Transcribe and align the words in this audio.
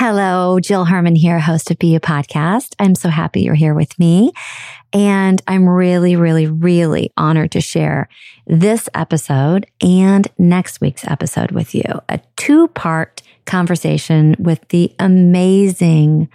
Hello, 0.00 0.60
Jill 0.60 0.84
Herman 0.84 1.16
here, 1.16 1.40
host 1.40 1.72
of 1.72 1.78
Be 1.80 1.88
You 1.88 1.98
Podcast. 1.98 2.76
I'm 2.78 2.94
so 2.94 3.08
happy 3.08 3.40
you're 3.40 3.56
here 3.56 3.74
with 3.74 3.98
me. 3.98 4.30
And 4.92 5.42
I'm 5.48 5.68
really, 5.68 6.14
really, 6.14 6.46
really 6.46 7.10
honored 7.16 7.50
to 7.50 7.60
share 7.60 8.08
this 8.46 8.88
episode 8.94 9.66
and 9.80 10.28
next 10.38 10.80
week's 10.80 11.04
episode 11.04 11.50
with 11.50 11.74
you. 11.74 11.82
A 12.08 12.20
two 12.36 12.68
part 12.68 13.22
conversation 13.44 14.36
with 14.38 14.68
the 14.68 14.94
amazing 15.00 16.28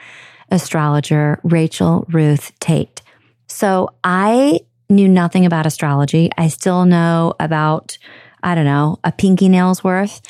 astrologer, 0.52 1.39
Rachel 1.43 2.05
Ruth 2.09 2.52
Tate. 2.59 3.02
So 3.48 3.91
I 4.04 4.59
knew 4.89 5.07
nothing 5.07 5.45
about 5.45 5.66
astrology. 5.66 6.30
I 6.38 6.50
still 6.50 6.84
know 6.84 7.34
about, 7.39 7.98
I 8.43 8.55
don't 8.55 8.65
know, 8.65 8.99
a 9.03 9.11
pinky 9.11 9.49
nail's 9.49 9.83
worth. 9.83 10.21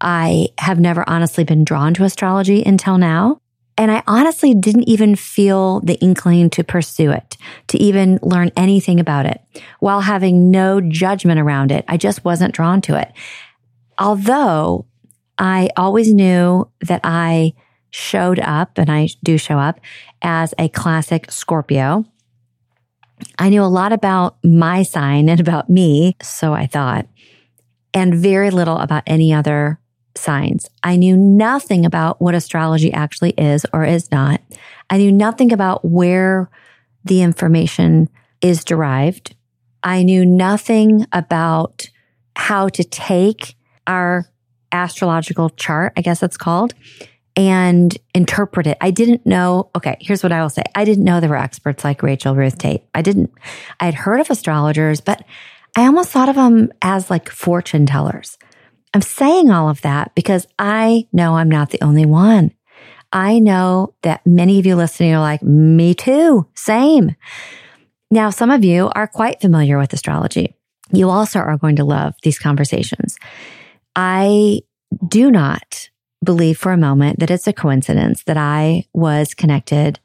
I 0.00 0.48
have 0.58 0.80
never 0.80 1.08
honestly 1.08 1.44
been 1.44 1.64
drawn 1.64 1.94
to 1.94 2.04
astrology 2.04 2.62
until 2.62 2.98
now. 2.98 3.40
And 3.78 3.90
I 3.90 4.02
honestly 4.06 4.52
didn't 4.52 4.88
even 4.88 5.16
feel 5.16 5.80
the 5.80 5.98
inkling 6.00 6.50
to 6.50 6.64
pursue 6.64 7.10
it, 7.12 7.38
to 7.68 7.78
even 7.78 8.18
learn 8.22 8.50
anything 8.56 9.00
about 9.00 9.24
it 9.24 9.40
while 9.78 10.02
having 10.02 10.50
no 10.50 10.82
judgment 10.82 11.40
around 11.40 11.72
it. 11.72 11.84
I 11.88 11.96
just 11.96 12.24
wasn't 12.24 12.54
drawn 12.54 12.82
to 12.82 13.00
it. 13.00 13.10
Although 13.98 14.86
I 15.38 15.70
always 15.76 16.12
knew 16.12 16.68
that 16.82 17.00
I 17.04 17.54
showed 17.90 18.38
up 18.38 18.76
and 18.76 18.90
I 18.90 19.08
do 19.22 19.38
show 19.38 19.58
up 19.58 19.80
as 20.20 20.52
a 20.58 20.68
classic 20.68 21.30
Scorpio. 21.30 22.04
I 23.38 23.48
knew 23.48 23.62
a 23.62 23.64
lot 23.64 23.92
about 23.92 24.36
my 24.44 24.82
sign 24.82 25.28
and 25.28 25.40
about 25.40 25.70
me, 25.70 26.16
so 26.22 26.52
I 26.52 26.66
thought, 26.66 27.06
and 27.94 28.14
very 28.14 28.50
little 28.50 28.78
about 28.78 29.02
any 29.06 29.32
other 29.32 29.80
signs. 30.16 30.68
I 30.82 30.96
knew 30.96 31.16
nothing 31.16 31.86
about 31.86 32.20
what 32.20 32.34
astrology 32.34 32.92
actually 32.92 33.30
is 33.30 33.64
or 33.72 33.84
is 33.84 34.10
not. 34.10 34.40
I 34.88 34.98
knew 34.98 35.12
nothing 35.12 35.52
about 35.52 35.84
where 35.84 36.50
the 37.04 37.22
information 37.22 38.08
is 38.40 38.64
derived. 38.64 39.34
I 39.82 40.02
knew 40.02 40.26
nothing 40.26 41.06
about 41.12 41.88
how 42.36 42.68
to 42.68 42.84
take 42.84 43.56
our 43.86 44.26
astrological 44.72 45.50
chart, 45.50 45.92
I 45.96 46.00
guess 46.00 46.22
it's 46.22 46.36
called, 46.36 46.74
and 47.36 47.96
interpret 48.14 48.66
it. 48.66 48.76
I 48.80 48.90
didn't 48.90 49.24
know. 49.24 49.70
Okay, 49.76 49.96
here's 50.00 50.22
what 50.22 50.32
I 50.32 50.42
will 50.42 50.50
say. 50.50 50.62
I 50.74 50.84
didn't 50.84 51.04
know 51.04 51.20
there 51.20 51.30
were 51.30 51.36
experts 51.36 51.84
like 51.84 52.02
Rachel 52.02 52.34
Ruth 52.34 52.58
Tate. 52.58 52.82
I 52.94 53.02
didn't. 53.02 53.32
I 53.78 53.86
had 53.86 53.94
heard 53.94 54.20
of 54.20 54.30
astrologers, 54.30 55.00
but 55.00 55.24
I 55.76 55.86
almost 55.86 56.10
thought 56.10 56.28
of 56.28 56.36
them 56.36 56.72
as 56.82 57.10
like 57.10 57.28
fortune 57.28 57.86
tellers. 57.86 58.38
I'm 58.92 59.02
saying 59.02 59.50
all 59.50 59.68
of 59.68 59.82
that 59.82 60.14
because 60.14 60.46
I 60.58 61.06
know 61.12 61.36
I'm 61.36 61.48
not 61.48 61.70
the 61.70 61.82
only 61.82 62.06
one. 62.06 62.52
I 63.12 63.38
know 63.38 63.94
that 64.02 64.24
many 64.26 64.58
of 64.58 64.66
you 64.66 64.76
listening 64.76 65.14
are 65.14 65.20
like, 65.20 65.42
me 65.42 65.94
too, 65.94 66.46
same. 66.54 67.16
Now, 68.10 68.30
some 68.30 68.50
of 68.50 68.64
you 68.64 68.90
are 68.94 69.06
quite 69.06 69.40
familiar 69.40 69.78
with 69.78 69.92
astrology. 69.92 70.54
You 70.92 71.10
also 71.10 71.38
are 71.38 71.56
going 71.56 71.76
to 71.76 71.84
love 71.84 72.14
these 72.22 72.38
conversations. 72.38 73.16
I 73.94 74.62
do 75.06 75.30
not 75.30 75.90
believe 76.24 76.58
for 76.58 76.72
a 76.72 76.76
moment 76.76 77.20
that 77.20 77.30
it's 77.30 77.46
a 77.46 77.52
coincidence 77.52 78.24
that 78.24 78.36
I 78.36 78.84
was 78.92 79.34
connected 79.34 80.00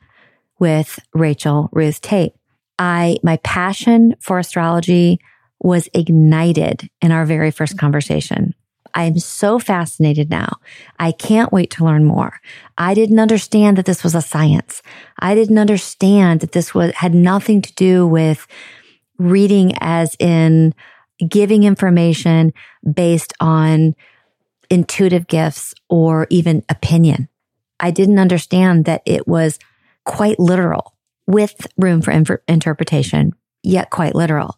with 0.59 0.99
Rachel 1.13 1.69
Ruth 1.71 2.01
Tate. 2.01 2.33
I, 2.77 3.17
my 3.23 3.37
passion 3.37 4.15
for 4.19 4.37
astrology 4.37 5.19
was 5.61 5.89
ignited 5.93 6.89
in 7.01 7.11
our 7.11 7.25
very 7.25 7.51
first 7.51 7.73
mm-hmm. 7.73 7.79
conversation. 7.79 8.53
I'm 8.95 9.19
so 9.19 9.59
fascinated 9.59 10.29
now. 10.29 10.57
I 10.99 11.11
can't 11.11 11.51
wait 11.51 11.69
to 11.71 11.83
learn 11.83 12.05
more. 12.05 12.39
I 12.77 12.93
didn't 12.93 13.19
understand 13.19 13.77
that 13.77 13.85
this 13.85 14.03
was 14.03 14.15
a 14.15 14.21
science. 14.21 14.81
I 15.19 15.35
didn't 15.35 15.57
understand 15.57 16.39
that 16.39 16.53
this 16.53 16.73
was, 16.73 16.93
had 16.93 17.13
nothing 17.13 17.61
to 17.61 17.73
do 17.73 18.07
with 18.07 18.47
reading 19.17 19.73
as 19.81 20.15
in 20.17 20.73
giving 21.27 21.63
information 21.63 22.53
based 22.91 23.33
on 23.41 23.95
intuitive 24.69 25.27
gifts 25.27 25.73
or 25.89 26.27
even 26.29 26.63
opinion. 26.69 27.27
I 27.79 27.91
didn't 27.91 28.19
understand 28.19 28.85
that 28.85 29.01
it 29.05 29.27
was 29.27 29.59
quite 30.05 30.39
literal 30.39 30.93
with 31.27 31.67
room 31.77 32.01
for 32.01 32.11
inf- 32.11 32.41
interpretation, 32.47 33.33
yet 33.63 33.89
quite 33.89 34.15
literal. 34.15 34.57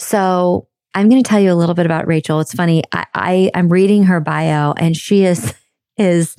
So 0.00 0.66
I'm 0.94 1.10
going 1.10 1.22
to 1.22 1.28
tell 1.28 1.38
you 1.38 1.52
a 1.52 1.54
little 1.54 1.74
bit 1.74 1.86
about 1.86 2.06
Rachel. 2.06 2.40
It's 2.40 2.54
funny. 2.54 2.82
I, 2.90 3.06
I 3.14 3.50
am 3.54 3.68
reading 3.68 4.04
her 4.04 4.18
bio 4.18 4.72
and 4.72 4.96
she 4.96 5.24
is, 5.24 5.54
is 5.98 6.36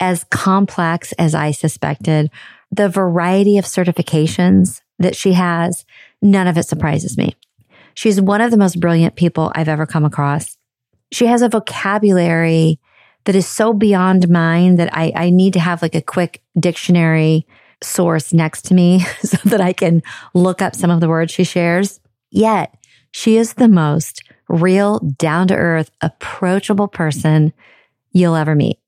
as 0.00 0.24
complex 0.24 1.12
as 1.12 1.34
I 1.34 1.50
suspected. 1.50 2.30
The 2.70 2.88
variety 2.88 3.58
of 3.58 3.64
certifications 3.64 4.80
that 5.00 5.16
she 5.16 5.32
has, 5.32 5.84
none 6.22 6.46
of 6.46 6.56
it 6.56 6.62
surprises 6.62 7.18
me. 7.18 7.36
She's 7.94 8.20
one 8.20 8.40
of 8.40 8.52
the 8.52 8.56
most 8.56 8.80
brilliant 8.80 9.16
people 9.16 9.52
I've 9.54 9.68
ever 9.68 9.84
come 9.84 10.04
across. 10.04 10.56
She 11.10 11.26
has 11.26 11.42
a 11.42 11.48
vocabulary 11.48 12.78
that 13.24 13.34
is 13.34 13.46
so 13.46 13.74
beyond 13.74 14.28
mine 14.28 14.76
that 14.76 14.96
I, 14.96 15.12
I 15.14 15.30
need 15.30 15.52
to 15.54 15.60
have 15.60 15.82
like 15.82 15.96
a 15.96 16.00
quick 16.00 16.40
dictionary 16.58 17.46
source 17.82 18.32
next 18.32 18.62
to 18.66 18.74
me 18.74 19.00
so 19.22 19.36
that 19.44 19.60
I 19.60 19.72
can 19.72 20.02
look 20.34 20.62
up 20.62 20.76
some 20.76 20.90
of 20.90 21.00
the 21.00 21.08
words 21.08 21.32
she 21.32 21.44
shares. 21.44 22.00
Yet 22.30 22.74
she 23.12 23.36
is 23.36 23.54
the 23.54 23.68
most 23.68 24.22
real, 24.48 24.98
down 24.98 25.48
to 25.48 25.56
earth, 25.56 25.90
approachable 26.00 26.88
person 26.88 27.52
you'll 28.10 28.36
ever 28.36 28.54
meet. 28.54 28.78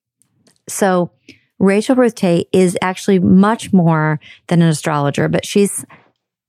So 0.68 1.10
Rachel 1.58 1.96
Ruth 1.96 2.14
Tate 2.14 2.48
is 2.52 2.76
actually 2.82 3.18
much 3.18 3.72
more 3.72 4.20
than 4.48 4.60
an 4.62 4.68
astrologer, 4.68 5.28
but 5.28 5.46
she's 5.46 5.84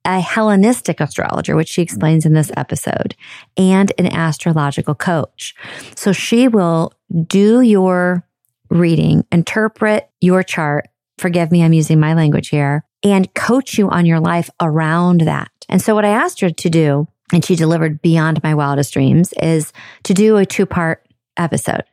a 0.03 0.19
Hellenistic 0.19 0.99
astrologer, 0.99 1.55
which 1.55 1.69
she 1.69 1.81
explains 1.81 2.25
in 2.25 2.33
this 2.33 2.51
episode, 2.55 3.15
and 3.57 3.91
an 3.97 4.07
astrological 4.07 4.93
coach. 4.93 5.55
So 5.95 6.11
she 6.11 6.47
will 6.47 6.93
do 7.27 7.61
your 7.61 8.23
reading, 8.69 9.25
interpret 9.31 10.09
your 10.21 10.43
chart. 10.43 10.87
Forgive 11.17 11.51
me, 11.51 11.63
I'm 11.63 11.73
using 11.73 11.99
my 11.99 12.13
language 12.13 12.49
here 12.49 12.83
and 13.03 13.33
coach 13.33 13.77
you 13.77 13.89
on 13.89 14.05
your 14.05 14.19
life 14.19 14.49
around 14.61 15.21
that. 15.21 15.49
And 15.69 15.81
so 15.81 15.95
what 15.95 16.05
I 16.05 16.09
asked 16.09 16.41
her 16.41 16.49
to 16.49 16.69
do 16.69 17.07
and 17.33 17.43
she 17.43 17.55
delivered 17.55 18.01
beyond 18.01 18.43
my 18.43 18.53
wildest 18.53 18.93
dreams 18.93 19.33
is 19.41 19.73
to 20.03 20.13
do 20.13 20.37
a 20.37 20.45
two 20.45 20.65
part 20.65 21.05
episode. 21.37 21.83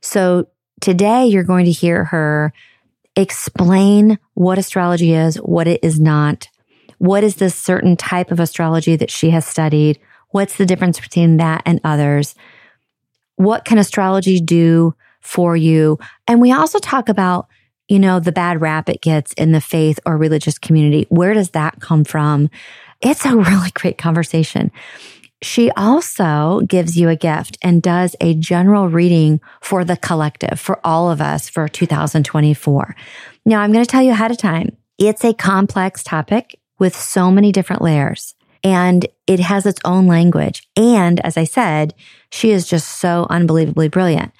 So 0.00 0.48
today 0.80 1.26
you're 1.26 1.44
going 1.44 1.66
to 1.66 1.72
hear 1.72 2.04
her 2.04 2.52
explain 3.16 4.18
what 4.34 4.58
astrology 4.58 5.12
is, 5.12 5.36
what 5.36 5.66
it 5.66 5.80
is 5.82 5.98
not. 5.98 6.48
What 6.98 7.24
is 7.24 7.36
this 7.36 7.54
certain 7.54 7.96
type 7.96 8.30
of 8.30 8.40
astrology 8.40 8.96
that 8.96 9.10
she 9.10 9.30
has 9.30 9.44
studied? 9.44 9.98
What's 10.30 10.56
the 10.56 10.66
difference 10.66 11.00
between 11.00 11.38
that 11.38 11.62
and 11.66 11.80
others? 11.84 12.34
What 13.36 13.64
can 13.64 13.78
astrology 13.78 14.40
do 14.40 14.94
for 15.20 15.56
you? 15.56 15.98
And 16.26 16.40
we 16.40 16.52
also 16.52 16.78
talk 16.78 17.08
about, 17.08 17.48
you 17.88 17.98
know, 17.98 18.20
the 18.20 18.32
bad 18.32 18.60
rap 18.60 18.88
it 18.88 19.00
gets 19.00 19.32
in 19.34 19.52
the 19.52 19.60
faith 19.60 19.98
or 20.06 20.16
religious 20.16 20.58
community. 20.58 21.06
Where 21.08 21.34
does 21.34 21.50
that 21.50 21.80
come 21.80 22.04
from? 22.04 22.50
It's 23.00 23.24
a 23.24 23.36
really 23.36 23.70
great 23.74 23.98
conversation. 23.98 24.72
She 25.40 25.70
also 25.72 26.62
gives 26.66 26.98
you 26.98 27.08
a 27.08 27.16
gift 27.16 27.58
and 27.62 27.80
does 27.80 28.16
a 28.20 28.34
general 28.34 28.88
reading 28.88 29.40
for 29.60 29.84
the 29.84 29.96
collective, 29.96 30.58
for 30.58 30.80
all 30.84 31.10
of 31.10 31.20
us 31.20 31.48
for 31.48 31.68
2024. 31.68 32.96
Now, 33.44 33.60
I'm 33.60 33.72
going 33.72 33.84
to 33.84 33.90
tell 33.90 34.02
you 34.02 34.10
ahead 34.10 34.32
of 34.32 34.38
time, 34.38 34.76
it's 34.98 35.24
a 35.24 35.32
complex 35.32 36.02
topic 36.02 36.58
with 36.80 36.96
so 36.96 37.30
many 37.30 37.52
different 37.52 37.82
layers 37.82 38.34
and 38.64 39.06
it 39.28 39.38
has 39.38 39.64
its 39.64 39.80
own 39.84 40.08
language. 40.08 40.68
And 40.76 41.20
as 41.20 41.36
I 41.36 41.44
said, 41.44 41.94
she 42.30 42.50
is 42.50 42.66
just 42.66 42.98
so 42.98 43.28
unbelievably 43.30 43.88
brilliant. 43.88 44.32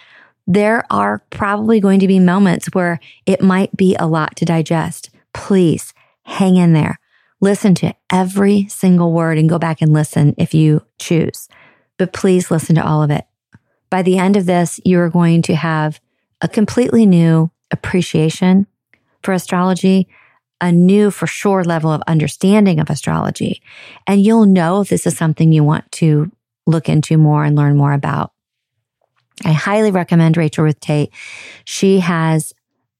There 0.48 0.84
are 0.90 1.22
probably 1.30 1.78
going 1.78 2.00
to 2.00 2.08
be 2.08 2.19
moments 2.19 2.69
where 2.72 2.98
it 3.26 3.40
might 3.40 3.76
be 3.76 3.94
a 3.96 4.06
lot 4.06 4.34
to 4.36 4.44
digest. 4.44 5.11
Please 5.32 5.94
hang 6.25 6.56
in 6.56 6.72
there. 6.72 6.99
Listen 7.40 7.75
to 7.76 7.94
every 8.11 8.67
single 8.69 9.12
word 9.12 9.38
and 9.38 9.49
go 9.49 9.58
back 9.58 9.81
and 9.81 9.93
listen 9.93 10.35
if 10.38 10.55
you 10.55 10.85
choose. 10.99 11.49
But 11.96 12.12
please 12.12 12.50
listen 12.50 12.75
to 12.76 12.87
all 12.87 13.02
of 13.02 13.11
it. 13.11 13.25
By 13.90 14.02
the 14.02 14.19
end 14.19 14.37
of 14.37 14.46
this, 14.46 14.81
you 14.85 14.99
are 15.00 15.08
going 15.08 15.43
to 15.43 15.55
have 15.55 16.00
a 16.40 16.49
completely 16.49 17.06
new 17.06 17.50
appreciation 17.70 18.67
for 19.23 19.32
astrology, 19.32 20.08
a 20.61 20.73
new 20.73 21.11
for 21.11 21.26
sure 21.26 21.64
level 21.64 21.93
of 21.93 22.02
understanding 22.06 22.81
of 22.81 22.90
astrology. 22.90 23.62
And 24.06 24.23
you'll 24.23 24.46
know 24.46 24.81
if 24.81 24.88
this 24.88 25.06
is 25.06 25.17
something 25.17 25.52
you 25.52 25.64
want 25.64 25.90
to 25.93 26.31
look 26.67 26.88
into 26.88 27.17
more 27.17 27.44
and 27.44 27.56
learn 27.56 27.76
more 27.76 27.93
about. 27.93 28.32
I 29.44 29.52
highly 29.52 29.90
recommend 29.90 30.37
Rachel 30.37 30.64
Ruth 30.64 30.81
Tate. 30.81 31.12
She 31.64 32.00
has 32.00 32.52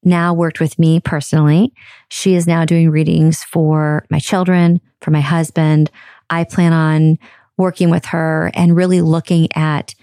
now 0.05 0.33
worked 0.35 0.61
with 0.61 0.79
me 0.79 1.01
personally. 1.01 1.73
She 2.09 2.35
is 2.35 2.47
now 2.47 2.65
doing 2.65 2.91
readings 2.91 3.45
for 3.45 4.05
my 4.11 4.19
children, 4.19 4.81
for 5.01 5.11
my 5.11 5.21
husband. 5.21 5.91
I 6.31 6.45
plan 6.45 6.73
on 6.73 7.19
working 7.57 7.91
with 7.91 8.07
her 8.07 8.51
and 8.55 8.77
really 8.77 9.01
looking 9.01 9.49
at 9.55 9.95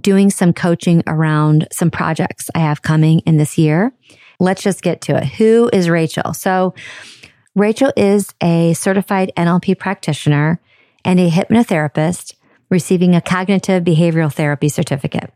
doing 0.00 0.30
some 0.30 0.52
coaching 0.52 1.02
around 1.06 1.68
some 1.72 1.90
projects 1.90 2.50
I 2.54 2.60
have 2.60 2.82
coming 2.82 3.20
in 3.20 3.36
this 3.36 3.58
year. 3.58 3.92
let's 4.40 4.62
just 4.62 4.82
get 4.82 5.00
to 5.00 5.16
it. 5.16 5.24
Who 5.24 5.68
is 5.72 5.90
Rachel? 5.90 6.32
So, 6.32 6.74
Rachel 7.56 7.92
is 7.96 8.32
a 8.40 8.72
certified 8.74 9.32
NLP 9.36 9.76
practitioner 9.80 10.60
and 11.04 11.18
a 11.18 11.28
hypnotherapist 11.28 12.34
receiving 12.70 13.16
a 13.16 13.20
cognitive 13.20 13.82
behavioral 13.82 14.32
therapy 14.32 14.68
certificate. 14.68 15.32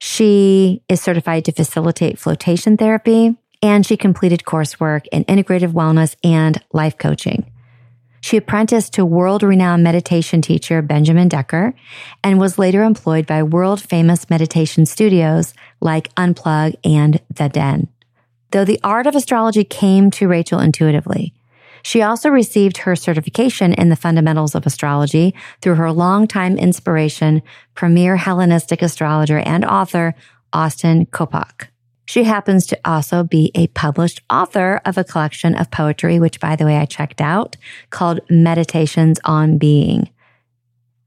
She 0.00 0.82
is 0.88 1.00
certified 1.00 1.44
to 1.44 1.52
facilitate 1.52 2.18
flotation 2.18 2.78
therapy 2.78 3.36
and 3.62 3.84
she 3.84 3.98
completed 3.98 4.44
coursework 4.44 5.04
in 5.12 5.26
integrative 5.26 5.72
wellness 5.72 6.16
and 6.24 6.58
life 6.72 6.96
coaching. 6.96 7.52
She 8.22 8.38
apprenticed 8.38 8.94
to 8.94 9.04
world 9.04 9.42
renowned 9.42 9.82
meditation 9.82 10.40
teacher 10.40 10.80
Benjamin 10.80 11.28
Decker 11.28 11.74
and 12.24 12.40
was 12.40 12.58
later 12.58 12.82
employed 12.82 13.26
by 13.26 13.42
world 13.42 13.82
famous 13.82 14.30
meditation 14.30 14.86
studios 14.86 15.52
like 15.82 16.14
Unplug 16.14 16.76
and 16.82 17.20
The 17.34 17.50
Den. 17.50 17.88
Though 18.52 18.64
the 18.64 18.80
art 18.82 19.06
of 19.06 19.14
astrology 19.14 19.64
came 19.64 20.10
to 20.12 20.28
Rachel 20.28 20.60
intuitively, 20.60 21.34
she 21.82 22.02
also 22.02 22.28
received 22.28 22.78
her 22.78 22.96
certification 22.96 23.72
in 23.72 23.88
the 23.88 23.96
fundamentals 23.96 24.54
of 24.54 24.66
astrology 24.66 25.34
through 25.60 25.76
her 25.76 25.92
longtime 25.92 26.58
inspiration, 26.58 27.42
premier 27.74 28.16
Hellenistic 28.16 28.82
astrologer 28.82 29.38
and 29.38 29.64
author, 29.64 30.14
Austin 30.52 31.06
Coppock. 31.06 31.68
She 32.06 32.24
happens 32.24 32.66
to 32.66 32.80
also 32.84 33.22
be 33.22 33.52
a 33.54 33.68
published 33.68 34.20
author 34.28 34.80
of 34.84 34.98
a 34.98 35.04
collection 35.04 35.54
of 35.54 35.70
poetry, 35.70 36.18
which 36.18 36.40
by 36.40 36.56
the 36.56 36.64
way, 36.64 36.76
I 36.76 36.84
checked 36.84 37.20
out 37.20 37.56
called 37.90 38.18
Meditations 38.28 39.20
on 39.24 39.58
Being. 39.58 40.10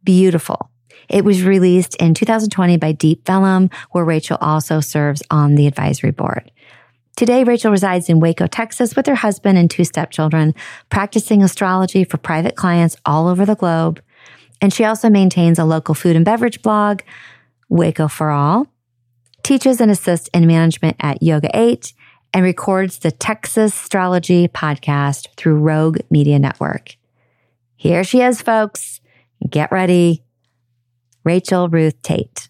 Beautiful. 0.03 0.69
It 1.09 1.25
was 1.25 1.43
released 1.43 1.95
in 1.97 2.13
2020 2.13 2.77
by 2.77 2.93
Deep 2.93 3.25
Vellum, 3.25 3.69
where 3.91 4.05
Rachel 4.05 4.37
also 4.39 4.79
serves 4.79 5.21
on 5.29 5.55
the 5.55 5.67
advisory 5.67 6.11
board. 6.11 6.49
Today, 7.15 7.43
Rachel 7.43 7.71
resides 7.71 8.09
in 8.09 8.19
Waco, 8.19 8.47
Texas 8.47 8.95
with 8.95 9.05
her 9.05 9.15
husband 9.15 9.57
and 9.57 9.69
two 9.69 9.83
stepchildren, 9.83 10.55
practicing 10.89 11.43
astrology 11.43 12.03
for 12.03 12.17
private 12.17 12.55
clients 12.55 12.97
all 13.05 13.27
over 13.27 13.45
the 13.45 13.55
globe. 13.55 14.01
And 14.61 14.73
she 14.73 14.83
also 14.83 15.09
maintains 15.09 15.59
a 15.59 15.65
local 15.65 15.93
food 15.93 16.15
and 16.15 16.25
beverage 16.25 16.61
blog, 16.63 17.01
Waco 17.69 18.07
for 18.07 18.31
All, 18.31 18.67
teaches 19.43 19.79
and 19.79 19.91
assists 19.91 20.29
in 20.33 20.47
management 20.47 20.95
at 20.99 21.21
Yoga 21.21 21.49
8, 21.53 21.93
and 22.33 22.43
records 22.43 22.97
the 22.97 23.11
Texas 23.11 23.75
Astrology 23.75 24.47
podcast 24.47 25.27
through 25.37 25.59
Rogue 25.59 25.99
Media 26.09 26.39
Network. 26.39 26.95
Here 27.75 28.03
she 28.03 28.21
is, 28.21 28.41
folks. 28.41 29.01
Get 29.47 29.71
ready. 29.71 30.23
Rachel 31.23 31.69
Ruth 31.69 32.01
Tate. 32.01 32.49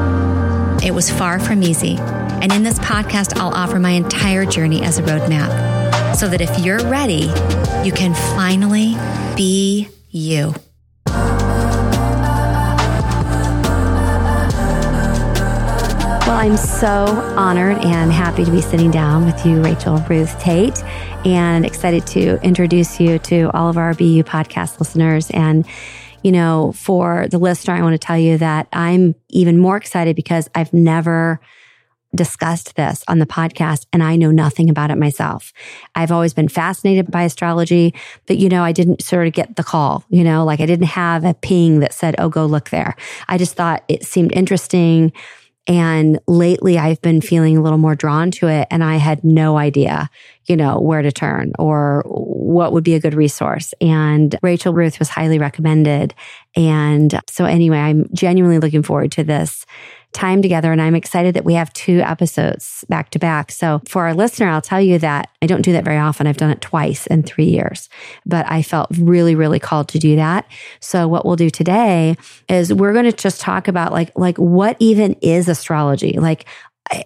It 0.83 0.95
was 0.95 1.11
far 1.11 1.39
from 1.39 1.61
easy. 1.61 1.97
And 1.99 2.51
in 2.51 2.63
this 2.63 2.79
podcast, 2.79 3.37
I'll 3.37 3.53
offer 3.53 3.79
my 3.79 3.91
entire 3.91 4.45
journey 4.45 4.81
as 4.81 4.97
a 4.97 5.03
roadmap 5.03 6.15
so 6.15 6.27
that 6.27 6.41
if 6.41 6.65
you're 6.65 6.83
ready, 6.89 7.31
you 7.85 7.91
can 7.91 8.15
finally 8.35 8.95
be 9.35 9.89
you. 10.09 10.55
Well, 16.25 16.39
I'm 16.39 16.57
so 16.57 16.87
honored 17.37 17.77
and 17.79 18.11
happy 18.11 18.43
to 18.43 18.51
be 18.51 18.61
sitting 18.61 18.89
down 18.89 19.25
with 19.25 19.45
you, 19.45 19.61
Rachel 19.61 19.97
Ruth 20.09 20.39
Tate, 20.39 20.83
and 21.25 21.63
excited 21.63 22.07
to 22.07 22.41
introduce 22.41 22.99
you 22.99 23.19
to 23.19 23.51
all 23.53 23.69
of 23.69 23.77
our 23.77 23.93
Be 23.93 24.05
You 24.05 24.23
podcast 24.23 24.79
listeners. 24.79 25.29
And, 25.29 25.67
you 26.23 26.31
know, 26.31 26.73
for 26.75 27.27
the 27.29 27.37
listener, 27.37 27.73
I 27.73 27.81
want 27.81 27.93
to 27.93 28.05
tell 28.05 28.17
you 28.17 28.37
that 28.37 28.67
I'm 28.73 29.15
even 29.29 29.57
more 29.57 29.77
excited 29.77 30.15
because 30.15 30.49
I've 30.55 30.73
never 30.73 31.39
discussed 32.13 32.75
this 32.75 33.03
on 33.07 33.19
the 33.19 33.25
podcast 33.25 33.85
and 33.93 34.03
I 34.03 34.17
know 34.17 34.31
nothing 34.31 34.69
about 34.69 34.91
it 34.91 34.97
myself. 34.97 35.53
I've 35.95 36.11
always 36.11 36.33
been 36.33 36.49
fascinated 36.49 37.09
by 37.09 37.23
astrology, 37.23 37.93
but 38.27 38.37
you 38.37 38.49
know, 38.49 38.63
I 38.63 38.73
didn't 38.73 39.01
sort 39.01 39.27
of 39.27 39.33
get 39.33 39.55
the 39.55 39.63
call, 39.63 40.03
you 40.09 40.23
know, 40.23 40.43
like 40.43 40.59
I 40.59 40.65
didn't 40.65 40.87
have 40.87 41.23
a 41.23 41.33
ping 41.33 41.79
that 41.79 41.93
said, 41.93 42.15
oh, 42.17 42.29
go 42.29 42.45
look 42.45 42.69
there. 42.69 42.95
I 43.29 43.37
just 43.37 43.55
thought 43.55 43.83
it 43.87 44.03
seemed 44.03 44.33
interesting 44.33 45.13
and 45.67 46.19
lately 46.27 46.77
I've 46.77 47.01
been 47.01 47.21
feeling 47.21 47.57
a 47.57 47.61
little 47.61 47.77
more 47.77 47.95
drawn 47.95 48.31
to 48.31 48.47
it 48.47 48.67
and 48.71 48.83
I 48.83 48.95
had 48.95 49.23
no 49.23 49.57
idea, 49.57 50.09
you 50.45 50.57
know, 50.57 50.79
where 50.79 51.01
to 51.01 51.11
turn 51.11 51.53
or 51.59 52.03
what 52.07 52.73
would 52.73 52.83
be 52.83 52.95
a 52.95 52.99
good 52.99 53.13
resource. 53.13 53.73
And 53.79 54.35
Rachel 54.41 54.73
Ruth 54.73 54.97
was 54.97 55.09
highly 55.09 55.37
recommended. 55.37 56.15
And 56.55 57.19
so 57.29 57.45
anyway, 57.45 57.77
I'm 57.77 58.07
genuinely 58.13 58.59
looking 58.59 58.83
forward 58.83 59.11
to 59.13 59.23
this 59.23 59.65
time 60.13 60.41
together. 60.41 60.71
And 60.71 60.81
I'm 60.81 60.95
excited 60.95 61.33
that 61.35 61.45
we 61.45 61.53
have 61.53 61.71
two 61.73 61.99
episodes 61.99 62.83
back 62.89 63.11
to 63.11 63.19
back. 63.19 63.51
So 63.51 63.81
for 63.87 64.05
our 64.05 64.13
listener, 64.13 64.49
I'll 64.49 64.61
tell 64.61 64.81
you 64.81 64.99
that 64.99 65.29
I 65.41 65.47
don't 65.47 65.61
do 65.61 65.71
that 65.73 65.85
very 65.85 65.97
often. 65.97 66.27
I've 66.27 66.37
done 66.37 66.51
it 66.51 66.61
twice 66.61 67.07
in 67.07 67.23
three 67.23 67.45
years, 67.45 67.89
but 68.25 68.45
I 68.51 68.61
felt 68.61 68.89
really, 68.97 69.35
really 69.35 69.59
called 69.59 69.87
to 69.89 69.99
do 69.99 70.15
that. 70.17 70.45
So 70.79 71.07
what 71.07 71.25
we'll 71.25 71.35
do 71.35 71.49
today 71.49 72.17
is 72.49 72.73
we're 72.73 72.93
going 72.93 73.05
to 73.05 73.13
just 73.13 73.41
talk 73.41 73.67
about 73.67 73.91
like, 73.91 74.11
like 74.17 74.37
what 74.37 74.75
even 74.79 75.13
is 75.21 75.47
astrology? 75.47 76.13
Like, 76.19 76.45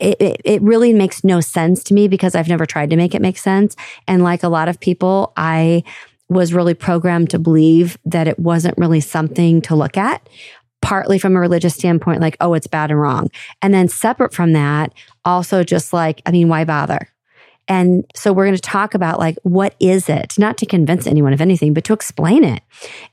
it, 0.02 0.20
it, 0.20 0.42
it 0.44 0.62
really 0.64 0.94
makes 0.94 1.24
no 1.24 1.42
sense 1.42 1.84
to 1.84 1.94
me 1.94 2.08
because 2.08 2.34
I've 2.34 2.48
never 2.48 2.66
tried 2.66 2.90
to 2.90 2.96
make 2.96 3.14
it 3.14 3.22
make 3.22 3.38
sense. 3.38 3.76
And 4.08 4.24
like 4.24 4.42
a 4.42 4.50
lot 4.50 4.68
of 4.68 4.80
people, 4.80 5.32
I 5.38 5.84
was 6.28 6.54
really 6.54 6.74
programmed 6.74 7.30
to 7.30 7.40
believe 7.40 7.98
that 8.06 8.28
it 8.28 8.40
wasn't 8.40 8.78
really 8.78 9.00
something 9.00 9.62
to 9.62 9.76
look 9.76 9.96
at 9.96 10.28
partly 10.82 11.18
from 11.20 11.36
a 11.36 11.40
religious 11.40 11.74
standpoint, 11.74 12.22
like, 12.22 12.38
oh, 12.40 12.54
it's 12.54 12.68
bad 12.68 12.92
and 12.92 13.00
wrong. 13.00 13.30
And 13.62 13.74
then 13.74 13.88
separate 13.88 14.34
from 14.34 14.54
that, 14.54 14.94
also 15.24 15.64
just 15.64 15.94
like, 15.94 16.22
I 16.26 16.32
mean, 16.32 16.48
why 16.48 16.64
bother? 16.64 17.10
And 17.68 18.06
so 18.16 18.32
we're 18.32 18.46
going 18.46 18.56
to 18.56 18.62
talk 18.62 18.94
about 18.94 19.20
like, 19.20 19.38
what 19.44 19.76
is 19.80 20.08
it? 20.08 20.38
Not 20.38 20.58
to 20.60 20.66
convince 20.66 21.08
anyone 21.08 21.34
of 21.34 21.42
anything, 21.42 21.74
but 21.74 21.84
to 21.86 21.94
explain 21.94 22.44
it. 22.44 22.62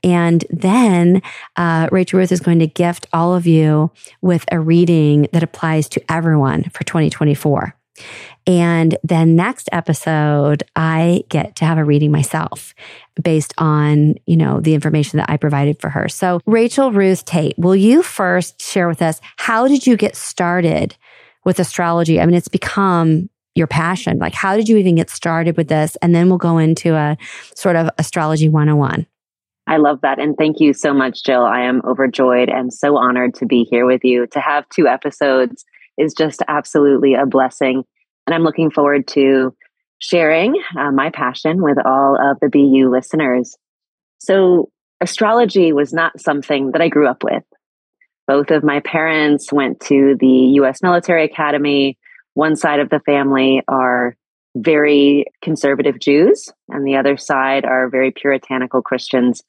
And 0.03 0.45
then 0.49 1.21
uh, 1.55 1.89
Rachel 1.91 2.19
Ruth 2.19 2.31
is 2.31 2.39
going 2.39 2.59
to 2.59 2.67
gift 2.67 3.07
all 3.13 3.33
of 3.33 3.47
you 3.47 3.91
with 4.21 4.45
a 4.51 4.59
reading 4.59 5.27
that 5.33 5.43
applies 5.43 5.89
to 5.89 6.11
everyone 6.11 6.63
for 6.65 6.83
2024. 6.83 7.75
And 8.45 8.97
then 9.03 9.35
next 9.35 9.69
episode, 9.71 10.63
I 10.75 11.23
get 11.29 11.55
to 11.57 11.65
have 11.65 11.77
a 11.77 11.83
reading 11.83 12.11
myself 12.11 12.73
based 13.21 13.53
on, 13.57 14.15
you 14.25 14.35
know, 14.35 14.59
the 14.59 14.73
information 14.73 15.17
that 15.17 15.29
I 15.29 15.37
provided 15.37 15.79
for 15.79 15.89
her. 15.89 16.09
So 16.09 16.41
Rachel 16.45 16.91
Ruth 16.91 17.25
Tate, 17.25 17.57
will 17.57 17.75
you 17.75 18.03
first 18.03 18.61
share 18.61 18.87
with 18.87 19.01
us, 19.01 19.21
how 19.37 19.67
did 19.67 19.87
you 19.87 19.95
get 19.95 20.15
started 20.15 20.95
with 21.45 21.59
astrology? 21.59 22.19
I 22.19 22.25
mean, 22.25 22.35
it's 22.35 22.47
become 22.47 23.29
your 23.55 23.67
passion. 23.67 24.17
Like, 24.17 24.33
how 24.33 24.55
did 24.55 24.67
you 24.67 24.77
even 24.77 24.95
get 24.95 25.09
started 25.09 25.57
with 25.57 25.67
this? 25.67 25.95
And 26.01 26.13
then 26.13 26.27
we'll 26.27 26.37
go 26.37 26.57
into 26.57 26.95
a 26.95 27.17
sort 27.55 27.75
of 27.75 27.89
astrology 27.97 28.49
101. 28.49 29.05
I 29.67 29.77
love 29.77 30.01
that. 30.01 30.19
And 30.19 30.35
thank 30.37 30.59
you 30.59 30.73
so 30.73 30.93
much, 30.93 31.23
Jill. 31.23 31.43
I 31.43 31.61
am 31.61 31.81
overjoyed 31.85 32.49
and 32.49 32.73
so 32.73 32.97
honored 32.97 33.35
to 33.35 33.45
be 33.45 33.63
here 33.63 33.85
with 33.85 34.03
you. 34.03 34.27
To 34.27 34.39
have 34.39 34.67
two 34.69 34.87
episodes 34.87 35.63
is 35.97 36.13
just 36.13 36.41
absolutely 36.47 37.13
a 37.13 37.25
blessing. 37.25 37.85
And 38.25 38.33
I'm 38.33 38.43
looking 38.43 38.71
forward 38.71 39.07
to 39.09 39.55
sharing 39.99 40.61
uh, 40.77 40.91
my 40.91 41.09
passion 41.09 41.61
with 41.61 41.77
all 41.83 42.17
of 42.19 42.39
the 42.41 42.49
Be 42.49 42.61
You 42.61 42.89
listeners. 42.89 43.57
So, 44.19 44.69
astrology 45.01 45.73
was 45.73 45.93
not 45.93 46.19
something 46.19 46.71
that 46.71 46.81
I 46.81 46.89
grew 46.89 47.07
up 47.07 47.23
with. 47.23 47.43
Both 48.27 48.51
of 48.51 48.63
my 48.63 48.79
parents 48.79 49.51
went 49.51 49.81
to 49.81 50.15
the 50.19 50.53
US 50.61 50.81
Military 50.81 51.25
Academy. 51.25 51.97
One 52.33 52.55
side 52.55 52.79
of 52.79 52.89
the 52.89 53.01
family 53.01 53.61
are 53.67 54.15
very 54.55 55.25
conservative 55.41 55.99
Jews, 55.99 56.49
and 56.69 56.85
the 56.85 56.95
other 56.95 57.17
side 57.17 57.65
are 57.65 57.89
very 57.89 58.11
puritanical 58.11 58.81
Christians. 58.81 59.43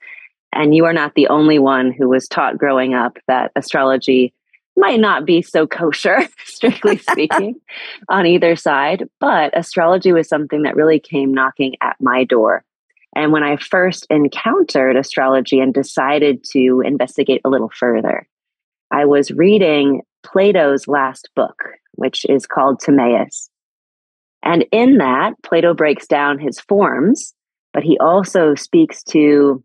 And 0.53 0.75
you 0.75 0.87
are 0.87 0.93
not 0.93 1.15
the 1.15 1.29
only 1.29 1.59
one 1.59 1.93
who 1.93 2.09
was 2.09 2.29
taught 2.29 2.59
growing 2.59 2.95
up 2.95 3.19
that 3.27 3.53
astrology 3.57 4.33
might 4.77 5.01
not 5.01 5.25
be 5.25 5.43
so 5.43 5.67
kosher, 5.67 6.29
strictly 6.45 6.99
speaking, 7.11 7.61
on 8.09 8.27
either 8.27 8.57
side. 8.57 9.09
But 9.21 9.57
astrology 9.57 10.13
was 10.13 10.29
something 10.29 10.63
that 10.63 10.77
really 10.77 11.01
came 11.01 11.33
knocking 11.33 11.77
at 11.81 11.97
my 12.01 12.25
door. 12.25 12.65
And 13.17 13.33
when 13.33 13.45
I 13.45 13.57
first 13.57 14.07
encountered 14.11 14.97
astrology 14.97 15.61
and 15.61 15.73
decided 15.73 16.45
to 16.51 16.83
investigate 16.85 17.43
a 17.45 17.49
little 17.49 17.71
further, 17.73 18.27
I 18.91 19.05
was 19.05 19.31
reading 19.31 20.03
Plato's 20.25 20.89
last 20.89 21.31
book, 21.37 21.63
which 21.93 22.27
is 22.29 22.47
called 22.47 22.81
Timaeus. 22.81 23.51
And 24.43 24.67
in 24.73 24.99
that, 24.99 25.35
Plato 25.43 25.75
breaks 25.75 26.07
down 26.07 26.39
his 26.39 26.61
forms, 26.61 27.35
but 27.73 27.83
he 27.83 27.99
also 27.99 28.55
speaks 28.55 29.03
to 29.05 29.63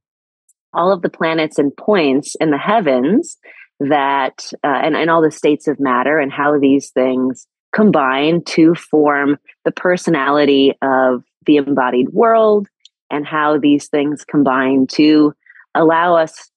all 0.73 0.91
of 0.91 1.01
the 1.01 1.09
planets 1.09 1.57
and 1.57 1.75
points 1.75 2.35
in 2.35 2.51
the 2.51 2.57
heavens 2.57 3.37
that, 3.79 4.51
uh, 4.63 4.67
and, 4.83 4.95
and 4.95 5.09
all 5.09 5.21
the 5.21 5.31
states 5.31 5.67
of 5.67 5.79
matter 5.79 6.19
and 6.19 6.31
how 6.31 6.59
these 6.59 6.89
things 6.89 7.47
combine 7.73 8.43
to 8.43 8.75
form 8.75 9.37
the 9.65 9.71
personality 9.71 10.73
of 10.81 11.23
the 11.45 11.57
embodied 11.57 12.09
world 12.09 12.67
and 13.09 13.25
how 13.25 13.57
these 13.57 13.87
things 13.87 14.25
combine 14.25 14.87
to 14.87 15.33
allow 15.75 16.15
us 16.15 16.49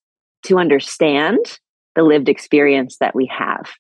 to 0.45 0.59
understand 0.59 1.39
the 1.95 2.03
lived 2.03 2.29
experience 2.29 2.97
that 2.99 3.15
we 3.15 3.27
have. 3.27 3.71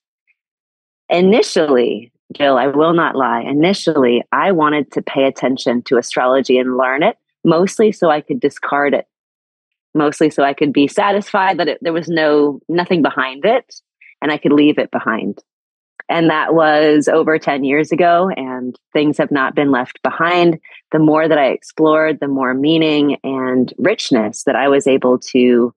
Initially, 1.08 2.12
Jill, 2.32 2.56
I 2.56 2.68
will 2.68 2.94
not 2.94 3.16
lie, 3.16 3.42
initially, 3.42 4.22
I 4.32 4.52
wanted 4.52 4.90
to 4.92 5.02
pay 5.02 5.24
attention 5.24 5.82
to 5.82 5.98
astrology 5.98 6.58
and 6.58 6.76
learn 6.76 7.02
it, 7.02 7.16
mostly 7.44 7.92
so 7.92 8.10
I 8.10 8.20
could 8.20 8.40
discard 8.40 8.94
it, 8.94 9.06
mostly 9.94 10.30
so 10.30 10.42
I 10.42 10.54
could 10.54 10.72
be 10.72 10.88
satisfied 10.88 11.58
that 11.58 11.68
it, 11.68 11.78
there 11.82 11.92
was 11.92 12.08
no 12.08 12.60
nothing 12.68 13.02
behind 13.02 13.44
it 13.44 13.74
and 14.20 14.30
I 14.30 14.38
could 14.38 14.52
leave 14.52 14.78
it 14.78 14.90
behind. 14.90 15.42
And 16.08 16.30
that 16.30 16.54
was 16.54 17.08
over 17.08 17.38
10 17.38 17.64
years 17.64 17.92
ago, 17.92 18.28
and 18.36 18.78
things 18.92 19.18
have 19.18 19.30
not 19.30 19.54
been 19.54 19.70
left 19.70 20.02
behind. 20.02 20.58
The 20.90 20.98
more 20.98 21.26
that 21.26 21.38
I 21.38 21.48
explored, 21.48 22.20
the 22.20 22.28
more 22.28 22.54
meaning 22.54 23.18
and 23.24 23.72
richness 23.78 24.44
that 24.44 24.56
I 24.56 24.68
was 24.68 24.86
able 24.86 25.18
to 25.30 25.72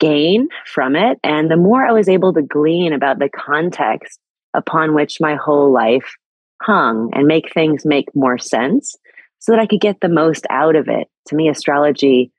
gain 0.00 0.48
from 0.66 0.96
it. 0.96 1.18
And 1.22 1.50
the 1.50 1.56
more 1.56 1.86
I 1.86 1.92
was 1.92 2.08
able 2.08 2.32
to 2.34 2.42
glean 2.42 2.92
about 2.92 3.18
the 3.18 3.28
context 3.28 4.18
upon 4.52 4.94
which 4.94 5.20
my 5.20 5.36
whole 5.36 5.72
life 5.72 6.16
hung 6.62 7.10
and 7.14 7.26
make 7.26 7.52
things 7.52 7.84
make 7.84 8.14
more 8.14 8.38
sense 8.38 8.96
so 9.38 9.52
that 9.52 9.60
I 9.60 9.66
could 9.66 9.80
get 9.80 10.00
the 10.00 10.08
most 10.08 10.46
out 10.50 10.76
of 10.76 10.88
it. 10.88 11.08
To 11.28 11.36
me, 11.36 11.48
astrology 11.48 12.32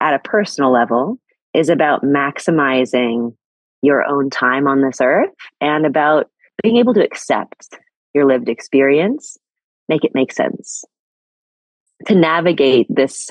at 0.00 0.14
a 0.14 0.18
personal 0.18 0.72
level 0.72 1.18
is 1.54 1.68
about 1.68 2.02
maximizing 2.02 3.34
your 3.82 4.04
own 4.04 4.30
time 4.30 4.66
on 4.66 4.82
this 4.82 5.00
earth 5.00 5.30
and 5.60 5.86
about 5.86 6.28
being 6.62 6.76
able 6.76 6.94
to 6.94 7.04
accept 7.04 7.78
your 8.14 8.26
lived 8.26 8.48
experience, 8.48 9.36
make 9.88 10.04
it 10.04 10.14
make 10.14 10.32
sense. 10.32 10.84
To 12.06 12.14
navigate 12.14 12.86
this 12.90 13.30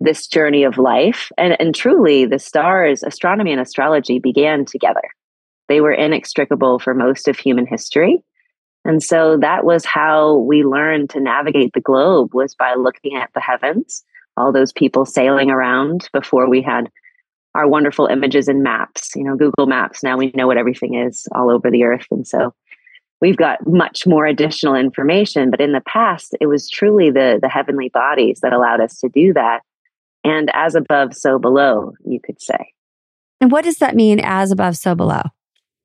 this 0.00 0.26
journey 0.26 0.64
of 0.64 0.78
life. 0.78 1.30
And, 1.36 1.56
and 1.60 1.74
truly, 1.74 2.24
the 2.24 2.38
stars, 2.38 3.02
astronomy 3.02 3.52
and 3.52 3.60
astrology 3.60 4.18
began 4.18 4.64
together. 4.64 5.02
They 5.68 5.80
were 5.80 5.92
inextricable 5.92 6.78
for 6.78 6.94
most 6.94 7.28
of 7.28 7.38
human 7.38 7.66
history. 7.66 8.22
And 8.84 9.02
so 9.02 9.36
that 9.38 9.64
was 9.64 9.84
how 9.84 10.36
we 10.36 10.62
learned 10.62 11.10
to 11.10 11.20
navigate 11.20 11.72
the 11.74 11.80
globe 11.80 12.32
was 12.32 12.54
by 12.54 12.74
looking 12.74 13.16
at 13.16 13.30
the 13.34 13.40
heavens, 13.40 14.04
all 14.38 14.52
those 14.52 14.72
people 14.72 15.04
sailing 15.04 15.50
around 15.50 16.08
before 16.12 16.48
we 16.48 16.62
had 16.62 16.90
our 17.54 17.68
wonderful 17.68 18.06
images 18.06 18.48
and 18.48 18.62
maps. 18.62 19.10
You 19.16 19.24
know, 19.24 19.36
Google 19.36 19.66
Maps, 19.66 20.02
now 20.02 20.16
we 20.16 20.30
know 20.34 20.46
what 20.46 20.58
everything 20.58 20.94
is 20.94 21.26
all 21.34 21.50
over 21.50 21.70
the 21.70 21.82
earth. 21.84 22.06
And 22.10 22.26
so 22.26 22.54
we've 23.20 23.36
got 23.36 23.66
much 23.66 24.06
more 24.06 24.26
additional 24.26 24.74
information. 24.74 25.50
But 25.50 25.60
in 25.60 25.72
the 25.72 25.82
past, 25.86 26.36
it 26.40 26.46
was 26.46 26.68
truly 26.68 27.10
the, 27.10 27.38
the 27.42 27.48
heavenly 27.48 27.88
bodies 27.88 28.40
that 28.42 28.52
allowed 28.52 28.80
us 28.80 28.98
to 28.98 29.08
do 29.08 29.32
that 29.32 29.60
and 30.24 30.50
as 30.54 30.74
above, 30.74 31.14
so 31.14 31.38
below, 31.38 31.92
you 32.04 32.20
could 32.20 32.40
say. 32.40 32.72
And 33.40 33.50
what 33.50 33.64
does 33.64 33.76
that 33.76 33.94
mean, 33.94 34.20
as 34.20 34.50
above, 34.50 34.76
so 34.76 34.94
below? 34.94 35.22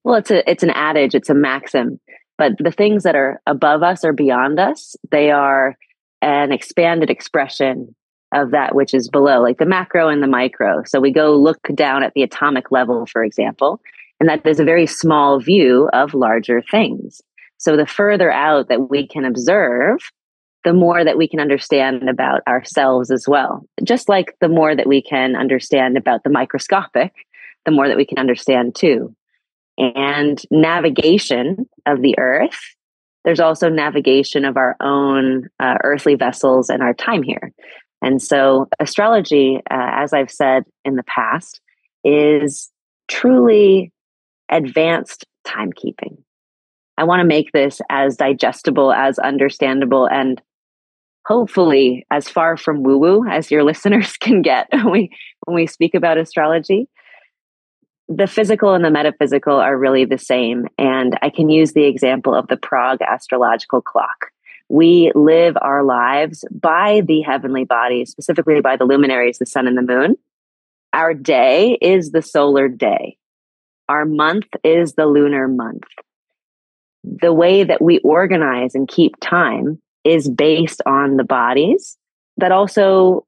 Well, 0.03 0.15
it's 0.15 0.31
a 0.31 0.49
it's 0.49 0.63
an 0.63 0.71
adage, 0.71 1.15
it's 1.15 1.29
a 1.29 1.35
maxim. 1.35 1.99
But 2.37 2.53
the 2.59 2.71
things 2.71 3.03
that 3.03 3.15
are 3.15 3.39
above 3.45 3.83
us 3.83 4.03
or 4.03 4.11
beyond 4.11 4.59
us, 4.59 4.95
they 5.11 5.31
are 5.31 5.77
an 6.21 6.51
expanded 6.51 7.09
expression 7.09 7.95
of 8.33 8.51
that 8.51 8.75
which 8.75 8.93
is 8.93 9.09
below, 9.09 9.41
like 9.41 9.57
the 9.57 9.65
macro 9.65 10.09
and 10.09 10.21
the 10.21 10.27
micro. 10.27 10.83
So 10.85 10.99
we 10.99 11.11
go 11.11 11.35
look 11.35 11.59
down 11.75 12.03
at 12.03 12.13
the 12.13 12.23
atomic 12.23 12.71
level, 12.71 13.05
for 13.05 13.23
example, 13.23 13.79
and 14.19 14.29
that 14.29 14.43
there's 14.43 14.59
a 14.59 14.65
very 14.65 14.87
small 14.87 15.39
view 15.39 15.89
of 15.93 16.13
larger 16.13 16.61
things. 16.71 17.21
So 17.57 17.77
the 17.77 17.85
further 17.85 18.31
out 18.31 18.69
that 18.69 18.89
we 18.89 19.07
can 19.07 19.25
observe, 19.25 19.99
the 20.63 20.73
more 20.73 21.03
that 21.03 21.17
we 21.17 21.27
can 21.27 21.39
understand 21.39 22.09
about 22.09 22.41
ourselves 22.47 23.11
as 23.11 23.27
well. 23.27 23.65
Just 23.83 24.09
like 24.09 24.35
the 24.39 24.49
more 24.49 24.75
that 24.75 24.87
we 24.87 25.01
can 25.01 25.35
understand 25.35 25.97
about 25.97 26.23
the 26.23 26.29
microscopic, 26.29 27.13
the 27.65 27.71
more 27.71 27.87
that 27.87 27.97
we 27.97 28.05
can 28.05 28.17
understand 28.17 28.75
too. 28.75 29.15
And 29.77 30.41
navigation 30.51 31.67
of 31.85 32.01
the 32.01 32.17
earth, 32.17 32.59
there's 33.25 33.39
also 33.39 33.69
navigation 33.69 34.45
of 34.45 34.57
our 34.57 34.75
own 34.81 35.49
uh, 35.59 35.77
earthly 35.83 36.15
vessels 36.15 36.69
and 36.69 36.83
our 36.83 36.93
time 36.93 37.23
here. 37.23 37.53
And 38.03 38.21
so, 38.21 38.67
astrology, 38.79 39.61
uh, 39.71 39.89
as 39.95 40.13
I've 40.13 40.31
said 40.31 40.65
in 40.83 40.97
the 40.97 41.03
past, 41.03 41.61
is 42.03 42.69
truly 43.07 43.91
advanced 44.49 45.25
timekeeping. 45.47 46.17
I 46.97 47.05
want 47.05 47.21
to 47.21 47.27
make 47.27 47.51
this 47.53 47.81
as 47.89 48.17
digestible, 48.17 48.91
as 48.91 49.17
understandable, 49.19 50.05
and 50.05 50.41
hopefully 51.25 52.05
as 52.11 52.27
far 52.27 52.57
from 52.57 52.83
woo 52.83 52.97
woo 52.97 53.25
as 53.29 53.49
your 53.49 53.63
listeners 53.69 54.17
can 54.17 54.41
get 54.41 54.67
when 54.71 54.91
we 54.91 55.09
when 55.45 55.55
we 55.55 55.67
speak 55.67 55.93
about 55.95 56.17
astrology 56.17 56.87
the 58.09 58.27
physical 58.27 58.73
and 58.73 58.83
the 58.83 58.91
metaphysical 58.91 59.55
are 59.55 59.77
really 59.77 60.05
the 60.05 60.17
same 60.17 60.67
and 60.77 61.17
i 61.21 61.29
can 61.29 61.49
use 61.49 61.73
the 61.73 61.85
example 61.85 62.35
of 62.35 62.47
the 62.47 62.57
prague 62.57 63.01
astrological 63.01 63.81
clock 63.81 64.27
we 64.69 65.11
live 65.13 65.55
our 65.61 65.83
lives 65.83 66.43
by 66.51 67.01
the 67.05 67.21
heavenly 67.21 67.63
bodies 67.63 68.11
specifically 68.11 68.61
by 68.61 68.75
the 68.75 68.85
luminaries 68.85 69.37
the 69.37 69.45
sun 69.45 69.67
and 69.67 69.77
the 69.77 69.81
moon. 69.81 70.15
Our 70.93 71.13
day 71.13 71.77
is 71.81 72.11
the 72.11 72.21
solar 72.21 72.67
day. 72.67 73.17
Our 73.89 74.05
month 74.05 74.47
is 74.63 74.93
the 74.93 75.05
lunar 75.05 75.47
month. 75.47 75.83
The 77.03 77.33
way 77.33 77.63
that 77.63 77.81
we 77.81 77.99
organize 77.99 78.75
and 78.75 78.87
keep 78.87 79.15
time 79.19 79.81
is 80.03 80.29
based 80.29 80.81
on 80.85 81.17
the 81.17 81.23
bodies 81.23 81.97
that 82.37 82.51
also 82.51 83.25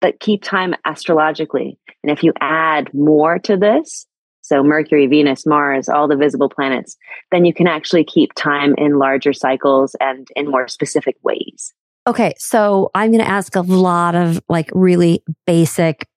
that 0.00 0.20
keep 0.20 0.42
time 0.42 0.74
astrologically. 0.84 1.78
And 2.02 2.10
if 2.10 2.22
you 2.22 2.32
add 2.40 2.92
more 2.92 3.38
to 3.40 3.56
this, 3.56 4.06
so 4.48 4.62
Mercury, 4.62 5.06
Venus, 5.06 5.44
Mars, 5.44 5.90
all 5.90 6.08
the 6.08 6.16
visible 6.16 6.48
planets, 6.48 6.96
then 7.30 7.44
you 7.44 7.52
can 7.52 7.66
actually 7.66 8.02
keep 8.02 8.32
time 8.32 8.74
in 8.78 8.98
larger 8.98 9.34
cycles 9.34 9.94
and 10.00 10.26
in 10.34 10.50
more 10.50 10.66
specific 10.68 11.16
ways. 11.22 11.74
Okay, 12.06 12.32
so 12.38 12.90
I'm 12.94 13.10
going 13.10 13.22
to 13.22 13.30
ask 13.30 13.54
a 13.56 13.60
lot 13.60 14.14
of 14.14 14.40
like 14.48 14.70
really 14.72 15.22
basic 15.46 16.08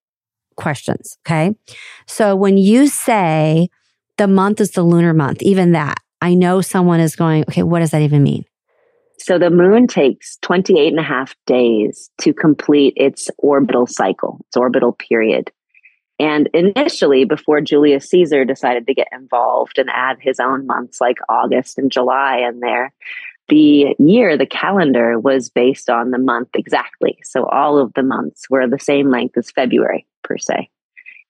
questions. 0.55 1.17
Okay. 1.27 1.53
So 2.07 2.33
when 2.37 2.57
you 2.57 2.87
say 2.87 3.67
the 4.17 4.27
month 4.27 4.61
is 4.61 4.71
the 4.71 4.83
lunar 4.83 5.13
month, 5.13 5.41
even 5.41 5.73
that, 5.73 5.97
I 6.21 6.33
know 6.33 6.61
someone 6.61 7.01
is 7.01 7.17
going, 7.17 7.43
okay, 7.49 7.63
what 7.63 7.79
does 7.79 7.91
that 7.91 8.01
even 8.01 8.23
mean? 8.23 8.45
So 9.17 9.37
the 9.37 9.49
moon 9.49 9.87
takes 9.87 10.37
28 10.37 10.87
and 10.87 10.99
a 10.99 11.03
half 11.03 11.35
days 11.45 12.09
to 12.21 12.33
complete 12.33 12.93
its 12.95 13.29
orbital 13.39 13.87
cycle, 13.87 14.39
its 14.47 14.55
orbital 14.55 14.93
period. 14.93 15.51
And 16.21 16.49
initially, 16.53 17.25
before 17.25 17.61
Julius 17.61 18.07
Caesar 18.11 18.45
decided 18.45 18.85
to 18.85 18.93
get 18.93 19.07
involved 19.11 19.79
and 19.79 19.89
add 19.89 20.17
his 20.21 20.39
own 20.39 20.67
months 20.67 21.01
like 21.01 21.17
August 21.27 21.79
and 21.79 21.91
July 21.91 22.47
in 22.47 22.59
there, 22.59 22.93
the 23.49 23.95
year, 23.97 24.37
the 24.37 24.45
calendar 24.45 25.17
was 25.17 25.49
based 25.49 25.89
on 25.89 26.11
the 26.11 26.19
month 26.19 26.49
exactly. 26.53 27.17
So 27.23 27.45
all 27.45 27.79
of 27.79 27.91
the 27.95 28.03
months 28.03 28.47
were 28.51 28.67
the 28.67 28.77
same 28.77 29.09
length 29.09 29.35
as 29.35 29.49
February, 29.49 30.05
per 30.23 30.37
se. 30.37 30.69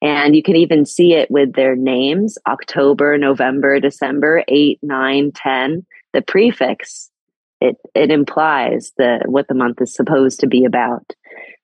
And 0.01 0.35
you 0.35 0.43
can 0.43 0.57
even 0.57 0.85
see 0.85 1.13
it 1.13 1.31
with 1.31 1.53
their 1.53 1.77
names 1.77 2.37
October, 2.45 3.17
November, 3.17 3.79
December, 3.79 4.43
8, 4.49 4.77
9, 4.81 5.31
10. 5.31 5.85
The 6.11 6.21
prefix 6.21 7.09
it 7.61 7.77
it 7.95 8.11
implies 8.11 8.91
the 8.97 9.21
what 9.25 9.47
the 9.47 9.53
month 9.53 9.79
is 9.81 9.93
supposed 9.93 10.41
to 10.41 10.47
be 10.47 10.65
about. 10.65 11.13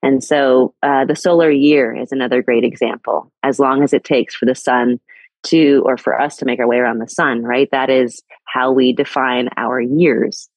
And 0.07 0.23
so 0.23 0.73
uh, 0.83 1.03
the 1.03 1.17
solar 1.17 1.51
year 1.51 1.93
is 1.93 2.13
another 2.13 2.41
great 2.41 2.63
example. 2.63 3.29
As 3.43 3.59
long 3.59 3.83
as 3.83 3.91
it 3.91 4.05
takes 4.05 4.33
for 4.33 4.45
the 4.45 4.55
sun 4.55 5.01
to, 5.47 5.83
or 5.85 5.97
for 5.97 6.17
us 6.17 6.37
to 6.37 6.45
make 6.45 6.61
our 6.61 6.67
way 6.67 6.77
around 6.77 6.99
the 6.99 7.09
sun, 7.09 7.43
right? 7.43 7.67
That 7.71 7.89
is 7.89 8.23
how 8.45 8.71
we 8.71 8.93
define 8.93 9.49
our 9.57 9.81
years. 9.81 10.47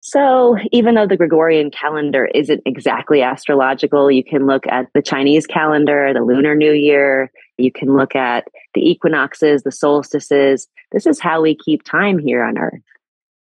So, 0.00 0.58
even 0.70 0.96
though 0.96 1.06
the 1.06 1.16
Gregorian 1.16 1.70
calendar 1.70 2.26
isn't 2.26 2.60
exactly 2.66 3.22
astrological, 3.22 4.10
you 4.10 4.22
can 4.22 4.46
look 4.46 4.66
at 4.66 4.88
the 4.92 5.00
Chinese 5.00 5.46
calendar, 5.46 6.12
the 6.12 6.22
Lunar 6.22 6.54
New 6.54 6.72
Year, 6.72 7.32
you 7.56 7.72
can 7.72 7.96
look 7.96 8.14
at 8.14 8.48
the 8.74 8.86
equinoxes, 8.86 9.62
the 9.62 9.72
solstices. 9.72 10.68
This 10.92 11.06
is 11.06 11.20
how 11.20 11.40
we 11.40 11.56
keep 11.56 11.84
time 11.84 12.18
here 12.18 12.44
on 12.44 12.58
Earth. 12.58 12.82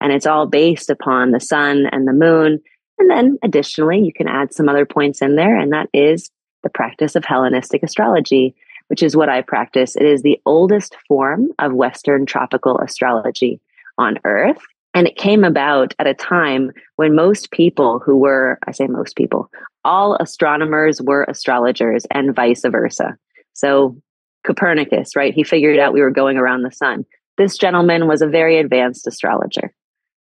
And 0.01 0.12
it's 0.12 0.27
all 0.27 0.48
based 0.48 0.89
upon 0.89 1.32
the 1.32 1.39
sun 1.39 1.86
and 1.94 2.06
the 2.06 2.13
moon. 2.13 2.60
And 3.03 3.12
then 3.12 3.38
additionally, 3.43 4.00
you 4.00 4.13
can 4.13 4.29
add 4.29 4.53
some 4.53 4.69
other 4.69 4.86
points 4.86 5.22
in 5.22 5.36
there, 5.36 5.60
and 5.60 5.74
that 5.74 5.89
is 5.93 6.31
the 6.63 6.69
practice 6.69 7.17
of 7.17 7.25
Hellenistic 7.25 7.83
astrology, 7.83 8.55
which 8.88 9.03
is 9.03 9.13
what 9.13 9.27
I 9.27 9.41
practice. 9.41 9.98
It 9.98 10.05
is 10.05 10.22
the 10.22 10.39
oldest 10.45 10.95
form 11.05 11.50
of 11.60 11.74
Western 11.74 12.25
tropical 12.25 12.77
astrology 12.77 13.60
on 13.98 14.19
Earth. 14.24 14.62
And 14.93 15.05
it 15.05 15.17
came 15.17 15.43
about 15.43 15.93
at 16.00 16.07
a 16.07 16.13
time 16.13 16.72
when 16.95 17.13
most 17.13 17.51
people 17.51 18.00
who 18.00 18.15
were, 18.15 18.57
I 18.67 18.72
say 18.72 18.88
most 18.88 19.17
people, 19.17 19.51
all 19.83 20.15
astronomers 20.22 21.01
were 21.01 21.25
astrologers 21.25 22.05
and 22.12 22.33
vice 22.33 22.63
versa. 22.65 23.17
So 23.51 23.98
Copernicus, 24.45 25.13
right? 25.13 25.33
He 25.33 25.43
figured 25.43 25.77
out 25.77 25.91
we 25.91 26.00
were 26.00 26.10
going 26.10 26.38
around 26.38 26.62
the 26.62 26.72
sun. 26.72 27.05
This 27.38 27.57
gentleman 27.57 28.07
was 28.07 28.22
a 28.22 28.27
very 28.27 28.60
advanced 28.60 29.05
astrologer. 29.07 29.74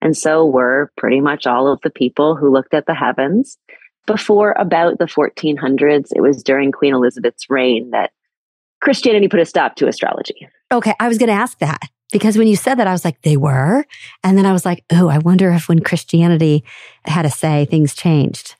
And 0.01 0.17
so 0.17 0.45
were 0.45 0.91
pretty 0.97 1.21
much 1.21 1.45
all 1.45 1.71
of 1.71 1.79
the 1.81 1.89
people 1.89 2.35
who 2.35 2.51
looked 2.51 2.73
at 2.73 2.85
the 2.85 2.95
heavens. 2.95 3.57
Before 4.07 4.53
about 4.57 4.97
the 4.97 5.05
1400s, 5.05 6.11
it 6.15 6.21
was 6.21 6.43
during 6.43 6.71
Queen 6.71 6.95
Elizabeth's 6.95 7.49
reign 7.49 7.91
that 7.91 8.11
Christianity 8.81 9.27
put 9.27 9.39
a 9.39 9.45
stop 9.45 9.75
to 9.75 9.87
astrology. 9.87 10.47
Okay, 10.71 10.93
I 10.99 11.07
was 11.07 11.19
going 11.19 11.27
to 11.27 11.33
ask 11.33 11.59
that 11.59 11.81
because 12.11 12.37
when 12.37 12.47
you 12.47 12.55
said 12.55 12.75
that, 12.75 12.87
I 12.87 12.91
was 12.91 13.05
like, 13.05 13.21
they 13.21 13.37
were. 13.37 13.85
And 14.23 14.37
then 14.37 14.45
I 14.45 14.53
was 14.53 14.65
like, 14.65 14.83
oh, 14.91 15.07
I 15.07 15.19
wonder 15.19 15.51
if 15.51 15.69
when 15.69 15.81
Christianity 15.81 16.63
had 17.05 17.25
a 17.25 17.29
say, 17.29 17.65
things 17.65 17.93
changed. 17.93 18.55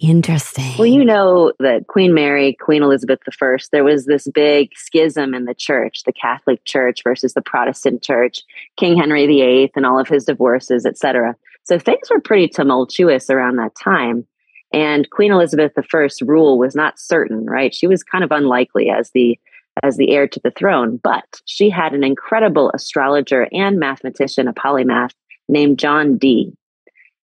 Interesting. 0.00 0.76
Well, 0.76 0.86
you 0.86 1.04
know 1.04 1.52
that 1.60 1.86
Queen 1.86 2.14
Mary, 2.14 2.56
Queen 2.60 2.82
Elizabeth 2.82 3.20
I, 3.28 3.56
there 3.70 3.84
was 3.84 4.06
this 4.06 4.26
big 4.28 4.70
schism 4.76 5.34
in 5.34 5.44
the 5.44 5.54
church, 5.54 6.02
the 6.04 6.12
Catholic 6.12 6.64
Church 6.64 7.00
versus 7.04 7.34
the 7.34 7.42
Protestant 7.42 8.02
Church, 8.02 8.42
King 8.76 8.96
Henry 8.96 9.26
VIII 9.26 9.70
and 9.76 9.86
all 9.86 10.00
of 10.00 10.08
his 10.08 10.24
divorces, 10.24 10.84
etc. 10.84 11.36
So 11.62 11.78
things 11.78 12.10
were 12.10 12.20
pretty 12.20 12.48
tumultuous 12.48 13.30
around 13.30 13.56
that 13.56 13.76
time. 13.76 14.26
And 14.72 15.08
Queen 15.10 15.30
Elizabeth 15.30 15.72
I's 15.78 16.20
rule 16.22 16.58
was 16.58 16.74
not 16.74 16.98
certain, 16.98 17.46
right? 17.46 17.72
She 17.72 17.86
was 17.86 18.02
kind 18.02 18.24
of 18.24 18.32
unlikely 18.32 18.90
as 18.90 19.10
the 19.10 19.38
as 19.82 19.96
the 19.96 20.12
heir 20.12 20.28
to 20.28 20.40
the 20.42 20.52
throne, 20.52 21.00
but 21.02 21.24
she 21.46 21.68
had 21.68 21.94
an 21.94 22.04
incredible 22.04 22.70
astrologer 22.74 23.48
and 23.52 23.78
mathematician, 23.78 24.46
a 24.46 24.52
polymath 24.52 25.14
named 25.48 25.78
John 25.78 26.16
Dee. 26.16 26.52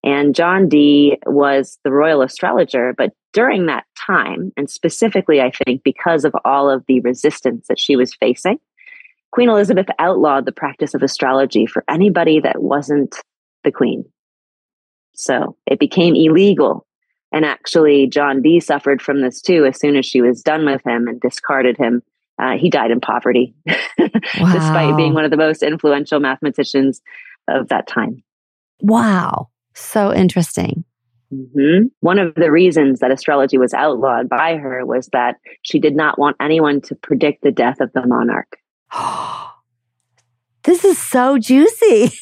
And 0.04 0.34
John 0.34 0.68
Dee 0.68 1.18
was 1.26 1.78
the 1.84 1.92
royal 1.92 2.22
astrologer, 2.22 2.92
but 2.96 3.12
during 3.32 3.66
that 3.66 3.84
time, 3.96 4.52
and 4.56 4.68
specifically, 4.68 5.40
I 5.40 5.52
think, 5.64 5.82
because 5.84 6.24
of 6.24 6.34
all 6.44 6.68
of 6.68 6.84
the 6.86 7.00
resistance 7.00 7.66
that 7.68 7.78
she 7.78 7.94
was 7.94 8.14
facing, 8.14 8.58
Queen 9.30 9.48
Elizabeth 9.48 9.86
outlawed 9.98 10.44
the 10.44 10.52
practice 10.52 10.94
of 10.94 11.02
astrology 11.02 11.66
for 11.66 11.84
anybody 11.88 12.40
that 12.40 12.62
wasn't 12.62 13.16
the 13.64 13.72
queen. 13.72 14.04
So 15.14 15.56
it 15.66 15.78
became 15.78 16.16
illegal. 16.16 16.86
And 17.32 17.44
actually, 17.44 18.08
John 18.08 18.42
Dee 18.42 18.60
suffered 18.60 19.00
from 19.00 19.22
this 19.22 19.40
too 19.40 19.64
as 19.64 19.78
soon 19.78 19.96
as 19.96 20.04
she 20.04 20.20
was 20.20 20.42
done 20.42 20.66
with 20.66 20.82
him 20.84 21.06
and 21.06 21.20
discarded 21.20 21.78
him 21.78 22.02
uh, 22.42 22.56
he 22.58 22.70
died 22.70 22.90
in 22.90 23.00
poverty, 23.00 23.54
wow. 23.66 23.74
despite 24.52 24.96
being 24.96 25.14
one 25.14 25.24
of 25.24 25.30
the 25.30 25.36
most 25.36 25.62
influential 25.62 26.18
mathematicians 26.18 27.00
of 27.48 27.68
that 27.68 27.86
time. 27.86 28.22
Wow. 28.80 29.48
So 29.74 30.12
interesting. 30.12 30.84
Mm-hmm. 31.32 31.86
One 32.00 32.18
of 32.18 32.34
the 32.34 32.50
reasons 32.50 33.00
that 33.00 33.10
astrology 33.10 33.56
was 33.56 33.72
outlawed 33.72 34.28
by 34.28 34.56
her 34.56 34.84
was 34.84 35.08
that 35.12 35.36
she 35.62 35.78
did 35.78 35.96
not 35.96 36.18
want 36.18 36.36
anyone 36.40 36.80
to 36.82 36.94
predict 36.94 37.42
the 37.42 37.50
death 37.50 37.80
of 37.80 37.90
the 37.92 38.06
monarch. 38.06 38.58
this 40.64 40.84
is 40.84 40.98
so 40.98 41.38
juicy. 41.38 42.12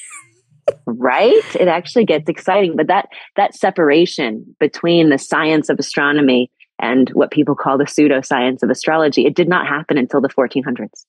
right? 0.87 1.43
It 1.59 1.67
actually 1.67 2.05
gets 2.05 2.29
exciting, 2.29 2.77
but 2.77 2.87
that 2.87 3.09
that 3.37 3.55
separation 3.55 4.55
between 4.61 5.09
the 5.09 5.19
science 5.19 5.69
of 5.69 5.79
astronomy 5.79 6.51
and 6.79 7.11
what 7.11 7.31
people 7.31 7.55
call 7.55 7.79
the 7.79 7.85
pseudoscience 7.85 8.63
of 8.63 8.71
astrology. 8.71 9.27
It 9.27 9.35
did 9.35 9.49
not 9.49 9.67
happen 9.67 9.99
until 9.99 10.21
the 10.21 10.29
1400s. 10.29 11.05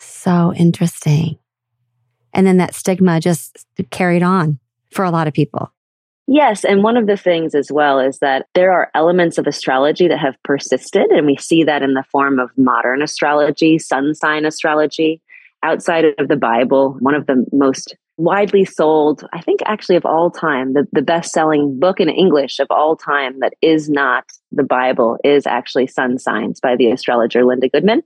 So 0.00 0.52
interesting. 0.54 1.38
And 2.34 2.46
then 2.46 2.58
that 2.58 2.74
stigma 2.74 3.20
just 3.20 3.66
carried 3.90 4.22
on 4.22 4.58
for 4.90 5.04
a 5.04 5.10
lot 5.10 5.26
of 5.26 5.34
people. 5.34 5.72
Yes. 6.30 6.62
And 6.62 6.82
one 6.82 6.98
of 6.98 7.06
the 7.06 7.16
things 7.16 7.54
as 7.54 7.72
well 7.72 7.98
is 7.98 8.18
that 8.18 8.46
there 8.54 8.70
are 8.70 8.90
elements 8.94 9.38
of 9.38 9.46
astrology 9.46 10.08
that 10.08 10.18
have 10.18 10.36
persisted. 10.44 11.06
And 11.10 11.26
we 11.26 11.36
see 11.36 11.64
that 11.64 11.82
in 11.82 11.94
the 11.94 12.04
form 12.12 12.38
of 12.38 12.50
modern 12.58 13.00
astrology, 13.00 13.78
sun 13.78 14.14
sign 14.14 14.44
astrology. 14.44 15.22
Outside 15.62 16.04
of 16.18 16.28
the 16.28 16.36
Bible, 16.36 16.96
one 17.00 17.14
of 17.14 17.26
the 17.26 17.46
most 17.50 17.96
widely 18.18 18.64
sold, 18.64 19.24
I 19.32 19.40
think 19.40 19.60
actually 19.64 19.96
of 19.96 20.04
all 20.04 20.30
time, 20.30 20.74
the, 20.74 20.86
the 20.92 21.02
best 21.02 21.32
selling 21.32 21.80
book 21.80 21.98
in 21.98 22.10
English 22.10 22.58
of 22.58 22.66
all 22.68 22.94
time 22.94 23.40
that 23.40 23.54
is 23.62 23.88
not 23.88 24.24
the 24.52 24.62
Bible 24.62 25.16
is 25.24 25.46
actually 25.46 25.86
Sun 25.86 26.18
Signs 26.18 26.60
by 26.60 26.76
the 26.76 26.90
astrologer 26.90 27.44
Linda 27.44 27.70
Goodman. 27.70 28.02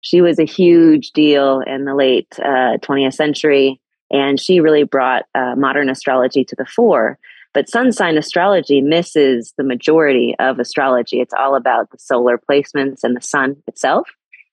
She 0.00 0.22
was 0.22 0.38
a 0.38 0.44
huge 0.44 1.10
deal 1.10 1.60
in 1.66 1.84
the 1.84 1.94
late 1.94 2.32
uh, 2.38 2.78
20th 2.78 3.14
century, 3.14 3.80
and 4.10 4.40
she 4.40 4.60
really 4.60 4.84
brought 4.84 5.24
uh, 5.34 5.54
modern 5.56 5.88
astrology 5.88 6.44
to 6.44 6.56
the 6.56 6.66
fore. 6.66 7.18
But 7.54 7.68
sun 7.68 7.92
sign 7.92 8.16
astrology 8.18 8.80
misses 8.80 9.54
the 9.56 9.64
majority 9.64 10.34
of 10.38 10.58
astrology. 10.58 11.20
It's 11.20 11.34
all 11.34 11.54
about 11.56 11.90
the 11.90 11.98
solar 11.98 12.38
placements 12.38 13.00
and 13.02 13.16
the 13.16 13.22
sun 13.22 13.56
itself. 13.66 14.08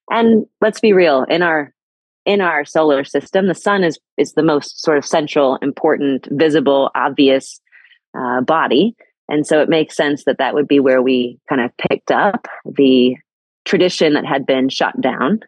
And 0.10 0.46
let's 0.62 0.80
be 0.80 0.94
real, 0.94 1.24
in 1.24 1.42
our 1.42 1.74
in 2.26 2.42
our 2.42 2.66
solar 2.66 3.04
system, 3.04 3.48
the 3.48 3.56
sun 3.56 3.84
is 3.84 4.00
is 4.18 4.34
the 4.34 4.44
most 4.44 4.82
sort 4.82 4.98
of 4.98 5.06
central, 5.06 5.58
important, 5.62 6.28
visible, 6.32 6.90
obvious 6.96 7.60
uh, 8.18 8.42
body, 8.42 8.96
and 9.30 9.46
so 9.46 9.62
it 9.62 9.70
makes 9.70 9.96
sense 9.96 10.24
that 10.26 10.38
that 10.38 10.54
would 10.54 10.68
be 10.68 10.80
where 10.80 11.02
we 11.02 11.40
kind 11.50 11.62
of 11.62 11.72
picked 11.78 12.12
up 12.12 12.48
the 12.66 13.16
tradition 13.66 14.14
that 14.14 14.26
had 14.26 14.46
been 14.46 14.70
shut 14.70 15.00
down. 15.02 15.40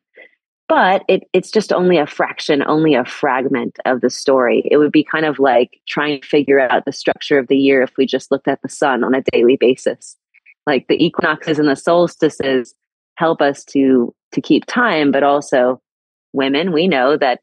But 0.68 1.04
it, 1.08 1.24
it's 1.32 1.50
just 1.50 1.72
only 1.72 1.98
a 1.98 2.06
fraction, 2.06 2.62
only 2.68 2.94
a 2.94 3.06
fragment 3.06 3.78
of 3.86 4.02
the 4.02 4.10
story. 4.10 4.68
It 4.70 4.78
would 4.78 4.92
be 4.92 5.04
kind 5.04 5.26
of 5.26 5.40
like 5.40 5.80
trying 5.88 6.22
to 6.22 6.28
figure 6.28 6.60
out 6.60 6.84
the 6.86 6.92
structure 6.92 7.40
of 7.40 7.48
the 7.48 7.58
year 7.58 7.82
if 7.82 7.96
we 7.98 8.06
just 8.06 8.32
looked 8.32 8.50
at 8.50 8.62
the 8.62 8.70
sun 8.70 9.04
on 9.04 9.16
a 9.16 9.24
daily 9.32 9.56
basis. 9.56 10.18
Like 10.66 10.88
the 10.88 11.02
equinoxes 11.04 11.60
and 11.60 11.70
the 11.70 11.76
solstices 11.78 12.74
help 13.16 13.42
us 13.42 13.64
to 13.66 14.14
to 14.34 14.42
keep 14.42 14.66
time, 14.66 15.12
but 15.12 15.24
also 15.24 15.82
women, 16.34 16.74
we 16.74 16.88
know 16.88 17.16
that 17.16 17.40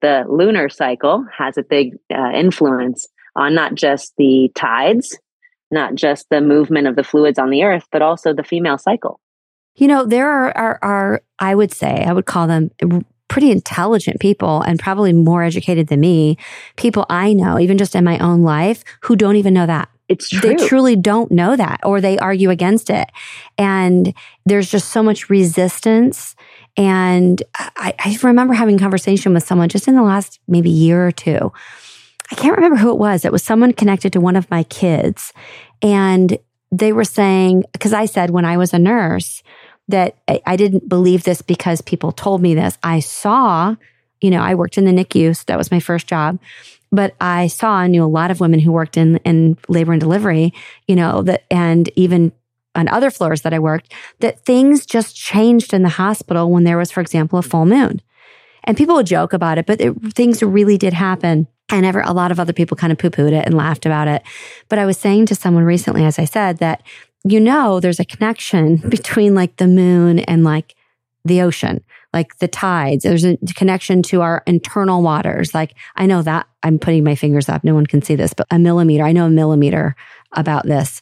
the 0.00 0.24
lunar 0.28 0.68
cycle 0.68 1.26
has 1.36 1.58
a 1.58 1.64
big 1.64 1.96
uh, 2.14 2.30
influence 2.30 3.08
on 3.34 3.54
not 3.54 3.74
just 3.74 4.12
the 4.16 4.50
tides, 4.54 5.18
not 5.70 5.94
just 5.94 6.26
the 6.30 6.40
movement 6.40 6.86
of 6.86 6.96
the 6.96 7.02
fluids 7.02 7.38
on 7.38 7.50
the 7.50 7.64
earth, 7.64 7.86
but 7.90 8.02
also 8.02 8.32
the 8.32 8.44
female 8.44 8.78
cycle. 8.78 9.20
You 9.78 9.88
know, 9.88 10.04
there 10.04 10.28
are, 10.28 10.56
are, 10.56 10.78
are 10.82 11.22
I 11.38 11.54
would 11.54 11.72
say, 11.72 12.04
I 12.04 12.12
would 12.12 12.26
call 12.26 12.46
them 12.46 12.70
pretty 13.28 13.50
intelligent 13.50 14.20
people 14.20 14.62
and 14.62 14.78
probably 14.78 15.12
more 15.12 15.42
educated 15.42 15.88
than 15.88 16.00
me, 16.00 16.36
people 16.76 17.06
I 17.08 17.32
know, 17.32 17.58
even 17.58 17.78
just 17.78 17.94
in 17.94 18.04
my 18.04 18.18
own 18.18 18.42
life, 18.42 18.84
who 19.02 19.16
don't 19.16 19.36
even 19.36 19.54
know 19.54 19.66
that. 19.66 19.88
It's 20.08 20.30
true. 20.30 20.40
They 20.40 20.66
truly 20.66 20.96
don't 20.96 21.30
know 21.30 21.54
that 21.54 21.80
or 21.84 22.00
they 22.00 22.18
argue 22.18 22.50
against 22.50 22.88
it. 22.88 23.10
And 23.58 24.14
there's 24.46 24.70
just 24.70 24.88
so 24.88 25.02
much 25.02 25.28
resistance 25.28 26.34
and 26.78 27.42
I, 27.56 27.92
I 27.98 28.18
remember 28.22 28.54
having 28.54 28.76
a 28.76 28.78
conversation 28.78 29.34
with 29.34 29.42
someone 29.42 29.68
just 29.68 29.88
in 29.88 29.96
the 29.96 30.02
last 30.02 30.38
maybe 30.46 30.70
year 30.70 31.06
or 31.06 31.10
two. 31.10 31.52
I 32.30 32.36
can't 32.36 32.54
remember 32.54 32.76
who 32.76 32.90
it 32.90 32.98
was. 32.98 33.24
It 33.24 33.32
was 33.32 33.42
someone 33.42 33.72
connected 33.72 34.12
to 34.12 34.20
one 34.20 34.36
of 34.36 34.48
my 34.48 34.62
kids. 34.62 35.32
And 35.82 36.38
they 36.70 36.92
were 36.92 37.04
saying, 37.04 37.64
because 37.72 37.92
I 37.92 38.06
said 38.06 38.30
when 38.30 38.44
I 38.44 38.58
was 38.58 38.72
a 38.72 38.78
nurse 38.78 39.42
that 39.88 40.16
I, 40.46 40.56
didn't 40.56 40.88
believe 40.88 41.24
this 41.24 41.42
because 41.42 41.80
people 41.80 42.12
told 42.12 42.42
me 42.42 42.54
this. 42.54 42.76
I 42.82 43.00
saw, 43.00 43.74
you 44.20 44.30
know, 44.30 44.40
I 44.40 44.54
worked 44.54 44.76
in 44.76 44.84
the 44.84 44.92
NICU. 44.92 45.36
So 45.36 45.44
that 45.46 45.58
was 45.58 45.70
my 45.70 45.80
first 45.80 46.06
job. 46.06 46.38
But 46.92 47.14
I 47.20 47.48
saw 47.48 47.82
and 47.82 47.92
knew 47.92 48.04
a 48.04 48.06
lot 48.06 48.30
of 48.30 48.40
women 48.40 48.60
who 48.60 48.72
worked 48.72 48.96
in, 48.96 49.16
in 49.18 49.56
labor 49.68 49.92
and 49.92 50.00
delivery, 50.00 50.52
you 50.86 50.96
know, 50.96 51.22
that, 51.22 51.44
and 51.50 51.88
even 51.96 52.32
on 52.74 52.88
other 52.88 53.10
floors 53.10 53.42
that 53.42 53.54
I 53.54 53.58
worked 53.58 53.92
that 54.20 54.44
things 54.44 54.86
just 54.86 55.16
changed 55.16 55.74
in 55.74 55.82
the 55.82 55.88
hospital 55.88 56.50
when 56.50 56.64
there 56.64 56.78
was, 56.78 56.90
for 56.90 57.00
example, 57.00 57.38
a 57.38 57.42
full 57.42 57.66
moon. 57.66 58.00
And 58.64 58.76
people 58.76 58.94
would 58.96 59.06
joke 59.06 59.32
about 59.32 59.58
it, 59.58 59.66
but 59.66 59.80
it, 59.80 59.94
things 60.14 60.42
really 60.42 60.78
did 60.78 60.92
happen. 60.92 61.48
And 61.70 61.84
ever, 61.84 62.00
a 62.00 62.12
lot 62.12 62.30
of 62.30 62.40
other 62.40 62.52
people 62.52 62.76
kind 62.76 62.92
of 62.92 62.98
poo 62.98 63.10
pooed 63.10 63.32
it 63.32 63.44
and 63.44 63.54
laughed 63.54 63.84
about 63.84 64.08
it. 64.08 64.22
But 64.68 64.78
I 64.78 64.86
was 64.86 64.98
saying 64.98 65.26
to 65.26 65.34
someone 65.34 65.64
recently, 65.64 66.04
as 66.04 66.18
I 66.18 66.24
said, 66.24 66.58
that, 66.58 66.82
you 67.24 67.40
know, 67.40 67.80
there's 67.80 68.00
a 68.00 68.04
connection 68.04 68.76
between 68.88 69.34
like 69.34 69.56
the 69.56 69.66
moon 69.66 70.20
and 70.20 70.44
like 70.44 70.74
the 71.24 71.42
ocean. 71.42 71.84
like 72.14 72.38
the 72.38 72.48
tides. 72.48 73.04
There's 73.04 73.24
a 73.24 73.36
connection 73.54 74.02
to 74.04 74.22
our 74.22 74.42
internal 74.46 75.02
waters. 75.02 75.54
Like 75.54 75.74
I 75.96 76.06
know 76.06 76.22
that 76.22 76.46
I'm 76.62 76.78
putting 76.78 77.04
my 77.04 77.14
fingers 77.14 77.48
up. 77.48 77.64
No 77.64 77.74
one 77.74 77.86
can 77.86 78.00
see 78.00 78.14
this, 78.14 78.32
but 78.32 78.46
a 78.50 78.58
millimeter. 78.58 79.04
I 79.04 79.12
know 79.12 79.26
a 79.26 79.30
millimeter 79.30 79.94
about 80.32 80.64
this, 80.64 81.00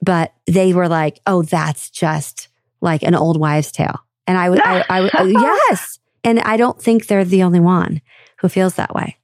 but 0.00 0.32
they 0.46 0.72
were 0.72 0.88
like, 0.88 1.20
oh, 1.26 1.42
that's 1.42 1.90
just 1.90 2.48
like 2.80 3.02
an 3.02 3.14
old 3.14 3.38
wives' 3.38 3.70
tale. 3.70 4.00
And 4.26 4.38
I 4.38 4.50
would, 4.50 4.60
I, 4.60 4.84
I, 4.88 5.10
I 5.12 5.22
yes. 5.68 5.98
And 6.24 6.40
I 6.40 6.56
don't 6.56 6.80
think 6.80 7.06
they're 7.06 7.24
the 7.24 7.42
only 7.42 7.60
one 7.60 8.00
who 8.38 8.48
feels 8.48 8.74
that 8.74 8.94
way. 8.94 9.18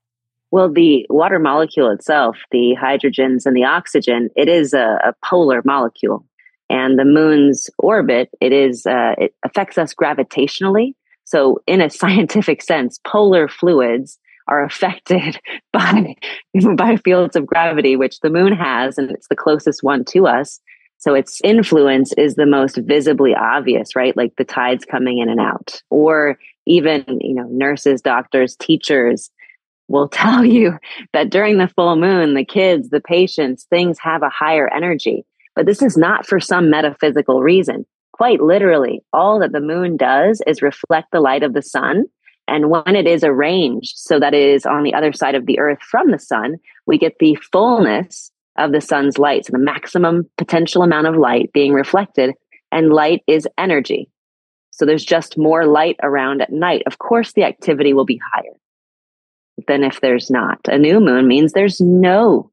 Well, 0.50 0.70
the 0.70 1.06
water 1.08 1.38
molecule 1.38 1.90
itself, 1.90 2.36
the 2.50 2.76
hydrogens 2.80 3.46
and 3.46 3.56
the 3.56 3.64
oxygen, 3.64 4.28
it 4.36 4.48
is 4.48 4.74
a, 4.74 5.00
a 5.02 5.14
polar 5.24 5.62
molecule. 5.64 6.26
And 6.72 6.98
the 6.98 7.04
moon's 7.04 7.68
orbit, 7.78 8.30
it 8.40 8.50
is, 8.50 8.86
uh, 8.86 9.14
it 9.18 9.34
affects 9.44 9.76
us 9.76 9.94
gravitationally. 9.94 10.94
So, 11.24 11.60
in 11.66 11.80
a 11.80 11.90
scientific 12.00 12.62
sense, 12.62 12.98
polar 13.06 13.46
fluids 13.46 14.18
are 14.48 14.64
affected 14.64 15.38
by, 15.72 16.16
by 16.76 16.96
fields 16.96 17.36
of 17.36 17.46
gravity, 17.46 17.94
which 17.94 18.20
the 18.20 18.30
moon 18.30 18.54
has, 18.54 18.98
and 18.98 19.10
it's 19.10 19.28
the 19.28 19.36
closest 19.36 19.82
one 19.82 20.04
to 20.06 20.26
us. 20.26 20.60
So 20.96 21.14
its 21.14 21.40
influence 21.42 22.12
is 22.12 22.36
the 22.36 22.46
most 22.46 22.78
visibly 22.84 23.34
obvious, 23.34 23.96
right? 23.96 24.16
Like 24.16 24.36
the 24.36 24.44
tides 24.44 24.84
coming 24.84 25.18
in 25.18 25.28
and 25.28 25.40
out, 25.40 25.82
or 25.90 26.38
even, 26.64 27.04
you 27.20 27.34
know, 27.34 27.48
nurses, 27.50 28.00
doctors, 28.00 28.54
teachers 28.54 29.28
will 29.88 30.08
tell 30.08 30.44
you 30.44 30.78
that 31.12 31.28
during 31.28 31.58
the 31.58 31.66
full 31.66 31.96
moon, 31.96 32.34
the 32.34 32.44
kids, 32.44 32.90
the 32.90 33.00
patients, 33.00 33.64
things 33.64 33.98
have 33.98 34.22
a 34.22 34.28
higher 34.28 34.72
energy. 34.72 35.24
But 35.54 35.66
this 35.66 35.82
is 35.82 35.96
not 35.96 36.26
for 36.26 36.40
some 36.40 36.70
metaphysical 36.70 37.42
reason. 37.42 37.86
Quite 38.12 38.40
literally, 38.40 39.02
all 39.12 39.38
that 39.40 39.52
the 39.52 39.60
moon 39.60 39.96
does 39.96 40.42
is 40.46 40.62
reflect 40.62 41.08
the 41.12 41.20
light 41.20 41.42
of 41.42 41.54
the 41.54 41.62
sun. 41.62 42.04
And 42.48 42.70
when 42.70 42.96
it 42.96 43.06
is 43.06 43.24
arranged 43.24 43.96
so 43.96 44.18
that 44.20 44.34
it 44.34 44.42
is 44.42 44.66
on 44.66 44.82
the 44.82 44.94
other 44.94 45.12
side 45.12 45.34
of 45.34 45.46
the 45.46 45.58
earth 45.58 45.80
from 45.80 46.10
the 46.10 46.18
sun, 46.18 46.56
we 46.86 46.98
get 46.98 47.18
the 47.18 47.36
fullness 47.52 48.30
of 48.58 48.72
the 48.72 48.80
sun's 48.80 49.18
light. 49.18 49.46
So 49.46 49.52
the 49.52 49.58
maximum 49.58 50.28
potential 50.36 50.82
amount 50.82 51.06
of 51.06 51.16
light 51.16 51.52
being 51.52 51.72
reflected 51.72 52.34
and 52.70 52.92
light 52.92 53.22
is 53.26 53.48
energy. 53.56 54.10
So 54.70 54.84
there's 54.84 55.04
just 55.04 55.38
more 55.38 55.66
light 55.66 55.96
around 56.02 56.42
at 56.42 56.52
night. 56.52 56.82
Of 56.86 56.98
course, 56.98 57.32
the 57.32 57.44
activity 57.44 57.92
will 57.92 58.06
be 58.06 58.20
higher 58.32 58.56
than 59.68 59.84
if 59.84 60.00
there's 60.00 60.30
not. 60.30 60.58
A 60.66 60.78
new 60.78 60.98
moon 60.98 61.28
means 61.28 61.52
there's 61.52 61.80
no 61.80 62.50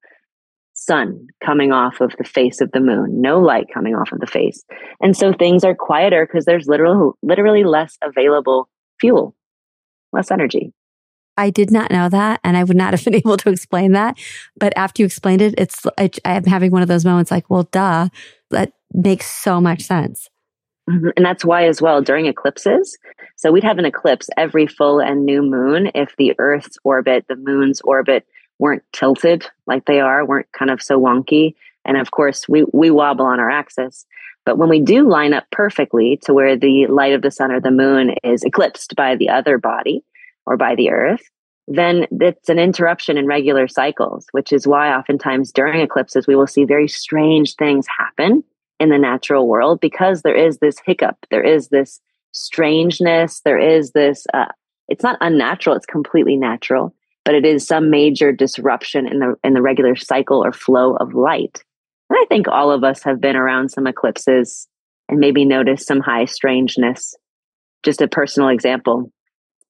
sun 0.89 1.27
coming 1.45 1.71
off 1.71 2.01
of 2.01 2.15
the 2.17 2.23
face 2.23 2.61
of 2.61 2.71
the 2.71 2.79
moon, 2.79 3.21
no 3.21 3.39
light 3.39 3.67
coming 3.71 3.93
off 3.93 4.11
of 4.11 4.19
the 4.19 4.25
face. 4.25 4.63
And 4.99 5.15
so 5.15 5.31
things 5.31 5.63
are 5.63 5.75
quieter 5.75 6.25
because 6.25 6.45
there's 6.45 6.67
literally, 6.67 7.11
literally 7.21 7.63
less 7.63 7.95
available 8.03 8.69
fuel, 8.99 9.35
less 10.11 10.31
energy. 10.31 10.73
I 11.37 11.51
did 11.51 11.69
not 11.69 11.91
know 11.91 12.09
that, 12.09 12.39
and 12.43 12.57
I 12.57 12.63
would 12.63 12.75
not 12.75 12.93
have 12.93 13.05
been 13.05 13.13
able 13.23 13.37
to 13.37 13.49
explain 13.49 13.91
that. 13.91 14.17
But 14.57 14.73
after 14.75 15.03
you 15.03 15.05
explained 15.05 15.43
it, 15.43 15.53
it's 15.59 15.85
I, 15.97 16.09
I'm 16.25 16.45
having 16.45 16.71
one 16.71 16.81
of 16.81 16.87
those 16.87 17.05
moments 17.05 17.29
like, 17.29 17.49
well, 17.51 17.69
duh, 17.71 18.09
that 18.49 18.73
makes 18.91 19.27
so 19.27 19.61
much 19.61 19.83
sense. 19.83 20.27
Mm-hmm. 20.89 21.09
And 21.15 21.25
that's 21.25 21.45
why, 21.45 21.67
as 21.67 21.83
well, 21.83 22.01
during 22.01 22.25
eclipses, 22.25 22.97
so 23.37 23.51
we'd 23.51 23.63
have 23.63 23.77
an 23.77 23.85
eclipse 23.85 24.27
every 24.37 24.65
full 24.65 24.99
and 24.99 25.23
new 25.23 25.43
moon 25.43 25.91
if 25.93 26.15
the 26.17 26.33
Earth's 26.39 26.77
orbit, 26.83 27.25
the 27.29 27.35
moon's 27.35 27.79
orbit, 27.81 28.25
weren't 28.59 28.83
tilted 28.93 29.45
like 29.65 29.85
they 29.85 29.99
are, 29.99 30.25
weren't 30.25 30.51
kind 30.51 30.69
of 30.69 30.81
so 30.81 30.99
wonky. 30.99 31.55
And 31.85 31.97
of 31.97 32.11
course, 32.11 32.47
we, 32.47 32.65
we 32.73 32.91
wobble 32.91 33.25
on 33.25 33.39
our 33.39 33.49
axis. 33.49 34.05
But 34.45 34.57
when 34.57 34.69
we 34.69 34.79
do 34.79 35.07
line 35.07 35.33
up 35.33 35.45
perfectly 35.51 36.17
to 36.23 36.33
where 36.33 36.55
the 36.55 36.87
light 36.87 37.13
of 37.13 37.21
the 37.21 37.31
sun 37.31 37.51
or 37.51 37.59
the 37.59 37.71
moon 37.71 38.15
is 38.23 38.43
eclipsed 38.43 38.95
by 38.95 39.15
the 39.15 39.29
other 39.29 39.57
body, 39.57 40.03
or 40.49 40.57
by 40.57 40.75
the 40.75 40.89
earth, 40.89 41.29
then 41.67 42.07
it's 42.19 42.49
an 42.49 42.57
interruption 42.57 43.17
in 43.17 43.27
regular 43.27 43.67
cycles, 43.67 44.25
which 44.31 44.51
is 44.51 44.65
why 44.65 44.91
oftentimes 44.91 45.51
during 45.51 45.79
eclipses, 45.79 46.25
we 46.25 46.35
will 46.35 46.47
see 46.47 46.65
very 46.65 46.87
strange 46.87 47.55
things 47.55 47.85
happen 47.87 48.43
in 48.79 48.89
the 48.89 48.97
natural 48.97 49.47
world 49.47 49.79
because 49.79 50.23
there 50.23 50.35
is 50.35 50.57
this 50.57 50.77
hiccup, 50.83 51.15
there 51.29 51.43
is 51.43 51.67
this 51.67 52.01
strangeness, 52.31 53.41
there 53.41 53.59
is 53.59 53.91
this, 53.91 54.25
uh, 54.33 54.45
it's 54.87 55.03
not 55.03 55.19
unnatural, 55.21 55.75
it's 55.75 55.85
completely 55.85 56.35
natural, 56.35 56.95
but 57.29 57.35
it 57.35 57.45
is 57.45 57.67
some 57.67 57.91
major 57.91 58.31
disruption 58.31 59.05
in 59.05 59.19
the, 59.19 59.35
in 59.43 59.53
the 59.53 59.61
regular 59.61 59.95
cycle 59.95 60.43
or 60.43 60.51
flow 60.51 60.95
of 60.95 61.13
light. 61.13 61.63
And 62.09 62.17
I 62.19 62.25
think 62.27 62.47
all 62.47 62.71
of 62.71 62.83
us 62.83 63.03
have 63.03 63.21
been 63.21 63.35
around 63.35 63.69
some 63.69 63.85
eclipses 63.85 64.67
and 65.07 65.19
maybe 65.19 65.45
noticed 65.45 65.85
some 65.85 65.99
high 65.99 66.25
strangeness. 66.25 67.13
Just 67.83 68.01
a 68.01 68.07
personal 68.07 68.49
example. 68.49 69.11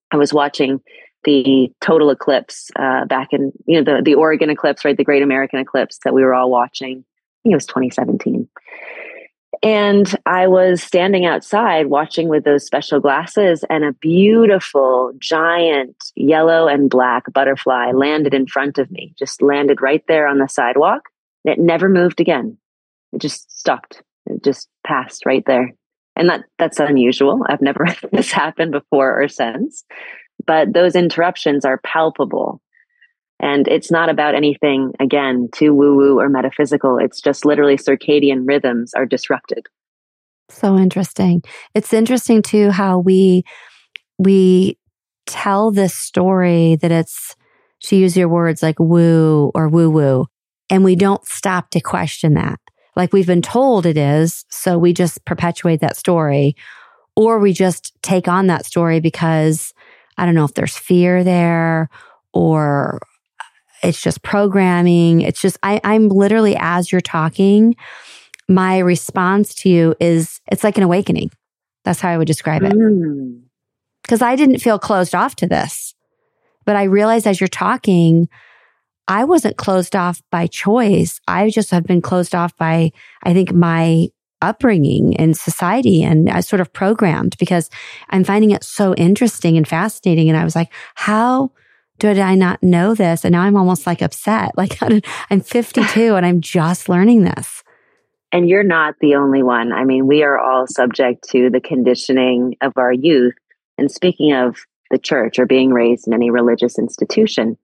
I 0.10 0.15
was 0.15 0.34
watching 0.34 0.80
the 1.26 1.69
total 1.82 2.12
eclipse 2.12 2.72
uh, 2.80 3.04
back 3.04 3.34
in 3.34 3.52
you 3.65 3.82
know 3.82 3.84
the 3.84 4.04
the 4.04 4.15
Oregon 4.15 4.50
eclipse, 4.50 4.86
right? 4.86 4.95
The 4.95 5.04
Great 5.04 5.22
American 5.22 5.60
Eclipse 5.60 6.00
that 6.06 6.13
we 6.13 6.24
were 6.24 6.34
all 6.34 6.50
watching. 6.50 7.00
I 7.00 7.39
think 7.43 7.52
it 7.52 7.56
was 7.56 7.65
2017. 7.65 8.48
And 9.62 10.08
I 10.26 10.48
was 10.48 10.82
standing 10.82 11.26
outside 11.26 11.88
watching 11.88 12.30
with 12.30 12.43
those 12.43 12.65
special 12.65 13.00
glasses, 13.00 13.63
and 13.69 13.84
a 13.84 13.93
beautiful, 13.93 15.12
giant 15.19 15.95
yellow 16.15 16.67
and 16.67 16.89
black 16.89 17.32
butterfly 17.34 17.91
landed 17.91 18.34
in 18.34 18.48
front 18.48 18.78
of 18.78 18.89
me, 18.89 19.13
just 19.17 19.41
landed 19.41 19.82
right 19.82 20.04
there 20.08 20.28
on 20.28 20.38
the 20.38 20.48
sidewalk. 20.48 21.10
It 21.43 21.60
never 21.60 21.89
moved 21.89 22.22
again. 22.22 22.58
It 23.12 23.22
just 23.22 23.58
stopped. 23.58 24.02
It 24.28 24.43
just 24.43 24.69
passed 24.86 25.26
right 25.26 25.43
there 25.45 25.74
and 26.19 26.30
that 26.30 26.43
that's 26.60 26.80
unusual 26.80 27.43
i've 27.48 27.62
never 27.62 27.86
had 27.88 28.12
this 28.12 28.32
happen 28.32 28.69
before 28.69 29.22
or 29.22 29.28
since 29.28 29.84
but 30.45 30.74
those 30.74 30.95
interruptions 30.95 31.65
are 31.65 31.80
palpable 31.80 32.62
and 33.39 33.67
it's 33.67 33.91
not 33.91 34.10
about 34.10 34.36
anything 34.36 34.93
again 34.99 35.49
too 35.52 35.73
woo 35.73 35.95
woo 35.95 36.19
or 36.19 36.30
metaphysical. 36.30 36.97
It's 36.97 37.21
just 37.21 37.45
literally 37.45 37.78
circadian 37.78 38.47
rhythms 38.47 38.93
are 38.93 39.06
disrupted. 39.06 39.67
So 40.49 40.78
interesting. 40.78 41.43
It's 41.73 41.93
interesting 41.93 42.41
too 42.41 42.71
how 42.71 42.99
we 42.99 43.43
we 44.17 44.78
tell 45.25 45.71
this 45.71 45.93
story 45.93 46.75
that 46.78 46.91
it's 46.91 47.36
she 47.80 47.97
used 47.97 48.17
your 48.17 48.28
words 48.28 48.62
like 48.62 48.80
woo 48.80 49.52
or 49.54 49.69
woo 49.69 49.89
woo 49.89 50.25
and 50.69 50.84
we 50.84 50.95
don't 50.95 51.25
stop 51.25 51.69
to 51.71 51.80
question 51.80 52.34
that. 52.34 52.60
Like 52.95 53.13
we've 53.13 53.28
been 53.28 53.41
told 53.41 53.86
it 53.86 53.97
is. 53.97 54.43
So 54.49 54.78
we 54.78 54.91
just 54.91 55.23
perpetuate 55.25 55.82
that 55.82 55.95
story 55.95 56.56
or 57.15 57.39
we 57.39 57.54
just 57.54 57.93
take 58.02 58.28
on 58.28 58.47
that 58.47 58.65
story 58.65 58.99
because 58.99 59.73
I 60.17 60.25
don't 60.25 60.36
know 60.36 60.45
if 60.45 60.54
there's 60.54 60.78
fear 60.78 61.23
there 61.23 61.89
or 62.34 62.99
it's 63.83 64.01
just 64.01 64.21
programming. 64.23 65.21
It's 65.21 65.41
just, 65.41 65.57
I, 65.63 65.79
I'm 65.83 66.09
literally, 66.09 66.55
as 66.59 66.91
you're 66.91 67.01
talking, 67.01 67.75
my 68.47 68.79
response 68.79 69.53
to 69.55 69.69
you 69.69 69.95
is 69.99 70.41
it's 70.51 70.63
like 70.63 70.77
an 70.77 70.83
awakening. 70.83 71.31
That's 71.85 71.99
how 71.99 72.09
I 72.09 72.17
would 72.17 72.27
describe 72.27 72.63
it. 72.63 72.73
Because 74.01 74.19
mm. 74.19 74.25
I 74.25 74.35
didn't 74.35 74.59
feel 74.59 74.79
closed 74.79 75.15
off 75.15 75.35
to 75.37 75.47
this. 75.47 75.93
But 76.65 76.75
I 76.75 76.83
realized 76.83 77.25
as 77.25 77.39
you're 77.39 77.47
talking, 77.47 78.27
I 79.07 79.23
wasn't 79.23 79.57
closed 79.57 79.95
off 79.95 80.21
by 80.29 80.47
choice. 80.47 81.19
I 81.27 81.49
just 81.49 81.71
have 81.71 81.83
been 81.83 82.01
closed 82.01 82.35
off 82.35 82.55
by, 82.57 82.91
I 83.23 83.33
think, 83.33 83.53
my 83.53 84.09
upbringing 84.41 85.13
in 85.13 85.33
society 85.33 86.03
and 86.03 86.29
I 86.29 86.41
sort 86.41 86.61
of 86.61 86.71
programmed 86.71 87.35
because 87.39 87.69
I'm 88.09 88.23
finding 88.23 88.51
it 88.51 88.63
so 88.63 88.93
interesting 88.95 89.57
and 89.57 89.67
fascinating. 89.67 90.29
And 90.29 90.37
I 90.37 90.43
was 90.43 90.55
like, 90.55 90.71
how 90.95 91.51
did 91.99 92.19
I 92.19 92.35
not 92.35 92.63
know 92.63 92.95
this? 92.95 93.23
And 93.23 93.33
now 93.33 93.41
I'm 93.41 93.55
almost 93.55 93.85
like 93.85 94.01
upset. 94.01 94.51
Like 94.57 94.77
I'm 95.29 95.41
52 95.41 96.15
and 96.15 96.25
I'm 96.25 96.41
just 96.41 96.89
learning 96.89 97.23
this. 97.23 97.63
And 98.31 98.49
you're 98.49 98.63
not 98.63 98.95
the 98.99 99.15
only 99.15 99.41
one. 99.41 99.71
I 99.71 99.85
mean, 99.85 100.05
we 100.05 100.23
are 100.23 100.38
all 100.38 100.67
subject 100.67 101.27
to 101.29 101.49
the 101.49 101.62
conditioning 101.62 102.55
of 102.62 102.73
our 102.75 102.91
youth. 102.91 103.35
And 103.77 103.89
speaking 103.89 104.33
of 104.33 104.57
the 104.91 104.97
church 104.97 105.39
or 105.39 105.45
being 105.45 105.71
raised 105.71 106.07
in 106.07 106.13
any 106.13 106.29
religious 106.29 106.77
institution, 106.77 107.57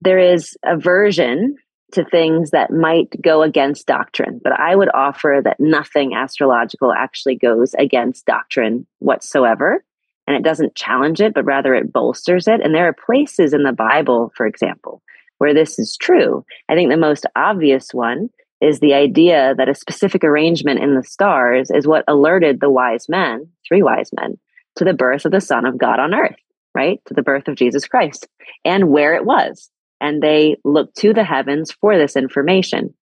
there 0.00 0.18
is 0.18 0.56
aversion 0.64 1.56
to 1.92 2.04
things 2.04 2.50
that 2.50 2.72
might 2.72 3.20
go 3.22 3.42
against 3.42 3.86
doctrine, 3.86 4.40
but 4.42 4.52
I 4.52 4.74
would 4.74 4.90
offer 4.92 5.40
that 5.44 5.60
nothing 5.60 6.14
astrological 6.14 6.92
actually 6.92 7.36
goes 7.36 7.74
against 7.74 8.26
doctrine 8.26 8.86
whatsoever. 8.98 9.84
And 10.26 10.36
it 10.36 10.42
doesn't 10.42 10.74
challenge 10.74 11.20
it, 11.20 11.34
but 11.34 11.44
rather 11.44 11.74
it 11.74 11.92
bolsters 11.92 12.48
it. 12.48 12.60
And 12.62 12.74
there 12.74 12.88
are 12.88 12.94
places 12.94 13.52
in 13.52 13.62
the 13.62 13.72
Bible, 13.72 14.32
for 14.36 14.46
example, 14.46 15.02
where 15.38 15.52
this 15.52 15.78
is 15.78 15.96
true. 15.96 16.44
I 16.68 16.74
think 16.74 16.90
the 16.90 16.96
most 16.96 17.26
obvious 17.36 17.92
one 17.92 18.30
is 18.60 18.80
the 18.80 18.94
idea 18.94 19.54
that 19.56 19.68
a 19.68 19.74
specific 19.74 20.24
arrangement 20.24 20.80
in 20.80 20.94
the 20.94 21.02
stars 21.02 21.70
is 21.70 21.86
what 21.86 22.04
alerted 22.08 22.60
the 22.60 22.70
wise 22.70 23.08
men, 23.08 23.48
three 23.68 23.82
wise 23.82 24.10
men, 24.18 24.38
to 24.76 24.84
the 24.84 24.94
birth 24.94 25.26
of 25.26 25.32
the 25.32 25.40
Son 25.40 25.66
of 25.66 25.76
God 25.76 25.98
on 25.98 26.14
earth, 26.14 26.36
right? 26.74 27.00
To 27.06 27.14
the 27.14 27.22
birth 27.22 27.48
of 27.48 27.56
Jesus 27.56 27.86
Christ 27.86 28.26
and 28.64 28.88
where 28.88 29.14
it 29.14 29.26
was 29.26 29.70
and 30.04 30.22
they 30.22 30.56
looked 30.64 30.98
to 30.98 31.14
the 31.14 31.24
heavens 31.24 31.72
for 31.72 31.96
this 31.96 32.14
information. 32.14 32.92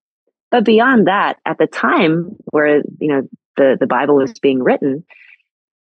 But 0.53 0.65
beyond 0.65 1.09
that, 1.09 1.39
at 1.45 1.59
the 1.59 1.67
time 1.67 2.37
where 2.53 2.83
you 3.01 3.09
know 3.09 3.23
the, 3.57 3.77
the 3.79 3.89
Bible 3.89 4.15
was 4.15 4.39
being 4.39 4.63
written, 4.63 5.05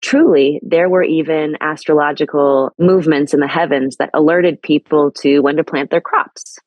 truly, 0.02 0.60
there 0.62 0.88
were 0.88 1.02
even 1.02 1.56
astrological 1.60 2.72
movements 2.78 3.34
in 3.34 3.40
the 3.40 3.48
heavens 3.48 3.96
that 3.96 4.10
alerted 4.14 4.62
people 4.62 5.10
to 5.12 5.40
when 5.40 5.56
to 5.56 5.64
plant 5.64 5.90
their 5.90 6.00
crops, 6.00 6.58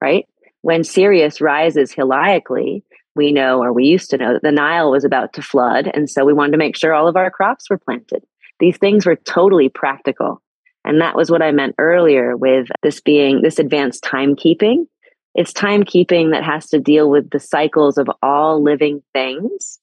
right? 0.00 0.26
When 0.62 0.84
Sirius 0.84 1.40
rises 1.40 1.92
heliacally, 1.92 2.82
we 3.14 3.32
know, 3.32 3.62
or 3.62 3.72
we 3.72 3.84
used 3.84 4.10
to 4.10 4.18
know, 4.18 4.34
that 4.34 4.42
the 4.42 4.52
Nile 4.52 4.90
was 4.90 5.04
about 5.04 5.32
to 5.34 5.42
flood. 5.42 5.90
And 5.92 6.08
so 6.08 6.24
we 6.24 6.32
wanted 6.32 6.52
to 6.52 6.58
make 6.58 6.76
sure 6.76 6.94
all 6.94 7.08
of 7.08 7.16
our 7.16 7.30
crops 7.30 7.68
were 7.68 7.78
planted. 7.78 8.24
These 8.60 8.76
things 8.78 9.06
were 9.06 9.16
totally 9.16 9.68
practical. 9.68 10.42
And 10.84 11.00
that 11.00 11.16
was 11.16 11.30
what 11.30 11.42
I 11.42 11.50
meant 11.52 11.74
earlier 11.78 12.36
with 12.36 12.68
this 12.82 13.00
being 13.00 13.42
this 13.42 13.58
advanced 13.58 14.04
timekeeping. 14.04 14.86
It's 15.34 15.52
timekeeping 15.52 16.32
that 16.32 16.44
has 16.44 16.68
to 16.68 16.80
deal 16.80 17.10
with 17.10 17.30
the 17.30 17.40
cycles 17.40 17.98
of 17.98 18.08
all 18.22 18.62
living 18.62 19.02
things 19.12 19.78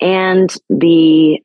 and 0.00 0.54
the 0.68 1.40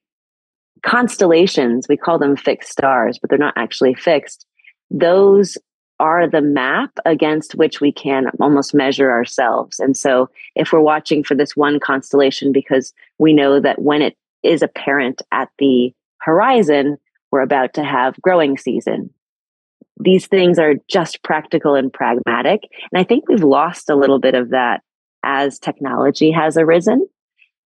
constellations. 0.85 1.87
We 1.89 1.97
call 1.97 2.19
them 2.19 2.35
fixed 2.35 2.71
stars, 2.71 3.17
but 3.19 3.29
they're 3.29 3.39
not 3.39 3.57
actually 3.57 3.95
fixed. 3.95 4.45
Those 4.91 5.57
are 5.99 6.29
the 6.29 6.41
map 6.41 6.91
against 7.05 7.55
which 7.55 7.79
we 7.79 7.91
can 7.91 8.27
almost 8.39 8.73
measure 8.73 9.11
ourselves. 9.11 9.79
And 9.79 9.95
so 9.95 10.29
if 10.55 10.71
we're 10.71 10.81
watching 10.81 11.23
for 11.23 11.35
this 11.35 11.55
one 11.55 11.79
constellation 11.79 12.51
because 12.51 12.93
we 13.17 13.33
know 13.33 13.59
that 13.61 13.81
when 13.81 14.01
it 14.01 14.17
is 14.43 14.61
apparent 14.61 15.21
at 15.31 15.49
the 15.57 15.93
horizon, 16.19 16.97
we're 17.31 17.41
about 17.41 17.73
to 17.75 17.83
have 17.83 18.21
growing 18.21 18.57
season. 18.57 19.09
These 19.97 20.27
things 20.27 20.59
are 20.59 20.75
just 20.89 21.23
practical 21.23 21.75
and 21.75 21.91
pragmatic. 21.91 22.63
And 22.91 22.99
I 22.99 23.05
think 23.05 23.29
we've 23.29 23.43
lost 23.43 23.89
a 23.89 23.95
little 23.95 24.19
bit 24.19 24.35
of 24.35 24.49
that 24.49 24.81
as 25.23 25.57
technology 25.57 26.31
has 26.31 26.57
arisen. 26.57 27.07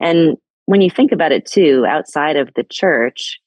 And 0.01 0.37
when 0.69 0.83
you 0.83 0.91
think 0.91 1.13
about 1.13 1.33
it 1.33 1.47
too, 1.47 1.87
outside 1.89 2.37
of 2.37 2.53
the 2.53 2.63
church, 2.63 3.41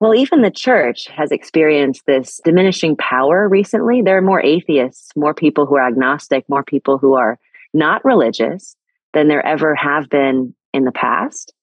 well, 0.00 0.14
even 0.14 0.42
the 0.42 0.50
church 0.50 1.06
has 1.06 1.32
experienced 1.32 2.02
this 2.04 2.42
diminishing 2.44 2.94
power 2.94 3.48
recently. 3.48 4.02
There 4.02 4.18
are 4.18 4.22
more 4.22 4.42
atheists, 4.42 5.08
more 5.16 5.32
people 5.32 5.64
who 5.64 5.76
are 5.76 5.88
agnostic, 5.88 6.44
more 6.46 6.62
people 6.62 6.98
who 6.98 7.14
are 7.14 7.38
not 7.72 8.04
religious 8.04 8.76
than 9.14 9.28
there 9.28 9.44
ever 9.46 9.74
have 9.76 10.10
been 10.10 10.54
in 10.74 10.84
the 10.84 10.92
past. 10.92 11.54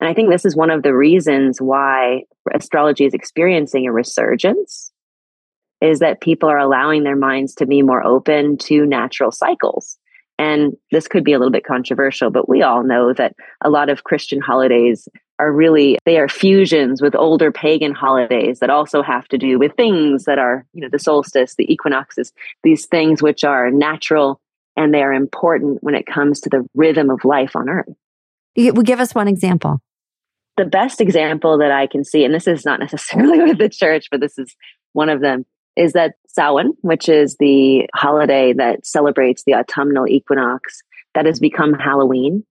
And 0.00 0.08
I 0.08 0.14
think 0.14 0.30
this 0.30 0.46
is 0.46 0.56
one 0.56 0.70
of 0.70 0.82
the 0.82 0.96
reasons 0.96 1.60
why 1.60 2.22
astrology 2.54 3.04
is 3.04 3.12
experiencing 3.12 3.86
a 3.86 3.92
resurgence 3.92 4.92
is 5.82 5.98
that 5.98 6.22
people 6.22 6.48
are 6.48 6.58
allowing 6.58 7.02
their 7.02 7.16
minds 7.16 7.54
to 7.56 7.66
be 7.66 7.82
more 7.82 8.02
open 8.02 8.56
to 8.56 8.86
natural 8.86 9.30
cycles. 9.30 9.98
And 10.38 10.72
this 10.90 11.08
could 11.08 11.24
be 11.24 11.32
a 11.32 11.38
little 11.38 11.52
bit 11.52 11.64
controversial, 11.64 12.30
but 12.30 12.48
we 12.48 12.62
all 12.62 12.82
know 12.82 13.12
that 13.12 13.34
a 13.62 13.70
lot 13.70 13.88
of 13.88 14.04
Christian 14.04 14.40
holidays 14.40 15.08
are 15.38 15.52
really 15.52 15.98
they 16.04 16.18
are 16.18 16.28
fusions 16.28 17.02
with 17.02 17.14
older 17.14 17.50
pagan 17.50 17.92
holidays 17.92 18.60
that 18.60 18.70
also 18.70 19.02
have 19.02 19.26
to 19.28 19.38
do 19.38 19.58
with 19.58 19.74
things 19.76 20.24
that 20.24 20.38
are, 20.38 20.64
you 20.72 20.80
know, 20.80 20.88
the 20.90 20.98
solstice, 20.98 21.54
the 21.56 21.70
equinoxes, 21.72 22.32
these 22.62 22.86
things 22.86 23.22
which 23.22 23.44
are 23.44 23.70
natural 23.70 24.40
and 24.76 24.94
they 24.94 25.02
are 25.02 25.12
important 25.12 25.82
when 25.82 25.94
it 25.94 26.06
comes 26.06 26.40
to 26.40 26.48
the 26.48 26.66
rhythm 26.74 27.10
of 27.10 27.24
life 27.24 27.54
on 27.54 27.68
earth. 27.68 27.88
You, 28.54 28.72
give 28.82 29.00
us 29.00 29.14
one 29.14 29.28
example 29.28 29.80
the 30.56 30.64
best 30.64 31.00
example 31.00 31.58
that 31.58 31.70
I 31.70 31.86
can 31.86 32.04
see, 32.04 32.24
and 32.24 32.34
this 32.34 32.46
is 32.46 32.64
not 32.64 32.80
necessarily 32.86 33.42
with 33.42 33.58
the 33.58 33.68
church, 33.68 34.08
but 34.10 34.20
this 34.20 34.38
is 34.38 34.54
one 34.92 35.08
of 35.08 35.20
them, 35.20 35.44
is 35.76 35.92
that 35.92 36.14
Samhain, 36.32 36.72
which 36.80 37.08
is 37.08 37.36
the 37.38 37.86
holiday 37.94 38.52
that 38.52 38.86
celebrates 38.86 39.44
the 39.44 39.54
autumnal 39.54 40.08
equinox, 40.08 40.82
that 41.14 41.26
has 41.26 41.38
become 41.38 41.74
Halloween 41.74 42.44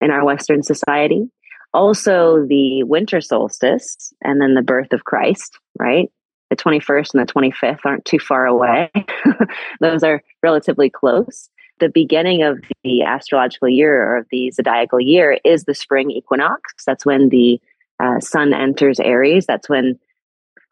in 0.00 0.10
our 0.10 0.24
Western 0.24 0.62
society. 0.62 1.28
Also, 1.74 2.46
the 2.46 2.84
winter 2.84 3.20
solstice, 3.20 4.12
and 4.22 4.40
then 4.40 4.54
the 4.54 4.62
birth 4.62 4.92
of 4.92 5.04
Christ, 5.04 5.58
right? 5.78 6.10
The 6.50 6.56
21st 6.56 7.14
and 7.14 7.28
the 7.28 7.32
25th 7.32 7.80
aren't 7.84 8.04
too 8.04 8.20
far 8.20 8.46
away. 8.46 8.90
Those 9.80 10.02
are 10.02 10.22
relatively 10.42 10.88
close 10.88 11.50
the 11.78 11.88
beginning 11.88 12.42
of 12.42 12.60
the 12.84 13.02
astrological 13.02 13.68
year 13.68 14.02
or 14.02 14.18
of 14.18 14.26
the 14.30 14.50
zodiacal 14.50 15.00
year 15.00 15.38
is 15.44 15.64
the 15.64 15.74
spring 15.74 16.10
equinox. 16.10 16.84
That's 16.84 17.04
when 17.04 17.28
the 17.28 17.60
uh, 18.00 18.20
sun 18.20 18.54
enters 18.54 19.00
Aries. 19.00 19.46
That's 19.46 19.68
when 19.68 19.98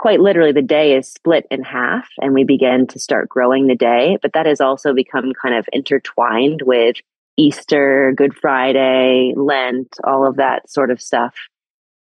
quite 0.04 0.20
literally 0.20 0.52
the 0.52 0.60
day 0.60 0.94
is 0.94 1.08
split 1.08 1.46
in 1.50 1.62
half 1.62 2.06
and 2.20 2.34
we 2.34 2.44
begin 2.44 2.86
to 2.86 3.00
start 3.00 3.26
growing 3.26 3.68
the 3.68 3.74
day. 3.74 4.18
But 4.20 4.34
that 4.34 4.44
has 4.44 4.60
also 4.60 4.92
become 4.92 5.32
kind 5.32 5.54
of 5.54 5.66
intertwined 5.72 6.60
with 6.60 6.96
Easter, 7.38 8.12
Good 8.14 8.36
Friday, 8.36 9.32
Lent, 9.34 9.96
all 10.04 10.26
of 10.26 10.36
that 10.36 10.68
sort 10.68 10.90
of 10.90 11.00
stuff. 11.00 11.34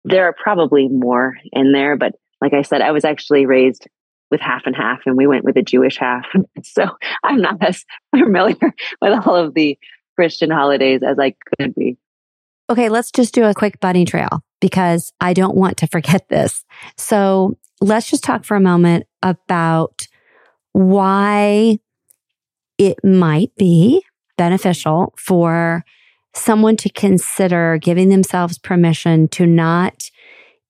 There 0.05 0.25
are 0.25 0.33
probably 0.33 0.87
more 0.87 1.39
in 1.51 1.71
there, 1.71 1.97
but 1.97 2.13
like 2.39 2.53
I 2.53 2.61
said, 2.61 2.81
I 2.81 2.91
was 2.91 3.03
actually 3.03 3.47
raised 3.47 3.87
with 4.29 4.41
half 4.41 4.67
and 4.67 4.75
half, 4.75 4.99
and 5.07 5.17
we 5.17 5.25
went 5.25 5.43
with 5.43 5.57
a 5.57 5.63
Jewish 5.63 5.97
half. 5.97 6.27
so 6.63 6.85
I'm 7.23 7.41
not 7.41 7.57
as 7.63 7.83
familiar 8.15 8.57
with 9.01 9.25
all 9.25 9.35
of 9.35 9.55
the 9.55 9.75
Christian 10.15 10.51
holidays 10.51 11.01
as 11.01 11.17
I 11.17 11.33
could 11.57 11.73
be. 11.73 11.97
Okay, 12.69 12.89
let's 12.89 13.09
just 13.09 13.33
do 13.33 13.45
a 13.45 13.55
quick 13.55 13.79
bunny 13.79 14.05
trail 14.05 14.43
because 14.61 15.13
I 15.19 15.33
don't 15.33 15.55
want 15.55 15.77
to 15.77 15.87
forget 15.87 16.29
this. 16.29 16.63
So 16.95 17.57
let's 17.81 18.09
just 18.09 18.23
talk 18.23 18.43
for 18.43 18.55
a 18.55 18.61
moment 18.61 19.05
about 19.21 20.07
why 20.73 21.77
it 22.77 23.03
might 23.03 23.51
be 23.57 24.03
beneficial 24.37 25.13
for 25.17 25.83
someone 26.33 26.77
to 26.77 26.89
consider 26.89 27.77
giving 27.81 28.09
themselves 28.09 28.57
permission 28.57 29.27
to 29.27 29.45
not 29.45 30.09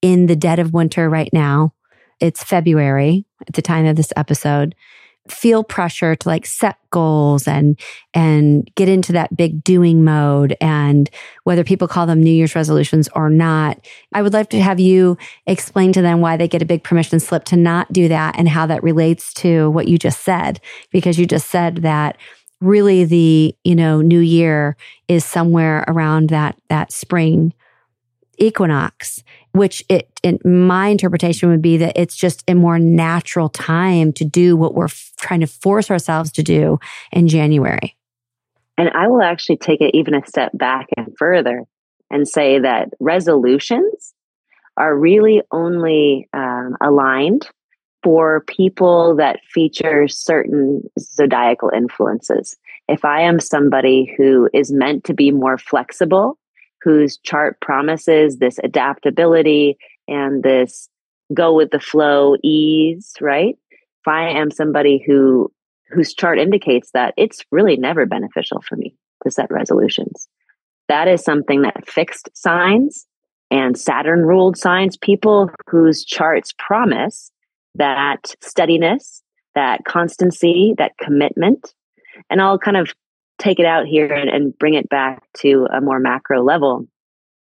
in 0.02 0.28
the 0.28 0.36
dead 0.36 0.60
of 0.60 0.74
winter 0.74 1.10
right 1.10 1.30
now. 1.34 1.74
It's 2.20 2.44
February 2.44 3.26
at 3.48 3.54
the 3.54 3.62
time 3.62 3.86
of 3.86 3.96
this 3.96 4.14
episode, 4.16 4.74
feel 5.32 5.64
pressure 5.64 6.16
to 6.16 6.30
like 6.30 6.46
set 6.46 6.78
goals 6.90 7.48
and 7.48 7.80
and 8.14 8.70
get 8.76 8.90
into 8.90 9.12
that 9.12 9.36
big 9.36 9.64
doing 9.64 10.04
mode. 10.04 10.56
And 10.62 11.10
whether 11.44 11.64
people 11.64 11.88
call 11.88 12.06
them 12.06 12.22
new 12.22 12.32
year's 12.32 12.56
resolutions 12.56 13.10
or 13.14 13.30
not 13.30 13.80
i 14.14 14.22
would 14.22 14.34
love 14.34 14.50
to 14.50 14.62
have 14.62 14.80
you 14.80 15.18
explain 15.46 15.94
to 15.94 16.02
them 16.02 16.22
why 16.22 16.38
they 16.38 16.48
get 16.48 16.62
a 16.62 16.66
big 16.66 16.84
permission 16.84 17.20
slip 17.20 17.44
to 17.46 17.56
not 17.56 17.92
do 17.92 18.08
that 18.08 18.38
and 18.38 18.50
how 18.50 18.66
that 18.66 18.84
relates 18.84 19.34
to 19.34 19.70
what 19.72 19.88
you 19.88 19.98
just 19.98 20.22
said. 20.24 20.60
Because 20.92 21.20
you 21.20 21.26
just 21.26 21.50
said 21.50 21.78
that 21.78 22.18
really 22.60 23.06
the 23.06 23.56
you 23.64 23.76
know 23.76 24.02
new 24.02 24.20
year 24.20 24.76
is 25.08 25.24
somewhere 25.24 25.86
around 25.88 26.30
that 26.30 26.58
that 26.70 26.92
spring 26.92 27.54
equinox, 28.38 29.24
which 29.52 29.84
it, 29.90 30.20
in 30.24 30.40
my 30.44 30.88
interpretation 30.88 31.50
would 31.50 31.62
be 31.62 31.78
that 31.78 31.98
it's 31.98 32.16
just 32.16 32.44
a 32.48 32.54
more 32.54 32.80
natural 32.80 33.50
time 33.50 34.14
to 34.14 34.26
do 34.26 34.56
what 34.56 34.76
we're 34.76 34.86
f- 34.86 35.12
trying 35.18 35.42
to 35.42 35.48
force 35.48 35.90
ourselves 35.92 36.32
to 36.34 36.44
do 36.44 36.80
in 37.12 37.28
January. 37.28 37.96
And 38.78 38.90
I 38.90 39.08
will 39.08 39.24
actually 39.24 39.58
take 39.58 39.82
it 39.82 39.96
even 39.96 40.14
a 40.14 40.26
step 40.26 40.52
back 40.54 40.88
and 40.96 41.16
further 41.18 41.64
and 42.12 42.28
say 42.28 42.60
that 42.60 42.90
resolutions 43.00 44.14
are 44.78 44.96
really 44.96 45.42
only 45.52 46.30
um, 46.34 46.78
aligned 46.80 47.50
for 48.04 48.42
people 48.42 49.16
that 49.16 49.40
feature 49.52 50.08
certain 50.08 50.84
zodiacal 51.00 51.72
influences. 51.76 52.56
If 52.88 53.04
I 53.04 53.22
am 53.22 53.40
somebody 53.40 54.14
who 54.18 54.50
is 54.54 54.72
meant 54.72 55.04
to 55.06 55.14
be 55.14 55.32
more 55.32 55.58
flexible 55.58 56.38
whose 56.82 57.18
chart 57.18 57.60
promises 57.62 58.38
this 58.38 58.60
adaptability 58.64 59.78
and 60.08 60.44
this 60.44 60.90
go 61.34 61.54
with 61.54 61.72
the 61.72 61.80
flow 61.80 62.36
ease, 62.44 63.14
right? 63.20 63.58
If 63.72 64.08
I 64.08 64.30
am 64.30 64.52
somebody 64.52 65.04
who 65.06 65.52
whose 65.90 66.14
chart 66.14 66.38
indicates 66.38 66.92
that 66.92 67.14
it's 67.18 67.44
really 67.52 67.78
never 67.78 68.06
beneficial 68.06 68.62
for 68.62 68.76
me 68.76 68.94
to 69.24 69.32
set 69.32 69.50
resolutions. 69.50 70.28
That 70.90 71.08
is 71.08 71.24
something 71.24 71.62
that 71.62 71.88
fixed 71.88 72.30
signs 72.34 73.06
and 73.50 73.78
Saturn 73.78 74.26
ruled 74.26 74.58
signs, 74.58 74.98
people 74.98 75.50
whose 75.70 76.04
charts 76.04 76.54
promise 76.58 77.32
that 77.76 78.36
steadiness, 78.42 79.24
that 79.56 79.86
constancy, 79.86 80.74
that 80.78 80.98
commitment, 81.00 81.74
and 82.30 82.42
I'll 82.42 82.60
kind 82.60 82.78
of 82.78 82.94
take 83.38 83.60
it 83.60 83.66
out 83.66 83.86
here 83.86 84.12
and, 84.12 84.30
and 84.30 84.58
bring 84.58 84.74
it 84.74 84.90
back 84.90 85.24
to 85.38 85.68
a 85.72 85.82
more 85.82 86.00
macro 86.00 86.44
level. 86.44 86.88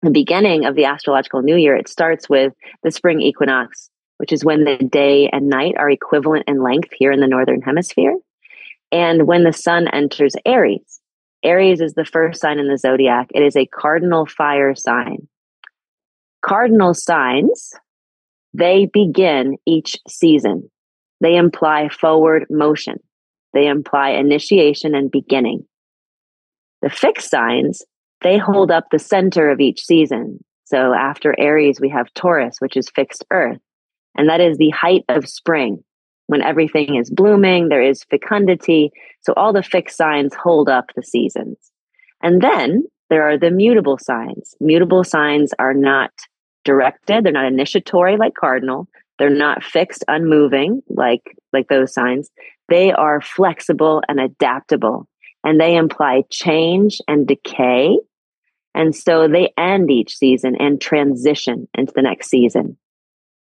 The 0.02 0.12
beginning 0.12 0.66
of 0.66 0.76
the 0.76 0.86
astrological 0.86 1.42
new 1.42 1.56
year, 1.56 1.76
it 1.76 1.88
starts 1.88 2.30
with 2.30 2.54
the 2.84 2.92
spring 2.92 3.22
equinox, 3.22 3.90
which 4.18 4.32
is 4.32 4.46
when 4.46 4.64
the 4.64 4.78
day 4.78 5.30
and 5.30 5.50
night 5.50 5.76
are 5.78 5.90
equivalent 5.90 6.46
in 6.48 6.62
length 6.62 6.90
here 6.98 7.12
in 7.12 7.20
the 7.20 7.28
northern 7.28 7.62
hemisphere. 7.62 8.16
And 8.92 9.28
when 9.28 9.44
the 9.44 9.54
sun 9.54 9.88
enters 9.88 10.36
Aries, 10.46 11.02
Aries 11.44 11.82
is 11.82 11.94
the 11.94 12.06
first 12.06 12.42
sign 12.42 12.60
in 12.60 12.68
the 12.68 12.78
zodiac. 12.78 13.30
It 13.34 13.44
is 13.44 13.56
a 13.56 13.66
cardinal 13.66 14.26
fire 14.26 14.76
sign. 14.76 15.28
Cardinal 16.42 16.94
signs, 16.94 17.74
they 18.54 18.86
begin 18.92 19.58
each 19.66 19.98
season. 20.08 20.70
They 21.22 21.36
imply 21.36 21.90
forward 21.90 22.46
motion. 22.50 22.98
They 23.58 23.66
imply 23.66 24.12
initiation 24.12 24.94
and 24.94 25.10
beginning. 25.10 25.66
The 26.84 26.92
fixed 26.92 27.32
signs, 27.32 27.82
they 28.22 28.38
hold 28.38 28.70
up 28.70 28.86
the 28.92 29.00
center 29.00 29.50
of 29.50 29.60
each 29.60 29.84
season. 29.84 30.44
So 30.66 30.94
after 30.94 31.34
Aries, 31.40 31.82
we 31.82 31.90
have 31.90 32.14
Taurus, 32.14 32.58
which 32.60 32.78
is 32.78 32.92
fixed 32.92 33.26
earth. 33.32 33.58
And 34.16 34.30
that 34.30 34.42
is 34.42 34.60
the 34.60 34.70
height 34.70 35.06
of 35.10 35.28
spring 35.28 35.84
when 36.28 36.44
everything 36.44 36.98
is 36.98 37.10
blooming, 37.10 37.70
there 37.70 37.82
is 37.82 38.04
fecundity. 38.04 38.92
So 39.22 39.34
all 39.36 39.54
the 39.54 39.64
fixed 39.64 39.98
signs 39.98 40.36
hold 40.36 40.70
up 40.70 40.92
the 40.96 41.02
seasons. 41.02 41.58
And 42.22 42.44
then 42.44 42.84
there 43.10 43.28
are 43.28 43.40
the 43.40 43.50
mutable 43.50 43.98
signs. 43.98 44.54
Mutable 44.60 45.04
signs 45.04 45.52
are 45.58 45.74
not 45.74 46.12
directed, 46.64 47.24
they're 47.24 47.32
not 47.32 47.46
initiatory 47.46 48.18
like 48.18 48.36
cardinal. 48.36 48.88
They're 49.20 49.30
not 49.30 49.64
fixed, 49.64 50.04
unmoving 50.08 50.82
like 50.90 51.36
like 51.54 51.68
those 51.70 51.94
signs. 51.94 52.30
They 52.70 52.92
are 52.92 53.22
flexible 53.22 54.02
and 54.08 54.20
adaptable, 54.20 55.08
and 55.44 55.60
they 55.60 55.76
imply 55.76 56.24
change 56.30 57.00
and 57.08 57.28
decay. 57.28 57.98
And 58.76 58.96
so 58.96 59.28
they 59.28 59.54
end 59.58 59.90
each 59.90 60.16
season 60.16 60.56
and 60.60 60.80
transition 60.80 61.68
into 61.74 61.94
the 61.96 62.04
next 62.04 62.30
season. 62.30 62.78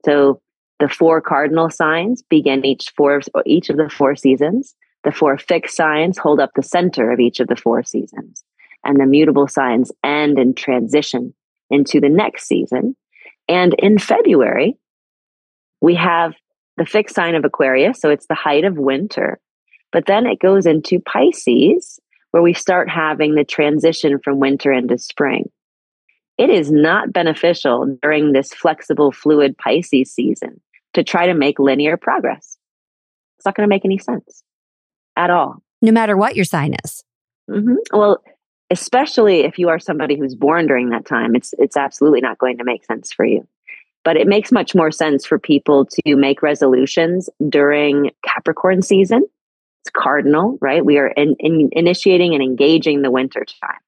So 0.05 0.41
the 0.79 0.89
four 0.89 1.21
cardinal 1.21 1.71
signs 1.71 2.23
begin 2.23 2.65
each 2.65 2.93
four 2.97 3.21
each 3.45 3.71
of 3.71 3.77
the 3.77 3.89
four 3.89 4.15
seasons. 4.17 4.75
The 5.03 5.13
four 5.13 5.37
fixed 5.39 5.77
signs 5.77 6.19
hold 6.19 6.41
up 6.41 6.51
the 6.55 6.63
center 6.63 7.11
of 7.11 7.21
each 7.21 7.41
of 7.41 7.49
the 7.49 7.57
four 7.57 7.83
seasons, 7.83 8.45
and 8.85 9.01
the 9.01 9.07
mutable 9.07 9.49
signs 9.49 9.91
end 10.05 10.39
and 10.39 10.57
transition 10.57 11.35
into 11.71 12.01
the 12.01 12.09
next 12.09 12.47
season. 12.47 12.97
And 13.49 13.75
in 13.79 13.99
February, 13.99 14.77
we 15.85 15.97
have 15.97 16.33
the 16.79 16.87
fixed 16.87 17.15
sign 17.15 17.35
of 17.35 17.45
Aquarius, 17.45 18.01
so 18.01 18.09
it's 18.09 18.27
the 18.27 18.35
height 18.35 18.65
of 18.65 18.79
winter. 18.79 19.39
But 19.93 20.07
then 20.07 20.25
it 20.25 20.41
goes 20.41 20.65
into 20.65 20.99
Pisces, 20.99 22.01
where 22.31 22.43
we 22.43 22.55
start 22.55 22.89
having 22.89 23.35
the 23.35 23.45
transition 23.45 24.19
from 24.19 24.41
winter 24.41 24.73
into 24.73 24.97
spring. 24.97 25.51
It 26.39 26.49
is 26.49 26.73
not 26.73 27.13
beneficial 27.13 27.99
during 28.01 28.33
this 28.33 28.55
flexible, 28.55 29.13
fluid 29.13 29.59
Pisces 29.59 30.11
season 30.11 30.63
to 30.95 31.05
try 31.05 31.27
to 31.27 31.35
make 31.35 31.59
linear 31.59 31.99
progress. 31.99 32.57
It's 33.37 33.45
not 33.45 33.55
going 33.55 33.69
to 33.69 33.73
make 33.73 33.85
any 33.85 33.99
sense 33.99 34.43
at 35.17 35.29
all. 35.29 35.63
No 35.83 35.93
matter 35.93 36.17
what 36.17 36.35
your 36.35 36.47
sign 36.47 36.75
is. 36.83 37.05
Mm-hmm. 37.51 37.75
Well, 37.93 38.25
especially 38.71 39.41
if 39.41 39.59
you 39.59 39.69
are 39.69 39.79
somebody 39.79 40.19
who's 40.19 40.35
born 40.35 40.67
during 40.67 40.89
that 40.91 41.05
time, 41.05 41.37
it's 41.37 41.53
it's 41.59 41.77
absolutely 41.77 42.23
not 42.23 42.39
going 42.39 42.57
to 42.57 42.65
make 42.65 42.87
sense 42.87 43.13
for 43.13 43.27
you. 43.27 43.47
But 44.05 44.17
it 44.17 44.27
makes 44.27 44.53
much 44.53 44.75
more 44.75 44.91
sense 44.91 45.25
for 45.25 45.39
people 45.39 45.87
to 45.87 46.17
make 46.17 46.43
resolutions 46.43 47.31
during 47.49 48.11
Capricorn 48.27 48.83
season. 48.83 49.27
It's 49.83 49.91
cardinal, 49.91 50.59
right? 50.61 50.85
We 50.85 50.99
are 50.99 51.09
in, 51.09 51.37
in 51.39 51.71
initiating 51.73 52.35
and 52.35 52.43
engaging 52.43 53.03
the 53.03 53.11
winter 53.11 53.45
time. 53.45 53.79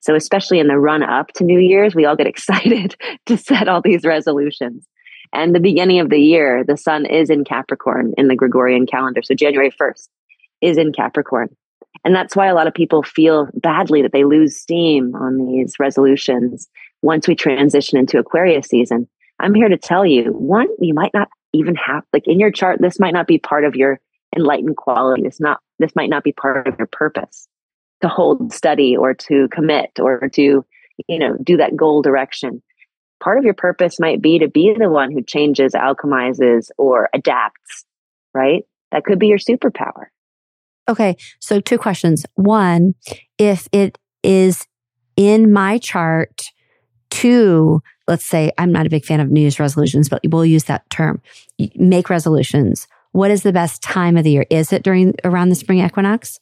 So, 0.00 0.14
especially 0.14 0.58
in 0.58 0.68
the 0.68 0.78
run 0.78 1.02
up 1.02 1.28
to 1.34 1.44
New 1.44 1.58
Year's, 1.58 1.94
we 1.94 2.04
all 2.04 2.16
get 2.16 2.26
excited 2.34 2.96
to 3.26 3.36
set 3.36 3.68
all 3.68 3.80
these 3.82 4.04
resolutions. 4.04 4.86
And 5.32 5.54
the 5.54 5.60
beginning 5.60 5.98
of 5.98 6.10
the 6.10 6.20
year, 6.20 6.62
the 6.64 6.76
sun 6.76 7.06
is 7.06 7.28
in 7.28 7.44
Capricorn 7.44 8.12
in 8.16 8.28
the 8.28 8.36
Gregorian 8.36 8.86
calendar. 8.86 9.22
So, 9.22 9.34
January 9.34 9.70
1st 9.70 10.08
is 10.60 10.78
in 10.78 10.92
Capricorn. 10.92 11.48
And 12.04 12.14
that's 12.14 12.36
why 12.36 12.46
a 12.46 12.54
lot 12.54 12.66
of 12.66 12.74
people 12.74 13.02
feel 13.02 13.48
badly 13.54 14.02
that 14.02 14.12
they 14.12 14.24
lose 14.24 14.56
steam 14.56 15.14
on 15.14 15.38
these 15.38 15.74
resolutions 15.78 16.68
once 17.02 17.26
we 17.26 17.34
transition 17.34 17.98
into 17.98 18.18
Aquarius 18.18 18.66
season. 18.66 19.08
I'm 19.38 19.54
here 19.54 19.68
to 19.68 19.76
tell 19.76 20.06
you 20.06 20.24
one, 20.32 20.68
you 20.78 20.94
might 20.94 21.12
not 21.14 21.28
even 21.52 21.74
have, 21.76 22.04
like 22.12 22.26
in 22.26 22.40
your 22.40 22.50
chart, 22.50 22.78
this 22.80 22.98
might 23.00 23.14
not 23.14 23.26
be 23.26 23.38
part 23.38 23.64
of 23.64 23.76
your 23.76 24.00
enlightened 24.36 24.76
quality. 24.76 25.22
This 25.22 25.40
not, 25.40 25.60
this 25.78 25.94
might 25.94 26.10
not 26.10 26.24
be 26.24 26.32
part 26.32 26.66
of 26.66 26.76
your 26.78 26.88
purpose 26.88 27.48
to 28.02 28.08
hold 28.08 28.52
steady 28.52 28.96
or 28.96 29.14
to 29.14 29.48
commit 29.48 29.98
or 30.00 30.28
to, 30.34 30.64
you 31.08 31.18
know, 31.18 31.36
do 31.42 31.56
that 31.56 31.76
goal 31.76 32.02
direction. 32.02 32.62
Part 33.22 33.38
of 33.38 33.44
your 33.44 33.54
purpose 33.54 33.98
might 34.00 34.20
be 34.20 34.40
to 34.40 34.48
be 34.48 34.74
the 34.78 34.90
one 34.90 35.10
who 35.12 35.22
changes, 35.22 35.72
alchemizes, 35.72 36.70
or 36.76 37.08
adapts, 37.14 37.84
right? 38.34 38.64
That 38.92 39.04
could 39.04 39.18
be 39.18 39.28
your 39.28 39.38
superpower. 39.38 40.06
Okay. 40.88 41.16
So 41.40 41.60
two 41.60 41.78
questions. 41.78 42.26
One, 42.34 42.94
if 43.38 43.68
it 43.72 43.98
is 44.22 44.66
in 45.16 45.52
my 45.52 45.78
chart 45.78 46.42
to, 47.10 47.80
let's 48.06 48.24
say, 48.24 48.52
I'm 48.58 48.72
not 48.72 48.86
a 48.86 48.90
big 48.90 49.04
fan 49.04 49.20
of 49.20 49.30
New 49.30 49.40
Year's 49.40 49.60
resolutions, 49.60 50.08
but 50.08 50.22
we'll 50.26 50.44
use 50.44 50.64
that 50.64 50.88
term, 50.90 51.22
make 51.76 52.10
resolutions. 52.10 52.86
What 53.12 53.30
is 53.30 53.42
the 53.42 53.52
best 53.52 53.82
time 53.82 54.16
of 54.16 54.24
the 54.24 54.32
year? 54.32 54.46
Is 54.50 54.72
it 54.72 54.82
during 54.82 55.14
around 55.24 55.48
the 55.48 55.54
spring 55.54 55.78
equinox? 55.78 56.40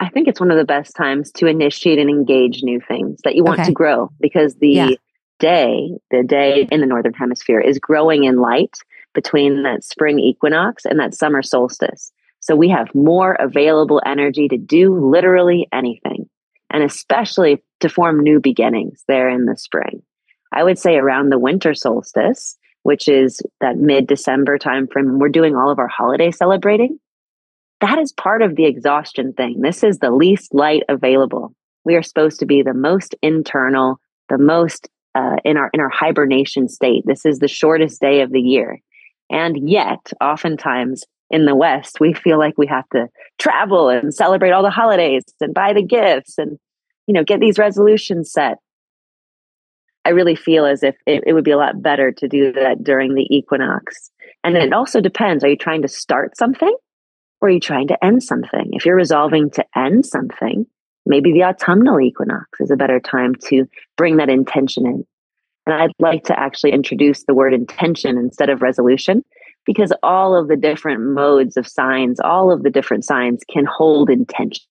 I 0.00 0.08
think 0.08 0.28
it's 0.28 0.40
one 0.40 0.50
of 0.50 0.58
the 0.58 0.64
best 0.64 0.94
times 0.96 1.32
to 1.32 1.46
initiate 1.46 1.98
and 1.98 2.08
engage 2.08 2.62
new 2.62 2.80
things 2.80 3.20
that 3.24 3.34
you 3.34 3.42
want 3.42 3.60
okay. 3.60 3.68
to 3.68 3.72
grow 3.72 4.10
because 4.20 4.54
the 4.56 4.68
yeah. 4.68 4.90
day, 5.38 5.90
the 6.10 6.22
day 6.22 6.68
in 6.70 6.80
the 6.80 6.86
northern 6.86 7.14
hemisphere 7.14 7.60
is 7.60 7.78
growing 7.78 8.24
in 8.24 8.36
light 8.36 8.76
between 9.14 9.64
that 9.64 9.82
spring 9.84 10.20
equinox 10.20 10.84
and 10.84 11.00
that 11.00 11.14
summer 11.14 11.42
solstice. 11.42 12.12
So 12.40 12.54
we 12.54 12.68
have 12.68 12.94
more 12.94 13.32
available 13.34 14.00
energy 14.06 14.48
to 14.48 14.56
do 14.56 14.94
literally 15.10 15.66
anything, 15.72 16.28
and 16.70 16.84
especially 16.84 17.64
to 17.80 17.88
form 17.88 18.20
new 18.20 18.40
beginnings 18.40 19.02
there 19.08 19.28
in 19.28 19.46
the 19.46 19.56
spring. 19.56 20.02
I 20.52 20.64
would 20.64 20.78
say 20.78 20.96
around 20.96 21.30
the 21.30 21.38
winter 21.38 21.74
solstice, 21.74 22.56
which 22.82 23.08
is 23.08 23.40
that 23.60 23.76
mid 23.76 24.06
December 24.06 24.58
timeframe, 24.58 25.18
we're 25.18 25.28
doing 25.28 25.56
all 25.56 25.70
of 25.70 25.78
our 25.78 25.88
holiday 25.88 26.30
celebrating 26.30 26.98
that 27.80 27.98
is 27.98 28.12
part 28.12 28.42
of 28.42 28.56
the 28.56 28.64
exhaustion 28.64 29.32
thing. 29.32 29.60
This 29.60 29.82
is 29.82 29.98
the 29.98 30.10
least 30.10 30.54
light 30.54 30.82
available. 30.88 31.54
We 31.84 31.94
are 31.94 32.02
supposed 32.02 32.40
to 32.40 32.46
be 32.46 32.62
the 32.62 32.74
most 32.74 33.14
internal, 33.22 34.00
the 34.28 34.38
most 34.38 34.88
uh, 35.14 35.36
in 35.44 35.56
our 35.56 35.70
in 35.72 35.80
our 35.80 35.88
hibernation 35.88 36.68
state. 36.68 37.04
This 37.06 37.24
is 37.24 37.38
the 37.38 37.48
shortest 37.48 38.00
day 38.00 38.20
of 38.20 38.32
the 38.32 38.40
year, 38.40 38.80
and 39.30 39.68
yet, 39.68 40.12
oftentimes 40.20 41.04
in 41.30 41.44
the 41.44 41.54
West, 41.54 42.00
we 42.00 42.14
feel 42.14 42.38
like 42.38 42.56
we 42.56 42.66
have 42.66 42.88
to 42.90 43.08
travel 43.38 43.88
and 43.88 44.14
celebrate 44.14 44.50
all 44.50 44.62
the 44.62 44.70
holidays 44.70 45.22
and 45.40 45.54
buy 45.54 45.72
the 45.72 45.82
gifts 45.82 46.36
and 46.36 46.58
you 47.06 47.14
know 47.14 47.24
get 47.24 47.40
these 47.40 47.58
resolutions 47.58 48.32
set. 48.32 48.58
I 50.08 50.12
really 50.12 50.34
feel 50.34 50.64
as 50.64 50.82
if 50.82 50.96
it, 51.06 51.22
it 51.26 51.34
would 51.34 51.44
be 51.44 51.50
a 51.50 51.58
lot 51.58 51.82
better 51.82 52.10
to 52.12 52.28
do 52.28 52.50
that 52.52 52.82
during 52.82 53.14
the 53.14 53.26
equinox. 53.30 54.10
And 54.42 54.56
it 54.56 54.72
also 54.72 55.00
depends. 55.00 55.44
Are 55.44 55.48
you 55.48 55.56
trying 55.56 55.82
to 55.82 55.88
start 55.88 56.36
something? 56.36 56.74
or 57.40 57.48
are 57.48 57.52
you 57.52 57.60
trying 57.60 57.88
to 57.88 58.04
end 58.04 58.22
something? 58.22 58.70
If 58.72 58.84
you're 58.84 58.96
resolving 58.96 59.50
to 59.50 59.64
end 59.76 60.06
something, 60.06 60.66
maybe 61.06 61.32
the 61.32 61.44
autumnal 61.44 62.00
equinox 62.00 62.60
is 62.60 62.70
a 62.70 62.76
better 62.76 63.00
time 63.00 63.34
to 63.48 63.66
bring 63.96 64.16
that 64.16 64.28
intention 64.28 64.86
in. 64.86 65.06
And 65.66 65.74
I'd 65.74 65.92
like 65.98 66.24
to 66.24 66.38
actually 66.38 66.72
introduce 66.72 67.24
the 67.24 67.34
word 67.34 67.54
intention 67.54 68.16
instead 68.16 68.48
of 68.48 68.62
resolution 68.62 69.24
because 69.66 69.92
all 70.02 70.34
of 70.34 70.48
the 70.48 70.56
different 70.56 71.02
modes 71.02 71.56
of 71.56 71.68
signs, 71.68 72.18
all 72.20 72.50
of 72.50 72.62
the 72.62 72.70
different 72.70 73.04
signs 73.04 73.42
can 73.50 73.66
hold 73.66 74.08
intention. 74.08 74.64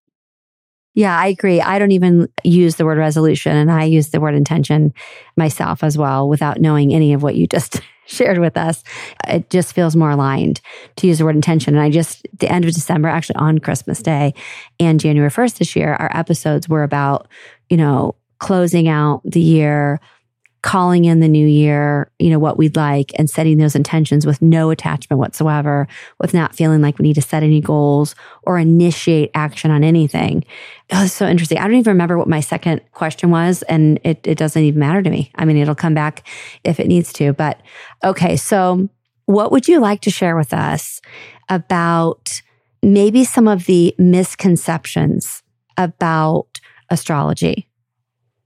Yeah, 0.97 1.15
I 1.15 1.27
agree. 1.27 1.62
I 1.62 1.77
don't 1.77 1.91
even 1.91 2.27
use 2.43 2.77
the 2.77 2.83
word 2.83 2.97
resolution 2.97 3.55
and 3.55 3.71
I 3.71 3.83
use 3.83 4.10
the 4.10 4.19
word 4.19 4.33
intention 4.33 4.95
myself 5.36 5.83
as 5.83 5.95
well 5.95 6.27
without 6.27 6.60
knowing 6.60 6.91
any 6.91 7.13
of 7.13 7.21
what 7.21 7.36
you 7.36 7.45
just 7.45 7.81
shared 8.07 8.39
with 8.39 8.57
us. 8.57 8.83
It 9.27 9.51
just 9.51 9.73
feels 9.73 9.95
more 9.95 10.10
aligned 10.10 10.60
to 10.95 11.05
use 11.05 11.19
the 11.19 11.25
word 11.25 11.36
intention. 11.36 11.75
And 11.75 11.83
I 11.83 11.91
just, 11.91 12.25
the 12.39 12.51
end 12.51 12.65
of 12.65 12.73
December, 12.73 13.10
actually 13.10 13.36
on 13.36 13.60
Christmas 13.60 14.01
Day 14.01 14.33
and 14.79 14.99
January 14.99 15.29
1st 15.29 15.60
this 15.60 15.75
year, 15.75 15.93
our 15.93 16.10
episodes 16.17 16.67
were 16.67 16.81
about, 16.81 17.27
you 17.69 17.77
know, 17.77 18.15
closing 18.39 18.88
out 18.88 19.21
the 19.23 19.39
year, 19.39 19.99
calling 20.61 21.05
in 21.05 21.19
the 21.19 21.27
new 21.27 21.47
year, 21.47 22.11
you 22.19 22.29
know, 22.29 22.39
what 22.39 22.57
we'd 22.57 22.75
like 22.75 23.11
and 23.17 23.29
setting 23.29 23.57
those 23.57 23.75
intentions 23.75 24.25
with 24.25 24.41
no 24.41 24.69
attachment 24.69 25.19
whatsoever, 25.19 25.87
with 26.19 26.33
not 26.33 26.55
feeling 26.55 26.81
like 26.81 26.97
we 26.97 27.03
need 27.03 27.13
to 27.13 27.21
set 27.21 27.43
any 27.43 27.61
goals 27.61 28.15
or 28.43 28.57
initiate 28.57 29.29
action 29.33 29.71
on 29.71 29.83
anything. 29.83 30.43
Oh, 30.91 30.99
it 30.99 31.03
was 31.03 31.13
so 31.13 31.27
interesting. 31.27 31.57
I 31.57 31.63
don't 31.63 31.75
even 31.75 31.91
remember 31.91 32.17
what 32.17 32.27
my 32.27 32.39
second 32.39 32.81
question 32.91 33.29
was, 33.29 33.61
and 33.63 33.99
it, 34.03 34.25
it 34.25 34.37
doesn't 34.37 34.61
even 34.61 34.79
matter 34.79 35.01
to 35.01 35.09
me. 35.09 35.31
I 35.35 35.45
mean, 35.45 35.57
it'll 35.57 35.75
come 35.75 35.93
back 35.93 36.27
if 36.63 36.79
it 36.79 36.87
needs 36.87 37.13
to. 37.13 37.33
But 37.33 37.61
okay, 38.03 38.35
so 38.35 38.89
what 39.25 39.51
would 39.51 39.67
you 39.67 39.79
like 39.79 40.01
to 40.01 40.11
share 40.11 40.35
with 40.35 40.53
us 40.53 41.01
about 41.49 42.41
maybe 42.81 43.23
some 43.23 43.47
of 43.47 43.65
the 43.65 43.93
misconceptions 43.97 45.43
about 45.77 46.60
astrology? 46.89 47.67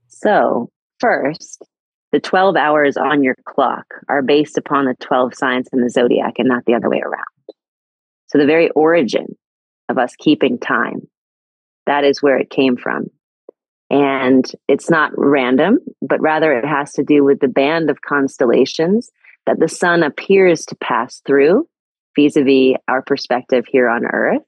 So, 0.08 0.68
first, 1.00 1.62
the 2.12 2.20
12 2.20 2.56
hours 2.56 2.96
on 2.96 3.22
your 3.22 3.36
clock 3.46 3.86
are 4.08 4.22
based 4.22 4.58
upon 4.58 4.84
the 4.84 4.94
12 5.00 5.34
signs 5.34 5.68
in 5.72 5.80
the 5.80 5.88
zodiac 5.88 6.34
and 6.38 6.46
not 6.46 6.64
the 6.66 6.74
other 6.74 6.90
way 6.90 7.00
around. 7.00 7.24
So 8.28 8.38
the 8.38 8.46
very 8.46 8.70
origin 8.70 9.36
of 9.88 9.98
us 9.98 10.14
keeping 10.18 10.58
time, 10.58 11.08
that 11.86 12.04
is 12.04 12.22
where 12.22 12.36
it 12.36 12.50
came 12.50 12.76
from. 12.76 13.06
And 13.90 14.50
it's 14.68 14.88
not 14.88 15.12
random, 15.16 15.78
but 16.00 16.20
rather 16.20 16.52
it 16.52 16.66
has 16.66 16.92
to 16.92 17.02
do 17.02 17.24
with 17.24 17.40
the 17.40 17.48
band 17.48 17.90
of 17.90 18.00
constellations 18.00 19.10
that 19.46 19.58
the 19.58 19.68
sun 19.68 20.02
appears 20.02 20.64
to 20.66 20.76
pass 20.76 21.20
through 21.26 21.68
vis 22.16 22.36
a 22.36 22.42
vis 22.42 22.76
our 22.88 23.02
perspective 23.02 23.64
here 23.66 23.88
on 23.88 24.04
Earth. 24.04 24.42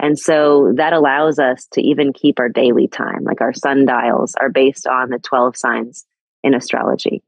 And 0.00 0.18
so 0.18 0.72
that 0.76 0.92
allows 0.92 1.38
us 1.38 1.66
to 1.72 1.82
even 1.82 2.12
keep 2.12 2.38
our 2.38 2.48
daily 2.48 2.88
time, 2.88 3.24
like 3.24 3.40
our 3.40 3.52
sundials 3.52 4.34
are 4.40 4.48
based 4.48 4.86
on 4.86 5.10
the 5.10 5.18
12 5.18 5.56
signs 5.56 6.06
in 6.42 6.54
astrology. 6.54 7.22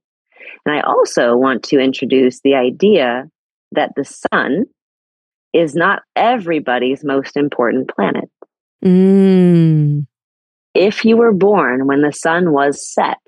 And 0.64 0.74
I 0.74 0.80
also 0.80 1.36
want 1.36 1.62
to 1.64 1.78
introduce 1.78 2.40
the 2.40 2.54
idea 2.54 3.28
that 3.72 3.92
the 3.96 4.04
sun 4.04 4.64
is 5.52 5.74
not 5.74 6.02
everybody's 6.16 7.04
most 7.04 7.36
important 7.36 7.90
planet. 7.94 8.30
Mm. 8.84 10.06
If 10.74 11.04
you 11.04 11.16
were 11.16 11.32
born 11.32 11.86
when 11.86 12.02
the 12.02 12.12
sun 12.12 12.52
was 12.52 12.86
set, 12.86 13.18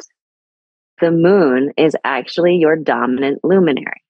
the 1.00 1.10
moon 1.10 1.72
is 1.76 1.96
actually 2.04 2.56
your 2.56 2.76
dominant 2.76 3.40
luminary. 3.42 4.02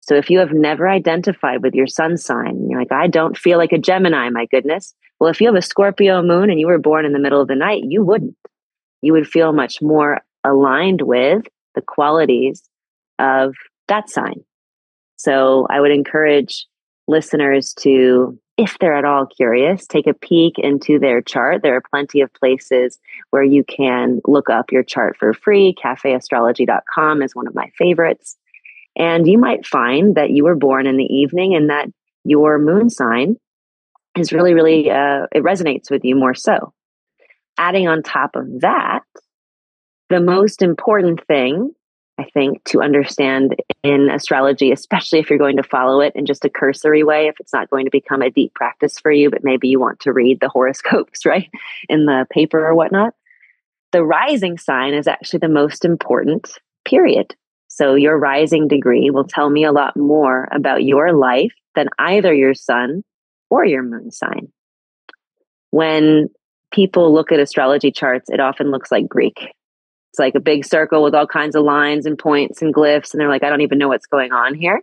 So 0.00 0.14
if 0.14 0.30
you 0.30 0.38
have 0.38 0.52
never 0.52 0.88
identified 0.88 1.62
with 1.62 1.74
your 1.74 1.86
sun 1.86 2.16
sign, 2.16 2.66
you're 2.68 2.80
like, 2.80 2.90
I 2.90 3.06
don't 3.06 3.36
feel 3.36 3.58
like 3.58 3.72
a 3.72 3.78
Gemini, 3.78 4.30
my 4.30 4.46
goodness. 4.46 4.94
Well, 5.18 5.30
if 5.30 5.40
you 5.40 5.46
have 5.46 5.56
a 5.56 5.62
Scorpio 5.62 6.22
moon 6.22 6.50
and 6.50 6.58
you 6.58 6.66
were 6.66 6.78
born 6.78 7.04
in 7.04 7.12
the 7.12 7.18
middle 7.18 7.42
of 7.42 7.48
the 7.48 7.54
night, 7.54 7.82
you 7.86 8.02
wouldn't. 8.02 8.36
You 9.02 9.12
would 9.12 9.28
feel 9.28 9.52
much 9.52 9.82
more 9.82 10.20
aligned 10.44 11.02
with 11.02 11.42
the 11.74 11.82
qualities 11.82 12.62
of 13.18 13.54
that 13.88 14.08
sign. 14.08 14.44
So 15.16 15.66
I 15.68 15.80
would 15.80 15.90
encourage 15.90 16.66
listeners 17.06 17.74
to, 17.80 18.38
if 18.56 18.78
they're 18.78 18.96
at 18.96 19.04
all 19.04 19.26
curious, 19.26 19.86
take 19.86 20.06
a 20.06 20.14
peek 20.14 20.58
into 20.58 20.98
their 20.98 21.20
chart. 21.20 21.62
There 21.62 21.76
are 21.76 21.82
plenty 21.90 22.20
of 22.20 22.32
places 22.32 22.98
where 23.30 23.42
you 23.42 23.64
can 23.64 24.20
look 24.26 24.48
up 24.48 24.72
your 24.72 24.82
chart 24.82 25.16
for 25.18 25.34
free. 25.34 25.74
Cafeastrology.com 25.82 27.22
is 27.22 27.34
one 27.34 27.46
of 27.46 27.54
my 27.54 27.70
favorites. 27.76 28.36
And 28.96 29.26
you 29.26 29.38
might 29.38 29.66
find 29.66 30.14
that 30.14 30.30
you 30.30 30.44
were 30.44 30.56
born 30.56 30.86
in 30.86 30.96
the 30.96 31.04
evening 31.04 31.54
and 31.54 31.70
that 31.70 31.88
your 32.24 32.58
moon 32.58 32.90
sign 32.90 33.36
is 34.16 34.32
really, 34.32 34.54
really, 34.54 34.90
uh, 34.90 35.26
it 35.32 35.42
resonates 35.42 35.90
with 35.90 36.04
you 36.04 36.16
more 36.16 36.34
so. 36.34 36.72
Adding 37.58 37.88
on 37.88 38.02
top 38.02 38.36
of 38.36 38.60
that, 38.60 39.02
the 40.10 40.20
most 40.20 40.60
important 40.60 41.26
thing 41.26 41.74
I 42.20 42.28
think, 42.34 42.62
to 42.64 42.82
understand 42.82 43.56
in 43.82 44.10
astrology, 44.10 44.72
especially 44.72 45.20
if 45.20 45.30
you're 45.30 45.38
going 45.38 45.56
to 45.56 45.62
follow 45.62 46.00
it 46.00 46.12
in 46.14 46.26
just 46.26 46.44
a 46.44 46.50
cursory 46.50 47.02
way, 47.02 47.28
if 47.28 47.40
it's 47.40 47.52
not 47.52 47.70
going 47.70 47.86
to 47.86 47.90
become 47.90 48.20
a 48.20 48.30
deep 48.30 48.52
practice 48.52 49.00
for 49.00 49.10
you, 49.10 49.30
but 49.30 49.42
maybe 49.42 49.68
you 49.68 49.80
want 49.80 50.00
to 50.00 50.12
read 50.12 50.38
the 50.38 50.50
horoscopes, 50.50 51.24
right, 51.24 51.48
in 51.88 52.04
the 52.04 52.26
paper 52.30 52.64
or 52.64 52.74
whatnot. 52.74 53.14
The 53.92 54.04
rising 54.04 54.58
sign 54.58 54.92
is 54.92 55.08
actually 55.08 55.38
the 55.38 55.48
most 55.48 55.84
important 55.84 56.58
period. 56.84 57.34
So, 57.68 57.94
your 57.94 58.18
rising 58.18 58.68
degree 58.68 59.08
will 59.08 59.24
tell 59.24 59.48
me 59.48 59.64
a 59.64 59.72
lot 59.72 59.96
more 59.96 60.46
about 60.52 60.84
your 60.84 61.14
life 61.14 61.54
than 61.74 61.88
either 61.98 62.34
your 62.34 62.54
sun 62.54 63.02
or 63.48 63.64
your 63.64 63.82
moon 63.82 64.10
sign. 64.10 64.52
When 65.70 66.28
people 66.70 67.14
look 67.14 67.32
at 67.32 67.40
astrology 67.40 67.90
charts, 67.92 68.28
it 68.28 68.40
often 68.40 68.70
looks 68.70 68.92
like 68.92 69.08
Greek 69.08 69.54
it's 70.10 70.18
like 70.18 70.34
a 70.34 70.40
big 70.40 70.64
circle 70.64 71.04
with 71.04 71.14
all 71.14 71.26
kinds 71.26 71.54
of 71.54 71.62
lines 71.62 72.04
and 72.04 72.18
points 72.18 72.62
and 72.62 72.74
glyphs. 72.74 73.12
And 73.12 73.20
they're 73.20 73.28
like, 73.28 73.44
I 73.44 73.48
don't 73.48 73.60
even 73.60 73.78
know 73.78 73.88
what's 73.88 74.06
going 74.06 74.32
on 74.32 74.54
here. 74.54 74.82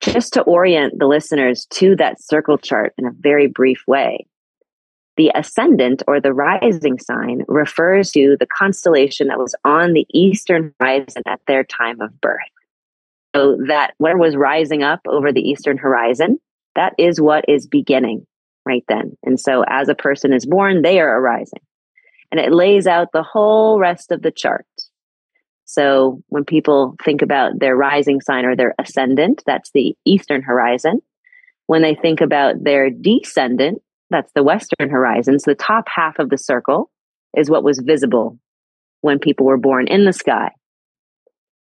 Just 0.00 0.32
to 0.34 0.42
orient 0.42 0.98
the 0.98 1.06
listeners 1.06 1.66
to 1.70 1.94
that 1.96 2.20
circle 2.20 2.58
chart 2.58 2.92
in 2.98 3.06
a 3.06 3.12
very 3.12 3.46
brief 3.46 3.82
way. 3.86 4.26
The 5.16 5.30
ascendant 5.34 6.02
or 6.06 6.20
the 6.20 6.34
rising 6.34 6.98
sign 6.98 7.44
refers 7.46 8.10
to 8.12 8.36
the 8.38 8.46
constellation 8.46 9.28
that 9.28 9.38
was 9.38 9.54
on 9.64 9.92
the 9.92 10.06
eastern 10.12 10.74
horizon 10.80 11.22
at 11.26 11.40
their 11.46 11.64
time 11.64 12.00
of 12.00 12.20
birth. 12.20 12.40
So 13.34 13.56
that 13.68 13.94
where 13.98 14.18
was 14.18 14.36
rising 14.36 14.82
up 14.82 15.00
over 15.06 15.32
the 15.32 15.40
eastern 15.40 15.78
horizon, 15.78 16.38
that 16.74 16.94
is 16.98 17.20
what 17.20 17.44
is 17.48 17.66
beginning 17.66 18.26
right 18.66 18.84
then. 18.88 19.16
And 19.22 19.38
so 19.38 19.64
as 19.68 19.88
a 19.88 19.94
person 19.94 20.32
is 20.32 20.44
born, 20.44 20.82
they 20.82 20.98
are 21.00 21.20
arising 21.20 21.60
and 22.30 22.40
it 22.40 22.52
lays 22.52 22.86
out 22.86 23.08
the 23.12 23.22
whole 23.22 23.78
rest 23.78 24.12
of 24.12 24.22
the 24.22 24.30
chart. 24.30 24.66
So 25.64 26.22
when 26.28 26.44
people 26.44 26.94
think 27.04 27.22
about 27.22 27.58
their 27.58 27.76
rising 27.76 28.20
sign 28.20 28.44
or 28.44 28.54
their 28.54 28.74
ascendant, 28.78 29.42
that's 29.46 29.70
the 29.72 29.96
eastern 30.04 30.42
horizon. 30.42 31.00
When 31.66 31.82
they 31.82 31.94
think 31.94 32.20
about 32.20 32.62
their 32.62 32.88
descendant, 32.88 33.82
that's 34.10 34.30
the 34.34 34.44
western 34.44 34.88
horizon. 34.88 35.40
So 35.40 35.50
the 35.50 35.56
top 35.56 35.88
half 35.88 36.18
of 36.20 36.30
the 36.30 36.38
circle 36.38 36.90
is 37.36 37.50
what 37.50 37.64
was 37.64 37.80
visible 37.80 38.38
when 39.00 39.18
people 39.18 39.46
were 39.46 39.58
born 39.58 39.88
in 39.88 40.04
the 40.04 40.12
sky. 40.12 40.50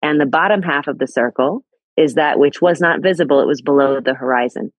And 0.02 0.20
the 0.20 0.26
bottom 0.26 0.62
half 0.62 0.86
of 0.86 0.98
the 0.98 1.08
circle 1.08 1.64
is 1.96 2.14
that 2.14 2.38
which 2.38 2.62
was 2.62 2.80
not 2.80 3.02
visible, 3.02 3.40
it 3.40 3.46
was 3.46 3.60
below 3.60 4.00
the 4.00 4.14
horizon. 4.14 4.72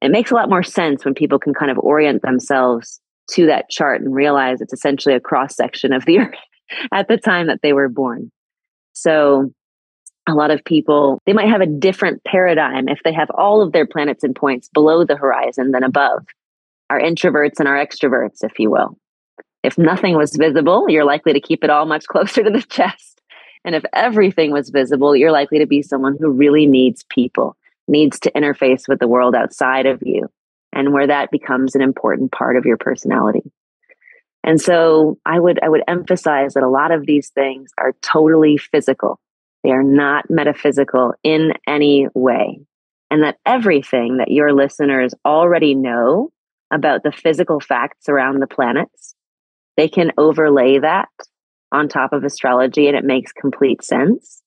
It 0.00 0.12
makes 0.12 0.30
a 0.30 0.34
lot 0.34 0.48
more 0.48 0.62
sense 0.62 1.04
when 1.04 1.14
people 1.14 1.40
can 1.40 1.52
kind 1.52 1.70
of 1.70 1.78
orient 1.78 2.22
themselves 2.22 3.00
to 3.32 3.46
that 3.46 3.68
chart 3.70 4.00
and 4.00 4.14
realize 4.14 4.60
it's 4.60 4.72
essentially 4.72 5.14
a 5.14 5.20
cross 5.20 5.54
section 5.54 5.92
of 5.92 6.04
the 6.04 6.18
earth 6.20 6.34
at 6.92 7.08
the 7.08 7.16
time 7.16 7.46
that 7.46 7.60
they 7.62 7.72
were 7.72 7.88
born. 7.88 8.30
So 8.92 9.52
a 10.26 10.34
lot 10.34 10.50
of 10.50 10.64
people, 10.64 11.20
they 11.26 11.32
might 11.32 11.48
have 11.48 11.60
a 11.60 11.66
different 11.66 12.24
paradigm 12.24 12.88
if 12.88 13.00
they 13.04 13.12
have 13.12 13.30
all 13.30 13.62
of 13.62 13.72
their 13.72 13.86
planets 13.86 14.24
and 14.24 14.34
points 14.34 14.68
below 14.68 15.04
the 15.04 15.16
horizon 15.16 15.70
than 15.70 15.84
above. 15.84 16.26
Our 16.90 17.00
introverts 17.00 17.58
and 17.58 17.68
our 17.68 17.76
extroverts, 17.76 18.42
if 18.42 18.58
you 18.58 18.70
will. 18.70 18.98
If 19.62 19.78
nothing 19.78 20.16
was 20.16 20.36
visible, 20.36 20.88
you're 20.88 21.04
likely 21.04 21.32
to 21.32 21.40
keep 21.40 21.64
it 21.64 21.70
all 21.70 21.86
much 21.86 22.06
closer 22.08 22.42
to 22.42 22.50
the 22.50 22.62
chest. 22.62 23.20
And 23.64 23.74
if 23.74 23.84
everything 23.92 24.52
was 24.52 24.70
visible, 24.70 25.16
you're 25.16 25.32
likely 25.32 25.58
to 25.58 25.66
be 25.66 25.82
someone 25.82 26.16
who 26.18 26.30
really 26.30 26.66
needs 26.66 27.04
people, 27.10 27.56
needs 27.88 28.20
to 28.20 28.30
interface 28.32 28.88
with 28.88 29.00
the 29.00 29.08
world 29.08 29.34
outside 29.34 29.86
of 29.86 30.02
you, 30.04 30.30
and 30.76 30.92
where 30.92 31.06
that 31.06 31.30
becomes 31.30 31.74
an 31.74 31.80
important 31.80 32.30
part 32.30 32.56
of 32.56 32.66
your 32.66 32.76
personality. 32.76 33.50
And 34.44 34.60
so 34.60 35.18
I 35.24 35.40
would 35.40 35.58
I 35.62 35.70
would 35.70 35.82
emphasize 35.88 36.52
that 36.54 36.62
a 36.62 36.68
lot 36.68 36.92
of 36.92 37.06
these 37.06 37.30
things 37.30 37.70
are 37.78 37.94
totally 38.02 38.58
physical. 38.58 39.18
They 39.64 39.70
are 39.70 39.82
not 39.82 40.30
metaphysical 40.30 41.14
in 41.24 41.54
any 41.66 42.08
way. 42.14 42.60
And 43.10 43.22
that 43.22 43.38
everything 43.46 44.18
that 44.18 44.30
your 44.30 44.52
listeners 44.52 45.14
already 45.24 45.74
know 45.74 46.30
about 46.70 47.02
the 47.02 47.12
physical 47.12 47.58
facts 47.58 48.08
around 48.08 48.40
the 48.40 48.46
planets, 48.46 49.14
they 49.76 49.88
can 49.88 50.12
overlay 50.18 50.78
that 50.80 51.08
on 51.72 51.88
top 51.88 52.12
of 52.12 52.22
astrology 52.22 52.86
and 52.86 52.96
it 52.96 53.04
makes 53.04 53.32
complete 53.32 53.82
sense. 53.82 54.42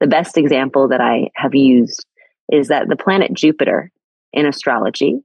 The 0.00 0.06
best 0.06 0.38
example 0.38 0.88
that 0.88 1.00
I 1.00 1.28
have 1.34 1.54
used 1.54 2.06
is 2.50 2.68
that 2.68 2.88
the 2.88 2.96
planet 2.96 3.34
Jupiter 3.34 3.90
in 4.32 4.46
astrology 4.46 5.20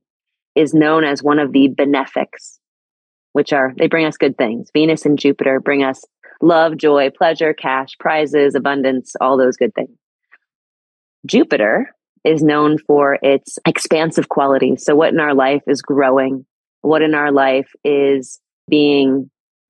is 0.55 0.73
known 0.73 1.03
as 1.03 1.23
one 1.23 1.39
of 1.39 1.51
the 1.51 1.67
benefics, 1.69 2.59
which 3.33 3.53
are, 3.53 3.73
they 3.77 3.87
bring 3.87 4.05
us 4.05 4.17
good 4.17 4.37
things. 4.37 4.69
Venus 4.73 5.05
and 5.05 5.17
Jupiter 5.17 5.59
bring 5.59 5.83
us 5.83 6.03
love, 6.41 6.77
joy, 6.77 7.09
pleasure, 7.09 7.53
cash, 7.53 7.89
prizes, 7.99 8.55
abundance, 8.55 9.13
all 9.21 9.37
those 9.37 9.57
good 9.57 9.73
things. 9.73 9.97
Jupiter 11.25 11.93
is 12.23 12.43
known 12.43 12.77
for 12.77 13.17
its 13.21 13.57
expansive 13.65 14.29
qualities. 14.29 14.83
So, 14.83 14.95
what 14.95 15.13
in 15.13 15.19
our 15.19 15.33
life 15.33 15.63
is 15.67 15.81
growing? 15.81 16.45
What 16.81 17.01
in 17.01 17.13
our 17.13 17.31
life 17.31 17.71
is 17.83 18.39
being 18.69 19.29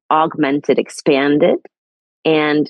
augmented, 0.09 0.79
expanded? 0.79 1.57
And 2.23 2.69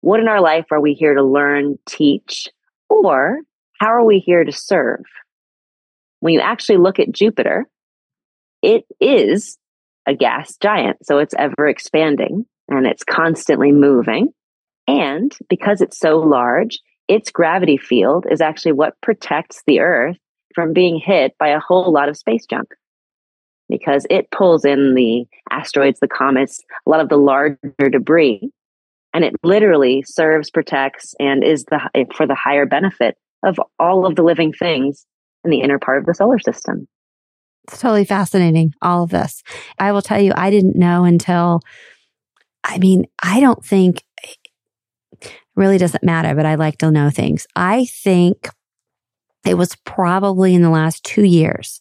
what 0.00 0.20
in 0.20 0.28
our 0.28 0.40
life 0.40 0.66
are 0.70 0.80
we 0.80 0.94
here 0.94 1.14
to 1.14 1.22
learn, 1.22 1.78
teach, 1.88 2.48
or 2.88 3.40
how 3.80 3.88
are 3.88 4.04
we 4.04 4.18
here 4.18 4.44
to 4.44 4.52
serve? 4.52 5.04
When 6.20 6.34
you 6.34 6.40
actually 6.40 6.78
look 6.78 6.98
at 6.98 7.12
Jupiter, 7.12 7.66
it 8.62 8.84
is 9.00 9.58
a 10.06 10.14
gas 10.14 10.56
giant. 10.56 11.04
So 11.04 11.18
it's 11.18 11.34
ever 11.38 11.66
expanding 11.68 12.46
and 12.68 12.86
it's 12.86 13.04
constantly 13.04 13.72
moving. 13.72 14.28
And 14.86 15.36
because 15.48 15.80
it's 15.80 15.98
so 15.98 16.18
large, 16.18 16.80
its 17.08 17.30
gravity 17.30 17.76
field 17.76 18.26
is 18.30 18.40
actually 18.40 18.72
what 18.72 19.00
protects 19.02 19.62
the 19.66 19.80
Earth 19.80 20.16
from 20.54 20.72
being 20.72 20.98
hit 20.98 21.36
by 21.38 21.48
a 21.48 21.60
whole 21.60 21.92
lot 21.92 22.08
of 22.08 22.16
space 22.16 22.46
junk. 22.46 22.68
Because 23.68 24.06
it 24.08 24.30
pulls 24.30 24.64
in 24.64 24.94
the 24.94 25.26
asteroids, 25.50 26.00
the 26.00 26.08
comets, 26.08 26.62
a 26.86 26.90
lot 26.90 27.00
of 27.00 27.10
the 27.10 27.18
larger 27.18 27.58
debris, 27.90 28.50
and 29.12 29.24
it 29.24 29.34
literally 29.42 30.02
serves, 30.06 30.50
protects, 30.50 31.14
and 31.20 31.44
is 31.44 31.64
the 31.64 31.80
for 32.14 32.26
the 32.26 32.34
higher 32.34 32.64
benefit 32.64 33.16
of 33.42 33.60
all 33.78 34.06
of 34.06 34.16
the 34.16 34.22
living 34.22 34.52
things 34.52 35.06
in 35.48 35.58
the 35.58 35.64
inner 35.64 35.78
part 35.78 35.98
of 35.98 36.06
the 36.06 36.14
solar 36.14 36.38
system. 36.38 36.86
It's 37.66 37.80
totally 37.80 38.04
fascinating, 38.04 38.72
all 38.82 39.02
of 39.02 39.10
this. 39.10 39.42
I 39.78 39.92
will 39.92 40.02
tell 40.02 40.20
you, 40.20 40.32
I 40.36 40.50
didn't 40.50 40.76
know 40.76 41.04
until, 41.04 41.60
I 42.64 42.78
mean, 42.78 43.06
I 43.22 43.40
don't 43.40 43.64
think 43.64 44.02
really 45.56 45.78
doesn't 45.78 46.04
matter, 46.04 46.34
but 46.34 46.46
I 46.46 46.54
like 46.54 46.78
to 46.78 46.90
know 46.90 47.10
things. 47.10 47.46
I 47.56 47.86
think 47.86 48.48
it 49.44 49.54
was 49.54 49.74
probably 49.84 50.54
in 50.54 50.62
the 50.62 50.70
last 50.70 51.04
two 51.04 51.24
years 51.24 51.80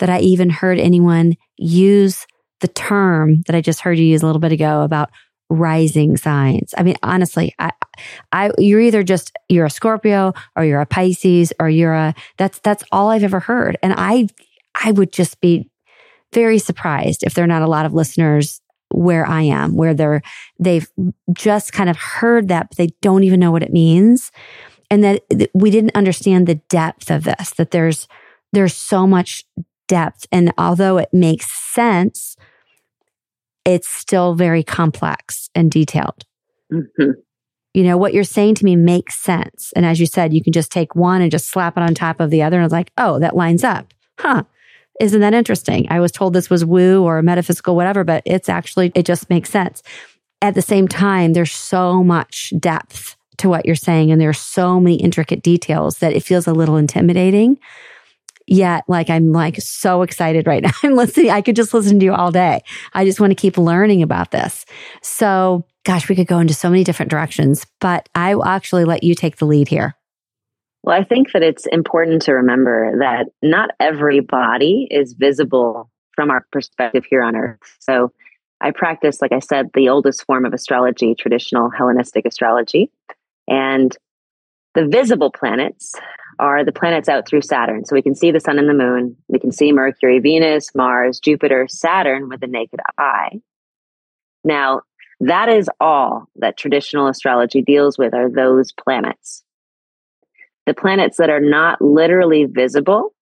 that 0.00 0.10
I 0.10 0.20
even 0.20 0.50
heard 0.50 0.78
anyone 0.78 1.34
use 1.56 2.26
the 2.60 2.68
term 2.68 3.42
that 3.46 3.54
I 3.54 3.60
just 3.60 3.80
heard 3.80 3.98
you 3.98 4.04
use 4.04 4.22
a 4.22 4.26
little 4.26 4.40
bit 4.40 4.52
ago 4.52 4.82
about 4.82 5.10
rising 5.48 6.16
signs. 6.16 6.74
I 6.76 6.82
mean, 6.82 6.96
honestly, 7.02 7.54
I, 7.58 7.72
I, 8.32 8.50
you're 8.58 8.80
either 8.80 9.02
just, 9.02 9.32
you're 9.48 9.66
a 9.66 9.70
Scorpio 9.70 10.32
or 10.56 10.64
you're 10.64 10.80
a 10.80 10.86
Pisces 10.86 11.52
or 11.60 11.68
you're 11.68 11.94
a, 11.94 12.14
that's, 12.36 12.58
that's 12.60 12.84
all 12.90 13.10
I've 13.10 13.24
ever 13.24 13.40
heard. 13.40 13.78
And 13.82 13.94
I, 13.96 14.28
I 14.74 14.92
would 14.92 15.12
just 15.12 15.40
be 15.40 15.70
very 16.32 16.58
surprised 16.58 17.22
if 17.22 17.34
there 17.34 17.44
are 17.44 17.48
not 17.48 17.62
a 17.62 17.68
lot 17.68 17.86
of 17.86 17.94
listeners 17.94 18.60
where 18.90 19.26
I 19.26 19.42
am, 19.42 19.76
where 19.76 19.94
they're, 19.94 20.22
they've 20.58 20.88
just 21.32 21.72
kind 21.72 21.88
of 21.88 21.96
heard 21.96 22.48
that, 22.48 22.70
but 22.70 22.76
they 22.76 22.88
don't 23.00 23.24
even 23.24 23.40
know 23.40 23.50
what 23.52 23.62
it 23.62 23.72
means. 23.72 24.32
And 24.90 25.02
that 25.02 25.24
we 25.54 25.70
didn't 25.70 25.96
understand 25.96 26.46
the 26.46 26.56
depth 26.68 27.10
of 27.10 27.24
this, 27.24 27.50
that 27.52 27.70
there's, 27.70 28.06
there's 28.52 28.74
so 28.74 29.06
much 29.06 29.44
depth. 29.88 30.26
And 30.30 30.52
although 30.58 30.98
it 30.98 31.08
makes 31.12 31.50
sense, 31.72 32.36
it's 33.66 33.88
still 33.88 34.34
very 34.34 34.62
complex 34.62 35.50
and 35.54 35.70
detailed. 35.70 36.24
Mm-hmm. 36.72 37.10
You 37.74 37.82
know, 37.84 37.98
what 37.98 38.14
you're 38.14 38.24
saying 38.24 38.54
to 38.56 38.64
me 38.64 38.74
makes 38.74 39.18
sense. 39.18 39.72
And 39.76 39.84
as 39.84 40.00
you 40.00 40.06
said, 40.06 40.32
you 40.32 40.42
can 40.42 40.54
just 40.54 40.72
take 40.72 40.94
one 40.94 41.20
and 41.20 41.30
just 41.30 41.48
slap 41.48 41.76
it 41.76 41.82
on 41.82 41.94
top 41.94 42.20
of 42.20 42.30
the 42.30 42.42
other. 42.42 42.56
And 42.56 42.64
it's 42.64 42.72
like, 42.72 42.90
oh, 42.96 43.18
that 43.18 43.36
lines 43.36 43.64
up. 43.64 43.92
Huh. 44.18 44.44
Isn't 44.98 45.20
that 45.20 45.34
interesting? 45.34 45.86
I 45.90 46.00
was 46.00 46.10
told 46.10 46.32
this 46.32 46.48
was 46.48 46.64
woo 46.64 47.04
or 47.04 47.20
metaphysical, 47.20 47.76
whatever, 47.76 48.02
but 48.02 48.22
it's 48.24 48.48
actually, 48.48 48.92
it 48.94 49.04
just 49.04 49.28
makes 49.28 49.50
sense. 49.50 49.82
At 50.40 50.54
the 50.54 50.62
same 50.62 50.88
time, 50.88 51.34
there's 51.34 51.52
so 51.52 52.02
much 52.02 52.54
depth 52.58 53.16
to 53.38 53.50
what 53.50 53.66
you're 53.66 53.74
saying, 53.74 54.10
and 54.10 54.18
there's 54.18 54.38
so 54.38 54.80
many 54.80 54.96
intricate 54.96 55.42
details 55.42 55.98
that 55.98 56.14
it 56.14 56.22
feels 56.22 56.46
a 56.46 56.54
little 56.54 56.78
intimidating. 56.78 57.58
Yet, 58.46 58.84
like, 58.86 59.10
I'm 59.10 59.32
like 59.32 59.56
so 59.60 60.02
excited 60.02 60.46
right 60.46 60.62
now. 60.62 60.70
I'm 60.82 60.94
listening. 60.94 61.30
I 61.30 61.42
could 61.42 61.56
just 61.56 61.74
listen 61.74 61.98
to 61.98 62.04
you 62.04 62.14
all 62.14 62.30
day. 62.30 62.62
I 62.94 63.04
just 63.04 63.20
want 63.20 63.32
to 63.32 63.34
keep 63.34 63.58
learning 63.58 64.02
about 64.02 64.30
this. 64.30 64.64
So, 65.02 65.66
gosh, 65.84 66.08
we 66.08 66.14
could 66.14 66.26
go 66.26 66.38
into 66.38 66.54
so 66.54 66.70
many 66.70 66.84
different 66.84 67.10
directions, 67.10 67.66
but 67.80 68.08
I 68.14 68.34
will 68.34 68.44
actually 68.44 68.84
let 68.84 69.02
you 69.02 69.14
take 69.14 69.36
the 69.36 69.46
lead 69.46 69.68
here. 69.68 69.96
Well, 70.82 70.98
I 70.98 71.02
think 71.02 71.32
that 71.32 71.42
it's 71.42 71.66
important 71.66 72.22
to 72.22 72.34
remember 72.34 72.98
that 73.00 73.26
not 73.42 73.70
every 73.80 74.20
body 74.20 74.86
is 74.90 75.14
visible 75.14 75.90
from 76.14 76.30
our 76.30 76.46
perspective 76.52 77.04
here 77.10 77.24
on 77.24 77.34
Earth. 77.34 77.58
So 77.80 78.12
I 78.60 78.70
practice, 78.70 79.20
like 79.20 79.32
I 79.32 79.40
said, 79.40 79.70
the 79.74 79.88
oldest 79.88 80.24
form 80.24 80.46
of 80.46 80.54
astrology, 80.54 81.14
traditional 81.14 81.70
Hellenistic 81.70 82.24
astrology. 82.24 82.90
And 83.48 83.96
the 84.74 84.86
visible 84.86 85.30
planets 85.30 85.94
are 86.38 86.64
the 86.64 86.72
planets 86.72 87.08
out 87.08 87.26
through 87.26 87.42
Saturn. 87.42 87.84
So 87.84 87.94
we 87.94 88.02
can 88.02 88.14
see 88.14 88.30
the 88.30 88.40
sun 88.40 88.58
and 88.58 88.68
the 88.68 88.74
moon. 88.74 89.16
We 89.28 89.38
can 89.38 89.52
see 89.52 89.72
Mercury, 89.72 90.18
Venus, 90.18 90.74
Mars, 90.74 91.18
Jupiter, 91.18 91.66
Saturn 91.68 92.28
with 92.28 92.40
the 92.40 92.46
naked 92.46 92.80
eye. 92.98 93.40
Now, 94.44 94.82
that 95.20 95.48
is 95.48 95.68
all 95.80 96.28
that 96.36 96.58
traditional 96.58 97.08
astrology 97.08 97.62
deals 97.62 97.96
with 97.98 98.14
are 98.14 98.30
those 98.30 98.72
planets 98.72 99.44
the 100.66 100.74
planets 100.74 101.16
that 101.16 101.30
are 101.30 101.40
not 101.40 101.80
literally 101.80 102.44
visible 102.44 103.14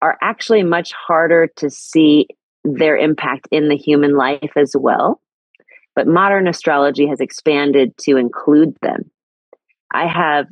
are 0.00 0.18
actually 0.20 0.64
much 0.64 0.92
harder 0.92 1.46
to 1.56 1.70
see 1.70 2.26
their 2.64 2.96
impact 2.96 3.46
in 3.50 3.68
the 3.68 3.76
human 3.76 4.16
life 4.16 4.52
as 4.56 4.74
well. 4.76 5.20
But 5.94 6.06
modern 6.06 6.48
astrology 6.48 7.06
has 7.06 7.20
expanded 7.20 7.96
to 7.98 8.16
include 8.16 8.74
them. 8.80 9.10
I 9.92 10.06
have 10.06 10.46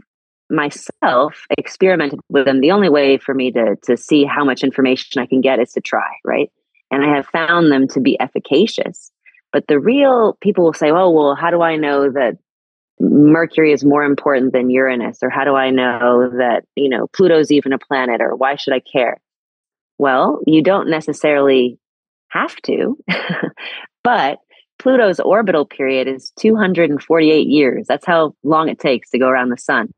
myself 0.51 1.47
experimented 1.57 2.21
with 2.29 2.45
them. 2.45 2.61
The 2.61 2.71
only 2.73 2.89
way 2.89 3.19
for 3.19 3.35
me 3.35 3.51
to, 3.53 3.77
to 3.85 3.97
see 3.97 4.25
how 4.25 4.45
much 4.45 4.63
information 4.63 5.21
I 5.21 5.27
can 5.27 5.41
get 5.41 5.61
is 5.61 5.73
to 5.73 5.81
try, 5.81 6.11
right? 6.25 6.51
And 6.91 7.05
I 7.05 7.15
have 7.15 7.27
found 7.27 7.71
them 7.71 7.87
to 7.89 8.01
be 8.01 8.21
efficacious. 8.21 9.11
But 9.53 9.67
the 9.67 9.79
real 9.79 10.37
people 10.41 10.65
will 10.65 10.73
say, 10.73 10.91
oh, 10.91 11.11
well, 11.11 11.35
how 11.35 11.51
do 11.51 11.63
I 11.63 11.77
know 11.77 12.11
that 12.11 12.39
Mercury 13.01 13.73
is 13.73 13.85
more 13.85 14.05
important 14.05 14.53
than 14.53 14.71
Uranus? 14.71 15.19
Or 15.23 15.31
how 15.31 15.45
do 15.45 15.55
I 15.55 15.71
know 15.71 16.31
that, 16.39 16.65
you 16.77 16.89
know, 16.89 17.07
Pluto's 17.09 17.51
even 17.51 17.73
a 17.73 17.79
planet? 17.79 18.21
Or 18.21 18.37
why 18.37 18.57
should 18.57 18.75
I 18.75 18.81
care? 18.81 19.21
Well, 19.99 20.41
you 20.47 20.63
don't 20.63 20.89
necessarily 20.89 21.79
have 22.29 22.57
to, 22.63 22.97
but 24.05 24.39
Pluto's 24.79 25.21
orbital 25.21 25.67
period 25.67 26.09
is 26.09 26.33
248 26.39 27.47
years. 27.47 27.87
That's 27.87 28.07
how 28.07 28.35
long 28.43 28.69
it 28.69 28.79
takes 28.79 29.11
to 29.11 29.19
go 29.19 29.29
around 29.29 29.51
the 29.51 29.59
sun. 29.59 29.93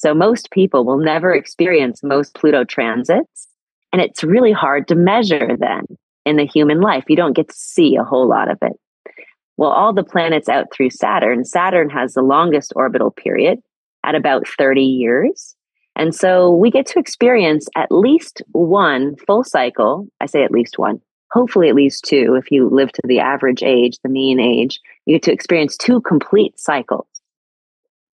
So 0.00 0.14
most 0.14 0.50
people 0.50 0.86
will 0.86 0.96
never 0.96 1.30
experience 1.30 2.02
most 2.02 2.34
Pluto 2.34 2.64
transits. 2.64 3.48
And 3.92 4.00
it's 4.00 4.24
really 4.24 4.50
hard 4.50 4.88
to 4.88 4.94
measure 4.94 5.58
then 5.58 5.84
in 6.24 6.36
the 6.36 6.46
human 6.46 6.80
life. 6.80 7.04
You 7.08 7.16
don't 7.16 7.36
get 7.36 7.50
to 7.50 7.54
see 7.54 7.96
a 7.96 8.04
whole 8.04 8.26
lot 8.26 8.50
of 8.50 8.56
it. 8.62 8.72
Well, 9.58 9.68
all 9.68 9.92
the 9.92 10.02
planets 10.02 10.48
out 10.48 10.72
through 10.72 10.88
Saturn, 10.88 11.44
Saturn 11.44 11.90
has 11.90 12.14
the 12.14 12.22
longest 12.22 12.72
orbital 12.76 13.10
period 13.10 13.58
at 14.02 14.14
about 14.14 14.48
30 14.48 14.80
years. 14.80 15.54
And 15.96 16.14
so 16.14 16.50
we 16.50 16.70
get 16.70 16.86
to 16.86 16.98
experience 16.98 17.68
at 17.76 17.92
least 17.92 18.40
one 18.52 19.16
full 19.26 19.44
cycle. 19.44 20.08
I 20.18 20.24
say 20.24 20.44
at 20.44 20.50
least 20.50 20.78
one, 20.78 21.02
hopefully 21.30 21.68
at 21.68 21.74
least 21.74 22.06
two. 22.06 22.38
If 22.42 22.50
you 22.50 22.70
live 22.70 22.90
to 22.92 23.02
the 23.04 23.20
average 23.20 23.62
age, 23.62 23.98
the 24.02 24.08
mean 24.08 24.40
age, 24.40 24.80
you 25.04 25.16
get 25.16 25.24
to 25.24 25.32
experience 25.32 25.76
two 25.76 26.00
complete 26.00 26.58
cycles 26.58 27.06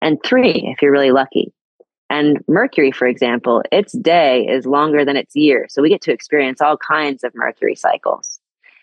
and 0.00 0.22
three 0.24 0.62
if 0.72 0.80
you're 0.80 0.92
really 0.92 1.10
lucky. 1.10 1.51
And 2.12 2.44
Mercury, 2.46 2.92
for 2.92 3.06
example, 3.06 3.62
its 3.72 3.94
day 3.94 4.46
is 4.46 4.66
longer 4.66 5.02
than 5.02 5.16
its 5.16 5.34
year. 5.34 5.66
So 5.70 5.80
we 5.80 5.88
get 5.88 6.02
to 6.02 6.12
experience 6.12 6.60
all 6.60 6.76
kinds 6.76 7.24
of 7.24 7.34
Mercury 7.34 7.74
cycles. 7.74 8.38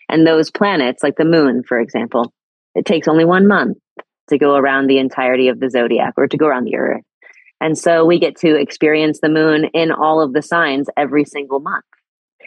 And 0.08 0.26
those 0.26 0.50
planets, 0.50 1.04
like 1.04 1.16
the 1.16 1.24
moon, 1.24 1.62
for 1.62 1.78
example, 1.78 2.34
it 2.74 2.84
takes 2.84 3.06
only 3.06 3.24
one 3.24 3.46
month 3.46 3.78
to 4.30 4.36
go 4.36 4.56
around 4.56 4.88
the 4.88 4.98
entirety 4.98 5.46
of 5.46 5.60
the 5.60 5.70
zodiac 5.70 6.14
or 6.16 6.26
to 6.26 6.36
go 6.36 6.46
around 6.46 6.64
the 6.64 6.74
earth. 6.74 7.04
And 7.60 7.78
so 7.78 8.04
we 8.04 8.18
get 8.18 8.34
to 8.38 8.56
experience 8.56 9.20
the 9.20 9.28
moon 9.28 9.66
in 9.74 9.92
all 9.92 10.20
of 10.20 10.32
the 10.32 10.42
signs 10.42 10.88
every 10.96 11.24
single 11.24 11.60
month, 11.60 11.84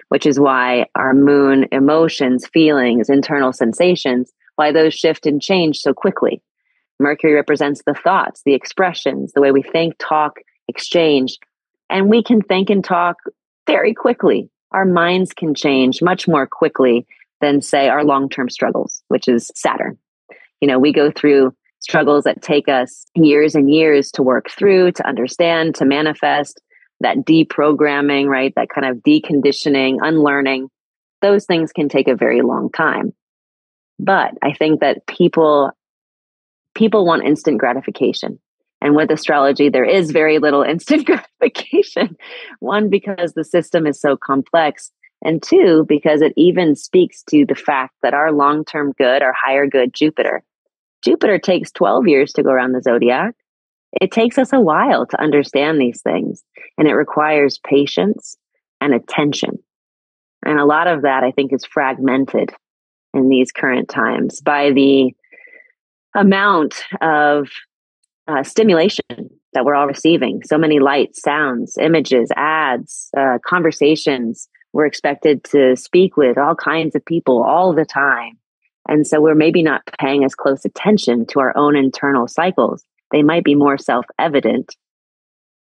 which 0.10 0.26
is 0.26 0.38
why 0.38 0.88
our 0.96 1.14
moon 1.14 1.66
emotions, 1.72 2.46
feelings, 2.48 3.10
internal 3.10 3.54
sensations, 3.54 4.34
why 4.58 4.74
those 4.74 4.94
shift 4.94 5.26
and 5.26 5.42
change 5.42 5.80
so 5.80 5.94
quickly. 5.94 6.42
Mercury 7.00 7.36
represents 7.36 7.84
the 7.88 7.94
thoughts, 7.94 8.42
the 8.46 8.54
expressions, 8.54 9.32
the 9.32 9.40
way 9.42 9.54
we 9.54 9.62
think, 9.62 9.96
talk, 9.98 10.40
exchange. 10.68 11.38
And 11.90 12.10
we 12.10 12.24
can 12.24 12.42
think 12.42 12.70
and 12.70 12.84
talk 12.84 13.18
very 13.68 13.94
quickly. 13.94 14.50
Our 14.72 14.86
minds 14.86 15.34
can 15.34 15.54
change 15.54 16.02
much 16.02 16.28
more 16.28 16.48
quickly 16.48 17.06
than, 17.42 17.62
say, 17.62 17.90
our 17.90 18.04
long 18.04 18.30
term 18.30 18.50
struggles, 18.50 19.04
which 19.10 19.28
is 19.28 19.52
Saturn. 19.56 19.98
You 20.62 20.68
know, 20.68 20.80
we 20.80 20.94
go 20.94 21.12
through 21.12 21.54
struggles 21.80 22.24
that 22.24 22.42
take 22.42 22.70
us 22.70 23.06
years 23.16 23.56
and 23.56 23.70
years 23.70 24.12
to 24.12 24.24
work 24.24 24.50
through, 24.50 24.94
to 24.94 25.08
understand, 25.08 25.76
to 25.76 25.86
manifest 25.86 26.62
that 27.02 27.18
deprogramming, 27.18 28.28
right? 28.28 28.54
That 28.56 28.70
kind 28.70 28.88
of 28.88 29.04
deconditioning, 29.04 29.98
unlearning. 30.02 30.70
Those 31.22 31.46
things 31.46 31.72
can 31.72 31.90
take 31.90 32.08
a 32.08 32.16
very 32.16 32.42
long 32.42 32.72
time. 32.72 33.14
But 34.00 34.32
I 34.42 34.54
think 34.54 34.80
that 34.80 35.06
people 35.06 35.72
people 36.76 37.06
want 37.06 37.26
instant 37.26 37.60
gratification. 37.60 38.40
And 38.84 38.96
with 38.96 39.10
astrology, 39.10 39.70
there 39.70 39.86
is 39.86 40.12
very 40.12 40.38
little 40.38 40.62
instant 40.70 41.06
gratification. 41.06 42.16
One, 42.60 42.90
because 42.90 43.34
the 43.34 43.46
system 43.46 43.88
is 43.88 44.00
so 44.00 44.16
complex. 44.18 44.92
And 45.26 45.42
two, 45.42 45.86
because 45.88 46.22
it 46.22 46.34
even 46.36 46.76
speaks 46.76 47.24
to 47.30 47.46
the 47.46 47.56
fact 47.56 47.96
that 48.04 48.14
our 48.14 48.34
long 48.34 48.66
term 48.66 48.94
good, 48.98 49.24
our 49.24 49.34
higher 49.34 49.66
good, 49.66 49.94
Jupiter, 49.94 50.44
Jupiter 51.04 51.40
takes 51.40 51.72
12 51.72 52.08
years 52.08 52.34
to 52.34 52.44
go 52.44 52.50
around 52.50 52.74
the 52.74 52.82
zodiac. 52.82 53.36
It 54.02 54.12
takes 54.12 54.38
us 54.38 54.52
a 54.52 54.60
while 54.60 55.06
to 55.06 55.22
understand 55.22 55.80
these 55.80 56.02
things, 56.02 56.44
and 56.78 56.88
it 56.88 56.94
requires 56.94 57.60
patience 57.60 58.36
and 58.82 58.94
attention. 58.94 59.60
And 60.46 60.60
a 60.60 60.66
lot 60.66 60.88
of 60.88 61.04
that, 61.04 61.24
I 61.24 61.32
think, 61.32 61.54
is 61.54 61.64
fragmented 61.64 62.52
in 63.14 63.30
these 63.30 63.52
current 63.52 63.88
times 63.88 64.42
by 64.42 64.72
the 64.72 65.14
amount 66.16 66.84
of 67.02 67.48
uh, 68.28 68.44
stimulation 68.44 69.30
that 69.54 69.66
we're 69.66 69.76
all 69.76 69.88
receiving. 69.88 70.42
So 70.44 70.58
many 70.58 70.80
lights, 70.80 71.22
sounds, 71.22 71.78
images, 71.78 72.32
ads, 72.36 73.10
uh, 73.18 73.38
conversations. 73.46 74.48
We're 74.74 74.86
expected 74.86 75.44
to 75.46 75.76
speak 75.76 76.18
with 76.18 76.38
all 76.38 76.56
kinds 76.56 76.96
of 76.96 77.06
people 77.06 77.44
all 77.44 77.74
the 77.74 77.86
time. 77.86 78.38
And 78.88 79.08
so 79.08 79.22
we're 79.22 79.36
maybe 79.36 79.64
not 79.64 79.82
paying 80.00 80.24
as 80.24 80.36
close 80.36 80.66
attention 80.66 81.26
to 81.28 81.40
our 81.40 81.56
own 81.56 81.76
internal 81.76 82.28
cycles. 82.28 82.84
They 83.12 83.24
might 83.24 83.44
be 83.44 83.56
more 83.56 83.78
self 83.78 84.06
evident. 84.20 84.76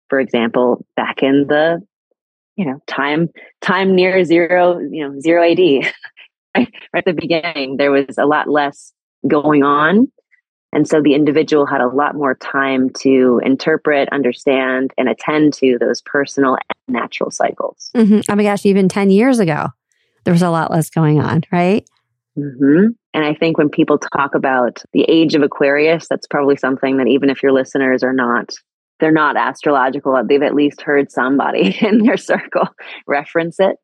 For 0.08 0.20
example, 0.20 0.84
back 0.96 1.22
in 1.22 1.46
the, 1.48 1.82
you 2.56 2.66
know, 2.66 2.80
time, 2.86 3.28
time 3.60 3.94
near 3.94 4.24
zero, 4.24 4.78
you 4.78 5.08
know, 5.08 5.20
zero 5.20 5.42
AD, 5.50 5.58
right 6.56 6.68
at 6.94 7.04
the 7.04 7.12
beginning, 7.12 7.76
there 7.78 7.90
was 7.90 8.16
a 8.18 8.26
lot 8.26 8.48
less 8.48 8.92
going 9.26 9.62
on. 9.62 10.10
And 10.72 10.88
so 10.88 11.02
the 11.02 11.14
individual 11.14 11.66
had 11.66 11.80
a 11.80 11.88
lot 11.88 12.14
more 12.14 12.34
time 12.34 12.90
to 13.00 13.40
interpret, 13.44 14.08
understand, 14.10 14.92
and 14.96 15.08
attend 15.08 15.52
to 15.54 15.76
those 15.78 16.00
personal 16.02 16.54
and 16.54 16.94
natural 16.96 17.30
cycles. 17.30 17.90
Mm-hmm. 17.94 18.20
Oh 18.30 18.34
my 18.34 18.42
gosh, 18.42 18.64
even 18.64 18.88
10 18.88 19.10
years 19.10 19.38
ago, 19.38 19.68
there 20.24 20.32
was 20.32 20.42
a 20.42 20.50
lot 20.50 20.70
less 20.70 20.88
going 20.88 21.20
on, 21.20 21.42
right? 21.52 21.86
Mm-hmm. 22.38 22.88
And 23.14 23.24
I 23.24 23.34
think 23.34 23.58
when 23.58 23.68
people 23.68 23.98
talk 23.98 24.34
about 24.34 24.82
the 24.92 25.02
age 25.02 25.34
of 25.34 25.42
Aquarius, 25.42 26.06
that's 26.08 26.26
probably 26.26 26.56
something 26.56 26.96
that 26.96 27.08
even 27.08 27.28
if 27.28 27.42
your 27.42 27.52
listeners 27.52 28.02
are 28.02 28.14
not, 28.14 28.54
they're 29.00 29.12
not 29.12 29.36
astrological, 29.36 30.18
they've 30.26 30.42
at 30.42 30.54
least 30.54 30.80
heard 30.80 31.10
somebody 31.10 31.76
in 31.82 32.02
their 32.02 32.16
circle 32.16 32.68
reference 33.06 33.60
it. 33.60 33.76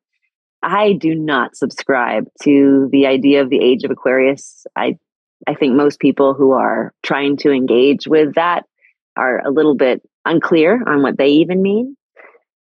I 0.62 0.95
do 0.95 1.14
not 1.14 1.57
subscribe 1.57 2.26
to 2.43 2.89
the 2.91 3.07
idea 3.07 3.43
of 3.43 3.51
the 3.51 3.61
age 3.61 3.84
of 3.84 3.91
Aquarius. 3.91 4.66
I 4.74 4.99
I 5.47 5.55
think 5.55 5.74
most 5.74 6.01
people 6.01 6.34
who 6.34 6.53
are 6.53 6.93
trying 7.03 7.36
to 7.39 7.51
engage 7.51 8.07
with 8.07 8.34
that 8.34 8.64
are 9.16 9.45
a 9.45 9.51
little 9.51 9.74
bit 9.74 10.03
unclear 10.24 10.82
on 10.86 11.03
what 11.03 11.18
they 11.18 11.28
even 11.28 11.62
mean. 11.62 11.97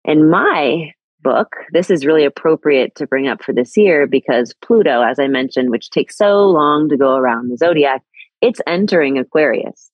In 0.04 0.30
my 0.30 0.92
book, 1.22 1.56
this 1.74 1.90
is 1.90 2.06
really 2.06 2.26
appropriate 2.26 2.96
to 2.96 3.08
bring 3.08 3.28
up 3.28 3.44
for 3.44 3.54
this 3.54 3.76
year 3.76 4.08
because 4.08 4.54
Pluto, 4.62 5.02
as 5.02 5.20
I 5.20 5.28
mentioned, 5.28 5.70
which 5.70 5.90
takes 5.90 6.18
so 6.18 6.46
long 6.46 6.90
to 6.90 6.98
go 6.98 7.16
around 7.16 7.50
the 7.50 7.58
zodiac, 7.58 8.04
it's 8.42 8.62
entering 8.68 9.18
Aquarius. 9.18 9.90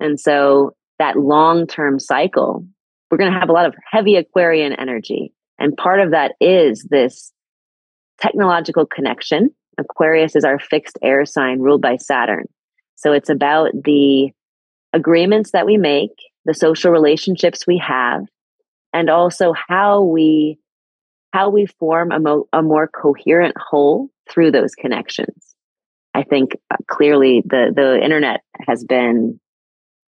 And 0.00 0.18
so 0.18 0.74
that 0.98 1.18
long 1.18 1.66
term 1.66 1.98
cycle, 1.98 2.64
we're 3.10 3.18
going 3.18 3.32
to 3.32 3.38
have 3.38 3.48
a 3.48 3.52
lot 3.52 3.66
of 3.66 3.74
heavy 3.90 4.16
Aquarian 4.16 4.72
energy. 4.72 5.32
And 5.58 5.76
part 5.76 6.00
of 6.00 6.12
that 6.12 6.32
is 6.40 6.86
this 6.90 7.32
technological 8.20 8.86
connection. 8.86 9.50
Aquarius 9.78 10.36
is 10.36 10.44
our 10.44 10.58
fixed 10.58 10.98
air 11.02 11.24
sign 11.24 11.60
ruled 11.60 11.82
by 11.82 11.96
Saturn. 11.96 12.46
So 12.96 13.12
it's 13.12 13.30
about 13.30 13.70
the 13.72 14.30
agreements 14.92 15.52
that 15.52 15.66
we 15.66 15.76
make, 15.76 16.10
the 16.44 16.54
social 16.54 16.90
relationships 16.90 17.66
we 17.66 17.78
have, 17.78 18.22
and 18.92 19.08
also 19.08 19.52
how 19.68 20.02
we 20.02 20.58
how 21.32 21.50
we 21.50 21.66
form 21.66 22.10
a, 22.10 22.18
mo- 22.18 22.48
a 22.54 22.62
more 22.62 22.88
coherent 22.88 23.54
whole 23.58 24.08
through 24.30 24.50
those 24.50 24.74
connections. 24.74 25.54
I 26.14 26.22
think 26.22 26.52
uh, 26.70 26.76
clearly 26.88 27.42
the 27.44 27.72
the 27.74 28.02
internet 28.02 28.40
has 28.66 28.82
been 28.84 29.38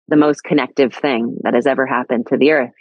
the 0.08 0.16
most 0.16 0.42
connective 0.42 0.92
thing 0.92 1.36
that 1.42 1.54
has 1.54 1.66
ever 1.66 1.86
happened 1.86 2.26
to 2.28 2.36
the 2.36 2.50
earth. 2.50 2.74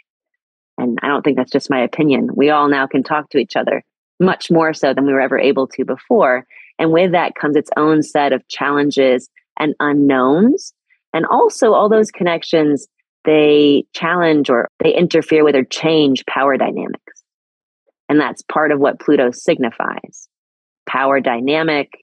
And 0.78 0.98
I 1.02 1.08
don't 1.08 1.22
think 1.22 1.36
that's 1.36 1.52
just 1.52 1.70
my 1.70 1.80
opinion. 1.82 2.30
We 2.34 2.50
all 2.50 2.68
now 2.68 2.86
can 2.86 3.02
talk 3.02 3.30
to 3.30 3.38
each 3.38 3.54
other 3.54 3.84
much 4.18 4.50
more 4.50 4.74
so 4.74 4.92
than 4.92 5.06
we 5.06 5.12
were 5.12 5.20
ever 5.20 5.38
able 5.38 5.68
to 5.68 5.84
before. 5.84 6.46
And 6.80 6.90
with 6.90 7.12
that 7.12 7.34
comes 7.34 7.54
its 7.54 7.70
own 7.76 8.02
set 8.02 8.32
of 8.32 8.48
challenges 8.48 9.28
and 9.58 9.74
unknowns. 9.78 10.72
And 11.12 11.26
also, 11.26 11.74
all 11.74 11.88
those 11.88 12.10
connections, 12.10 12.88
they 13.24 13.84
challenge 13.92 14.48
or 14.48 14.68
they 14.82 14.94
interfere 14.94 15.44
with 15.44 15.54
or 15.54 15.64
change 15.64 16.24
power 16.26 16.56
dynamics. 16.56 17.22
And 18.08 18.18
that's 18.18 18.42
part 18.42 18.72
of 18.72 18.80
what 18.80 18.98
Pluto 18.98 19.30
signifies 19.30 20.26
power 20.86 21.20
dynamic, 21.20 22.02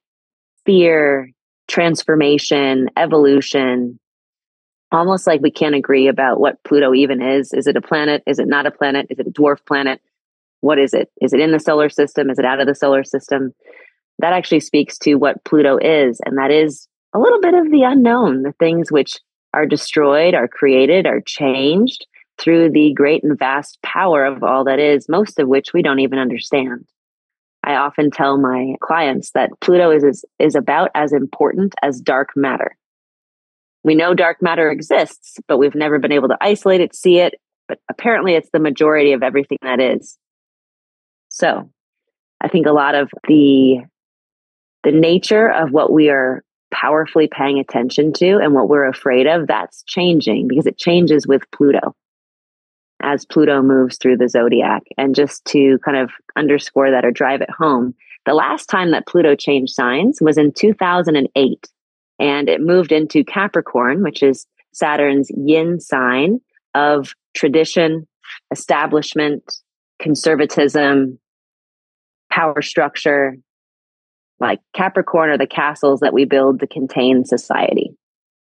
fear, 0.65 1.31
transformation, 1.67 2.89
evolution, 2.95 3.99
almost 4.91 5.25
like 5.25 5.41
we 5.41 5.51
can't 5.51 5.75
agree 5.75 6.07
about 6.07 6.39
what 6.39 6.63
Pluto 6.63 6.93
even 6.93 7.21
is. 7.21 7.51
Is 7.51 7.67
it 7.67 7.75
a 7.75 7.81
planet? 7.81 8.21
Is 8.27 8.39
it 8.39 8.47
not 8.47 8.67
a 8.67 8.71
planet? 8.71 9.07
Is 9.09 9.19
it 9.19 9.27
a 9.27 9.31
dwarf 9.31 9.65
planet? 9.65 10.01
What 10.61 10.77
is 10.77 10.93
it? 10.93 11.09
Is 11.19 11.33
it 11.33 11.39
in 11.39 11.51
the 11.51 11.59
solar 11.59 11.89
system? 11.89 12.29
Is 12.29 12.37
it 12.39 12.45
out 12.45 12.61
of 12.61 12.67
the 12.67 12.75
solar 12.75 13.03
system? 13.03 13.53
That 14.19 14.33
actually 14.33 14.61
speaks 14.61 14.97
to 14.99 15.15
what 15.15 15.43
Pluto 15.43 15.77
is, 15.77 16.19
and 16.25 16.37
that 16.37 16.51
is 16.51 16.87
a 17.13 17.19
little 17.19 17.41
bit 17.41 17.53
of 17.53 17.71
the 17.71 17.83
unknown, 17.83 18.43
the 18.43 18.53
things 18.59 18.91
which 18.91 19.19
are 19.53 19.65
destroyed, 19.65 20.33
are 20.33 20.47
created, 20.47 21.05
are 21.05 21.21
changed 21.21 22.05
through 22.39 22.71
the 22.71 22.93
great 22.93 23.23
and 23.23 23.37
vast 23.37 23.81
power 23.81 24.25
of 24.25 24.43
all 24.43 24.63
that 24.65 24.79
is, 24.79 25.09
most 25.09 25.39
of 25.39 25.47
which 25.47 25.73
we 25.73 25.81
don't 25.81 25.99
even 25.99 26.19
understand. 26.19 26.85
I 27.63 27.75
often 27.75 28.11
tell 28.11 28.37
my 28.37 28.75
clients 28.81 29.31
that 29.31 29.49
Pluto 29.59 29.91
is, 29.91 30.03
is, 30.03 30.25
is 30.39 30.55
about 30.55 30.91
as 30.95 31.11
important 31.11 31.73
as 31.81 31.99
dark 31.99 32.29
matter. 32.35 32.77
We 33.83 33.95
know 33.95 34.13
dark 34.13 34.41
matter 34.41 34.69
exists, 34.69 35.37
but 35.47 35.57
we've 35.57 35.75
never 35.75 35.99
been 35.99 36.11
able 36.11 36.27
to 36.29 36.37
isolate 36.39 36.81
it, 36.81 36.95
see 36.95 37.19
it. 37.19 37.35
But 37.67 37.79
apparently, 37.89 38.35
it's 38.35 38.49
the 38.53 38.59
majority 38.59 39.11
of 39.13 39.23
everything 39.23 39.57
that 39.61 39.81
is. 39.81 40.17
So, 41.29 41.69
I 42.39 42.47
think 42.47 42.67
a 42.67 42.71
lot 42.71 42.95
of 42.95 43.09
the 43.27 43.79
the 44.87 44.91
nature 44.93 45.51
of 45.51 45.71
what 45.71 45.91
we 45.91 46.07
are 46.07 46.45
powerfully 46.73 47.27
paying 47.27 47.59
attention 47.59 48.13
to 48.13 48.37
and 48.37 48.53
what 48.53 48.69
we're 48.69 48.87
afraid 48.87 49.27
of 49.27 49.45
that's 49.45 49.83
changing 49.83 50.47
because 50.47 50.65
it 50.65 50.77
changes 50.77 51.27
with 51.27 51.41
Pluto 51.51 51.93
as 53.01 53.25
Pluto 53.25 53.61
moves 53.61 53.97
through 53.97 54.15
the 54.15 54.29
zodiac. 54.29 54.83
And 54.97 55.13
just 55.13 55.43
to 55.47 55.77
kind 55.83 55.97
of 55.97 56.11
underscore 56.37 56.89
that 56.89 57.03
or 57.03 57.11
drive 57.11 57.41
it 57.41 57.49
home, 57.49 57.95
the 58.25 58.33
last 58.33 58.67
time 58.67 58.91
that 58.91 59.05
Pluto 59.05 59.35
changed 59.35 59.73
signs 59.73 60.19
was 60.21 60.37
in 60.37 60.53
2008 60.53 61.67
and 62.17 62.47
it 62.47 62.61
moved 62.61 62.93
into 62.93 63.25
Capricorn, 63.25 64.03
which 64.03 64.23
is 64.23 64.47
Saturn's 64.73 65.29
yin 65.35 65.81
sign 65.81 66.39
of 66.75 67.13
tradition, 67.35 68.07
establishment, 68.51 69.43
conservatism, 69.99 71.19
power 72.31 72.61
structure. 72.61 73.37
Like 74.39 74.59
Capricorn 74.73 75.29
are 75.29 75.37
the 75.37 75.47
castles 75.47 76.01
that 76.01 76.13
we 76.13 76.25
build 76.25 76.59
to 76.59 76.67
contain 76.67 77.25
society. 77.25 77.95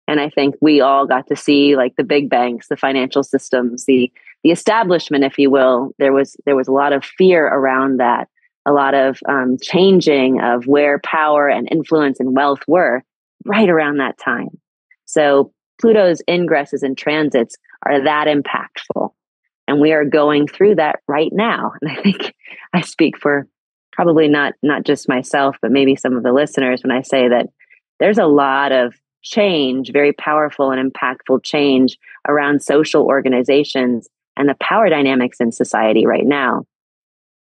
And 0.09 0.21
I 0.21 0.31
think 0.31 0.55
we 0.61 0.81
all 0.81 1.07
got 1.07 1.27
to 1.29 1.37
see 1.37 1.77
like 1.77 1.97
the 1.97 2.05
big 2.05 2.31
banks, 2.31 2.69
the 2.69 2.77
financial 2.77 3.23
systems, 3.23 3.85
the 3.87 4.13
the 4.45 4.53
establishment, 4.53 5.25
if 5.25 5.39
you 5.39 5.51
will. 5.51 5.91
There 5.99 6.13
was 6.13 6.37
there 6.45 6.55
was 6.55 6.69
a 6.69 6.73
lot 6.73 6.93
of 6.93 7.05
fear 7.05 7.47
around 7.47 7.99
that, 7.99 8.29
a 8.65 8.73
lot 8.73 8.95
of 8.95 9.19
um, 9.29 9.57
changing 9.61 10.41
of 10.41 10.67
where 10.67 11.01
power 11.01 11.49
and 11.49 11.69
influence 11.71 12.21
and 12.21 12.37
wealth 12.37 12.61
were 12.69 13.03
right 13.45 13.69
around 13.69 13.97
that 13.97 14.19
time. 14.19 14.51
So 15.07 15.53
Pluto's 15.81 16.23
ingresses 16.29 16.83
and 16.83 16.97
transits 16.97 17.57
are 17.85 18.05
that 18.05 18.29
impactful. 18.29 19.11
And 19.69 19.81
we 19.81 19.93
are 19.93 20.05
going 20.05 20.47
through 20.47 20.77
that 20.77 21.01
right 21.09 21.33
now. 21.33 21.73
And 21.81 21.91
I 21.91 22.01
think 22.01 22.35
I 22.73 22.83
speak 22.83 23.19
for 23.19 23.49
probably 23.97 24.29
not 24.29 24.53
not 24.63 24.85
just 24.85 25.09
myself, 25.09 25.57
but 25.61 25.73
maybe 25.73 25.97
some 25.97 26.17
of 26.17 26.23
the 26.23 26.33
listeners 26.33 26.83
when 26.83 26.93
I 26.93 27.03
say 27.03 27.29
that 27.29 27.49
there's 27.99 28.19
a 28.19 28.27
lot 28.27 28.71
of 28.71 28.95
change, 29.23 29.91
very 29.91 30.13
powerful 30.13 30.71
and 30.71 30.93
impactful 30.93 31.43
change 31.43 31.99
around 32.29 32.63
social 32.63 33.05
organizations 33.05 34.07
and 34.37 34.49
the 34.49 34.57
power 34.61 34.89
dynamics 34.89 35.39
in 35.41 35.51
society 35.51 36.07
right 36.07 36.27
now 36.27 36.65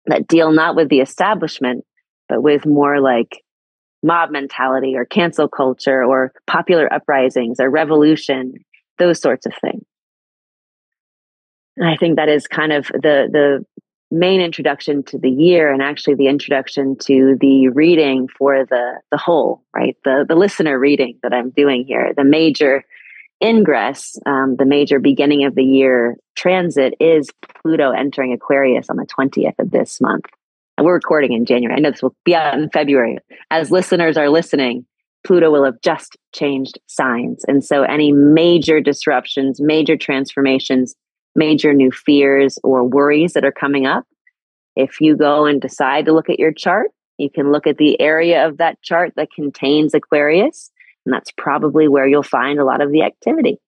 that 0.06 0.28
deal 0.28 0.51
not 0.51 0.76
with 0.76 0.89
the 0.89 1.01
establishment, 1.01 1.84
but 2.30 2.43
with 2.43 2.66
more 2.66 3.01
like 3.01 3.41
mob 4.04 4.30
mentality 4.30 4.95
or 4.95 5.06
cancel 5.06 5.47
culture 5.47 6.04
or 6.04 6.32
popular 6.45 6.91
uprisings 6.93 7.60
or 7.60 7.70
revolution, 7.70 8.54
those 8.99 9.20
sorts 9.20 9.45
of 9.45 9.54
things. 9.60 9.84
And 11.78 11.89
I 11.89 11.95
think 11.95 12.18
that 12.18 12.30
is 12.30 12.47
kind 12.47 12.72
of 12.72 12.86
the 12.88 13.28
the 13.32 13.66
main 14.14 14.39
introduction 14.39 15.03
to 15.03 15.18
the 15.18 15.30
year 15.30 15.72
and 15.72 15.82
actually 15.82 16.16
the 16.16 16.28
introduction 16.28 16.95
to 16.97 17.36
the 17.41 17.70
reading 17.70 18.28
for 18.38 18.66
the 18.66 18.99
the 19.11 19.18
whole, 19.18 19.64
right? 19.76 19.97
The 20.05 20.26
the 20.28 20.36
listener 20.36 20.78
reading 20.78 21.18
that 21.24 21.34
I'm 21.34 21.49
doing 21.49 21.86
here. 21.86 22.14
The 22.16 22.24
major 22.24 22.84
ingress, 23.43 24.18
um, 24.26 24.55
the 24.57 24.66
major 24.66 24.99
beginning 24.99 25.45
of 25.45 25.55
the 25.55 25.64
year 25.64 26.16
transit 26.36 26.93
is 26.99 27.30
Pluto 27.61 27.91
entering 27.91 28.32
Aquarius 28.32 28.89
on 28.89 28.97
the 28.97 29.05
20th 29.05 29.59
of 29.59 29.72
this 29.72 29.99
month. 29.99 30.26
And 30.78 30.86
we're 30.86 30.93
recording 30.93 31.34
in 31.34 31.45
January. 31.45 31.76
I 31.76 31.80
know 31.80 31.91
this 31.91 32.01
will 32.01 32.16
be 32.24 32.36
out 32.36 32.57
in 32.57 32.70
February. 32.70 33.18
As 33.51 33.70
listeners 33.70 34.18
are 34.18 34.30
listening, 34.30 34.86
Pluto 35.24 35.51
will 35.51 35.66
have 35.66 35.82
just 35.82 36.18
changed 36.34 36.80
signs. 36.88 37.43
And 37.47 37.64
so 37.64 37.84
any 37.84 38.11
major 38.11 38.80
disruptions, 38.80 39.61
major 39.61 39.97
transformations, 39.97 40.95
major 41.36 41.73
new 41.73 41.91
fears 41.91 42.59
or 42.63 42.84
worries 42.84 43.34
that 43.34 43.45
are 43.45 43.51
coming 43.51 43.86
up, 43.86 44.05
if 44.75 45.01
you 45.01 45.15
go 45.15 45.45
and 45.45 45.61
decide 45.61 46.05
to 46.05 46.13
look 46.13 46.29
at 46.29 46.39
your 46.39 46.51
chart, 46.51 46.91
you 47.17 47.29
can 47.29 47.51
look 47.51 47.67
at 47.67 47.77
the 47.77 47.99
area 48.01 48.47
of 48.47 48.57
that 48.57 48.81
chart 48.81 49.13
that 49.15 49.29
contains 49.36 49.93
Aquarius. 49.93 50.71
And 51.05 51.13
that's 51.13 51.31
probably 51.38 51.88
where 51.88 52.07
you'll 52.07 52.23
find 52.23 52.59
a 52.59 52.65
lot 52.65 52.81
of 52.81 52.91
the 52.91 53.03
activity. 53.03 53.59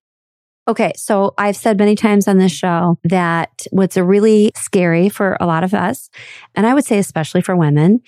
Okay, 0.68 0.94
so 0.96 1.36
I've 1.38 1.56
said 1.56 1.78
many 1.78 1.96
times 1.96 2.28
on 2.28 2.40
this 2.40 2.52
show 2.52 2.98
that 3.04 3.68
what's 3.70 3.98
really 3.98 4.52
scary 4.56 5.10
for 5.10 5.38
a 5.40 5.46
lot 5.46 5.64
of 5.64 5.76
us, 5.76 6.10
and 6.56 6.66
I 6.66 6.74
would 6.74 6.86
say 6.86 6.98
especially 6.98 7.42
for 7.42 7.56
women, 7.56 8.02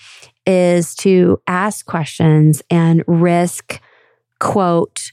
is 0.47 0.95
to 0.95 1.39
ask 1.45 1.85
questions 1.85 2.63
and 2.71 3.03
risk, 3.05 3.79
quote, 4.39 5.11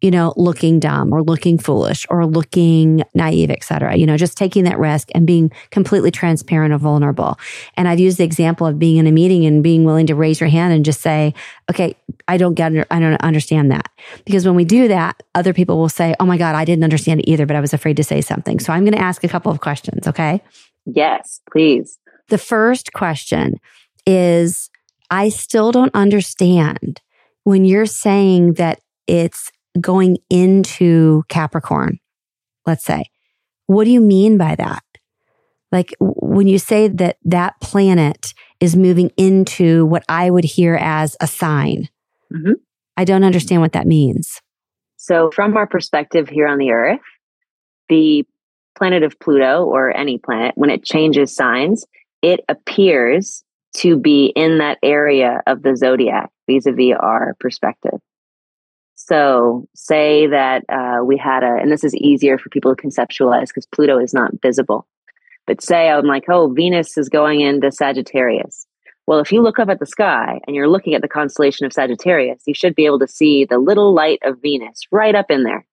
you 0.00 0.12
know, 0.12 0.32
looking 0.36 0.78
dumb 0.78 1.12
or 1.12 1.22
looking 1.22 1.58
foolish 1.58 2.06
or 2.08 2.24
looking 2.24 3.02
naive, 3.14 3.50
et 3.50 3.64
cetera. 3.64 3.96
You 3.96 4.06
know, 4.06 4.16
just 4.16 4.38
taking 4.38 4.64
that 4.64 4.78
risk 4.78 5.08
and 5.14 5.26
being 5.26 5.50
completely 5.70 6.12
transparent 6.12 6.72
and 6.72 6.80
vulnerable. 6.80 7.36
And 7.76 7.88
I've 7.88 7.98
used 7.98 8.18
the 8.18 8.24
example 8.24 8.66
of 8.66 8.78
being 8.78 8.98
in 8.98 9.08
a 9.08 9.12
meeting 9.12 9.44
and 9.44 9.62
being 9.62 9.84
willing 9.84 10.06
to 10.06 10.14
raise 10.14 10.40
your 10.40 10.48
hand 10.48 10.72
and 10.72 10.84
just 10.84 11.00
say, 11.00 11.34
okay, 11.68 11.96
I 12.28 12.36
don't 12.36 12.54
get, 12.54 12.72
I 12.92 13.00
don't 13.00 13.20
understand 13.22 13.72
that. 13.72 13.90
Because 14.24 14.46
when 14.46 14.54
we 14.54 14.64
do 14.64 14.86
that, 14.88 15.20
other 15.34 15.52
people 15.52 15.78
will 15.78 15.88
say, 15.88 16.14
oh 16.20 16.26
my 16.26 16.36
God, 16.38 16.54
I 16.54 16.64
didn't 16.64 16.84
understand 16.84 17.20
it 17.20 17.28
either, 17.28 17.46
but 17.46 17.56
I 17.56 17.60
was 17.60 17.74
afraid 17.74 17.96
to 17.96 18.04
say 18.04 18.20
something. 18.20 18.60
So 18.60 18.72
I'm 18.72 18.84
going 18.84 18.94
to 18.94 19.02
ask 19.02 19.24
a 19.24 19.28
couple 19.28 19.50
of 19.50 19.60
questions. 19.60 20.06
Okay. 20.06 20.42
Yes, 20.86 21.40
please. 21.50 21.98
The 22.28 22.38
first 22.38 22.92
question 22.92 23.54
is, 24.06 24.70
I 25.10 25.30
still 25.30 25.72
don't 25.72 25.94
understand 25.94 27.00
when 27.44 27.64
you're 27.64 27.86
saying 27.86 28.54
that 28.54 28.80
it's 29.06 29.50
going 29.80 30.18
into 30.30 31.22
Capricorn, 31.28 31.98
let's 32.66 32.84
say. 32.84 33.06
What 33.66 33.84
do 33.84 33.90
you 33.90 34.00
mean 34.00 34.38
by 34.38 34.54
that? 34.56 34.82
Like 35.70 35.94
when 36.00 36.48
you 36.48 36.58
say 36.58 36.88
that 36.88 37.18
that 37.24 37.60
planet 37.60 38.32
is 38.60 38.74
moving 38.74 39.10
into 39.16 39.84
what 39.86 40.04
I 40.08 40.30
would 40.30 40.44
hear 40.44 40.74
as 40.74 41.16
a 41.20 41.26
sign, 41.26 41.88
mm-hmm. 42.32 42.52
I 42.96 43.04
don't 43.04 43.24
understand 43.24 43.60
what 43.60 43.72
that 43.72 43.86
means. 43.86 44.40
So, 44.96 45.30
from 45.30 45.56
our 45.56 45.66
perspective 45.66 46.28
here 46.28 46.48
on 46.48 46.58
the 46.58 46.72
Earth, 46.72 47.00
the 47.88 48.26
planet 48.76 49.02
of 49.02 49.18
Pluto 49.20 49.64
or 49.64 49.96
any 49.96 50.18
planet, 50.18 50.52
when 50.56 50.70
it 50.70 50.84
changes 50.84 51.34
signs, 51.34 51.84
it 52.22 52.40
appears 52.48 53.44
to 53.76 53.96
be 53.96 54.32
in 54.34 54.58
that 54.58 54.78
area 54.82 55.42
of 55.46 55.62
the 55.62 55.76
zodiac 55.76 56.30
vis 56.48 56.66
a 56.66 56.72
vis 56.72 56.96
our 56.98 57.36
perspective. 57.38 58.00
So, 59.08 59.66
say 59.74 60.26
that 60.26 60.64
uh, 60.68 61.02
we 61.02 61.16
had 61.16 61.42
a, 61.42 61.56
and 61.62 61.72
this 61.72 61.82
is 61.82 61.94
easier 61.94 62.36
for 62.36 62.50
people 62.50 62.76
to 62.76 62.82
conceptualize 62.82 63.48
because 63.48 63.64
Pluto 63.64 63.98
is 63.98 64.12
not 64.12 64.32
visible. 64.42 64.86
But 65.46 65.62
say 65.62 65.88
I'm 65.88 66.04
like, 66.04 66.24
oh, 66.28 66.52
Venus 66.52 66.98
is 66.98 67.08
going 67.08 67.40
into 67.40 67.72
Sagittarius. 67.72 68.66
Well, 69.06 69.20
if 69.20 69.32
you 69.32 69.40
look 69.40 69.58
up 69.58 69.70
at 69.70 69.80
the 69.80 69.86
sky 69.86 70.40
and 70.46 70.54
you're 70.54 70.68
looking 70.68 70.92
at 70.92 71.00
the 71.00 71.08
constellation 71.08 71.64
of 71.64 71.72
Sagittarius, 71.72 72.42
you 72.46 72.52
should 72.52 72.74
be 72.74 72.84
able 72.84 72.98
to 72.98 73.08
see 73.08 73.46
the 73.46 73.56
little 73.56 73.94
light 73.94 74.18
of 74.24 74.42
Venus 74.42 74.82
right 74.92 75.14
up 75.14 75.30
in 75.30 75.44
there. 75.44 75.66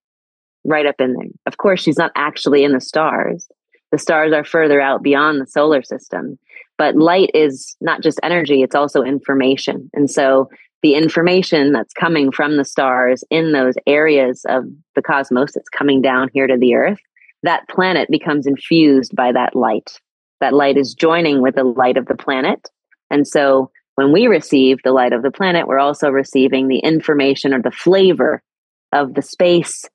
Right 0.64 0.86
up 0.86 1.02
in 1.02 1.12
there. 1.12 1.28
Of 1.46 1.58
course, 1.58 1.82
she's 1.82 1.98
not 1.98 2.14
actually 2.16 2.64
in 2.64 2.72
the 2.72 2.80
stars. 2.80 3.50
The 3.92 3.98
stars 3.98 4.32
are 4.32 4.46
further 4.46 4.80
out 4.80 5.04
beyond 5.04 5.42
the 5.42 5.46
solar 5.46 5.84
system. 5.84 6.40
But 6.78 6.96
light 6.96 7.32
is 7.34 7.76
not 7.82 8.02
just 8.02 8.22
energy, 8.24 8.62
it's 8.62 8.76
also 8.76 9.04
information. 9.04 9.90
And 9.94 10.10
so 10.10 10.50
the 10.82 10.94
information 10.94 11.72
that's 11.72 11.94
coming 11.94 12.32
from 12.32 12.58
the 12.58 12.66
stars 12.66 13.24
in 13.30 13.54
those 13.54 13.74
areas 13.88 14.46
of 14.48 14.66
the 14.96 15.02
cosmos 15.02 15.54
that's 15.54 15.70
coming 15.70 16.02
down 16.02 16.30
here 16.34 16.48
to 16.48 16.58
the 16.58 16.76
earth, 16.76 17.00
that 17.44 17.68
planet 17.70 18.10
becomes 18.10 18.46
infused 18.46 19.16
by 19.16 19.32
that 19.32 19.56
light. 19.56 20.00
That 20.42 20.54
light 20.54 20.78
is 20.78 20.94
joining 20.94 21.42
with 21.42 21.56
the 21.56 21.64
light 21.64 21.98
of 21.98 22.06
the 22.06 22.16
planet. 22.16 22.70
And 23.10 23.28
so 23.28 23.72
when 23.96 24.12
we 24.12 24.28
receive 24.28 24.80
the 24.84 24.92
light 24.92 25.14
of 25.14 25.24
the 25.24 25.32
planet, 25.32 25.68
we're 25.68 25.80
also 25.80 26.10
receiving 26.10 26.68
the 26.68 26.80
information 26.80 27.54
or 27.54 27.62
the 27.62 27.72
flavor 27.72 28.42
of 28.92 29.14
the 29.14 29.22
space 29.22 29.86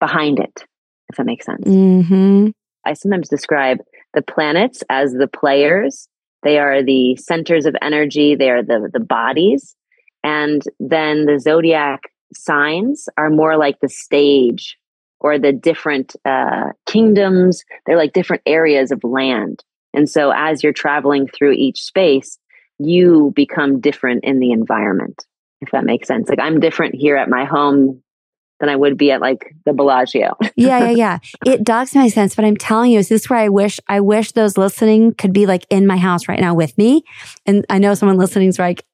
behind 0.00 0.38
it, 0.38 0.64
if 1.08 1.16
that 1.16 1.26
makes 1.26 1.46
sense. 1.46 1.64
Mm-hmm. 1.66 2.48
I 2.84 2.92
sometimes 2.94 3.28
describe 3.28 3.78
the 4.14 4.22
planets 4.22 4.82
as 4.88 5.12
the 5.12 5.28
players. 5.28 6.08
They 6.42 6.58
are 6.58 6.82
the 6.82 7.16
centers 7.16 7.66
of 7.66 7.74
energy. 7.82 8.36
They 8.36 8.50
are 8.50 8.62
the, 8.62 8.88
the 8.92 9.00
bodies 9.00 9.74
and 10.22 10.62
then 10.80 11.26
the 11.26 11.38
zodiac 11.38 12.12
signs 12.34 13.08
are 13.16 13.30
more 13.30 13.56
like 13.56 13.80
the 13.80 13.88
stage 13.88 14.76
or 15.20 15.38
the 15.38 15.52
different 15.52 16.14
uh, 16.24 16.72
kingdoms. 16.86 17.64
They're 17.86 17.96
like 17.96 18.12
different 18.12 18.42
areas 18.46 18.92
of 18.92 19.02
land. 19.04 19.64
And 19.94 20.08
so 20.08 20.32
as 20.34 20.62
you're 20.62 20.72
traveling 20.72 21.26
through 21.26 21.52
each 21.52 21.82
space, 21.82 22.38
you 22.78 23.32
become 23.34 23.80
different 23.80 24.24
in 24.24 24.38
the 24.38 24.52
environment, 24.52 25.26
if 25.60 25.70
that 25.72 25.84
makes 25.84 26.06
sense. 26.06 26.28
Like 26.28 26.40
I'm 26.40 26.60
different 26.60 26.94
here 26.94 27.16
at 27.16 27.28
my 27.28 27.44
home 27.44 28.02
than 28.60 28.68
I 28.68 28.76
would 28.76 28.96
be 28.96 29.10
at 29.10 29.20
like 29.20 29.54
the 29.64 29.72
Bellagio. 29.72 30.36
yeah, 30.56 30.90
yeah, 30.90 30.90
yeah. 30.90 31.18
It 31.46 31.64
does 31.64 31.94
make 31.94 32.12
sense. 32.12 32.34
But 32.34 32.44
I'm 32.44 32.56
telling 32.56 32.90
you, 32.90 32.98
is 32.98 33.08
this 33.08 33.30
where 33.30 33.38
I 33.38 33.48
wish 33.48 33.80
I 33.88 34.00
wish 34.00 34.32
those 34.32 34.58
listening 34.58 35.14
could 35.14 35.32
be 35.32 35.46
like 35.46 35.66
in 35.70 35.86
my 35.86 35.96
house 35.96 36.28
right 36.28 36.40
now 36.40 36.54
with 36.54 36.76
me? 36.76 37.04
And 37.46 37.64
I 37.70 37.78
know 37.78 37.94
someone 37.94 38.18
listening 38.18 38.48
is 38.48 38.58
like, 38.58 38.84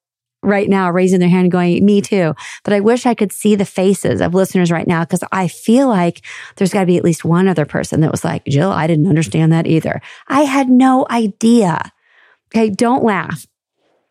right 0.45 0.69
now 0.69 0.91
raising 0.91 1.21
their 1.21 1.29
hand 1.29 1.51
going, 1.51 1.85
me 1.85 2.01
too. 2.01 2.35
But 2.63 2.75
I 2.75 2.81
wish 2.81 3.07
I 3.07 3.15
could 3.15 3.33
see 3.33 3.55
the 3.55 3.65
faces 3.65 4.21
of 4.21 4.35
listeners 4.35 4.71
right 4.71 4.87
now 4.87 5.05
because 5.05 5.25
I 5.33 5.49
feel 5.49 5.89
like 5.89 6.25
there's 6.57 6.73
got 6.73 6.81
to 6.81 6.87
be 6.87 6.97
at 6.97 7.05
least 7.05 7.25
one 7.25 7.49
other 7.49 7.67
person 7.67 8.01
that 8.01 8.11
was 8.11 8.25
like, 8.25 8.45
Jill, 8.47 8.71
I 8.71 8.87
didn't 8.87 9.09
understand 9.09 9.53
that 9.53 9.67
either. 9.67 10.01
I 10.29 10.43
had 10.43 10.69
no 10.69 11.07
idea. 11.11 11.93
Okay. 12.55 12.71
Don't 12.71 13.05
laugh. 13.05 13.47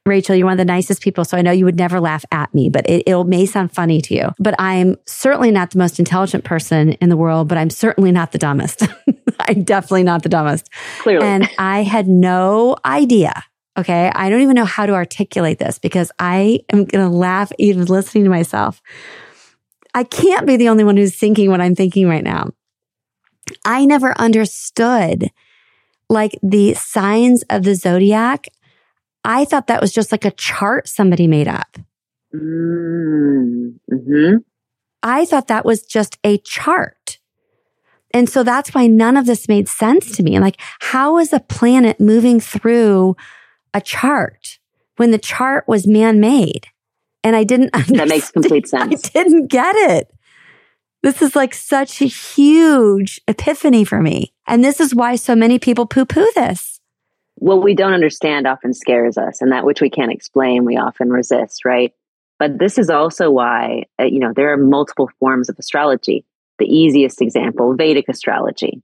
Rachel, 0.06 0.36
you're 0.36 0.46
one 0.46 0.54
of 0.54 0.58
the 0.58 0.66
nicest 0.66 1.02
people. 1.02 1.24
So 1.24 1.38
I 1.38 1.42
know 1.42 1.52
you 1.52 1.64
would 1.64 1.78
never 1.78 2.02
laugh 2.02 2.26
at 2.32 2.54
me, 2.54 2.70
but 2.70 2.90
it, 2.90 3.04
it 3.08 3.24
may 3.26 3.46
sound 3.46 3.74
funny 3.74 4.02
to 4.02 4.14
you. 4.14 4.30
But 4.38 4.54
I'm 4.60 4.98
certainly 5.06 5.50
not 5.50 5.72
the 5.72 5.78
most 5.78 5.98
intelligent 5.98 6.44
person 6.44 6.94
in 6.94 7.08
the 7.08 7.16
world, 7.16 7.48
but 7.48 7.58
I'm 7.58 7.70
certainly 7.70 8.12
not 8.12 8.34
the 8.34 8.38
dumbest. 8.38 8.84
I'm 9.40 9.64
definitely 9.64 10.04
not 10.04 10.24
the 10.24 10.30
dumbest. 10.30 10.70
Clearly. 11.00 11.26
And 11.26 11.50
I 11.58 11.84
had 11.84 12.10
no 12.10 12.76
idea 12.84 13.44
Okay. 13.78 14.12
I 14.14 14.30
don't 14.30 14.42
even 14.42 14.56
know 14.56 14.66
how 14.66 14.86
to 14.86 14.94
articulate 14.94 15.60
this 15.60 15.80
because 15.80 16.12
I 16.20 16.60
am 16.72 16.86
going 16.86 17.04
to 17.04 17.10
laugh 17.10 17.52
even 17.58 17.86
listening 17.86 18.24
to 18.26 18.30
myself. 18.30 18.82
I 19.94 20.04
can't 20.04 20.46
be 20.46 20.58
the 20.58 20.70
only 20.70 20.84
one 20.84 20.98
who's 20.98 21.16
thinking 21.16 21.50
what 21.50 21.62
I'm 21.62 21.76
thinking 21.76 22.08
right 22.08 22.24
now. 22.24 22.52
I 23.66 23.86
never 23.86 24.18
understood 24.20 25.30
like 26.10 26.38
the 26.42 26.74
signs 26.76 27.44
of 27.50 27.64
the 27.64 27.76
zodiac. 27.76 28.48
I 29.24 29.46
thought 29.46 29.68
that 29.68 29.82
was 29.82 29.92
just 29.92 30.12
like 30.12 30.26
a 30.26 30.32
chart 30.32 30.88
somebody 30.88 31.28
made 31.28 31.48
up. 31.48 31.78
Mm-hmm. 32.36 34.38
I 35.02 35.26
thought 35.26 35.48
that 35.48 35.66
was 35.66 35.84
just 35.84 36.18
a 36.24 36.38
chart. 36.40 37.20
And 38.14 38.30
so 38.30 38.44
that's 38.44 38.74
why 38.74 38.88
none 38.88 39.18
of 39.18 39.26
this 39.26 39.48
made 39.48 39.68
sense 39.68 40.16
to 40.18 40.24
me. 40.24 40.40
Like, 40.40 40.60
how 40.80 41.18
is 41.18 41.34
a 41.34 41.40
planet 41.40 42.00
moving 42.00 42.40
through 42.40 43.16
a 43.74 43.82
chart 43.82 44.60
when 44.98 45.12
the 45.12 45.18
chart 45.18 45.66
was 45.68 45.88
man 45.88 46.20
made. 46.20 46.68
And 47.24 47.36
I 47.36 47.44
didn't 47.44 47.74
understand. 47.74 48.00
That 48.00 48.08
makes 48.10 48.32
complete 48.32 48.68
sense. 48.68 49.06
I 49.06 49.10
didn't 49.10 49.48
get 49.48 49.76
it. 49.76 50.10
This 51.04 51.22
is 51.22 51.36
like 51.36 51.54
such 51.54 52.02
a 52.02 52.06
huge 52.06 53.20
epiphany 53.28 53.84
for 53.84 54.02
me. 54.02 54.34
And 54.48 54.64
this 54.64 54.80
is 54.80 54.96
why 54.96 55.16
so 55.16 55.36
many 55.36 55.60
people 55.60 55.86
poo 55.86 56.06
poo 56.06 56.30
this. 56.36 56.80
What 57.36 57.64
we 57.64 57.76
don't 57.76 57.94
understand 57.94 58.48
often 58.48 58.74
scares 58.74 59.18
us, 59.18 59.42
and 59.42 59.52
that 59.52 59.66
which 59.66 59.82
we 59.82 59.90
can't 59.90 60.12
explain, 60.12 60.66
we 60.66 60.78
often 60.78 61.10
resist, 61.10 61.66
right? 61.66 61.92
But 62.40 62.60
this 62.60 62.78
is 62.78 62.90
also 62.90 63.32
why, 63.32 63.84
uh, 64.00 64.04
you 64.04 64.20
know, 64.20 64.34
there 64.34 64.54
are 64.54 64.58
multiple 64.58 65.10
forms 65.20 65.50
of 65.50 65.58
astrology. 65.58 66.26
The 66.60 66.66
easiest 66.66 67.22
example, 67.22 67.76
Vedic 67.76 68.08
astrology. 68.08 68.82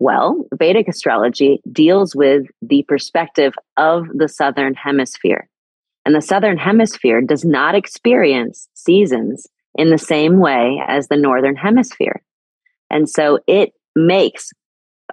Well, 0.00 0.46
Vedic 0.54 0.88
astrology 0.88 1.60
deals 1.70 2.16
with 2.16 2.46
the 2.62 2.84
perspective 2.88 3.52
of 3.76 4.06
the 4.14 4.28
Southern 4.28 4.72
Hemisphere. 4.72 5.46
And 6.06 6.14
the 6.14 6.22
Southern 6.22 6.56
Hemisphere 6.56 7.20
does 7.20 7.44
not 7.44 7.74
experience 7.74 8.66
seasons 8.72 9.46
in 9.74 9.90
the 9.90 9.98
same 9.98 10.38
way 10.38 10.82
as 10.88 11.08
the 11.08 11.18
Northern 11.18 11.54
Hemisphere. 11.54 12.22
And 12.88 13.10
so 13.10 13.40
it 13.46 13.74
makes, 13.94 14.52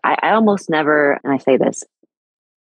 I, 0.06 0.16
I 0.24 0.32
almost 0.32 0.70
never, 0.70 1.20
and 1.22 1.34
I 1.34 1.38
say 1.38 1.58
this, 1.58 1.84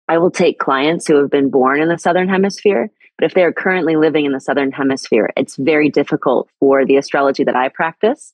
I 0.09 0.17
will 0.17 0.31
take 0.31 0.57
clients 0.57 1.05
who 1.05 1.17
have 1.17 1.29
been 1.29 1.51
born 1.51 1.81
in 1.81 1.87
the 1.87 1.99
Southern 1.99 2.29
Hemisphere, 2.29 2.89
but 3.19 3.25
if 3.25 3.35
they're 3.35 3.53
currently 3.53 3.95
living 3.95 4.25
in 4.25 4.31
the 4.31 4.41
Southern 4.41 4.71
Hemisphere, 4.71 5.29
it's 5.37 5.55
very 5.55 5.89
difficult 5.89 6.49
for 6.59 6.83
the 6.83 6.97
astrology 6.97 7.43
that 7.43 7.55
I 7.55 7.69
practice 7.69 8.33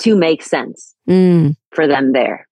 to 0.00 0.16
make 0.16 0.42
sense 0.42 0.94
mm. 1.08 1.56
for 1.70 1.86
them 1.86 2.12
there 2.12 2.46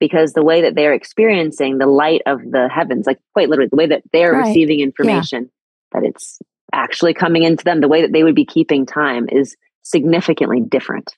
because 0.00 0.32
the 0.32 0.44
way 0.44 0.62
that 0.62 0.74
they're 0.74 0.92
experiencing 0.92 1.78
the 1.78 1.86
light 1.86 2.22
of 2.26 2.40
the 2.42 2.68
heavens, 2.68 3.06
like 3.06 3.18
quite 3.32 3.48
literally, 3.48 3.68
the 3.70 3.76
way 3.76 3.86
that 3.86 4.02
they're 4.12 4.32
right. 4.32 4.48
receiving 4.48 4.80
information, 4.80 5.50
yeah. 5.94 6.00
that 6.00 6.08
it's 6.08 6.38
actually 6.72 7.14
coming 7.14 7.42
into 7.42 7.64
them, 7.64 7.80
the 7.80 7.88
way 7.88 8.02
that 8.02 8.12
they 8.12 8.22
would 8.22 8.34
be 8.34 8.44
keeping 8.44 8.86
time 8.86 9.28
is 9.30 9.56
significantly 9.82 10.60
different 10.60 11.16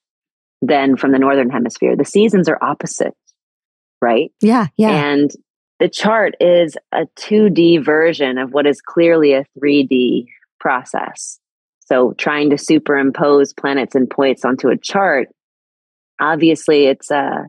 than 0.62 0.96
from 0.96 1.12
the 1.12 1.18
northern 1.18 1.50
hemisphere. 1.50 1.96
The 1.96 2.04
seasons 2.04 2.48
are 2.48 2.58
opposite, 2.62 3.14
right? 4.00 4.30
Yeah, 4.40 4.66
yeah. 4.76 4.90
And 4.90 5.30
the 5.80 5.88
chart 5.88 6.34
is 6.40 6.76
a 6.92 7.06
2D 7.18 7.84
version 7.84 8.38
of 8.38 8.52
what 8.52 8.66
is 8.66 8.80
clearly 8.80 9.32
a 9.32 9.44
3D 9.58 10.26
process. 10.60 11.38
So 11.86 12.12
trying 12.18 12.50
to 12.50 12.58
superimpose 12.58 13.54
planets 13.54 13.94
and 13.94 14.10
points 14.10 14.44
onto 14.44 14.68
a 14.68 14.76
chart, 14.76 15.28
obviously 16.20 16.86
it's 16.86 17.10
a 17.10 17.46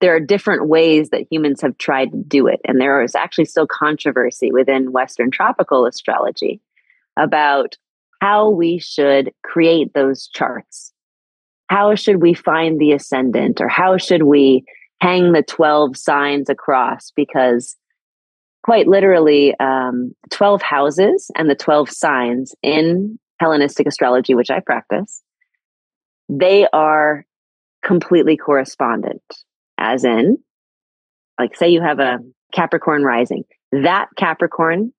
there 0.00 0.14
are 0.14 0.20
different 0.20 0.68
ways 0.68 1.10
that 1.10 1.26
humans 1.30 1.62
have 1.62 1.78
tried 1.78 2.12
to 2.12 2.22
do 2.22 2.46
it. 2.46 2.60
And 2.64 2.80
there 2.80 3.02
is 3.02 3.14
actually 3.14 3.46
still 3.46 3.66
controversy 3.66 4.52
within 4.52 4.92
Western 4.92 5.30
tropical 5.30 5.86
astrology 5.86 6.60
about 7.16 7.76
how 8.20 8.50
we 8.50 8.78
should 8.78 9.32
create 9.42 9.94
those 9.94 10.28
charts. 10.28 10.92
How 11.68 11.94
should 11.94 12.22
we 12.22 12.34
find 12.34 12.78
the 12.78 12.92
ascendant 12.92 13.60
or 13.60 13.68
how 13.68 13.96
should 13.96 14.22
we 14.22 14.64
hang 15.00 15.32
the 15.32 15.42
12 15.42 15.96
signs 15.96 16.48
across? 16.48 17.10
Because 17.10 17.76
quite 18.62 18.86
literally, 18.86 19.54
um, 19.60 20.14
12 20.30 20.62
houses 20.62 21.30
and 21.36 21.48
the 21.48 21.54
12 21.54 21.90
signs 21.90 22.54
in 22.62 23.18
Hellenistic 23.38 23.86
astrology, 23.86 24.34
which 24.34 24.50
I 24.50 24.60
practice, 24.60 25.22
they 26.28 26.66
are 26.72 27.24
completely 27.82 28.36
correspondent 28.36 29.22
as 29.78 30.04
in, 30.04 30.38
like, 31.38 31.56
say 31.56 31.68
you 31.68 31.82
have 31.82 31.98
a 31.98 32.18
Capricorn 32.54 33.02
rising, 33.02 33.44
that 33.72 34.08
Capricorn 34.16 34.92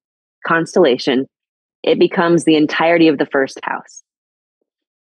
constellation, 0.46 1.28
it 1.84 2.00
becomes 2.00 2.44
the 2.44 2.56
entirety 2.56 3.08
of 3.08 3.18
the 3.18 3.26
first 3.26 3.60
house. 3.64 4.04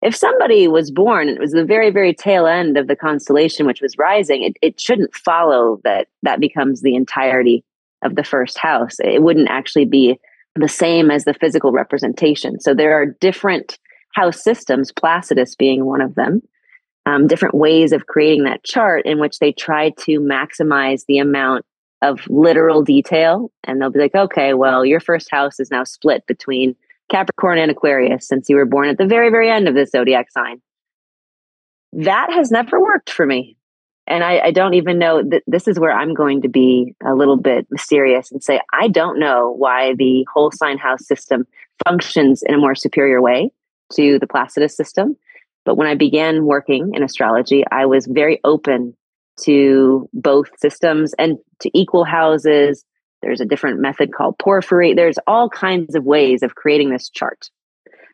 If 0.02 0.16
somebody 0.16 0.68
was 0.68 0.92
born, 0.92 1.30
and 1.30 1.38
it 1.38 1.42
was 1.42 1.54
the 1.54 1.64
very, 1.64 1.90
very 1.90 2.14
tail 2.14 2.46
end 2.46 2.78
of 2.78 2.88
the 2.88 2.96
constellation, 2.96 3.66
which 3.66 3.82
was 3.82 3.98
rising, 3.98 4.44
it, 4.44 4.58
it 4.62 4.80
shouldn't 4.80 5.16
follow 5.16 5.80
that 5.86 6.08
that 6.24 6.42
becomes 6.42 6.82
the 6.82 6.96
entirety 6.96 7.64
of 8.04 8.16
the 8.16 8.24
first 8.24 8.58
house. 8.58 8.98
It 9.00 9.24
wouldn't 9.24 9.50
actually 9.50 9.86
be 9.86 10.20
the 10.56 10.68
same 10.68 11.10
as 11.10 11.24
the 11.24 11.34
physical 11.34 11.72
representation. 11.72 12.60
So 12.60 12.74
there 12.74 12.94
are 12.94 13.06
different 13.06 13.80
house 14.14 14.44
systems, 14.44 14.92
Placidus 14.92 15.56
being 15.56 15.86
one 15.86 16.02
of 16.02 16.16
them, 16.16 16.42
um, 17.06 17.28
different 17.28 17.56
ways 17.56 17.92
of 17.92 18.08
creating 18.08 18.44
that 18.46 18.64
chart 18.64 19.06
in 19.06 19.20
which 19.20 19.40
they 19.40 19.52
try 19.52 19.90
to 19.92 20.20
maximize 20.20 21.06
the 21.06 21.20
amount 21.20 21.66
of 22.02 22.20
literal 22.28 22.84
detail. 22.84 23.52
And 23.64 23.82
they'll 23.82 23.90
be 23.90 24.00
like, 24.00 24.16
okay, 24.16 24.54
well, 24.54 24.86
your 24.86 25.00
first 25.00 25.30
house 25.32 25.60
is 25.60 25.72
now 25.72 25.84
split 25.84 26.26
between 26.28 26.76
Capricorn 27.10 27.58
and 27.58 27.72
Aquarius 27.72 28.28
since 28.28 28.50
you 28.50 28.56
were 28.56 28.66
born 28.66 28.90
at 28.90 28.98
the 28.98 29.06
very, 29.06 29.30
very 29.30 29.50
end 29.50 29.68
of 29.68 29.76
the 29.76 29.86
zodiac 29.86 30.32
sign. 30.32 30.62
That 31.94 32.32
has 32.32 32.52
never 32.52 32.80
worked 32.80 33.10
for 33.10 33.26
me. 33.26 33.58
And 34.06 34.24
I, 34.24 34.40
I 34.40 34.52
don't 34.52 34.74
even 34.74 35.00
know 35.00 35.24
that 35.24 35.44
this 35.48 35.68
is 35.68 35.80
where 35.80 35.92
I'm 35.92 36.14
going 36.14 36.42
to 36.42 36.50
be 36.50 36.94
a 37.06 37.16
little 37.16 37.38
bit 37.38 37.68
mysterious 37.70 38.32
and 38.32 38.44
say, 38.44 38.60
I 38.74 38.90
don't 38.90 39.20
know 39.20 39.52
why 39.52 39.94
the 39.96 40.28
whole 40.34 40.52
sign 40.52 40.78
house 40.78 41.06
system 41.08 41.48
functions 41.86 42.44
in 42.46 42.56
a 42.56 42.58
more 42.58 42.76
superior 42.76 43.22
way 43.22 43.52
to 43.94 44.20
the 44.20 44.28
Placidus 44.28 44.76
system. 44.76 45.16
But 45.66 45.76
when 45.76 45.88
I 45.88 45.96
began 45.96 46.46
working 46.46 46.92
in 46.94 47.04
astrology, 47.04 47.64
I 47.72 47.86
was 47.86 48.06
very 48.06 48.40
open 48.44 48.96
to 49.42 50.10
both 50.14 50.50
systems 50.60 51.14
and 51.18 51.38
to 51.62 51.72
equal 51.74 52.04
houses. 52.04 52.84
There's 53.22 53.42
a 53.42 53.46
different 53.46 53.80
method 53.80 54.14
called 54.14 54.38
porphyry. 54.38 54.94
There's 54.94 55.18
all 55.26 55.50
kinds 55.50 55.96
of 55.96 56.04
ways 56.04 56.44
of 56.44 56.56
creating 56.56 56.90
this 56.90 57.10
chart. 57.10 57.50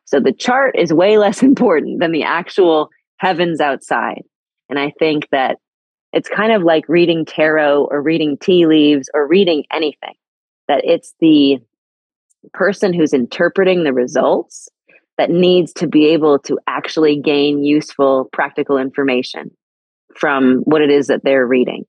So 0.05 0.19
the 0.19 0.33
chart 0.33 0.75
is 0.77 0.93
way 0.93 1.17
less 1.17 1.43
important 1.43 1.99
than 1.99 2.11
the 2.11 2.23
actual 2.23 2.89
heavens 3.17 3.59
outside. 3.59 4.23
And 4.69 4.79
I 4.79 4.93
think 4.99 5.27
that 5.31 5.57
it's 6.13 6.29
kind 6.29 6.51
of 6.51 6.63
like 6.63 6.87
reading 6.87 7.25
tarot 7.25 7.87
or 7.91 8.01
reading 8.01 8.37
tea 8.37 8.65
leaves 8.65 9.09
or 9.13 9.27
reading 9.27 9.63
anything, 9.71 10.15
that 10.67 10.81
it's 10.83 11.13
the 11.19 11.57
person 12.53 12.93
who's 12.93 13.13
interpreting 13.13 13.83
the 13.83 13.93
results 13.93 14.69
that 15.19 15.29
needs 15.29 15.73
to 15.73 15.87
be 15.87 16.07
able 16.07 16.39
to 16.39 16.57
actually 16.65 17.19
gain 17.19 17.63
useful, 17.63 18.29
practical 18.33 18.77
information 18.77 19.51
from 20.15 20.61
what 20.63 20.81
it 20.81 20.89
is 20.89 21.07
that 21.07 21.23
they're 21.23 21.45
reading. 21.45 21.85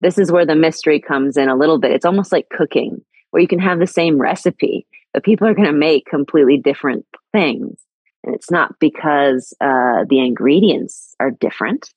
This 0.00 0.18
is 0.18 0.32
where 0.32 0.46
the 0.46 0.56
mystery 0.56 1.00
comes 1.00 1.36
in 1.36 1.48
a 1.48 1.56
little 1.56 1.78
bit. 1.78 1.92
It's 1.92 2.04
almost 2.04 2.32
like 2.32 2.48
cooking, 2.50 2.98
where 3.30 3.40
you 3.40 3.48
can 3.48 3.60
have 3.60 3.78
the 3.78 3.86
same 3.86 4.18
recipe, 4.18 4.86
but 5.12 5.22
people 5.22 5.46
are 5.46 5.54
going 5.54 5.68
to 5.68 5.72
make 5.72 6.06
completely 6.06 6.56
different 6.56 7.06
things. 7.30 7.78
And 8.24 8.34
it's 8.34 8.50
not 8.50 8.78
because 8.80 9.54
uh, 9.60 10.04
the 10.08 10.18
ingredients 10.18 11.14
are 11.20 11.30
different 11.30 11.90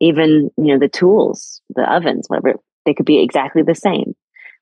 even 0.00 0.50
you 0.56 0.66
know 0.72 0.78
the 0.78 0.88
tools 0.88 1.60
the 1.74 1.90
ovens 1.90 2.26
whatever 2.28 2.58
they 2.84 2.94
could 2.94 3.06
be 3.06 3.22
exactly 3.22 3.62
the 3.62 3.74
same 3.74 4.14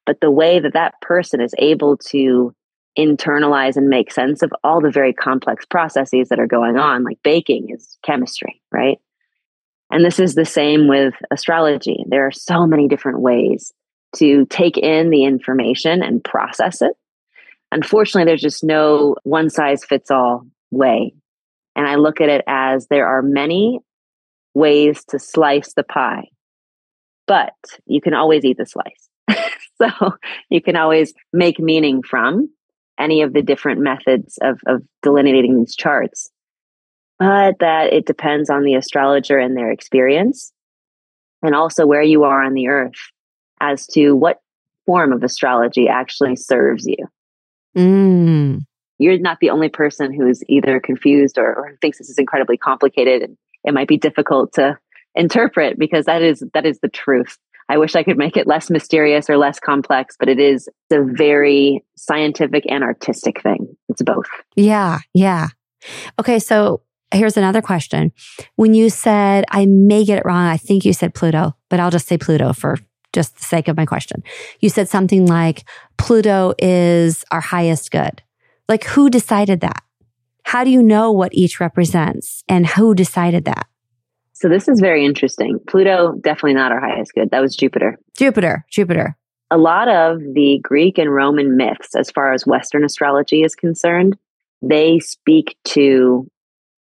but 0.06 0.20
the 0.20 0.30
way 0.30 0.60
that 0.60 0.74
that 0.74 0.94
person 1.00 1.40
is 1.40 1.54
able 1.58 1.96
to 1.96 2.54
internalize 2.98 3.76
and 3.76 3.88
make 3.88 4.12
sense 4.12 4.42
of 4.42 4.52
all 4.62 4.80
the 4.80 4.90
very 4.90 5.12
complex 5.12 5.64
processes 5.64 6.28
that 6.28 6.38
are 6.38 6.46
going 6.46 6.76
on 6.76 7.02
like 7.02 7.18
baking 7.22 7.68
is 7.70 7.98
chemistry 8.02 8.60
right? 8.72 8.98
And 9.90 10.04
this 10.04 10.18
is 10.18 10.34
the 10.34 10.44
same 10.44 10.88
with 10.88 11.14
astrology. 11.30 12.04
There 12.08 12.26
are 12.26 12.32
so 12.32 12.66
many 12.66 12.88
different 12.88 13.20
ways 13.20 13.72
to 14.16 14.46
take 14.46 14.76
in 14.76 15.10
the 15.10 15.24
information 15.24 16.02
and 16.02 16.22
process 16.22 16.82
it. 16.82 16.92
Unfortunately 17.70 18.24
there's 18.24 18.42
just 18.42 18.64
no 18.64 19.16
one 19.22 19.50
size 19.50 19.84
fits 19.84 20.10
all 20.10 20.46
way. 20.70 21.14
And 21.76 21.86
i 21.88 21.96
look 21.96 22.20
at 22.20 22.28
it 22.28 22.44
as 22.46 22.86
there 22.88 23.06
are 23.06 23.22
many 23.22 23.80
ways 24.54 25.04
to 25.08 25.18
slice 25.18 25.74
the 25.74 25.82
pie, 25.82 26.28
but 27.26 27.54
you 27.86 28.00
can 28.00 28.14
always 28.14 28.44
eat 28.44 28.58
the 28.58 28.66
slice. 28.66 29.08
so 29.82 30.12
you 30.50 30.62
can 30.62 30.76
always 30.76 31.12
make 31.32 31.58
meaning 31.58 32.02
from 32.02 32.48
any 32.98 33.22
of 33.22 33.32
the 33.32 33.42
different 33.42 33.80
methods 33.80 34.38
of, 34.42 34.60
of 34.66 34.82
delineating 35.02 35.58
these 35.58 35.74
charts. 35.74 36.30
But 37.18 37.58
that 37.60 37.92
it 37.92 38.06
depends 38.06 38.50
on 38.50 38.64
the 38.64 38.74
astrologer 38.74 39.38
and 39.38 39.56
their 39.56 39.70
experience, 39.70 40.52
and 41.42 41.54
also 41.54 41.86
where 41.86 42.02
you 42.02 42.24
are 42.24 42.42
on 42.42 42.54
the 42.54 42.68
earth 42.68 42.94
as 43.60 43.86
to 43.88 44.14
what 44.14 44.40
form 44.84 45.12
of 45.12 45.22
astrology 45.22 45.88
actually 45.88 46.36
serves 46.36 46.86
you. 46.86 46.96
Mm. 47.76 48.60
You're 48.98 49.18
not 49.18 49.38
the 49.40 49.50
only 49.50 49.68
person 49.68 50.12
who's 50.12 50.42
either 50.48 50.80
confused 50.80 51.38
or, 51.38 51.54
or 51.54 51.78
thinks 51.80 51.98
this 51.98 52.10
is 52.10 52.18
incredibly 52.18 52.56
complicated 52.56 53.22
and 53.22 53.36
it 53.64 53.74
might 53.74 53.88
be 53.88 53.96
difficult 53.96 54.52
to 54.54 54.78
interpret 55.14 55.78
because 55.78 56.04
that 56.06 56.22
is 56.22 56.44
that 56.52 56.66
is 56.66 56.78
the 56.80 56.88
truth. 56.88 57.38
I 57.68 57.78
wish 57.78 57.94
I 57.94 58.02
could 58.02 58.18
make 58.18 58.36
it 58.36 58.46
less 58.46 58.70
mysterious 58.70 59.30
or 59.30 59.36
less 59.36 59.58
complex, 59.58 60.16
but 60.18 60.28
it 60.28 60.38
is 60.38 60.68
a 60.92 61.02
very 61.02 61.84
scientific 61.96 62.64
and 62.68 62.84
artistic 62.84 63.42
thing. 63.42 63.76
It's 63.88 64.02
both. 64.02 64.26
Yeah, 64.54 64.98
yeah. 65.14 65.48
Okay, 66.18 66.38
so 66.38 66.82
here's 67.12 67.36
another 67.36 67.62
question. 67.62 68.12
When 68.56 68.74
you 68.74 68.90
said, 68.90 69.44
I 69.50 69.66
may 69.66 70.04
get 70.04 70.18
it 70.18 70.24
wrong, 70.24 70.46
I 70.46 70.56
think 70.56 70.84
you 70.84 70.92
said 70.92 71.14
Pluto, 71.14 71.56
but 71.70 71.80
I'll 71.80 71.90
just 71.90 72.06
say 72.06 72.18
Pluto 72.18 72.52
for 72.52 72.78
just 73.12 73.36
the 73.36 73.44
sake 73.44 73.68
of 73.68 73.76
my 73.76 73.86
question. 73.86 74.22
You 74.60 74.68
said 74.68 74.88
something 74.88 75.26
like 75.26 75.64
Pluto 75.96 76.54
is 76.58 77.24
our 77.30 77.40
highest 77.40 77.90
good. 77.90 78.22
Like, 78.68 78.84
who 78.84 79.08
decided 79.08 79.60
that? 79.60 79.82
How 80.44 80.64
do 80.64 80.70
you 80.70 80.82
know 80.82 81.12
what 81.12 81.32
each 81.34 81.60
represents 81.60 82.44
and 82.48 82.66
who 82.66 82.94
decided 82.94 83.44
that? 83.44 83.66
So 84.34 84.48
this 84.48 84.68
is 84.68 84.80
very 84.80 85.04
interesting. 85.04 85.60
Pluto, 85.66 86.14
definitely 86.20 86.54
not 86.54 86.72
our 86.72 86.80
highest 86.80 87.12
good. 87.14 87.30
That 87.30 87.40
was 87.40 87.56
Jupiter. 87.56 87.98
Jupiter, 88.16 88.66
Jupiter. 88.70 89.16
A 89.50 89.56
lot 89.56 89.88
of 89.88 90.18
the 90.18 90.58
Greek 90.62 90.98
and 90.98 91.12
Roman 91.12 91.56
myths, 91.56 91.94
as 91.94 92.10
far 92.10 92.32
as 92.32 92.46
Western 92.46 92.84
astrology 92.84 93.42
is 93.42 93.54
concerned, 93.54 94.16
they 94.60 94.98
speak 94.98 95.56
to 95.64 96.28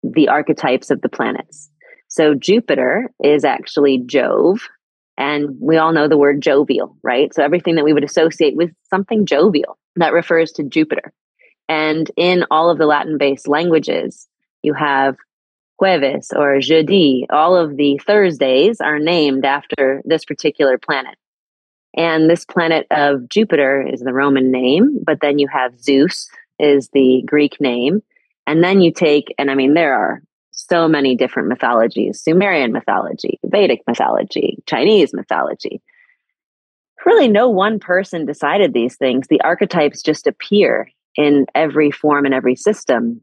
the 0.03 0.27
archetypes 0.27 0.91
of 0.91 1.01
the 1.01 1.09
planets. 1.09 1.69
So 2.07 2.33
Jupiter 2.33 3.09
is 3.23 3.45
actually 3.45 3.99
Jove, 4.05 4.67
and 5.17 5.49
we 5.61 5.77
all 5.77 5.93
know 5.93 6.07
the 6.07 6.17
word 6.17 6.41
jovial, 6.41 6.97
right? 7.03 7.33
So 7.33 7.43
everything 7.43 7.75
that 7.75 7.85
we 7.85 7.93
would 7.93 8.03
associate 8.03 8.55
with 8.55 8.71
something 8.89 9.25
jovial 9.25 9.77
that 9.95 10.13
refers 10.13 10.51
to 10.53 10.63
Jupiter. 10.63 11.13
And 11.69 12.09
in 12.17 12.45
all 12.49 12.69
of 12.69 12.79
the 12.79 12.87
Latin 12.87 13.17
based 13.17 13.47
languages, 13.47 14.27
you 14.63 14.73
have 14.73 15.15
jueves 15.79 16.31
or 16.35 16.59
jeudi. 16.59 17.25
All 17.29 17.55
of 17.55 17.77
the 17.77 17.99
Thursdays 18.05 18.81
are 18.81 18.99
named 18.99 19.45
after 19.45 20.01
this 20.05 20.25
particular 20.25 20.77
planet. 20.77 21.15
And 21.95 22.29
this 22.29 22.45
planet 22.45 22.85
of 22.91 23.29
Jupiter 23.29 23.81
is 23.81 24.01
the 24.01 24.13
Roman 24.13 24.51
name, 24.51 24.99
but 25.03 25.21
then 25.21 25.39
you 25.39 25.47
have 25.47 25.79
Zeus 25.79 26.29
is 26.59 26.89
the 26.93 27.23
Greek 27.25 27.59
name. 27.59 28.01
And 28.45 28.63
then 28.63 28.81
you 28.81 28.91
take, 28.91 29.33
and 29.37 29.49
I 29.49 29.55
mean, 29.55 29.73
there 29.73 29.95
are 29.95 30.21
so 30.51 30.87
many 30.87 31.15
different 31.15 31.49
mythologies 31.49 32.21
Sumerian 32.21 32.71
mythology, 32.71 33.39
Vedic 33.45 33.81
mythology, 33.87 34.61
Chinese 34.67 35.13
mythology. 35.13 35.81
Really, 37.05 37.29
no 37.29 37.49
one 37.49 37.79
person 37.79 38.25
decided 38.25 38.73
these 38.73 38.97
things. 38.97 39.27
The 39.27 39.41
archetypes 39.41 40.01
just 40.01 40.27
appear 40.27 40.89
in 41.15 41.45
every 41.55 41.91
form 41.91 42.25
and 42.25 42.33
every 42.33 42.55
system. 42.55 43.21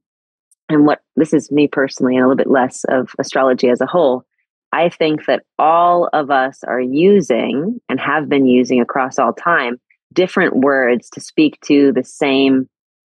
And 0.69 0.87
what 0.87 1.01
this 1.17 1.33
is 1.33 1.51
me 1.51 1.69
personally, 1.69 2.17
and 2.17 2.25
a 2.25 2.29
little 2.29 2.37
bit 2.37 2.51
less 2.51 2.85
of 2.89 3.11
astrology 3.19 3.69
as 3.69 3.81
a 3.81 3.87
whole. 3.87 4.25
I 4.73 4.89
think 4.89 5.27
that 5.27 5.45
all 5.59 6.09
of 6.13 6.31
us 6.31 6.65
are 6.65 6.81
using 6.81 7.81
and 7.89 8.01
have 8.01 8.29
been 8.29 8.47
using 8.47 8.81
across 8.81 9.19
all 9.19 9.33
time 9.33 9.81
different 10.13 10.57
words 10.57 11.09
to 11.11 11.21
speak 11.21 11.61
to 11.63 11.93
the 11.93 12.03
same 12.03 12.69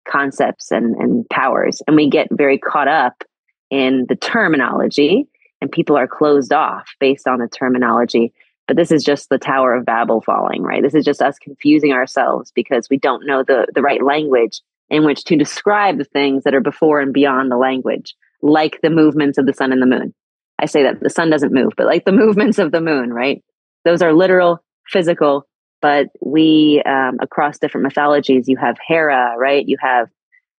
concepts 0.08 0.72
and, 0.72 0.96
and 0.96 1.30
powers. 1.30 1.82
And 1.88 1.96
we 1.96 2.10
get 2.10 2.28
very 2.32 2.58
caught 2.58 2.88
up 2.88 3.24
in 3.70 4.06
the 4.08 4.16
terminology, 4.16 5.28
and 5.60 5.72
people 5.72 5.98
are 5.98 6.08
closed 6.08 6.54
off 6.54 6.90
based 7.00 7.28
on 7.28 7.40
the 7.40 7.48
terminology 7.48 8.34
but 8.72 8.78
this 8.78 8.92
is 8.94 9.04
just 9.04 9.28
the 9.28 9.38
Tower 9.38 9.74
of 9.76 9.84
Babel 9.84 10.22
falling, 10.22 10.62
right? 10.62 10.82
This 10.82 10.94
is 10.94 11.04
just 11.04 11.22
us 11.22 11.38
confusing 11.38 11.92
ourselves 11.92 12.54
because 12.56 12.90
we 12.90 12.98
don't 12.98 13.26
know 13.26 13.44
the, 13.44 13.68
the 13.76 13.82
right 13.82 14.02
language 14.02 14.62
in 14.92 15.06
which 15.06 15.24
to 15.24 15.38
describe 15.38 15.98
the 15.98 16.04
things 16.04 16.44
that 16.44 16.54
are 16.54 16.62
before 16.62 17.00
and 17.00 17.14
beyond 17.14 17.50
the 17.50 17.58
language, 17.58 18.14
like 18.42 18.80
the 18.84 18.90
movements 18.90 19.38
of 19.38 19.46
the 19.46 19.54
sun 19.54 19.72
and 19.72 19.82
the 19.82 19.88
moon. 19.88 20.14
I 20.60 20.66
say 20.66 20.84
that 20.84 21.00
the 21.00 21.10
sun 21.10 21.32
doesn't 21.32 21.54
move, 21.54 21.72
but 21.78 21.88
like 21.88 22.06
the 22.06 22.12
movements 22.24 22.60
of 22.60 22.72
the 22.72 22.82
moon, 22.82 23.12
right? 23.12 23.42
Those 23.86 24.04
are 24.04 24.14
literal, 24.14 24.64
physical, 24.88 25.48
but 25.82 26.08
we, 26.24 26.84
um, 26.86 27.18
across 27.22 27.58
different 27.58 27.86
mythologies, 27.86 28.48
you 28.48 28.58
have 28.58 28.78
Hera, 28.86 29.36
right? 29.38 29.68
You 29.68 29.78
have 29.80 30.10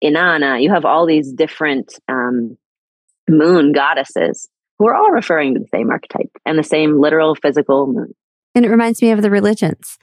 Inanna, 0.02 0.60
you 0.60 0.72
have 0.72 0.84
all 0.84 1.06
these 1.06 1.32
different 1.32 1.94
um, 2.08 2.56
moon 3.28 3.72
goddesses 3.72 4.48
who 4.78 4.86
are 4.88 4.94
all 4.94 5.10
referring 5.10 5.54
to 5.54 5.60
the 5.60 5.68
same 5.72 5.90
archetype 5.90 6.30
and 6.46 6.58
the 6.58 6.64
same 6.64 7.00
literal 7.00 7.36
physical 7.36 7.86
moon. 7.86 8.14
And 8.54 8.64
it 8.64 8.70
reminds 8.70 9.00
me 9.00 9.12
of 9.12 9.22
the 9.22 9.30
religions. 9.30 9.98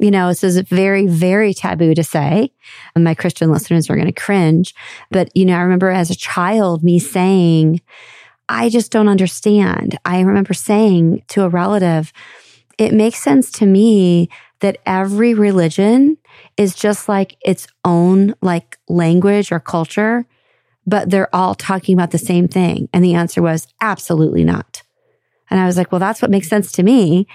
You 0.00 0.10
know, 0.10 0.28
this 0.28 0.42
is 0.42 0.58
very, 0.60 1.06
very 1.06 1.52
taboo 1.52 1.94
to 1.94 2.02
say. 2.02 2.52
And 2.94 3.04
my 3.04 3.14
Christian 3.14 3.52
listeners 3.52 3.90
are 3.90 3.96
going 3.96 4.06
to 4.06 4.12
cringe. 4.12 4.74
But, 5.10 5.30
you 5.36 5.44
know, 5.44 5.56
I 5.56 5.60
remember 5.60 5.90
as 5.90 6.10
a 6.10 6.16
child 6.16 6.82
me 6.82 6.98
saying, 6.98 7.82
I 8.48 8.70
just 8.70 8.90
don't 8.90 9.08
understand. 9.08 9.98
I 10.04 10.20
remember 10.20 10.54
saying 10.54 11.22
to 11.28 11.44
a 11.44 11.48
relative, 11.48 12.12
it 12.78 12.94
makes 12.94 13.18
sense 13.20 13.52
to 13.52 13.66
me 13.66 14.30
that 14.60 14.78
every 14.86 15.34
religion 15.34 16.16
is 16.56 16.74
just 16.74 17.08
like 17.08 17.36
its 17.44 17.66
own 17.84 18.34
like 18.40 18.78
language 18.88 19.52
or 19.52 19.60
culture, 19.60 20.26
but 20.86 21.10
they're 21.10 21.34
all 21.34 21.54
talking 21.54 21.94
about 21.94 22.10
the 22.10 22.18
same 22.18 22.48
thing. 22.48 22.88
And 22.92 23.04
the 23.04 23.14
answer 23.14 23.42
was 23.42 23.68
absolutely 23.80 24.44
not. 24.44 24.82
And 25.50 25.60
I 25.60 25.66
was 25.66 25.76
like, 25.76 25.92
well, 25.92 25.98
that's 25.98 26.22
what 26.22 26.30
makes 26.30 26.48
sense 26.48 26.72
to 26.72 26.82
me. 26.82 27.26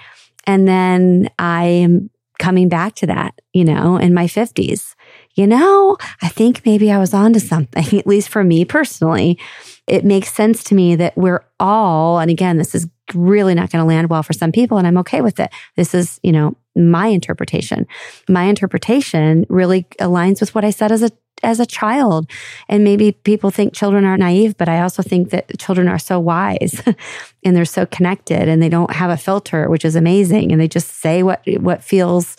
And 0.46 0.66
then 0.66 1.30
I 1.38 1.64
am 1.64 2.10
coming 2.38 2.68
back 2.68 2.94
to 2.96 3.06
that, 3.06 3.40
you 3.52 3.64
know, 3.64 3.96
in 3.96 4.14
my 4.14 4.26
50s. 4.26 4.94
You 5.34 5.46
know, 5.46 5.96
I 6.22 6.28
think 6.28 6.64
maybe 6.64 6.90
I 6.90 6.98
was 6.98 7.14
onto 7.14 7.38
something, 7.38 7.84
at 7.98 8.06
least 8.06 8.28
for 8.28 8.44
me 8.44 8.64
personally. 8.64 9.38
It 9.86 10.04
makes 10.04 10.32
sense 10.32 10.64
to 10.64 10.74
me 10.74 10.96
that 10.96 11.16
we're 11.16 11.44
all, 11.60 12.18
and 12.18 12.30
again, 12.30 12.56
this 12.56 12.74
is 12.74 12.88
really 13.14 13.54
not 13.54 13.70
going 13.70 13.82
to 13.82 13.86
land 13.86 14.10
well 14.10 14.22
for 14.22 14.32
some 14.32 14.50
people, 14.50 14.78
and 14.78 14.86
I'm 14.86 14.98
okay 14.98 15.20
with 15.20 15.38
it. 15.38 15.50
This 15.76 15.94
is, 15.94 16.18
you 16.22 16.32
know, 16.32 16.56
my 16.74 17.06
interpretation. 17.06 17.86
My 18.28 18.44
interpretation 18.44 19.46
really 19.48 19.84
aligns 20.00 20.40
with 20.40 20.54
what 20.54 20.64
I 20.64 20.70
said 20.70 20.92
as 20.92 21.02
a 21.02 21.10
as 21.42 21.60
a 21.60 21.66
child. 21.66 22.30
And 22.68 22.84
maybe 22.84 23.12
people 23.12 23.50
think 23.50 23.74
children 23.74 24.04
are 24.04 24.16
naive, 24.16 24.56
but 24.56 24.68
I 24.68 24.80
also 24.80 25.02
think 25.02 25.30
that 25.30 25.58
children 25.58 25.88
are 25.88 25.98
so 25.98 26.18
wise 26.18 26.82
and 27.44 27.56
they're 27.56 27.64
so 27.64 27.86
connected 27.86 28.48
and 28.48 28.62
they 28.62 28.68
don't 28.68 28.92
have 28.92 29.10
a 29.10 29.16
filter, 29.16 29.68
which 29.68 29.84
is 29.84 29.96
amazing. 29.96 30.52
And 30.52 30.60
they 30.60 30.68
just 30.68 31.00
say 31.00 31.22
what, 31.22 31.42
what 31.60 31.82
feels 31.82 32.36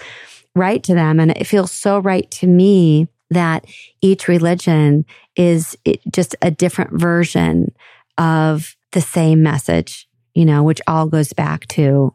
right 0.55 0.81
to 0.83 0.93
them. 0.93 1.19
And 1.19 1.31
it 1.31 1.45
feels 1.45 1.71
so 1.71 1.99
right 1.99 2.29
to 2.31 2.47
me 2.47 3.07
that 3.29 3.65
each 4.01 4.27
religion 4.27 5.05
is 5.35 5.77
just 6.11 6.35
a 6.41 6.49
different 6.49 6.99
version 6.99 7.73
of 8.17 8.75
the 8.93 9.01
same 9.01 9.43
message, 9.43 10.07
you 10.33 10.45
know, 10.45 10.63
which 10.63 10.81
all 10.87 11.07
goes 11.07 11.33
back 11.33 11.67
to, 11.67 12.13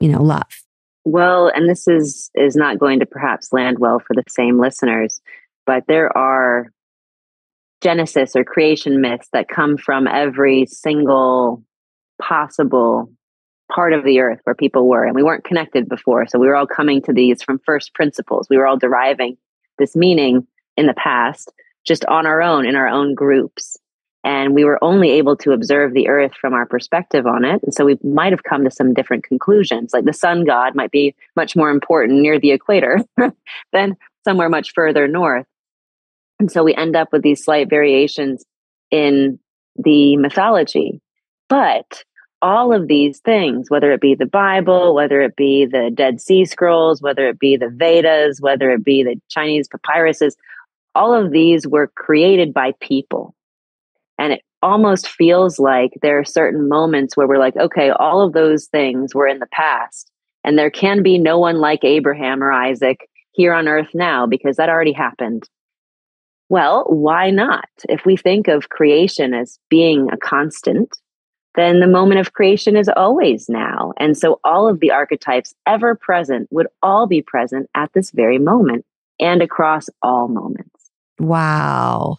you 0.00 0.08
know, 0.08 0.22
love. 0.22 0.64
Well, 1.04 1.50
and 1.54 1.68
this 1.68 1.88
is 1.88 2.30
is 2.34 2.54
not 2.54 2.78
going 2.78 3.00
to 3.00 3.06
perhaps 3.06 3.52
land 3.52 3.78
well 3.78 3.98
for 3.98 4.14
the 4.14 4.24
same 4.28 4.60
listeners, 4.60 5.20
but 5.68 5.84
there 5.86 6.16
are 6.16 6.72
Genesis 7.82 8.34
or 8.34 8.42
creation 8.42 9.02
myths 9.02 9.28
that 9.34 9.50
come 9.50 9.76
from 9.76 10.06
every 10.06 10.64
single 10.64 11.62
possible 12.20 13.12
part 13.70 13.92
of 13.92 14.02
the 14.02 14.20
earth 14.20 14.40
where 14.44 14.54
people 14.54 14.88
were. 14.88 15.04
And 15.04 15.14
we 15.14 15.22
weren't 15.22 15.44
connected 15.44 15.86
before. 15.86 16.26
So 16.26 16.38
we 16.38 16.46
were 16.46 16.56
all 16.56 16.66
coming 16.66 17.02
to 17.02 17.12
these 17.12 17.42
from 17.42 17.60
first 17.66 17.92
principles. 17.92 18.48
We 18.48 18.56
were 18.56 18.66
all 18.66 18.78
deriving 18.78 19.36
this 19.78 19.94
meaning 19.94 20.46
in 20.78 20.86
the 20.86 20.94
past 20.94 21.52
just 21.86 22.06
on 22.06 22.24
our 22.24 22.40
own, 22.40 22.64
in 22.64 22.74
our 22.74 22.88
own 22.88 23.14
groups. 23.14 23.76
And 24.24 24.54
we 24.54 24.64
were 24.64 24.82
only 24.82 25.10
able 25.10 25.36
to 25.36 25.52
observe 25.52 25.92
the 25.92 26.08
earth 26.08 26.32
from 26.40 26.54
our 26.54 26.64
perspective 26.64 27.26
on 27.26 27.44
it. 27.44 27.62
And 27.62 27.74
so 27.74 27.84
we 27.84 27.98
might 28.02 28.32
have 28.32 28.42
come 28.42 28.64
to 28.64 28.70
some 28.70 28.94
different 28.94 29.24
conclusions. 29.24 29.92
Like 29.92 30.06
the 30.06 30.14
sun 30.14 30.46
god 30.46 30.74
might 30.74 30.90
be 30.90 31.14
much 31.36 31.54
more 31.54 31.68
important 31.68 32.20
near 32.20 32.40
the 32.40 32.52
equator 32.52 33.00
than 33.74 33.98
somewhere 34.28 34.50
much 34.50 34.74
further 34.74 35.08
north. 35.08 35.46
And 36.38 36.50
so 36.50 36.62
we 36.62 36.74
end 36.74 36.96
up 36.96 37.08
with 37.12 37.22
these 37.22 37.44
slight 37.44 37.68
variations 37.68 38.44
in 38.90 39.38
the 39.76 40.16
mythology. 40.16 41.00
But 41.48 42.04
all 42.40 42.72
of 42.72 42.86
these 42.86 43.18
things, 43.18 43.68
whether 43.68 43.90
it 43.92 44.00
be 44.00 44.14
the 44.14 44.26
Bible, 44.26 44.94
whether 44.94 45.20
it 45.22 45.34
be 45.34 45.66
the 45.66 45.90
Dead 45.92 46.20
Sea 46.20 46.44
Scrolls, 46.44 47.02
whether 47.02 47.28
it 47.28 47.38
be 47.38 47.56
the 47.56 47.70
Vedas, 47.70 48.40
whether 48.40 48.70
it 48.70 48.84
be 48.84 49.02
the 49.02 49.20
Chinese 49.28 49.68
papyruses, 49.68 50.34
all 50.94 51.14
of 51.14 51.32
these 51.32 51.66
were 51.66 51.88
created 51.88 52.54
by 52.54 52.72
people. 52.80 53.34
And 54.18 54.32
it 54.32 54.42
almost 54.62 55.08
feels 55.08 55.58
like 55.58 55.92
there 56.02 56.18
are 56.18 56.24
certain 56.24 56.68
moments 56.68 57.16
where 57.16 57.26
we're 57.26 57.38
like, 57.38 57.56
okay, 57.56 57.90
all 57.90 58.20
of 58.20 58.32
those 58.32 58.66
things 58.66 59.14
were 59.14 59.26
in 59.26 59.38
the 59.38 59.46
past. 59.52 60.10
And 60.44 60.58
there 60.58 60.70
can 60.70 61.02
be 61.02 61.18
no 61.18 61.38
one 61.38 61.58
like 61.58 61.84
Abraham 61.84 62.42
or 62.42 62.52
Isaac 62.52 63.08
here 63.32 63.52
on 63.52 63.68
earth 63.68 63.90
now 63.94 64.26
because 64.26 64.56
that 64.56 64.68
already 64.68 64.92
happened. 64.92 65.48
Well, 66.48 66.84
why 66.88 67.30
not? 67.30 67.68
If 67.88 68.06
we 68.06 68.16
think 68.16 68.48
of 68.48 68.70
creation 68.70 69.34
as 69.34 69.58
being 69.68 70.08
a 70.10 70.16
constant, 70.16 70.96
then 71.54 71.80
the 71.80 71.86
moment 71.86 72.20
of 72.20 72.32
creation 72.32 72.76
is 72.76 72.88
always 72.88 73.48
now. 73.48 73.92
And 73.98 74.16
so 74.16 74.40
all 74.44 74.68
of 74.68 74.80
the 74.80 74.92
archetypes 74.92 75.54
ever 75.66 75.94
present 75.94 76.48
would 76.50 76.68
all 76.82 77.06
be 77.06 77.20
present 77.20 77.68
at 77.74 77.92
this 77.92 78.10
very 78.12 78.38
moment 78.38 78.84
and 79.20 79.42
across 79.42 79.88
all 80.00 80.28
moments. 80.28 80.90
Wow. 81.18 82.18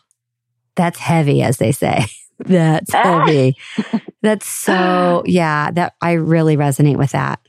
That's 0.75 0.99
heavy, 0.99 1.41
as 1.41 1.57
they 1.57 1.71
say. 1.71 2.05
That's 2.39 2.93
ah! 2.93 3.25
heavy. 3.25 3.57
That's 4.21 4.45
so, 4.45 5.23
yeah, 5.25 5.71
that 5.71 5.95
I 6.01 6.13
really 6.13 6.57
resonate 6.57 6.97
with 6.97 7.11
that. 7.11 7.39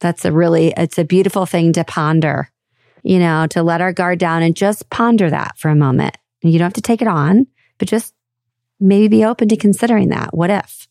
That's 0.00 0.24
a 0.24 0.32
really, 0.32 0.72
it's 0.76 0.98
a 0.98 1.04
beautiful 1.04 1.46
thing 1.46 1.72
to 1.74 1.84
ponder 1.84 2.50
you 3.04 3.18
know, 3.18 3.46
to 3.50 3.62
let 3.62 3.80
our 3.80 3.92
guard 3.92 4.18
down 4.18 4.42
and 4.42 4.56
just 4.56 4.90
ponder 4.90 5.30
that 5.30 5.56
for 5.58 5.68
a 5.68 5.76
moment. 5.76 6.16
You 6.42 6.58
don't 6.58 6.66
have 6.66 6.72
to 6.74 6.82
take 6.82 7.02
it 7.02 7.08
on, 7.08 7.46
but 7.78 7.86
just 7.86 8.14
maybe 8.80 9.08
be 9.08 9.24
open 9.24 9.48
to 9.48 9.56
considering 9.56 10.08
that. 10.08 10.34
What 10.34 10.50
if? 10.50 10.88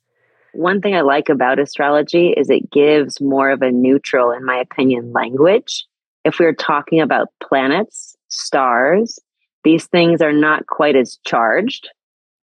One 0.54 0.82
thing 0.82 0.96
I 0.96 1.02
like 1.02 1.30
about 1.30 1.60
astrology 1.60 2.30
is 2.30 2.50
it 2.50 2.72
gives 2.72 3.20
more 3.20 3.50
of 3.50 3.64
a 3.64 3.72
neutral, 3.72 4.32
in 4.32 4.46
my 4.46 4.58
opinion, 4.58 5.12
language. 5.12 5.86
If 6.24 6.40
we're 6.40 6.54
talking 6.54 7.02
about 7.02 7.30
planets, 7.42 8.16
stars, 8.30 9.20
these 9.64 9.88
things 9.88 10.22
are 10.22 10.32
not 10.32 10.68
quite 10.68 10.96
as 10.96 11.18
charged 11.26 11.90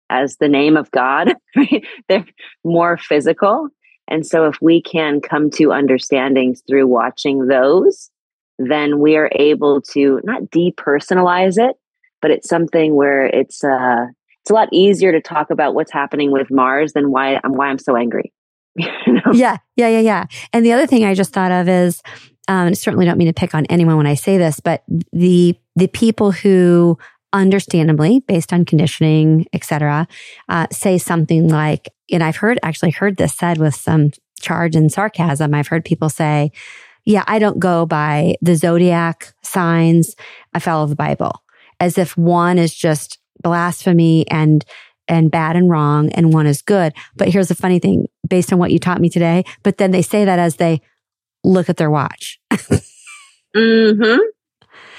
as 0.09 0.37
the 0.37 0.49
name 0.49 0.77
of 0.77 0.91
God. 0.91 1.35
They're 2.09 2.25
more 2.65 2.97
physical. 2.97 3.69
And 4.09 4.27
so 4.27 4.47
if 4.47 4.57
we 4.63 4.81
can 4.81 5.21
come 5.21 5.51
to 5.53 5.73
understandings 5.73 6.63
through 6.67 6.87
watching 6.87 7.47
those, 7.47 8.11
then 8.59 8.99
we 8.99 9.17
are 9.17 9.31
able 9.35 9.81
to 9.81 10.21
not 10.25 10.43
depersonalize 10.45 11.59
it, 11.59 11.77
but 12.21 12.31
it's 12.31 12.49
something 12.49 12.95
where 12.95 13.27
it's 13.27 13.63
uh 13.65 14.07
it's 14.43 14.51
a 14.51 14.55
lot 14.55 14.69
easier 14.73 15.13
to 15.13 15.21
talk 15.21 15.51
about 15.51 15.75
what's 15.75 15.93
happening 15.93 16.33
with 16.33 16.51
Mars 16.51 16.93
than 16.93 17.11
why 17.11 17.39
I'm 17.45 17.53
why 17.53 17.69
I'm 17.69 17.79
so 17.79 17.97
angry. 17.97 18.33
you 18.77 18.87
know? 19.07 19.33
Yeah, 19.33 19.59
yeah, 19.77 19.89
yeah, 19.89 20.01
yeah. 20.01 20.25
And 20.53 20.65
the 20.65 20.73
other 20.73 20.87
thing 20.87 21.05
I 21.05 21.15
just 21.15 21.33
thought 21.33 21.53
of 21.53 21.69
is, 21.69 22.03
um, 22.49 22.75
certainly 22.75 23.05
don't 23.05 23.19
mean 23.19 23.29
to 23.29 23.35
pick 23.35 23.55
on 23.55 23.67
anyone 23.67 23.97
when 23.97 24.07
I 24.07 24.15
say 24.15 24.39
this, 24.39 24.61
but 24.61 24.85
the 25.13 25.55
the 25.77 25.89
people 25.89 26.33
who 26.33 26.99
understandably 27.33 28.21
based 28.21 28.55
on 28.55 28.65
conditioning 28.65 29.47
etc 29.53 30.09
uh, 30.49 30.67
say 30.73 30.97
something 30.97 31.49
like 31.49 31.89
and 32.11 32.23
i've 32.23 32.37
heard 32.37 32.59
actually 32.63 32.91
heard 32.91 33.19
this 33.19 33.35
said 33.35 33.59
with 33.59 33.75
some 33.75 34.11
charge 34.41 34.75
and 34.75 34.91
sarcasm 34.91 35.53
i've 35.53 35.69
heard 35.69 35.85
people 35.85 36.09
say 36.09 36.51
yeah, 37.09 37.25
I 37.27 37.39
don't 37.39 37.59
go 37.59 37.87
by 37.87 38.37
the 38.43 38.55
zodiac 38.55 39.33
signs. 39.43 40.15
I 40.53 40.59
follow 40.59 40.85
the 40.85 40.95
Bible 40.95 41.43
as 41.81 41.97
if 41.97 42.19
one 42.19 42.59
is 42.59 42.75
just 42.75 43.19
blasphemy 43.43 44.29
and 44.31 44.63
and 45.09 45.31
bad 45.31 45.57
and 45.57 45.71
wrong 45.71 46.11
and 46.11 46.35
one 46.35 46.47
is 46.47 46.61
good. 46.61 46.93
But 47.17 47.29
here's 47.29 47.49
the 47.49 47.55
funny 47.55 47.79
thing 47.79 48.09
based 48.29 48.53
on 48.53 48.59
what 48.59 48.73
you 48.73 48.79
taught 48.79 49.01
me 49.01 49.09
today, 49.09 49.45
but 49.63 49.79
then 49.79 49.91
they 49.91 50.03
say 50.03 50.27
that 50.27 50.39
as 50.39 50.57
they 50.57 50.83
look 51.45 51.71
at 51.71 51.79
their 51.79 51.91
watch. 51.91 52.39
mhm. 52.53 54.19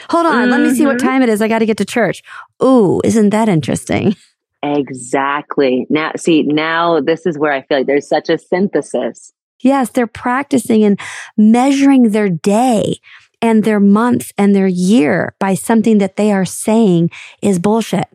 Hold 0.10 0.26
on, 0.26 0.34
mm-hmm. 0.34 0.52
let 0.52 0.62
me 0.62 0.74
see 0.74 0.88
what 0.88 0.98
mm-hmm. 0.98 1.08
time 1.08 1.22
it 1.22 1.30
is. 1.30 1.44
I 1.44 1.48
got 1.48 1.60
to 1.60 1.68
get 1.68 1.78
to 1.78 1.86
church. 1.86 2.24
Ooh, 2.64 3.02
isn't 3.04 3.30
that 3.30 3.48
interesting? 3.48 4.16
Exactly. 4.64 5.86
Now, 5.92 6.14
see, 6.18 6.42
now 6.42 7.02
this 7.02 7.28
is 7.28 7.38
where 7.38 7.54
I 7.54 7.62
feel 7.62 7.78
like 7.78 7.88
there's 7.88 8.10
such 8.10 8.30
a 8.30 8.40
synthesis 8.40 9.32
Yes, 9.62 9.90
they're 9.90 10.08
practicing 10.08 10.84
and 10.84 11.00
measuring 11.38 12.12
their 12.12 12.30
day 12.30 13.00
and 13.42 13.64
their 13.64 13.80
month 13.80 14.32
and 14.38 14.56
their 14.56 14.68
year 14.68 15.36
by 15.40 15.54
something 15.54 15.98
that 16.00 16.18
they 16.18 16.32
are 16.32 16.46
saying 16.46 17.10
is 17.42 17.60
bullshit 17.60 18.08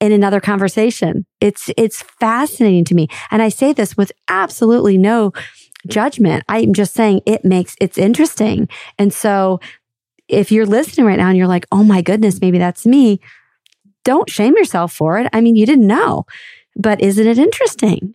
in 0.00 0.12
another 0.12 0.40
conversation. 0.40 1.26
It's, 1.40 1.70
it's 1.76 2.02
fascinating 2.02 2.84
to 2.86 2.94
me. 2.94 3.08
And 3.30 3.42
I 3.42 3.50
say 3.50 3.72
this 3.72 3.96
with 3.96 4.12
absolutely 4.28 4.96
no 4.96 5.32
judgment. 5.86 6.44
I'm 6.48 6.72
just 6.72 6.94
saying 6.94 7.20
it 7.26 7.44
makes, 7.44 7.76
it's 7.80 7.98
interesting. 7.98 8.68
And 8.98 9.12
so 9.12 9.60
if 10.28 10.50
you're 10.50 10.66
listening 10.66 11.06
right 11.06 11.18
now 11.18 11.28
and 11.28 11.36
you're 11.36 11.46
like, 11.46 11.66
Oh 11.70 11.82
my 11.84 12.02
goodness, 12.02 12.40
maybe 12.40 12.58
that's 12.58 12.86
me. 12.86 13.20
Don't 14.04 14.30
shame 14.30 14.56
yourself 14.56 14.92
for 14.92 15.18
it. 15.18 15.28
I 15.32 15.40
mean, 15.40 15.56
you 15.56 15.66
didn't 15.66 15.86
know, 15.86 16.24
but 16.76 17.00
isn't 17.00 17.26
it 17.26 17.38
interesting? 17.38 18.14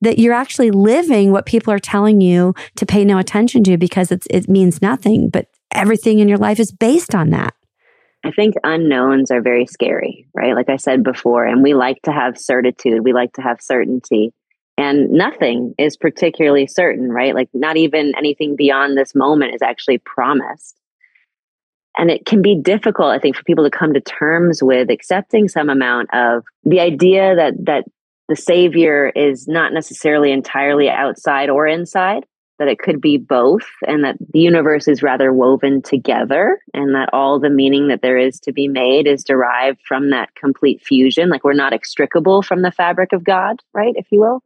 That 0.00 0.18
you're 0.18 0.34
actually 0.34 0.70
living 0.70 1.32
what 1.32 1.46
people 1.46 1.72
are 1.72 1.78
telling 1.78 2.20
you 2.20 2.54
to 2.76 2.86
pay 2.86 3.04
no 3.04 3.18
attention 3.18 3.64
to 3.64 3.76
because 3.76 4.12
it's, 4.12 4.26
it 4.30 4.48
means 4.48 4.80
nothing, 4.80 5.28
but 5.28 5.46
everything 5.72 6.18
in 6.18 6.28
your 6.28 6.38
life 6.38 6.60
is 6.60 6.72
based 6.72 7.14
on 7.14 7.30
that. 7.30 7.54
I 8.24 8.30
think 8.32 8.54
unknowns 8.64 9.30
are 9.30 9.40
very 9.40 9.66
scary, 9.66 10.26
right? 10.34 10.54
Like 10.54 10.68
I 10.68 10.76
said 10.76 11.04
before, 11.04 11.44
and 11.44 11.62
we 11.62 11.74
like 11.74 12.02
to 12.02 12.12
have 12.12 12.38
certitude, 12.38 13.04
we 13.04 13.12
like 13.12 13.32
to 13.34 13.42
have 13.42 13.60
certainty. 13.60 14.32
And 14.76 15.10
nothing 15.10 15.74
is 15.78 15.96
particularly 15.96 16.66
certain, 16.66 17.10
right? 17.10 17.34
Like 17.34 17.48
not 17.52 17.76
even 17.76 18.12
anything 18.16 18.54
beyond 18.56 18.96
this 18.96 19.14
moment 19.14 19.54
is 19.54 19.62
actually 19.62 19.98
promised. 19.98 20.76
And 21.96 22.10
it 22.12 22.24
can 22.24 22.42
be 22.42 22.54
difficult, 22.54 23.08
I 23.08 23.18
think, 23.18 23.34
for 23.34 23.42
people 23.42 23.64
to 23.64 23.76
come 23.76 23.92
to 23.94 24.00
terms 24.00 24.62
with 24.62 24.88
accepting 24.88 25.48
some 25.48 25.68
amount 25.68 26.10
of 26.12 26.44
the 26.64 26.78
idea 26.78 27.34
that 27.34 27.54
that 27.66 27.84
the 28.28 28.36
savior 28.36 29.10
is 29.14 29.48
not 29.48 29.72
necessarily 29.72 30.30
entirely 30.32 30.88
outside 30.88 31.50
or 31.50 31.66
inside 31.66 32.24
that 32.58 32.68
it 32.68 32.78
could 32.78 33.00
be 33.00 33.16
both 33.16 33.66
and 33.86 34.04
that 34.04 34.16
the 34.32 34.40
universe 34.40 34.88
is 34.88 35.02
rather 35.02 35.32
woven 35.32 35.80
together 35.80 36.60
and 36.74 36.94
that 36.94 37.08
all 37.12 37.38
the 37.38 37.50
meaning 37.50 37.88
that 37.88 38.02
there 38.02 38.18
is 38.18 38.40
to 38.40 38.52
be 38.52 38.66
made 38.66 39.06
is 39.06 39.24
derived 39.24 39.80
from 39.86 40.10
that 40.10 40.34
complete 40.34 40.82
fusion. 40.84 41.28
Like 41.28 41.44
we're 41.44 41.52
not 41.52 41.72
extricable 41.72 42.42
from 42.42 42.62
the 42.62 42.72
fabric 42.72 43.12
of 43.12 43.24
God, 43.24 43.62
right? 43.72 43.94
If 43.96 44.06
you 44.10 44.20
will. 44.20 44.42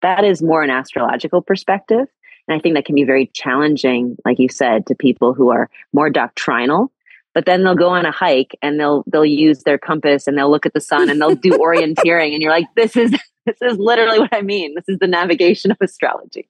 That 0.00 0.24
is 0.24 0.42
more 0.42 0.62
an 0.62 0.70
astrological 0.70 1.42
perspective. 1.42 2.08
And 2.48 2.58
I 2.58 2.58
think 2.58 2.74
that 2.74 2.86
can 2.86 2.96
be 2.96 3.04
very 3.04 3.26
challenging, 3.34 4.16
like 4.24 4.38
you 4.38 4.48
said, 4.48 4.86
to 4.86 4.94
people 4.94 5.32
who 5.32 5.50
are 5.50 5.70
more 5.92 6.10
doctrinal. 6.10 6.90
But 7.34 7.46
then 7.46 7.64
they'll 7.64 7.74
go 7.74 7.88
on 7.88 8.04
a 8.04 8.12
hike 8.12 8.56
and 8.60 8.78
they'll 8.78 9.04
they'll 9.06 9.24
use 9.24 9.62
their 9.64 9.78
compass 9.78 10.26
and 10.26 10.36
they'll 10.36 10.50
look 10.50 10.66
at 10.66 10.74
the 10.74 10.80
sun 10.80 11.08
and 11.08 11.20
they'll 11.20 11.34
do 11.34 11.50
orienteering 11.58 12.32
and 12.32 12.42
you're 12.42 12.52
like, 12.52 12.66
this 12.76 12.96
is 12.96 13.10
this 13.46 13.56
is 13.60 13.78
literally 13.78 14.18
what 14.18 14.34
I 14.34 14.42
mean. 14.42 14.74
This 14.74 14.88
is 14.88 14.98
the 14.98 15.06
navigation 15.06 15.70
of 15.70 15.78
astrology. 15.80 16.48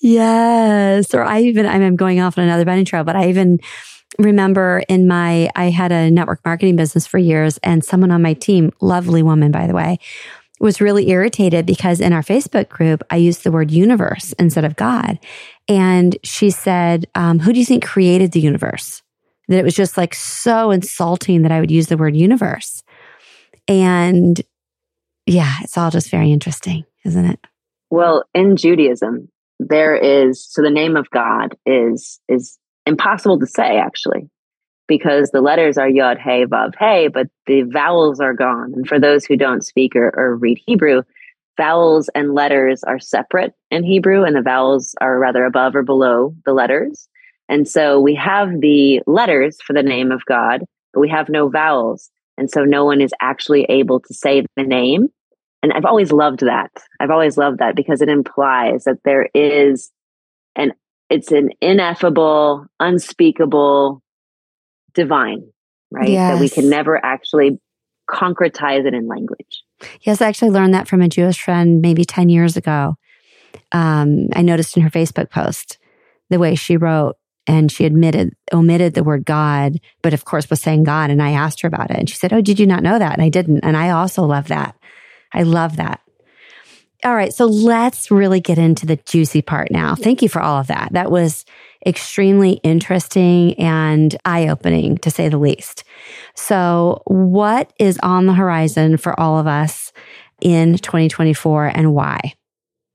Yes. 0.00 1.14
Or 1.14 1.22
I 1.22 1.40
even, 1.42 1.66
I'm 1.66 1.96
going 1.96 2.20
off 2.20 2.38
on 2.38 2.44
another 2.44 2.64
bunny 2.64 2.84
trail, 2.84 3.04
but 3.04 3.16
I 3.16 3.28
even 3.28 3.58
remember 4.18 4.82
in 4.88 5.06
my, 5.06 5.50
I 5.56 5.70
had 5.70 5.92
a 5.92 6.10
network 6.10 6.40
marketing 6.44 6.76
business 6.76 7.06
for 7.06 7.18
years 7.18 7.58
and 7.62 7.84
someone 7.84 8.10
on 8.10 8.22
my 8.22 8.34
team, 8.34 8.72
lovely 8.80 9.22
woman, 9.22 9.50
by 9.50 9.66
the 9.66 9.74
way, 9.74 9.98
was 10.60 10.80
really 10.80 11.08
irritated 11.10 11.66
because 11.66 12.00
in 12.00 12.12
our 12.12 12.22
Facebook 12.22 12.68
group, 12.68 13.02
I 13.10 13.16
used 13.16 13.44
the 13.44 13.52
word 13.52 13.70
universe 13.70 14.32
instead 14.38 14.64
of 14.64 14.76
God. 14.76 15.18
And 15.68 16.16
she 16.24 16.50
said, 16.50 17.06
um, 17.14 17.38
who 17.38 17.52
do 17.52 17.60
you 17.60 17.66
think 17.66 17.84
created 17.84 18.32
the 18.32 18.40
universe? 18.40 19.02
That 19.48 19.58
it 19.58 19.64
was 19.64 19.74
just 19.74 19.96
like 19.96 20.14
so 20.14 20.70
insulting 20.70 21.42
that 21.42 21.52
I 21.52 21.60
would 21.60 21.70
use 21.70 21.86
the 21.86 21.96
word 21.96 22.16
universe. 22.16 22.82
And 23.66 24.40
yeah, 25.26 25.56
it's 25.62 25.76
all 25.76 25.90
just 25.90 26.10
very 26.10 26.32
interesting, 26.32 26.84
isn't 27.04 27.24
it? 27.24 27.40
Well, 27.90 28.24
in 28.34 28.56
Judaism, 28.56 29.28
there 29.58 29.96
is 29.96 30.44
so 30.44 30.62
the 30.62 30.70
name 30.70 30.96
of 30.96 31.10
God 31.10 31.56
is 31.66 32.20
is 32.28 32.58
impossible 32.86 33.38
to 33.40 33.46
say 33.46 33.78
actually 33.78 34.30
because 34.86 35.30
the 35.30 35.40
letters 35.40 35.76
are 35.76 35.88
yod 35.88 36.18
hey 36.18 36.46
vav 36.46 36.74
hey 36.78 37.08
but 37.08 37.26
the 37.46 37.62
vowels 37.62 38.20
are 38.20 38.34
gone 38.34 38.72
and 38.74 38.88
for 38.88 38.98
those 38.98 39.24
who 39.24 39.36
don't 39.36 39.64
speak 39.64 39.94
or, 39.96 40.12
or 40.16 40.36
read 40.36 40.58
Hebrew 40.64 41.02
vowels 41.56 42.08
and 42.14 42.34
letters 42.34 42.84
are 42.84 43.00
separate 43.00 43.52
in 43.70 43.82
Hebrew 43.82 44.24
and 44.24 44.36
the 44.36 44.42
vowels 44.42 44.94
are 45.00 45.18
rather 45.18 45.44
above 45.44 45.74
or 45.74 45.82
below 45.82 46.34
the 46.46 46.52
letters 46.52 47.08
and 47.48 47.66
so 47.66 48.00
we 48.00 48.14
have 48.14 48.60
the 48.60 49.00
letters 49.06 49.58
for 49.64 49.72
the 49.72 49.82
name 49.82 50.12
of 50.12 50.24
God 50.24 50.64
but 50.92 51.00
we 51.00 51.08
have 51.08 51.28
no 51.28 51.48
vowels 51.48 52.10
and 52.36 52.50
so 52.50 52.64
no 52.64 52.84
one 52.84 53.00
is 53.00 53.12
actually 53.20 53.64
able 53.64 54.00
to 54.00 54.14
say 54.14 54.44
the 54.56 54.62
name 54.62 55.08
and 55.62 55.72
I've 55.72 55.84
always 55.84 56.12
loved 56.12 56.40
that. 56.40 56.70
I've 57.00 57.10
always 57.10 57.36
loved 57.36 57.58
that 57.58 57.74
because 57.74 58.00
it 58.00 58.08
implies 58.08 58.84
that 58.84 59.02
there 59.04 59.28
is 59.34 59.90
an 60.54 60.72
it's 61.10 61.32
an 61.32 61.50
ineffable, 61.60 62.66
unspeakable 62.78 64.02
divine, 64.94 65.50
right? 65.90 66.08
Yes. 66.08 66.34
That 66.34 66.40
we 66.40 66.48
can 66.48 66.68
never 66.68 67.02
actually 67.02 67.58
concretize 68.10 68.86
it 68.86 68.94
in 68.94 69.08
language. 69.08 69.62
Yes, 70.02 70.20
I 70.20 70.28
actually 70.28 70.50
learned 70.50 70.74
that 70.74 70.88
from 70.88 71.02
a 71.02 71.08
Jewish 71.08 71.42
friend 71.42 71.80
maybe 71.80 72.04
10 72.04 72.28
years 72.28 72.56
ago. 72.56 72.96
Um, 73.72 74.28
I 74.34 74.42
noticed 74.42 74.76
in 74.76 74.82
her 74.82 74.90
Facebook 74.90 75.30
post 75.30 75.78
the 76.30 76.38
way 76.38 76.54
she 76.54 76.76
wrote 76.76 77.16
and 77.48 77.72
she 77.72 77.84
admitted 77.84 78.36
omitted 78.52 78.94
the 78.94 79.02
word 79.02 79.24
God, 79.24 79.80
but 80.02 80.14
of 80.14 80.24
course 80.24 80.48
was 80.48 80.60
saying 80.60 80.84
God. 80.84 81.10
And 81.10 81.22
I 81.22 81.32
asked 81.32 81.62
her 81.62 81.68
about 81.68 81.90
it, 81.90 81.96
and 81.96 82.08
she 82.08 82.16
said, 82.16 82.32
"Oh, 82.32 82.40
did 82.40 82.60
you 82.60 82.66
not 82.66 82.82
know 82.82 82.98
that?" 82.98 83.14
And 83.14 83.22
I 83.22 83.30
didn't. 83.30 83.60
And 83.64 83.76
I 83.76 83.90
also 83.90 84.22
love 84.22 84.48
that. 84.48 84.76
I 85.32 85.42
love 85.42 85.76
that. 85.76 86.00
All 87.04 87.14
right. 87.14 87.32
So 87.32 87.46
let's 87.46 88.10
really 88.10 88.40
get 88.40 88.58
into 88.58 88.84
the 88.84 88.96
juicy 88.96 89.40
part 89.40 89.70
now. 89.70 89.94
Thank 89.94 90.20
you 90.20 90.28
for 90.28 90.42
all 90.42 90.58
of 90.58 90.66
that. 90.66 90.88
That 90.92 91.12
was 91.12 91.44
extremely 91.86 92.52
interesting 92.64 93.54
and 93.54 94.16
eye 94.24 94.48
opening 94.48 94.98
to 94.98 95.10
say 95.10 95.28
the 95.28 95.38
least. 95.38 95.84
So, 96.34 97.02
what 97.06 97.72
is 97.78 97.98
on 98.02 98.26
the 98.26 98.34
horizon 98.34 98.96
for 98.96 99.18
all 99.18 99.38
of 99.38 99.46
us 99.46 99.92
in 100.40 100.76
2024 100.78 101.66
and 101.66 101.94
why? 101.94 102.34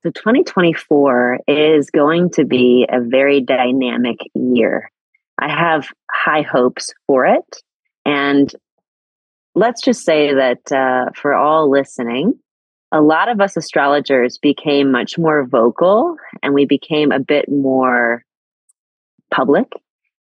So, 0.04 0.12
2024 0.12 1.40
is 1.48 1.90
going 1.90 2.32
to 2.32 2.44
be 2.44 2.86
a 2.90 3.00
very 3.00 3.40
dynamic 3.40 4.18
year. 4.36 4.92
I 5.40 5.50
have 5.50 5.88
high 6.12 6.42
hopes 6.42 6.94
for 7.08 7.26
it. 7.26 7.62
And 8.06 8.54
let's 9.56 9.82
just 9.82 10.04
say 10.06 10.34
that 10.34 10.72
uh, 10.74 11.12
for 11.16 11.34
all 11.34 11.70
listening, 11.70 12.38
a 12.92 13.02
lot 13.02 13.30
of 13.30 13.40
us 13.40 13.56
astrologers 13.56 14.38
became 14.38 14.92
much 14.92 15.18
more 15.18 15.48
vocal 15.48 16.18
and 16.42 16.54
we 16.54 16.66
became 16.66 17.14
a 17.14 17.20
bit 17.20 17.50
more 17.50 18.26
public 19.32 19.72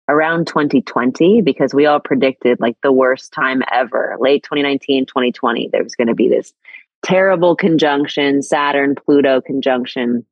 around 0.09 0.47
2020 0.47 1.43
because 1.43 1.75
we 1.75 1.85
all 1.85 2.01
predicted 2.01 2.61
like 2.61 2.77
the 2.83 2.93
worst 2.93 3.33
time 3.33 3.63
ever 3.73 4.17
late 4.21 4.43
2019 4.45 5.07
2020 5.07 5.69
there 5.73 5.83
was 5.83 5.95
going 5.97 6.07
to 6.07 6.15
be 6.15 6.29
this 6.29 6.53
terrible 7.03 7.57
conjunction 7.57 8.43
saturn 8.43 8.95
pluto 8.95 9.41
conjunction 9.41 10.25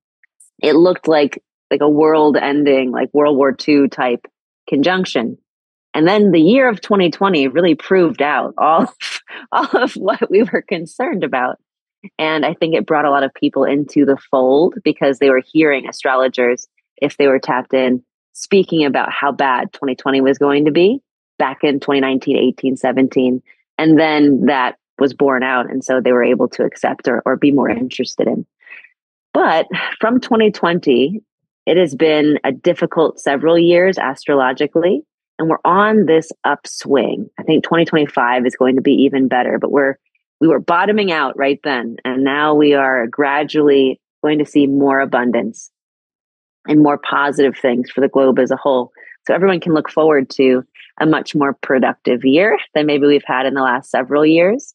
it 0.63 0.75
looked 0.75 1.07
like 1.09 1.43
like 1.71 1.81
a 1.81 1.89
world 1.89 2.37
ending 2.37 2.91
like 2.91 3.13
world 3.13 3.37
war 3.37 3.55
ii 3.69 3.89
type 3.89 4.27
conjunction 4.69 5.39
and 5.95 6.09
then 6.09 6.33
the 6.33 6.41
year 6.41 6.69
of 6.69 6.81
2020 6.81 7.49
really 7.49 7.77
proved 7.77 8.21
out 8.21 8.55
all 8.59 8.83
of, 8.83 9.21
all 9.53 9.83
of 9.83 9.93
what 9.95 10.29
we 10.29 10.43
were 10.43 10.63
concerned 10.63 11.23
about. 11.23 11.59
And 12.19 12.45
I 12.45 12.53
think 12.53 12.75
it 12.75 12.85
brought 12.85 13.07
a 13.07 13.11
lot 13.11 13.23
of 13.23 13.33
people 13.33 13.65
into 13.65 14.05
the 14.05 14.19
fold 14.31 14.75
because 14.83 15.19
they 15.19 15.31
were 15.31 15.41
hearing 15.53 15.89
astrologers, 15.89 16.67
if 17.01 17.17
they 17.17 17.29
were 17.29 17.39
tapped 17.39 17.73
in, 17.73 18.03
speaking 18.35 18.85
about 18.85 19.11
how 19.11 19.33
bad 19.33 19.73
2020 19.73 20.21
was 20.21 20.37
going 20.37 20.67
to 20.67 20.73
be 20.73 21.01
back 21.39 21.59
in 21.63 21.81
2019, 21.81 22.37
18, 22.37 22.77
17. 22.77 23.43
And 23.79 23.99
then 23.99 24.47
that 24.47 24.77
was 25.05 25.13
borne 25.13 25.43
out. 25.43 25.71
And 25.71 25.85
so 25.85 26.01
they 26.01 26.13
were 26.13 26.25
able 26.25 26.49
to 26.49 26.65
accept 26.65 27.07
or, 27.07 27.23
or 27.27 27.37
be 27.37 27.53
more 27.53 27.69
mm-hmm. 27.69 27.81
interested 27.81 28.27
in. 28.27 28.47
But 29.35 29.67
from 30.01 30.19
2020, 30.19 31.21
it 31.67 31.77
has 31.77 31.95
been 31.95 32.39
a 32.43 32.53
difficult 32.53 33.21
several 33.21 33.59
years 33.59 33.99
astrologically 33.99 35.03
and 35.39 35.51
we're 35.51 35.59
on 35.65 36.07
this 36.07 36.31
upswing. 36.45 37.29
I 37.39 37.43
think 37.43 37.65
2025 37.65 38.47
is 38.47 38.57
going 38.57 38.77
to 38.77 38.83
be 38.83 38.93
even 38.93 39.29
better, 39.29 39.59
but 39.59 39.71
we're 39.71 39.99
we 40.41 40.49
were 40.49 40.61
bottoming 40.61 41.13
out 41.13 41.37
right 41.37 41.61
then 41.65 41.97
and 42.05 42.25
now 42.25 42.55
we 42.55 42.73
are 42.75 43.07
gradually 43.07 44.01
going 44.23 44.39
to 44.39 44.47
see 44.47 44.67
more 44.67 45.01
abundance 45.01 45.71
and 46.67 46.83
more 46.83 46.99
positive 46.99 47.57
things 47.61 47.91
for 47.91 48.01
the 48.01 48.09
globe 48.09 48.39
as 48.39 48.51
a 48.51 48.57
whole. 48.57 48.91
So 49.27 49.35
everyone 49.35 49.61
can 49.61 49.75
look 49.75 49.91
forward 49.91 50.31
to 50.31 50.65
a 51.01 51.07
much 51.07 51.35
more 51.35 51.55
productive 51.55 52.25
year 52.25 52.59
than 52.75 52.87
maybe 52.87 53.07
we've 53.07 53.25
had 53.27 53.47
in 53.47 53.55
the 53.55 53.63
last 53.63 53.91
several 53.91 54.25
years. 54.25 54.75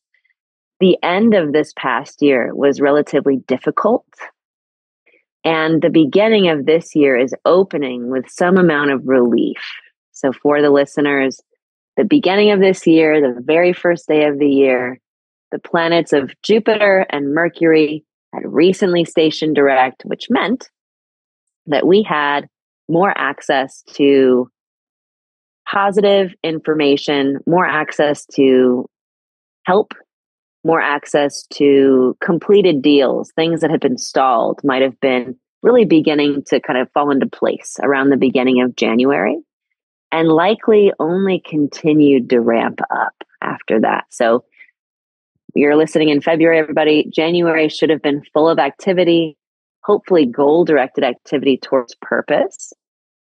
The 0.80 0.98
end 1.04 1.34
of 1.34 1.52
this 1.52 1.74
past 1.78 2.22
year 2.22 2.56
was 2.56 2.80
relatively 2.80 3.38
difficult. 3.48 4.06
And 5.44 5.82
the 5.82 5.90
beginning 5.90 6.50
of 6.50 6.66
this 6.66 6.96
year 6.96 7.18
is 7.18 7.34
opening 7.46 8.10
with 8.10 8.30
some 8.30 8.58
amount 8.58 8.92
of 8.92 9.08
relief. 9.08 9.62
So, 10.12 10.32
for 10.32 10.62
the 10.62 10.70
listeners, 10.70 11.40
the 11.98 12.04
beginning 12.04 12.52
of 12.52 12.60
this 12.60 12.86
year, 12.88 13.22
the 13.22 13.42
very 13.42 13.74
first 13.74 14.08
day 14.08 14.26
of 14.26 14.40
the 14.40 14.50
year, 14.50 15.00
the 15.52 15.60
planets 15.60 16.14
of 16.14 16.32
Jupiter 16.44 17.06
and 17.10 17.34
Mercury 17.34 18.06
had 18.34 18.44
recently 18.46 19.06
stationed 19.06 19.56
direct, 19.56 20.04
which 20.06 20.28
meant 20.30 20.70
that 21.68 21.88
we 21.88 22.04
had 22.04 22.48
more 22.88 23.14
access 23.18 23.84
to 23.94 24.50
positive 25.72 26.34
information, 26.44 27.40
more 27.46 27.66
access 27.66 28.26
to 28.36 28.88
help, 29.66 29.94
more 30.64 30.82
access 30.82 31.46
to 31.52 32.18
completed 32.22 32.82
deals, 32.82 33.32
things 33.36 33.62
that 33.62 33.72
had 33.72 33.80
been 33.80 33.98
stalled 33.98 34.60
might 34.64 34.82
have 34.82 35.00
been 35.00 35.36
really 35.62 35.86
beginning 35.86 36.44
to 36.48 36.60
kind 36.60 36.80
of 36.80 36.92
fall 36.92 37.12
into 37.12 37.28
place 37.28 37.78
around 37.82 38.10
the 38.10 38.18
beginning 38.18 38.62
of 38.62 38.76
January 38.76 39.38
and 40.12 40.30
likely 40.30 40.92
only 41.00 41.42
continued 41.46 42.30
to 42.30 42.40
ramp 42.40 42.80
up 42.92 43.14
after 43.42 43.80
that. 43.80 44.06
So 44.10 44.44
you're 45.56 45.76
listening 45.76 46.10
in 46.10 46.22
February, 46.22 46.60
everybody. 46.60 47.10
January 47.14 47.70
should 47.70 47.90
have 47.90 48.02
been 48.02 48.24
full 48.34 48.50
of 48.50 48.60
activity, 48.60 49.38
hopefully 49.84 50.26
goal 50.26 50.66
directed 50.66 51.04
activity 51.04 51.58
towards 51.58 51.96
purpose. 52.02 52.74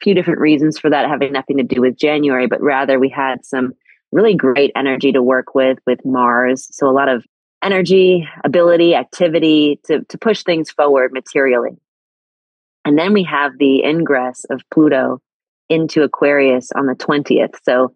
A 0.02 0.04
few 0.04 0.14
different 0.14 0.40
reasons 0.40 0.78
for 0.78 0.90
that 0.90 1.10
having 1.10 1.32
nothing 1.32 1.58
to 1.58 1.64
do 1.64 1.82
with 1.82 1.98
January, 1.98 2.48
but 2.48 2.62
rather 2.62 3.00
we 3.00 3.10
had 3.10 3.46
some 3.46 3.74
really 4.12 4.36
great 4.36 4.72
energy 4.76 5.12
to 5.12 5.22
work 5.22 5.54
with 5.56 5.80
with 5.86 6.00
Mars. 6.06 6.68
So 6.72 6.90
a 6.90 6.92
lot 6.92 7.10
of 7.10 7.26
energy, 7.64 8.28
ability, 8.44 8.96
activity 8.96 9.80
to, 9.86 10.04
to 10.06 10.18
push 10.18 10.44
things 10.44 10.70
forward 10.70 11.12
materially. 11.12 11.78
And 12.86 12.98
then 12.98 13.14
we 13.14 13.24
have 13.24 13.58
the 13.58 13.84
ingress 13.84 14.46
of 14.50 14.62
Pluto 14.74 15.20
into 15.70 16.04
Aquarius 16.04 16.70
on 16.76 16.86
the 16.86 16.96
20th. 16.96 17.56
So 17.64 17.94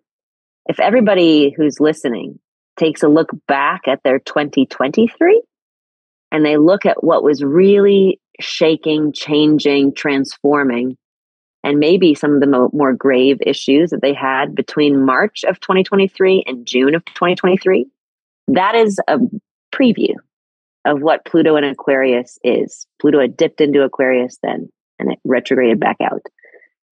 if 0.65 0.79
everybody 0.79 1.53
who's 1.55 1.79
listening 1.79 2.39
takes 2.77 3.03
a 3.03 3.07
look 3.07 3.29
back 3.47 3.87
at 3.87 4.01
their 4.03 4.19
2023 4.19 5.41
and 6.31 6.45
they 6.45 6.57
look 6.57 6.85
at 6.85 7.03
what 7.03 7.23
was 7.23 7.43
really 7.43 8.19
shaking, 8.39 9.13
changing, 9.13 9.93
transforming, 9.93 10.97
and 11.63 11.79
maybe 11.79 12.15
some 12.15 12.33
of 12.33 12.39
the 12.39 12.47
mo- 12.47 12.71
more 12.73 12.93
grave 12.93 13.37
issues 13.45 13.91
that 13.91 14.01
they 14.01 14.13
had 14.13 14.55
between 14.55 15.05
March 15.05 15.43
of 15.43 15.59
2023 15.59 16.43
and 16.47 16.65
June 16.65 16.95
of 16.95 17.05
2023. 17.05 17.85
That 18.47 18.75
is 18.75 18.99
a 19.07 19.19
preview 19.73 20.15
of 20.85 21.01
what 21.01 21.25
Pluto 21.25 21.55
in 21.55 21.63
Aquarius 21.63 22.39
is. 22.43 22.87
Pluto 22.99 23.19
had 23.19 23.37
dipped 23.37 23.61
into 23.61 23.83
Aquarius 23.83 24.37
then 24.41 24.69
and 24.99 25.11
it 25.11 25.19
retrograded 25.23 25.79
back 25.79 25.97
out. 26.01 26.23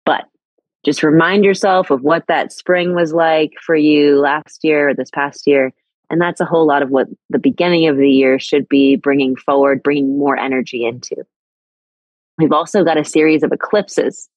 But 0.06 0.24
just 0.84 1.02
remind 1.02 1.44
yourself 1.44 1.90
of 1.90 2.02
what 2.02 2.26
that 2.28 2.52
spring 2.52 2.94
was 2.94 3.12
like 3.12 3.52
for 3.64 3.76
you 3.76 4.18
last 4.20 4.60
year 4.62 4.90
or 4.90 4.94
this 4.94 5.10
past 5.10 5.46
year. 5.46 5.72
And 6.10 6.20
that's 6.20 6.40
a 6.40 6.44
whole 6.46 6.66
lot 6.66 6.82
of 6.82 6.90
what 6.90 7.08
the 7.30 7.38
beginning 7.38 7.88
of 7.88 7.96
the 7.96 8.10
year 8.10 8.38
should 8.38 8.68
be 8.68 8.96
bringing 8.96 9.36
forward, 9.36 9.82
bringing 9.82 10.18
more 10.18 10.36
energy 10.36 10.84
into. 10.84 11.16
We've 12.38 12.52
also 12.52 12.84
got 12.84 12.98
a 12.98 13.04
series 13.04 13.42
of 13.42 13.52
eclipses 13.52 14.28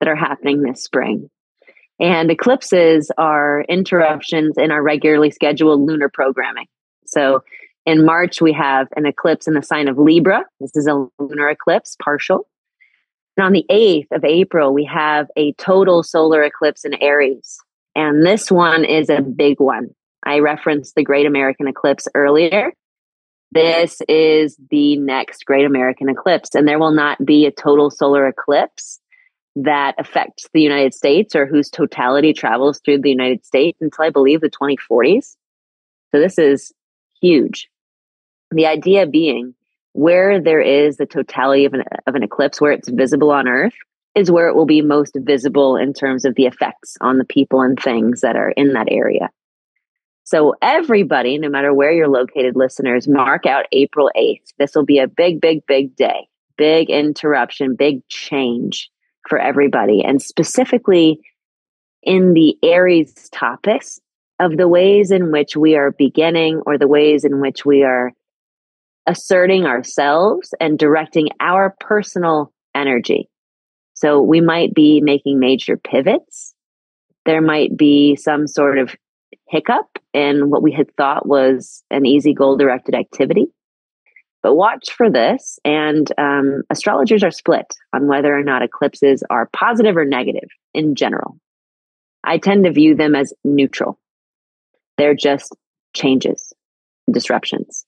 that 0.00 0.08
are 0.08 0.16
happening 0.16 0.62
this 0.62 0.82
spring. 0.82 1.30
And 1.98 2.30
eclipses 2.30 3.10
are 3.16 3.62
interruptions 3.68 4.58
in 4.58 4.70
our 4.70 4.82
regularly 4.82 5.30
scheduled 5.30 5.80
lunar 5.80 6.10
programming. 6.10 6.66
So 7.06 7.42
in 7.86 8.04
March, 8.04 8.40
we 8.40 8.52
have 8.52 8.88
an 8.96 9.06
eclipse 9.06 9.46
in 9.46 9.54
the 9.54 9.62
sign 9.62 9.88
of 9.88 9.96
Libra. 9.96 10.44
This 10.60 10.76
is 10.76 10.86
a 10.86 11.06
lunar 11.18 11.48
eclipse, 11.48 11.96
partial. 12.02 12.46
And 13.36 13.46
on 13.46 13.52
the 13.52 13.64
8th 13.70 14.08
of 14.12 14.24
April, 14.24 14.74
we 14.74 14.84
have 14.84 15.28
a 15.36 15.52
total 15.54 16.02
solar 16.02 16.42
eclipse 16.42 16.84
in 16.84 16.94
Aries. 16.94 17.58
And 17.94 18.26
this 18.26 18.50
one 18.50 18.84
is 18.84 19.08
a 19.08 19.22
big 19.22 19.60
one. 19.60 19.90
I 20.24 20.40
referenced 20.40 20.96
the 20.96 21.04
Great 21.04 21.26
American 21.26 21.68
Eclipse 21.68 22.08
earlier. 22.14 22.72
This 23.52 24.02
is 24.08 24.56
the 24.70 24.96
next 24.96 25.46
Great 25.46 25.64
American 25.64 26.08
Eclipse, 26.08 26.54
and 26.54 26.66
there 26.66 26.80
will 26.80 26.90
not 26.90 27.24
be 27.24 27.46
a 27.46 27.52
total 27.52 27.90
solar 27.90 28.26
eclipse 28.26 28.98
that 29.56 29.94
affects 29.98 30.48
the 30.52 30.60
United 30.60 30.92
States 30.92 31.34
or 31.34 31.46
whose 31.46 31.70
totality 31.70 32.34
travels 32.34 32.78
through 32.84 33.00
the 33.00 33.10
United 33.10 33.44
States 33.44 33.78
until 33.80 34.04
I 34.04 34.10
believe 34.10 34.42
the 34.42 34.50
2040s. 34.50 35.36
So 36.12 36.20
this 36.20 36.38
is 36.38 36.72
huge. 37.20 37.68
The 38.50 38.66
idea 38.66 39.06
being 39.06 39.54
where 39.94 40.38
there 40.38 40.60
is 40.60 40.98
the 40.98 41.06
totality 41.06 41.64
of 41.64 41.72
an, 41.72 41.82
of 42.06 42.14
an 42.14 42.22
eclipse, 42.22 42.60
where 42.60 42.72
it's 42.72 42.90
visible 42.90 43.30
on 43.30 43.48
Earth, 43.48 43.72
is 44.14 44.30
where 44.30 44.48
it 44.48 44.54
will 44.54 44.66
be 44.66 44.82
most 44.82 45.16
visible 45.20 45.76
in 45.76 45.94
terms 45.94 46.26
of 46.26 46.34
the 46.34 46.44
effects 46.44 46.98
on 47.00 47.16
the 47.16 47.24
people 47.24 47.62
and 47.62 47.80
things 47.80 48.20
that 48.20 48.36
are 48.36 48.50
in 48.50 48.74
that 48.74 48.88
area. 48.90 49.30
So, 50.24 50.54
everybody, 50.60 51.38
no 51.38 51.48
matter 51.48 51.72
where 51.72 51.92
you're 51.92 52.08
located, 52.08 52.56
listeners, 52.56 53.08
mark 53.08 53.46
out 53.46 53.66
April 53.72 54.10
8th. 54.14 54.52
This 54.58 54.74
will 54.74 54.84
be 54.84 54.98
a 54.98 55.08
big, 55.08 55.40
big, 55.40 55.64
big 55.66 55.96
day, 55.96 56.28
big 56.58 56.90
interruption, 56.90 57.74
big 57.74 58.06
change 58.08 58.90
for 59.28 59.38
everybody. 59.38 60.02
And 60.04 60.20
specifically 60.20 61.20
in 62.02 62.34
the 62.34 62.56
Aries 62.62 63.28
topics 63.30 64.00
of 64.38 64.56
the 64.56 64.68
ways 64.68 65.10
in 65.10 65.32
which 65.32 65.56
we 65.56 65.76
are 65.76 65.90
beginning 65.90 66.62
or 66.66 66.78
the 66.78 66.88
ways 66.88 67.24
in 67.24 67.40
which 67.40 67.64
we 67.64 67.82
are 67.82 68.12
asserting 69.06 69.64
ourselves 69.64 70.54
and 70.60 70.78
directing 70.78 71.28
our 71.40 71.74
personal 71.80 72.52
energy. 72.74 73.28
So 73.94 74.20
we 74.20 74.40
might 74.40 74.74
be 74.74 75.00
making 75.00 75.38
major 75.38 75.76
pivots. 75.76 76.54
There 77.24 77.40
might 77.40 77.76
be 77.76 78.16
some 78.16 78.46
sort 78.46 78.78
of 78.78 78.94
hiccup 79.48 79.86
in 80.12 80.50
what 80.50 80.62
we 80.62 80.72
had 80.72 80.94
thought 80.96 81.26
was 81.26 81.82
an 81.90 82.04
easy 82.04 82.34
goal 82.34 82.56
directed 82.56 82.94
activity. 82.94 83.46
But 84.46 84.54
watch 84.54 84.92
for 84.92 85.10
this. 85.10 85.58
And 85.64 86.08
um, 86.18 86.62
astrologers 86.70 87.24
are 87.24 87.32
split 87.32 87.66
on 87.92 88.06
whether 88.06 88.32
or 88.32 88.44
not 88.44 88.62
eclipses 88.62 89.24
are 89.28 89.50
positive 89.52 89.96
or 89.96 90.04
negative 90.04 90.48
in 90.72 90.94
general. 90.94 91.36
I 92.22 92.38
tend 92.38 92.62
to 92.62 92.70
view 92.70 92.94
them 92.94 93.16
as 93.16 93.34
neutral, 93.42 93.98
they're 94.98 95.16
just 95.16 95.52
changes, 95.94 96.52
disruptions 97.10 97.84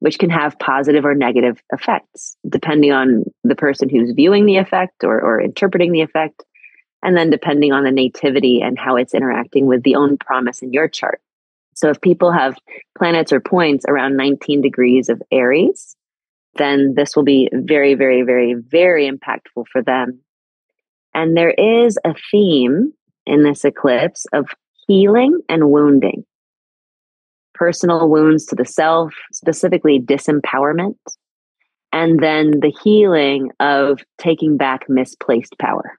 which 0.00 0.18
can 0.18 0.28
have 0.28 0.58
positive 0.58 1.04
or 1.04 1.14
negative 1.14 1.62
effects 1.72 2.36
depending 2.48 2.92
on 2.92 3.24
the 3.42 3.54
person 3.54 3.88
who's 3.88 4.12
viewing 4.12 4.44
the 4.44 4.58
effect 4.58 5.02
or, 5.02 5.18
or 5.20 5.40
interpreting 5.40 5.92
the 5.92 6.02
effect, 6.02 6.44
and 7.02 7.16
then 7.16 7.30
depending 7.30 7.72
on 7.72 7.84
the 7.84 7.90
nativity 7.90 8.60
and 8.60 8.78
how 8.78 8.96
it's 8.96 9.14
interacting 9.14 9.64
with 9.66 9.82
the 9.82 9.96
own 9.96 10.18
promise 10.18 10.60
in 10.60 10.72
your 10.72 10.88
chart. 10.88 11.22
So 11.74 11.90
if 11.90 12.00
people 12.00 12.32
have 12.32 12.56
planets 12.96 13.32
or 13.32 13.40
points 13.40 13.84
around 13.88 14.16
19 14.16 14.60
degrees 14.60 15.08
of 15.08 15.20
Aries, 15.30 15.96
then 16.56 16.94
this 16.96 17.16
will 17.16 17.24
be 17.24 17.48
very, 17.52 17.94
very, 17.94 18.22
very, 18.22 18.54
very 18.54 19.10
impactful 19.10 19.64
for 19.72 19.82
them. 19.82 20.20
And 21.12 21.36
there 21.36 21.50
is 21.50 21.98
a 22.04 22.14
theme 22.30 22.92
in 23.26 23.42
this 23.42 23.64
eclipse 23.64 24.26
of 24.32 24.48
healing 24.86 25.40
and 25.48 25.70
wounding 25.70 26.24
personal 27.54 28.08
wounds 28.08 28.44
to 28.46 28.56
the 28.56 28.64
self, 28.64 29.14
specifically 29.32 30.00
disempowerment, 30.00 30.98
and 31.92 32.20
then 32.20 32.58
the 32.60 32.74
healing 32.82 33.50
of 33.60 34.00
taking 34.18 34.56
back 34.56 34.88
misplaced 34.88 35.56
power. 35.58 35.98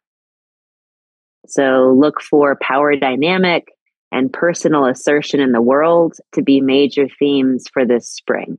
So 1.48 1.96
look 1.98 2.22
for 2.22 2.58
power 2.62 2.96
dynamic 2.96 3.70
and 4.16 4.32
personal 4.32 4.86
assertion 4.86 5.42
in 5.42 5.52
the 5.52 5.62
world 5.62 6.16
to 6.34 6.42
be 6.42 6.62
major 6.62 7.08
themes 7.20 7.66
for 7.72 7.86
this 7.86 8.08
spring. 8.08 8.58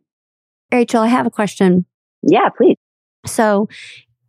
Rachel, 0.70 1.00
I 1.00 1.06
have 1.06 1.26
a 1.26 1.30
question. 1.30 1.86
Yeah, 2.22 2.50
please. 2.54 2.76
So 3.24 3.68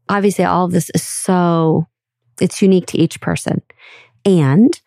obviously 0.08 0.46
all 0.46 0.66
of 0.66 0.72
this 0.72 0.90
is 0.96 1.04
so 1.04 1.86
it's 2.40 2.62
unique 2.62 2.86
to 2.88 2.98
each 2.98 3.20
person. 3.20 3.62
And 4.24 4.80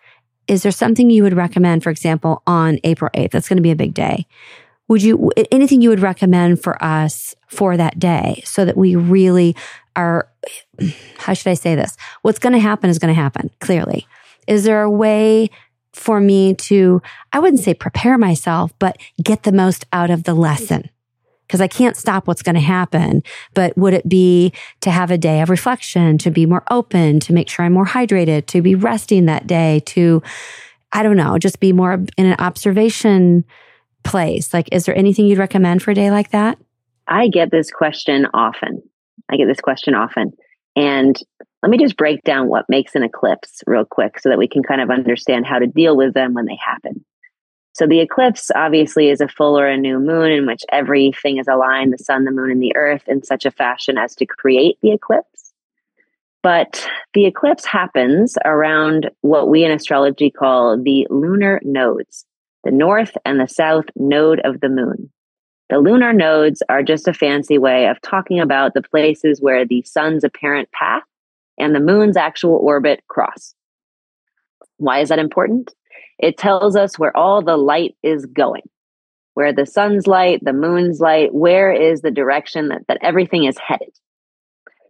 is 0.49 0.62
there 0.62 0.73
something 0.73 1.11
you 1.11 1.23
would 1.25 1.37
recommend, 1.37 1.83
for 1.83 1.91
example, 1.91 2.43
on 2.47 2.79
April 2.85 3.11
8th? 3.15 3.33
That's 3.33 3.49
going 3.49 3.59
to 3.59 3.62
be 3.62 3.71
a 3.71 3.77
big 3.77 3.93
day. 3.93 4.27
Would 4.89 5.03
you, 5.03 5.31
anything 5.53 5.83
you 5.83 5.91
would 5.91 6.01
recommend 6.01 6.62
for 6.62 6.83
us 6.83 7.35
for 7.49 7.77
that 7.77 7.99
day 7.99 8.43
so 8.47 8.65
that 8.65 8.79
we 8.79 8.97
really 8.97 9.55
are, 9.95 10.27
how 11.19 11.35
should 11.35 11.51
I 11.51 11.55
say 11.55 11.75
this? 11.75 11.99
What's 12.23 12.39
going 12.39 12.55
to 12.55 12.59
happen 12.59 12.89
is 12.89 12.99
going 12.99 13.15
to 13.15 13.21
happen, 13.21 13.51
clearly. 13.61 14.07
Is 14.49 14.65
there 14.65 14.83
a 14.83 14.91
way 14.91 15.51
for 16.01 16.20
me 16.20 16.55
to, 16.55 17.02
I 17.32 17.39
wouldn't 17.39 17.62
say 17.62 17.74
prepare 17.74 18.18
myself, 18.18 18.72
but 18.78 18.97
get 19.22 19.44
the 19.44 19.52
most 19.52 19.85
out 19.93 20.10
of 20.10 20.24
the 20.24 20.35
lesson? 20.35 20.90
because 21.51 21.60
I 21.60 21.66
can't 21.66 21.97
stop 21.97 22.28
what's 22.28 22.43
going 22.43 22.55
to 22.55 22.60
happen. 22.60 23.24
But 23.55 23.77
would 23.77 23.93
it 23.93 24.09
be 24.09 24.52
to 24.82 24.90
have 24.93 25.10
a 25.10 25.18
day 25.18 25.40
of 25.40 25.51
reflection, 25.51 26.16
to 26.18 26.31
be 26.31 26.47
more 26.47 26.62
open, 26.70 27.18
to 27.18 27.32
make 27.32 27.48
sure 27.48 27.64
I'm 27.64 27.72
more 27.72 27.86
hydrated, 27.86 28.47
to 28.47 28.62
be 28.62 28.77
resting 28.77 29.27
that 29.27 29.48
day, 29.48 29.81
to, 29.86 30.22
I 30.93 31.02
don't 31.02 31.16
know, 31.16 31.39
just 31.39 31.59
be 31.59 31.72
more 31.72 31.94
in 31.94 32.27
an 32.27 32.36
observation 32.39 33.44
place? 34.05 34.55
Like, 34.55 34.68
is 34.70 34.85
there 34.85 34.97
anything 34.97 35.27
you'd 35.27 35.39
recommend 35.39 35.82
for 35.82 35.90
a 35.90 35.94
day 35.94 36.12
like 36.12 36.31
that? 36.31 36.56
I 37.09 37.27
get 37.27 37.51
this 37.51 37.72
question 37.72 38.28
often. 38.32 38.85
I 39.28 39.36
get 39.36 39.47
this 39.47 39.60
question 39.60 39.97
often. 39.97 40.31
And 40.77 41.20
let 41.62 41.70
me 41.70 41.78
just 41.78 41.97
break 41.97 42.23
down 42.24 42.49
what 42.49 42.69
makes 42.69 42.95
an 42.95 43.03
eclipse 43.03 43.62
real 43.66 43.85
quick 43.85 44.19
so 44.19 44.28
that 44.28 44.39
we 44.39 44.49
can 44.49 44.62
kind 44.62 44.81
of 44.81 44.91
understand 44.91 45.47
how 45.47 45.59
to 45.59 45.66
deal 45.66 45.97
with 45.97 46.15
them 46.15 46.32
when 46.32 46.47
they 46.47 46.57
happen. 46.57 47.05
So 47.73 47.87
the 47.87 48.01
eclipse 48.01 48.51
obviously 48.55 49.11
is 49.11 49.20
a 49.20 49.28
full 49.28 49.59
or 49.59 49.66
a 49.66 49.77
new 49.77 49.99
moon 50.01 50.32
in 50.32 50.47
which 50.47 50.65
everything 50.73 51.39
is 51.39 51.47
aligned 51.47 51.93
the 51.93 51.99
sun, 51.99 52.24
the 52.24 52.31
moon, 52.31 52.51
and 52.51 52.62
the 52.62 52.74
earth 52.74 53.05
in 53.07 53.23
such 53.23 53.47
a 53.47 53.51
fashion 53.51 53.97
as 53.97 54.15
to 54.16 54.27
create 54.27 54.78
the 54.82 54.93
eclipse. 54.93 55.53
But 56.43 56.87
the 57.15 57.27
eclipse 57.27 57.66
happens 57.66 58.37
around 58.45 59.11
what 59.20 59.49
we 59.49 59.65
in 59.65 59.70
astrology 59.70 60.31
call 60.31 60.82
the 60.82 61.07
lunar 61.11 61.61
nodes, 61.62 62.24
the 62.65 62.70
north 62.70 63.16
and 63.24 63.39
the 63.39 63.47
south 63.47 63.85
node 63.95 64.41
of 64.41 64.61
the 64.61 64.70
moon. 64.70 65.11
The 65.69 65.78
lunar 65.78 66.12
nodes 66.12 66.62
are 66.69 66.82
just 66.82 67.07
a 67.07 67.15
fancy 67.15 67.59
way 67.59 67.87
of 67.87 68.01
talking 68.01 68.41
about 68.41 68.74
the 68.74 68.82
places 68.82 69.41
where 69.41 69.66
the 69.66 69.82
sun's 69.82 70.24
apparent 70.24 70.73
path 70.73 71.03
and 71.61 71.74
the 71.74 71.81
moon's 71.81 72.16
actual 72.16 72.55
orbit 72.55 73.03
cross. 73.09 73.55
Why 74.78 75.01
is 75.01 75.11
that 75.11 75.19
important? 75.19 75.74
It 76.19 76.37
tells 76.37 76.77
us 76.77 76.99
where 76.99 77.16
all 77.16 77.43
the 77.43 77.57
light 77.57 77.97
is 78.03 78.27
going, 78.27 78.69
where 79.35 79.53
the 79.53 79.66
sun's 79.66 80.07
light, 80.07 80.41
the 80.43 80.53
moon's 80.53 81.01
light, 81.01 81.35
where 81.35 81.73
is 81.73 82.01
the 82.01 82.11
direction 82.11 82.69
that, 82.69 82.82
that 82.89 82.99
everything 83.03 83.45
is 83.45 83.59
headed. 83.59 83.91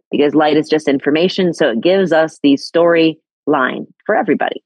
Because 0.09 0.35
light 0.35 0.57
is 0.57 0.67
just 0.67 0.87
information, 0.87 1.53
so 1.53 1.69
it 1.69 1.81
gives 1.81 2.11
us 2.11 2.39
the 2.43 2.53
storyline 2.53 3.87
for 4.05 4.15
everybody. 4.15 4.63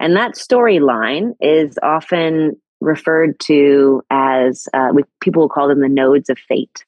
And 0.00 0.16
that 0.16 0.32
storyline 0.32 1.34
is 1.40 1.78
often 1.80 2.60
referred 2.80 3.38
to 3.40 4.02
as, 4.10 4.66
uh, 4.74 4.88
we, 4.92 5.04
people 5.20 5.42
will 5.42 5.48
call 5.48 5.68
them 5.68 5.80
the 5.80 5.88
nodes 5.88 6.28
of 6.28 6.38
fate. 6.38 6.84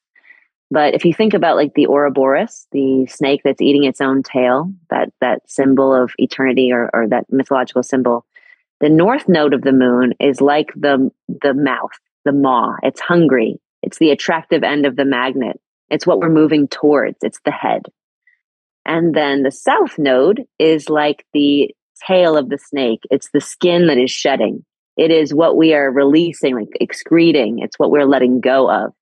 But 0.71 0.95
if 0.95 1.05
you 1.05 1.13
think 1.13 1.33
about 1.33 1.57
like 1.57 1.73
the 1.75 1.87
Ouroboros, 1.87 2.67
the 2.71 3.05
snake 3.07 3.41
that's 3.43 3.61
eating 3.61 3.83
its 3.83 4.01
own 4.01 4.23
tail, 4.23 4.73
that 4.89 5.13
that 5.21 5.49
symbol 5.49 5.93
of 5.93 6.11
eternity 6.17 6.71
or, 6.71 6.89
or 6.93 7.07
that 7.07 7.25
mythological 7.31 7.83
symbol, 7.83 8.25
the 8.81 8.89
north 8.89 9.29
node 9.29 9.53
of 9.53 9.61
the 9.61 9.71
moon 9.71 10.13
is 10.19 10.41
like 10.41 10.71
the, 10.75 11.11
the 11.27 11.53
mouth, 11.53 11.91
the 12.25 12.31
maw. 12.31 12.75
It's 12.83 12.99
hungry. 12.99 13.59
It's 13.83 13.99
the 13.99 14.11
attractive 14.11 14.63
end 14.63 14.85
of 14.85 14.95
the 14.95 15.05
magnet. 15.05 15.59
It's 15.89 16.07
what 16.07 16.19
we're 16.19 16.29
moving 16.29 16.67
towards. 16.67 17.17
It's 17.21 17.39
the 17.45 17.51
head. 17.51 17.83
And 18.85 19.13
then 19.15 19.43
the 19.43 19.51
south 19.51 19.97
node 19.97 20.43
is 20.59 20.89
like 20.89 21.25
the 21.33 21.73
tail 22.07 22.37
of 22.37 22.49
the 22.49 22.57
snake. 22.57 23.01
It's 23.09 23.29
the 23.31 23.41
skin 23.41 23.87
that 23.87 23.97
is 23.97 24.11
shedding. 24.11 24.65
It 24.97 25.11
is 25.11 25.33
what 25.33 25.57
we 25.57 25.73
are 25.73 25.91
releasing, 25.91 26.55
like 26.55 26.69
excreting. 26.79 27.59
It's 27.59 27.77
what 27.77 27.91
we're 27.91 28.05
letting 28.05 28.41
go 28.41 28.69
of. 28.69 28.93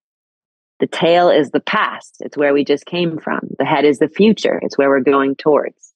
The 0.83 0.87
tail 0.87 1.29
is 1.29 1.51
the 1.51 1.61
past. 1.61 2.17
It's 2.19 2.35
where 2.35 2.53
we 2.53 2.65
just 2.65 2.85
came 2.85 3.17
from. 3.17 3.39
The 3.57 3.63
head 3.63 3.85
is 3.85 3.99
the 3.99 4.09
future. 4.09 4.59
It's 4.61 4.77
where 4.77 4.89
we're 4.89 4.99
going 4.99 5.37
towards. 5.37 5.93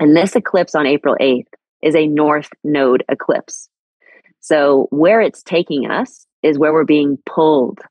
And 0.00 0.16
this 0.16 0.34
eclipse 0.34 0.74
on 0.74 0.84
April 0.84 1.16
8th 1.20 1.46
is 1.80 1.94
a 1.94 2.08
north 2.08 2.48
node 2.64 3.04
eclipse. 3.08 3.68
So 4.40 4.88
where 4.90 5.20
it's 5.20 5.44
taking 5.44 5.88
us 5.88 6.26
is 6.42 6.58
where 6.58 6.72
we're 6.72 6.82
being 6.82 7.18
pulled 7.24 7.82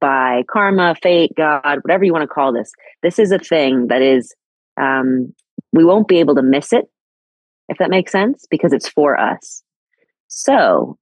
by 0.00 0.42
karma, 0.50 0.96
fate, 1.00 1.30
God, 1.36 1.78
whatever 1.82 2.02
you 2.02 2.12
want 2.12 2.24
to 2.24 2.34
call 2.34 2.52
this. 2.52 2.72
This 3.04 3.20
is 3.20 3.30
a 3.30 3.38
thing 3.38 3.86
that 3.86 4.02
is, 4.02 4.34
um, 4.80 5.32
we 5.72 5.84
won't 5.84 6.08
be 6.08 6.18
able 6.18 6.34
to 6.34 6.42
miss 6.42 6.72
it, 6.72 6.90
if 7.68 7.78
that 7.78 7.90
makes 7.90 8.10
sense, 8.10 8.46
because 8.50 8.72
it's 8.72 8.88
for 8.88 9.16
us. 9.16 9.62
So, 10.26 10.98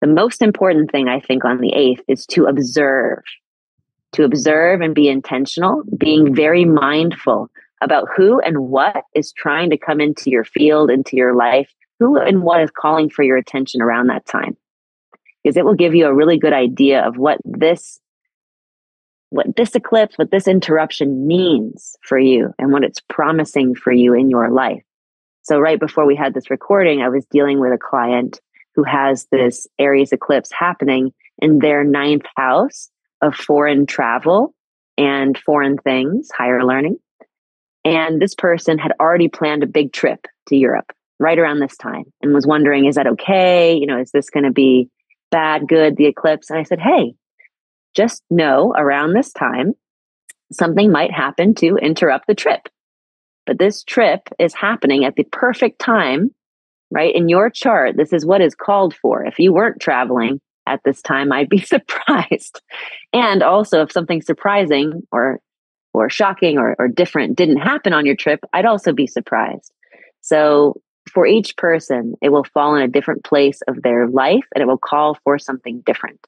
the 0.00 0.06
most 0.06 0.42
important 0.42 0.92
thing 0.92 1.08
I 1.08 1.18
think 1.18 1.44
on 1.44 1.58
the 1.58 1.72
8th 1.72 2.02
is 2.06 2.24
to 2.26 2.44
observe, 2.44 3.24
to 4.12 4.24
observe 4.24 4.80
and 4.80 4.94
be 4.94 5.08
intentional, 5.08 5.82
being 5.96 6.34
very 6.34 6.64
mindful 6.64 7.50
about 7.82 8.08
who 8.16 8.40
and 8.40 8.58
what 8.68 9.04
is 9.14 9.32
trying 9.32 9.70
to 9.70 9.76
come 9.76 10.00
into 10.00 10.30
your 10.30 10.44
field, 10.44 10.90
into 10.90 11.16
your 11.16 11.34
life, 11.34 11.72
who 11.98 12.18
and 12.18 12.42
what 12.42 12.62
is 12.62 12.70
calling 12.70 13.10
for 13.10 13.22
your 13.22 13.36
attention 13.36 13.80
around 13.80 14.08
that 14.08 14.26
time. 14.26 14.56
Because 15.42 15.56
it 15.56 15.64
will 15.64 15.74
give 15.74 15.94
you 15.94 16.06
a 16.06 16.14
really 16.14 16.38
good 16.38 16.52
idea 16.52 17.06
of 17.06 17.16
what 17.16 17.38
this 17.44 18.00
what 19.30 19.56
this 19.56 19.74
eclipse, 19.74 20.16
what 20.16 20.30
this 20.30 20.48
interruption 20.48 21.26
means 21.26 21.96
for 22.00 22.18
you 22.18 22.54
and 22.58 22.72
what 22.72 22.82
it's 22.82 23.02
promising 23.10 23.74
for 23.74 23.92
you 23.92 24.14
in 24.14 24.30
your 24.30 24.50
life. 24.50 24.82
So 25.42 25.58
right 25.58 25.78
before 25.78 26.06
we 26.06 26.16
had 26.16 26.32
this 26.32 26.48
recording, 26.48 27.02
I 27.02 27.10
was 27.10 27.26
dealing 27.26 27.60
with 27.60 27.72
a 27.72 27.78
client 27.78 28.40
who 28.74 28.84
has 28.84 29.26
this 29.30 29.66
Aries 29.78 30.12
eclipse 30.12 30.50
happening 30.50 31.12
in 31.40 31.58
their 31.58 31.84
ninth 31.84 32.24
house 32.36 32.88
of 33.22 33.34
foreign 33.34 33.86
travel 33.86 34.54
and 34.96 35.36
foreign 35.38 35.78
things, 35.78 36.28
higher 36.36 36.64
learning. 36.64 36.98
And 37.84 38.20
this 38.20 38.34
person 38.34 38.78
had 38.78 38.92
already 39.00 39.28
planned 39.28 39.62
a 39.62 39.66
big 39.66 39.92
trip 39.92 40.26
to 40.48 40.56
Europe 40.56 40.92
right 41.18 41.38
around 41.38 41.60
this 41.60 41.76
time 41.76 42.04
and 42.22 42.34
was 42.34 42.46
wondering, 42.46 42.86
is 42.86 42.96
that 42.96 43.06
okay? 43.06 43.76
You 43.76 43.86
know, 43.86 44.00
is 44.00 44.10
this 44.10 44.30
going 44.30 44.44
to 44.44 44.52
be 44.52 44.90
bad, 45.30 45.66
good, 45.68 45.96
the 45.96 46.06
eclipse? 46.06 46.50
And 46.50 46.58
I 46.58 46.62
said, 46.64 46.80
hey, 46.80 47.14
just 47.94 48.22
know 48.30 48.74
around 48.76 49.14
this 49.14 49.32
time, 49.32 49.72
something 50.52 50.90
might 50.90 51.12
happen 51.12 51.54
to 51.56 51.76
interrupt 51.76 52.26
the 52.26 52.34
trip. 52.34 52.68
But 53.46 53.58
this 53.58 53.82
trip 53.82 54.28
is 54.38 54.54
happening 54.54 55.04
at 55.04 55.16
the 55.16 55.24
perfect 55.24 55.78
time, 55.78 56.34
right? 56.90 57.14
In 57.14 57.28
your 57.28 57.50
chart, 57.50 57.96
this 57.96 58.12
is 58.12 58.26
what 58.26 58.40
is 58.40 58.54
called 58.54 58.94
for. 58.94 59.24
If 59.24 59.38
you 59.38 59.52
weren't 59.52 59.80
traveling 59.80 60.40
at 60.68 60.80
this 60.84 61.02
time, 61.02 61.32
I'd 61.32 61.48
be 61.48 61.60
surprised. 61.74 62.60
And 63.12 63.42
also, 63.42 63.82
if 63.82 63.92
something 63.92 64.22
surprising 64.22 65.02
or 65.10 65.40
or 65.94 66.10
shocking 66.10 66.58
or, 66.58 66.76
or 66.78 66.86
different 66.86 67.36
didn't 67.36 67.56
happen 67.56 67.92
on 67.92 68.06
your 68.06 68.14
trip, 68.14 68.40
I'd 68.52 68.66
also 68.66 68.92
be 68.92 69.06
surprised. 69.06 69.72
So 70.20 70.80
for 71.12 71.26
each 71.26 71.56
person, 71.56 72.14
it 72.20 72.28
will 72.28 72.44
fall 72.44 72.76
in 72.76 72.82
a 72.82 72.88
different 72.88 73.24
place 73.24 73.60
of 73.66 73.82
their 73.82 74.06
life 74.06 74.44
and 74.54 74.62
it 74.62 74.66
will 74.66 74.78
call 74.78 75.16
for 75.24 75.38
something 75.38 75.82
different. 75.86 76.20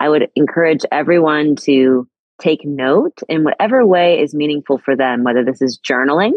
I 0.00 0.08
would 0.08 0.28
encourage 0.34 0.84
everyone 0.90 1.56
to 1.62 2.08
take 2.40 2.64
note 2.64 3.20
in 3.28 3.44
whatever 3.44 3.86
way 3.86 4.20
is 4.20 4.34
meaningful 4.34 4.78
for 4.78 4.96
them, 4.96 5.22
whether 5.22 5.44
this 5.44 5.62
is 5.62 5.78
journaling, 5.78 6.32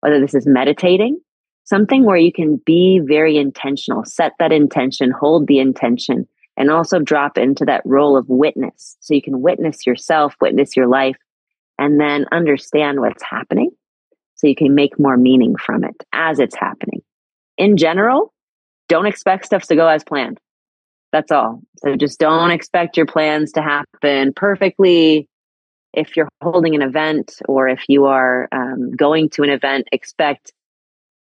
whether 0.00 0.20
this 0.20 0.34
is 0.34 0.46
meditating, 0.46 1.20
something 1.64 2.04
where 2.04 2.16
you 2.16 2.32
can 2.32 2.60
be 2.64 3.00
very 3.04 3.36
intentional, 3.36 4.04
set 4.04 4.32
that 4.38 4.52
intention, 4.52 5.10
hold 5.10 5.46
the 5.46 5.58
intention, 5.58 6.28
and 6.56 6.70
also 6.70 6.98
drop 6.98 7.38
into 7.38 7.64
that 7.64 7.82
role 7.84 8.16
of 8.16 8.28
witness. 8.28 8.96
So 9.00 9.14
you 9.14 9.22
can 9.22 9.40
witness 9.40 9.86
yourself, 9.86 10.34
witness 10.40 10.76
your 10.76 10.86
life, 10.86 11.16
and 11.78 12.00
then 12.00 12.26
understand 12.30 13.00
what's 13.00 13.22
happening 13.22 13.70
so 14.34 14.46
you 14.46 14.54
can 14.54 14.74
make 14.74 14.98
more 14.98 15.16
meaning 15.16 15.56
from 15.56 15.84
it 15.84 15.96
as 16.12 16.38
it's 16.38 16.56
happening. 16.56 17.02
In 17.56 17.76
general, 17.76 18.32
don't 18.88 19.06
expect 19.06 19.46
stuff 19.46 19.62
to 19.68 19.76
go 19.76 19.88
as 19.88 20.04
planned. 20.04 20.38
That's 21.12 21.30
all. 21.30 21.60
So 21.76 21.94
just 21.96 22.18
don't 22.18 22.50
expect 22.50 22.96
your 22.96 23.06
plans 23.06 23.52
to 23.52 23.62
happen 23.62 24.32
perfectly. 24.34 25.28
If 25.92 26.16
you're 26.16 26.28
holding 26.42 26.74
an 26.74 26.82
event 26.82 27.36
or 27.46 27.68
if 27.68 27.84
you 27.88 28.06
are 28.06 28.48
um, 28.50 28.92
going 28.92 29.28
to 29.30 29.42
an 29.42 29.50
event, 29.50 29.88
expect 29.92 30.52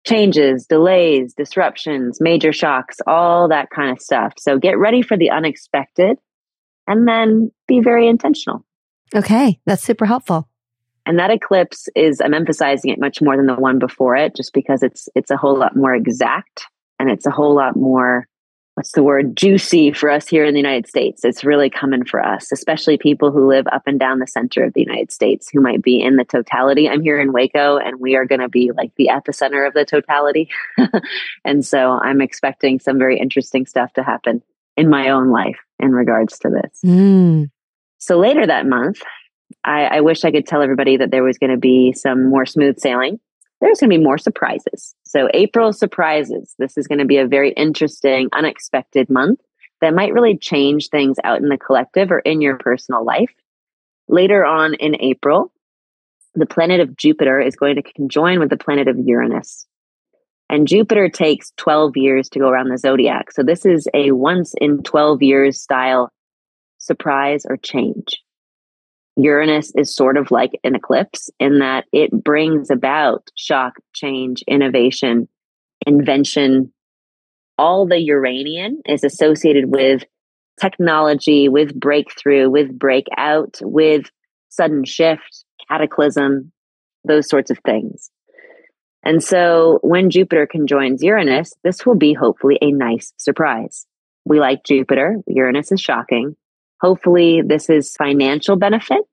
changes, 0.07 0.65
delays, 0.65 1.33
disruptions, 1.33 2.19
major 2.21 2.53
shocks, 2.53 2.97
all 3.05 3.49
that 3.49 3.69
kind 3.69 3.91
of 3.91 4.01
stuff. 4.01 4.33
So 4.37 4.57
get 4.57 4.77
ready 4.77 5.01
for 5.01 5.17
the 5.17 5.29
unexpected 5.29 6.17
and 6.87 7.07
then 7.07 7.51
be 7.67 7.81
very 7.81 8.07
intentional. 8.07 8.63
Okay, 9.13 9.59
that's 9.65 9.83
super 9.83 10.05
helpful. 10.05 10.47
And 11.05 11.19
that 11.19 11.31
eclipse 11.31 11.87
is 11.95 12.21
I'm 12.21 12.33
emphasizing 12.33 12.91
it 12.91 12.99
much 12.99 13.21
more 13.21 13.37
than 13.37 13.45
the 13.45 13.55
one 13.55 13.79
before 13.79 14.15
it 14.15 14.35
just 14.35 14.53
because 14.53 14.83
it's 14.83 15.07
it's 15.15 15.31
a 15.31 15.37
whole 15.37 15.57
lot 15.57 15.75
more 15.75 15.95
exact 15.95 16.65
and 16.99 17.09
it's 17.09 17.25
a 17.25 17.31
whole 17.31 17.55
lot 17.55 17.75
more 17.75 18.27
what's 18.77 18.91
the 18.91 19.01
word 19.01 19.35
juicy 19.35 19.91
for 19.91 20.07
us 20.07 20.27
here 20.27 20.45
in 20.45 20.53
the 20.53 20.59
United 20.59 20.87
States. 20.87 21.25
It's 21.25 21.43
really 21.43 21.67
coming 21.67 22.05
for 22.05 22.23
us, 22.23 22.51
especially 22.51 22.99
people 22.99 23.31
who 23.31 23.49
live 23.49 23.65
up 23.71 23.81
and 23.87 23.99
down 23.99 24.19
the 24.19 24.27
center 24.27 24.63
of 24.63 24.73
the 24.73 24.81
United 24.81 25.11
States 25.11 25.49
who 25.51 25.61
might 25.61 25.81
be 25.81 25.99
in 25.99 26.15
the 26.15 26.23
totality. 26.23 26.87
I'm 26.87 27.01
here 27.01 27.19
in 27.19 27.33
Waco 27.33 27.79
and 27.79 27.99
we 27.99 28.15
are 28.15 28.25
going 28.25 28.41
to 28.41 28.49
be 28.49 28.69
like 28.77 28.91
the 28.95 29.09
epicenter 29.11 29.65
of 29.65 29.73
the 29.73 29.83
totality. 29.83 30.51
and 31.43 31.65
so 31.65 31.99
I'm 31.99 32.21
expecting 32.21 32.77
some 32.77 32.99
very 32.99 33.19
interesting 33.19 33.65
stuff 33.65 33.93
to 33.93 34.03
happen 34.03 34.43
in 34.75 34.91
my 34.91 35.09
own 35.09 35.31
life 35.31 35.57
in 35.79 35.91
regards 35.91 36.37
to 36.39 36.49
this. 36.49 36.79
Mm. 36.85 37.49
So 37.97 38.19
later 38.19 38.45
that 38.45 38.67
month, 38.67 39.01
I, 39.65 39.85
I 39.85 40.01
wish 40.01 40.23
I 40.23 40.29
could 40.29 40.45
tell 40.45 40.61
everybody 40.61 40.97
that 40.97 41.09
there 41.09 41.23
was 41.23 41.39
going 41.39 41.49
to 41.49 41.57
be 41.57 41.93
some 41.93 42.29
more 42.29 42.45
smooth 42.45 42.77
sailing 42.77 43.19
there's 43.61 43.79
going 43.79 43.89
to 43.89 43.97
be 43.97 44.03
more 44.03 44.17
surprises. 44.17 44.93
So, 45.03 45.29
April 45.33 45.73
surprises. 45.73 46.53
This 46.59 46.77
is 46.77 46.87
going 46.87 46.99
to 46.99 47.05
be 47.05 47.17
a 47.17 47.27
very 47.27 47.51
interesting, 47.53 48.29
unexpected 48.33 49.09
month 49.09 49.39
that 49.81 49.93
might 49.93 50.13
really 50.13 50.37
change 50.37 50.89
things 50.89 51.17
out 51.23 51.41
in 51.41 51.49
the 51.49 51.57
collective 51.57 52.11
or 52.11 52.19
in 52.19 52.41
your 52.41 52.57
personal 52.57 53.03
life. 53.03 53.33
Later 54.07 54.45
on 54.45 54.75
in 54.75 54.95
April, 55.01 55.51
the 56.35 56.45
planet 56.45 56.79
of 56.79 56.95
Jupiter 56.95 57.39
is 57.39 57.55
going 57.55 57.75
to 57.75 57.81
conjoin 57.81 58.39
with 58.39 58.49
the 58.49 58.57
planet 58.57 58.87
of 58.87 58.97
Uranus. 58.99 59.65
And 60.49 60.67
Jupiter 60.67 61.09
takes 61.09 61.51
12 61.57 61.97
years 61.97 62.29
to 62.29 62.39
go 62.39 62.47
around 62.47 62.69
the 62.69 62.77
zodiac. 62.77 63.31
So, 63.31 63.43
this 63.43 63.65
is 63.65 63.87
a 63.93 64.11
once 64.11 64.53
in 64.61 64.83
12 64.83 65.23
years 65.23 65.59
style 65.59 66.11
surprise 66.77 67.43
or 67.49 67.57
change. 67.57 68.21
Uranus 69.17 69.71
is 69.75 69.93
sort 69.93 70.15
of 70.15 70.29
like 70.29 70.51
an 70.63 70.75
eclipse 70.75 71.29
in 71.39 71.59
that 71.59 71.85
it 71.91 72.11
brings 72.11 72.69
about 72.69 73.29
shock, 73.35 73.73
change, 73.93 74.43
innovation, 74.47 75.27
invention. 75.85 76.71
All 77.57 77.87
the 77.87 77.99
Uranian 77.99 78.81
is 78.85 79.03
associated 79.03 79.71
with 79.71 80.03
technology, 80.61 81.49
with 81.49 81.79
breakthrough, 81.79 82.49
with 82.49 82.77
breakout, 82.77 83.59
with 83.63 84.05
sudden 84.49 84.85
shift, 84.85 85.45
cataclysm, 85.67 86.51
those 87.03 87.27
sorts 87.27 87.49
of 87.49 87.57
things. 87.65 88.11
And 89.03 89.23
so 89.23 89.79
when 89.81 90.11
Jupiter 90.11 90.45
conjoins 90.45 91.01
Uranus, 91.01 91.53
this 91.63 91.85
will 91.85 91.95
be 91.95 92.13
hopefully 92.13 92.59
a 92.61 92.71
nice 92.71 93.13
surprise. 93.17 93.87
We 94.25 94.39
like 94.39 94.63
Jupiter, 94.63 95.17
Uranus 95.25 95.71
is 95.71 95.81
shocking. 95.81 96.35
Hopefully, 96.81 97.41
this 97.45 97.69
is 97.69 97.95
financial 97.95 98.55
benefit, 98.55 99.05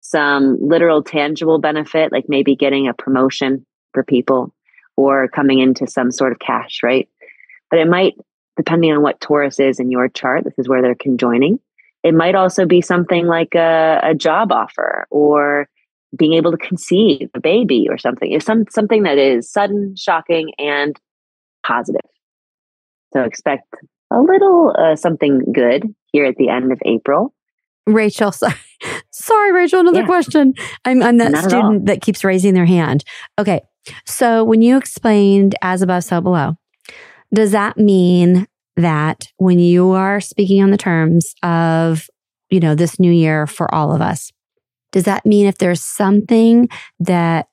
some 0.00 0.58
literal 0.60 1.02
tangible 1.02 1.58
benefit, 1.58 2.12
like 2.12 2.26
maybe 2.28 2.54
getting 2.54 2.86
a 2.88 2.94
promotion 2.94 3.64
for 3.92 4.04
people 4.04 4.52
or 4.96 5.28
coming 5.28 5.58
into 5.58 5.86
some 5.86 6.10
sort 6.10 6.32
of 6.32 6.38
cash, 6.38 6.80
right? 6.82 7.08
But 7.70 7.80
it 7.80 7.88
might, 7.88 8.14
depending 8.56 8.92
on 8.92 9.02
what 9.02 9.20
Taurus 9.20 9.58
is 9.58 9.80
in 9.80 9.90
your 9.90 10.08
chart, 10.08 10.44
this 10.44 10.58
is 10.58 10.68
where 10.68 10.82
they're 10.82 10.94
conjoining. 10.94 11.58
It 12.02 12.14
might 12.14 12.34
also 12.34 12.66
be 12.66 12.80
something 12.80 13.26
like 13.26 13.54
a, 13.54 14.00
a 14.02 14.14
job 14.14 14.52
offer 14.52 15.06
or 15.10 15.68
being 16.16 16.34
able 16.34 16.52
to 16.52 16.56
conceive 16.56 17.28
a 17.34 17.40
baby 17.40 17.88
or 17.90 17.98
something. 17.98 18.30
It's 18.32 18.46
some 18.46 18.64
something 18.70 19.02
that 19.02 19.18
is 19.18 19.50
sudden, 19.50 19.96
shocking, 19.96 20.52
and 20.58 20.98
positive. 21.64 22.00
So 23.12 23.22
expect 23.22 23.74
a 24.10 24.20
little 24.20 24.74
uh, 24.78 24.96
something 24.96 25.52
good 25.52 25.94
here 26.16 26.26
at 26.26 26.36
the 26.36 26.48
end 26.48 26.72
of 26.72 26.78
April. 26.84 27.34
Rachel, 27.86 28.32
sorry, 28.32 28.54
sorry 29.10 29.52
Rachel, 29.52 29.80
another 29.80 30.00
yeah. 30.00 30.06
question. 30.06 30.54
I'm, 30.84 31.02
I'm 31.02 31.18
that 31.18 31.32
Not 31.32 31.44
student 31.44 31.86
that 31.86 32.02
keeps 32.02 32.24
raising 32.24 32.54
their 32.54 32.66
hand. 32.66 33.04
Okay. 33.38 33.60
So 34.04 34.42
when 34.42 34.62
you 34.62 34.76
explained 34.76 35.54
as 35.62 35.82
above, 35.82 36.04
so 36.04 36.20
below, 36.20 36.56
does 37.32 37.52
that 37.52 37.76
mean 37.76 38.46
that 38.76 39.28
when 39.36 39.58
you 39.58 39.92
are 39.92 40.20
speaking 40.20 40.62
on 40.62 40.70
the 40.70 40.76
terms 40.76 41.34
of 41.42 42.08
you 42.50 42.60
know, 42.60 42.74
this 42.74 42.98
new 42.98 43.10
year 43.10 43.46
for 43.46 43.72
all 43.74 43.94
of 43.94 44.00
us. 44.00 44.32
Does 44.92 45.04
that 45.04 45.26
mean 45.26 45.46
if 45.46 45.58
there's 45.58 45.82
something 45.82 46.68
that 47.00 47.48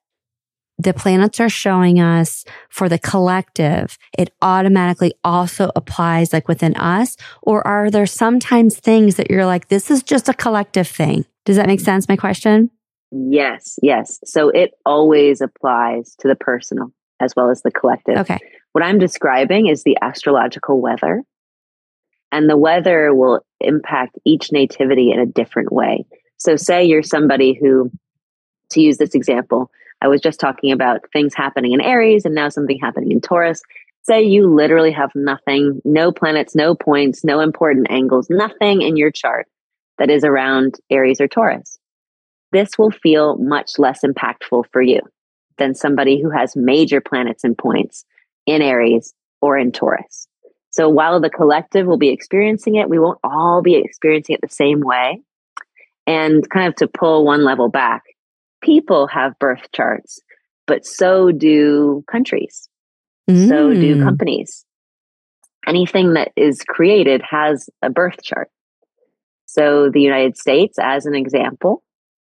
the 0.78 0.94
planets 0.94 1.40
are 1.40 1.50
showing 1.50 2.00
us 2.00 2.46
for 2.70 2.90
the 2.90 3.00
collective, 3.00 3.98
it 4.18 4.34
automatically 4.42 5.14
also 5.24 5.72
applies 5.76 6.34
like 6.34 6.48
within 6.48 6.76
us? 6.76 7.16
Or 7.42 7.66
are 7.68 7.92
there 7.92 8.06
sometimes 8.06 8.78
things 8.78 9.16
that 9.16 9.30
you're 9.30 9.46
like, 9.46 9.68
this 9.68 9.92
is 9.92 10.04
just 10.04 10.30
a 10.30 10.34
collective 10.34 10.88
thing? 10.88 11.26
Does 11.46 11.58
that 11.58 11.68
make 11.68 11.80
sense? 11.80 12.08
My 12.08 12.16
question? 12.16 12.72
Yes, 13.12 13.78
yes. 13.84 14.20
So 14.26 14.50
it 14.50 14.72
always 14.86 15.42
applies 15.42 16.16
to 16.20 16.28
the 16.28 16.36
personal 16.36 16.92
as 17.20 17.36
well 17.36 17.50
as 17.50 17.62
the 17.62 17.72
collective. 17.72 18.18
Okay. 18.18 18.40
What 18.72 18.84
I'm 18.84 18.98
describing 18.98 19.68
is 19.68 19.84
the 19.84 19.98
astrological 20.02 20.82
weather. 20.82 21.24
And 22.32 22.50
the 22.50 22.58
weather 22.58 23.14
will 23.14 23.42
impact 23.60 24.18
each 24.26 24.52
nativity 24.52 25.12
in 25.12 25.20
a 25.20 25.28
different 25.28 25.72
way. 25.72 26.06
So, 26.38 26.56
say 26.56 26.84
you're 26.84 27.04
somebody 27.04 27.54
who, 27.54 27.92
to 28.72 28.82
use 28.82 28.98
this 28.98 29.14
example, 29.14 29.70
I 30.04 30.08
was 30.08 30.20
just 30.20 30.40
talking 30.40 30.74
about 30.74 31.10
things 31.14 31.34
happening 31.34 31.72
in 31.72 31.80
Aries 31.80 32.26
and 32.26 32.36
now 32.36 32.50
something 32.50 32.78
happening 32.78 33.12
in 33.12 33.22
Taurus. 33.22 33.62
Say 34.02 34.22
you 34.22 34.54
literally 34.54 34.92
have 34.92 35.12
nothing, 35.16 35.82
no 35.86 36.12
planets, 36.12 36.56
no 36.56 36.76
points, 36.76 37.24
no 37.24 37.40
important 37.40 37.88
angles, 37.90 38.30
nothing 38.30 38.82
in 38.82 38.98
your 38.98 39.12
chart 39.12 39.48
that 39.98 40.10
is 40.10 40.26
around 40.26 40.76
Aries 40.90 41.22
or 41.22 41.30
Taurus. 41.30 41.80
This 42.52 42.78
will 42.78 42.92
feel 42.92 43.38
much 43.38 43.80
less 43.80 44.02
impactful 44.04 44.66
for 44.74 44.82
you 44.82 45.00
than 45.58 45.74
somebody 45.74 46.22
who 46.22 46.30
has 46.30 46.56
major 46.58 47.00
planets 47.00 47.46
and 47.46 47.58
points 47.58 48.04
in 48.46 48.62
Aries 48.62 49.14
or 49.42 49.58
in 49.58 49.72
Taurus. 49.72 50.28
So 50.72 50.90
while 50.90 51.22
the 51.22 51.30
collective 51.30 51.88
will 51.88 51.98
be 51.98 52.10
experiencing 52.10 52.76
it, 52.76 52.90
we 52.90 53.00
won't 53.00 53.20
all 53.24 53.62
be 53.62 53.76
experiencing 53.76 54.36
it 54.36 54.42
the 54.42 54.54
same 54.54 54.82
way. 54.82 55.22
And 56.06 56.50
kind 56.50 56.68
of 56.68 56.76
to 56.76 56.88
pull 56.88 57.24
one 57.24 57.46
level 57.46 57.70
back, 57.70 58.04
people 58.64 59.08
have 59.08 59.38
birth 59.40 59.72
charts, 59.74 60.20
but 60.66 60.86
so 60.86 61.32
do 61.32 62.04
countries. 62.10 62.70
Mm. 63.30 63.48
So 63.48 63.74
do 63.74 63.98
mm. 63.98 64.04
companies. 64.04 64.66
Anything 65.68 66.14
that 66.14 66.32
is 66.36 66.64
created 66.68 67.22
has 67.30 67.70
a 67.82 67.90
birth 67.90 68.22
chart. 68.24 68.50
So 69.46 69.90
the 69.90 70.02
United 70.02 70.38
States, 70.38 70.78
as 70.82 71.06
an 71.06 71.16
example, 71.16 71.84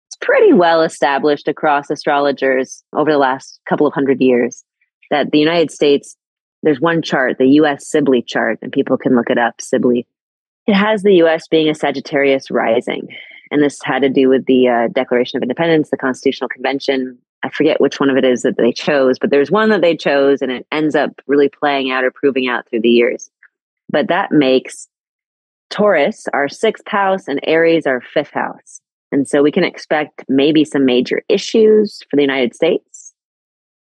it's 0.07 0.17
pretty 0.21 0.53
well 0.53 0.81
established 0.81 1.47
across 1.47 1.89
astrologers 1.89 2.83
over 2.93 3.11
the 3.11 3.17
last 3.17 3.59
couple 3.67 3.87
of 3.87 3.93
hundred 3.93 4.21
years 4.21 4.63
that 5.11 5.31
the 5.31 5.39
United 5.39 5.71
States, 5.71 6.15
there's 6.63 6.79
one 6.79 7.01
chart, 7.01 7.37
the 7.37 7.49
US 7.61 7.87
Sibley 7.87 8.21
chart, 8.21 8.59
and 8.61 8.71
people 8.71 8.97
can 8.97 9.15
look 9.15 9.29
it 9.29 9.37
up, 9.37 9.59
Sibley. 9.59 10.07
It 10.67 10.75
has 10.75 11.03
the 11.03 11.15
US 11.23 11.47
being 11.47 11.69
a 11.69 11.75
Sagittarius 11.75 12.49
rising. 12.49 13.07
And 13.55 13.63
this 13.63 13.79
had 13.85 14.01
to 14.01 14.09
do 14.09 14.27
with 14.27 14.47
the 14.47 14.67
uh, 14.67 14.87
Declaration 14.89 15.37
of 15.37 15.41
Independence, 15.41 15.89
the 15.89 15.95
Constitutional 15.95 16.49
Convention. 16.49 17.17
I 17.41 17.47
forget 17.47 17.79
which 17.79 18.01
one 18.01 18.09
of 18.09 18.17
it 18.17 18.25
is 18.25 18.41
that 18.41 18.57
they 18.57 18.73
chose, 18.73 19.17
but 19.17 19.29
there's 19.29 19.49
one 19.49 19.69
that 19.69 19.79
they 19.79 19.95
chose, 19.95 20.41
and 20.41 20.51
it 20.51 20.67
ends 20.73 20.93
up 20.93 21.21
really 21.25 21.47
playing 21.47 21.89
out 21.89 22.03
or 22.03 22.11
proving 22.11 22.49
out 22.49 22.67
through 22.67 22.81
the 22.81 22.89
years. 22.89 23.31
But 23.89 24.09
that 24.09 24.33
makes 24.33 24.89
Taurus 25.69 26.25
our 26.33 26.49
sixth 26.49 26.85
house 26.85 27.29
and 27.29 27.39
Aries 27.43 27.87
our 27.87 28.01
fifth 28.01 28.31
house. 28.31 28.81
And 29.13 29.25
so 29.25 29.41
we 29.41 29.53
can 29.53 29.63
expect 29.63 30.25
maybe 30.27 30.65
some 30.65 30.83
major 30.83 31.21
issues 31.29 32.01
for 32.09 32.17
the 32.17 32.23
United 32.23 32.53
States, 32.53 33.13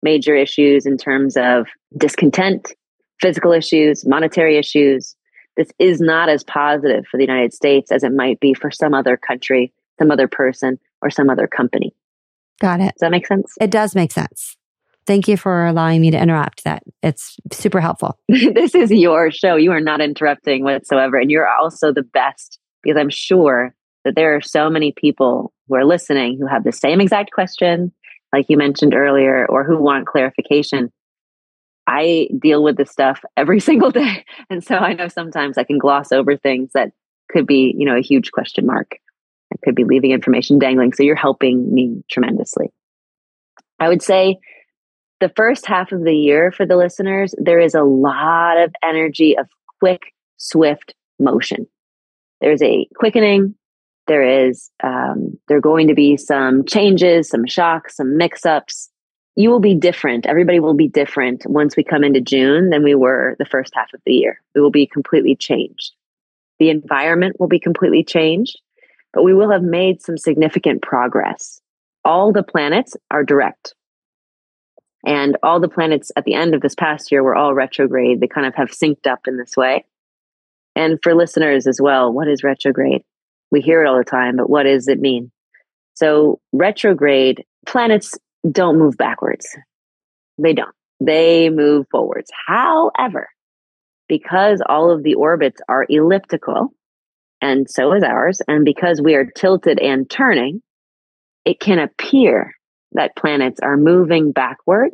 major 0.03 0.35
issues 0.35 0.85
in 0.85 0.97
terms 0.97 1.37
of 1.37 1.67
discontent, 1.97 2.73
physical 3.21 3.53
issues, 3.53 4.05
monetary 4.05 4.57
issues. 4.57 5.15
This 5.57 5.69
is 5.79 5.99
not 5.99 6.29
as 6.29 6.43
positive 6.43 7.05
for 7.07 7.17
the 7.17 7.23
United 7.23 7.53
States 7.53 7.91
as 7.91 8.03
it 8.03 8.13
might 8.13 8.39
be 8.39 8.53
for 8.53 8.71
some 8.71 8.93
other 8.93 9.17
country, 9.17 9.73
some 9.99 10.11
other 10.11 10.27
person, 10.27 10.79
or 11.01 11.09
some 11.09 11.29
other 11.29 11.47
company. 11.47 11.93
Got 12.59 12.79
it. 12.79 12.93
Does 12.93 13.01
that 13.01 13.11
make 13.11 13.27
sense? 13.27 13.53
It 13.59 13.71
does 13.71 13.95
make 13.95 14.11
sense. 14.11 14.55
Thank 15.07 15.27
you 15.27 15.35
for 15.35 15.65
allowing 15.65 15.99
me 15.99 16.11
to 16.11 16.21
interrupt 16.21 16.63
that. 16.63 16.83
It's 17.01 17.37
super 17.51 17.81
helpful. 17.81 18.19
this 18.27 18.75
is 18.75 18.91
your 18.91 19.31
show. 19.31 19.55
You 19.55 19.71
are 19.71 19.81
not 19.81 19.99
interrupting 19.99 20.63
whatsoever. 20.63 21.17
And 21.17 21.31
you're 21.31 21.49
also 21.49 21.91
the 21.91 22.03
best 22.03 22.59
because 22.83 22.99
I'm 22.99 23.09
sure 23.09 23.73
that 24.05 24.15
there 24.15 24.35
are 24.35 24.41
so 24.41 24.69
many 24.69 24.91
people 24.91 25.53
who 25.67 25.75
are 25.75 25.85
listening 25.85 26.37
who 26.39 26.47
have 26.47 26.63
the 26.63 26.71
same 26.71 27.01
exact 27.01 27.31
question, 27.31 27.91
like 28.31 28.45
you 28.47 28.57
mentioned 28.57 28.93
earlier, 28.93 29.45
or 29.47 29.63
who 29.63 29.81
want 29.81 30.07
clarification. 30.07 30.91
I 31.87 32.29
deal 32.39 32.63
with 32.63 32.77
this 32.77 32.91
stuff 32.91 33.21
every 33.35 33.59
single 33.69 33.91
day. 33.91 34.25
And 34.49 34.63
so 34.63 34.75
I 34.75 34.93
know 34.93 35.07
sometimes 35.07 35.57
I 35.57 35.63
can 35.63 35.77
gloss 35.77 36.11
over 36.11 36.37
things 36.37 36.71
that 36.73 36.91
could 37.29 37.47
be, 37.47 37.73
you 37.77 37.85
know, 37.85 37.95
a 37.95 38.01
huge 38.01 38.31
question 38.31 38.65
mark. 38.65 38.97
I 39.53 39.57
could 39.63 39.75
be 39.75 39.83
leaving 39.83 40.11
information 40.11 40.59
dangling. 40.59 40.93
So 40.93 41.03
you're 41.03 41.15
helping 41.15 41.73
me 41.73 42.03
tremendously. 42.09 42.71
I 43.79 43.89
would 43.89 44.01
say 44.01 44.37
the 45.19 45.31
first 45.35 45.65
half 45.65 45.91
of 45.91 46.03
the 46.03 46.15
year 46.15 46.51
for 46.51 46.65
the 46.65 46.77
listeners, 46.77 47.33
there 47.37 47.59
is 47.59 47.75
a 47.75 47.83
lot 47.83 48.57
of 48.57 48.73
energy 48.83 49.37
of 49.37 49.47
quick, 49.79 50.13
swift 50.37 50.93
motion. 51.19 51.67
There's 52.41 52.61
a 52.61 52.87
quickening, 52.95 53.55
there 54.07 54.47
is, 54.47 54.69
um, 54.83 55.39
there 55.47 55.57
are 55.57 55.61
going 55.61 55.87
to 55.87 55.93
be 55.93 56.17
some 56.17 56.65
changes, 56.65 57.29
some 57.29 57.45
shocks, 57.45 57.97
some 57.97 58.17
mix 58.17 58.45
ups. 58.45 58.89
You 59.35 59.49
will 59.49 59.59
be 59.59 59.75
different. 59.75 60.25
Everybody 60.25 60.59
will 60.59 60.73
be 60.73 60.87
different 60.87 61.45
once 61.45 61.75
we 61.75 61.83
come 61.83 62.03
into 62.03 62.21
June 62.21 62.69
than 62.69 62.83
we 62.83 62.95
were 62.95 63.35
the 63.39 63.45
first 63.45 63.73
half 63.75 63.93
of 63.93 64.01
the 64.05 64.13
year. 64.13 64.41
We 64.53 64.61
will 64.61 64.71
be 64.71 64.85
completely 64.85 65.35
changed. 65.35 65.93
The 66.59 66.69
environment 66.69 67.39
will 67.39 67.47
be 67.47 67.59
completely 67.59 68.03
changed, 68.03 68.59
but 69.13 69.23
we 69.23 69.33
will 69.33 69.49
have 69.49 69.63
made 69.63 70.01
some 70.01 70.17
significant 70.17 70.81
progress. 70.81 71.61
All 72.03 72.33
the 72.33 72.43
planets 72.43 72.95
are 73.09 73.23
direct. 73.23 73.73
And 75.05 75.37
all 75.41 75.59
the 75.59 75.69
planets 75.69 76.11
at 76.15 76.25
the 76.25 76.35
end 76.35 76.53
of 76.53 76.61
this 76.61 76.75
past 76.75 77.11
year 77.11 77.23
were 77.23 77.35
all 77.35 77.55
retrograde. 77.55 78.19
They 78.19 78.27
kind 78.27 78.45
of 78.45 78.53
have 78.55 78.69
synced 78.69 79.07
up 79.07 79.21
in 79.27 79.37
this 79.37 79.57
way. 79.57 79.85
And 80.75 80.99
for 81.01 81.15
listeners 81.15 81.65
as 81.65 81.79
well, 81.81 82.13
what 82.13 82.27
is 82.27 82.43
retrograde? 82.43 83.03
we 83.51 83.61
hear 83.61 83.83
it 83.83 83.87
all 83.87 83.97
the 83.97 84.03
time, 84.03 84.37
but 84.37 84.49
what 84.49 84.63
does 84.63 84.87
it 84.87 84.99
mean? 84.99 85.31
So, 85.93 86.39
retrograde 86.53 87.43
planets 87.67 88.17
don't 88.49 88.79
move 88.79 88.97
backwards. 88.97 89.47
They 90.37 90.53
don't. 90.53 90.73
They 90.99 91.49
move 91.49 91.87
forwards. 91.91 92.29
However, 92.47 93.29
because 94.07 94.61
all 94.67 94.91
of 94.91 95.03
the 95.03 95.15
orbits 95.15 95.61
are 95.67 95.85
elliptical, 95.89 96.69
and 97.41 97.69
so 97.69 97.93
is 97.93 98.03
ours, 98.03 98.41
and 98.47 98.65
because 98.65 99.01
we 99.01 99.15
are 99.15 99.25
tilted 99.25 99.79
and 99.79 100.09
turning, 100.09 100.61
it 101.45 101.59
can 101.59 101.79
appear 101.79 102.53
that 102.93 103.15
planets 103.15 103.59
are 103.63 103.77
moving 103.77 104.31
backward, 104.31 104.91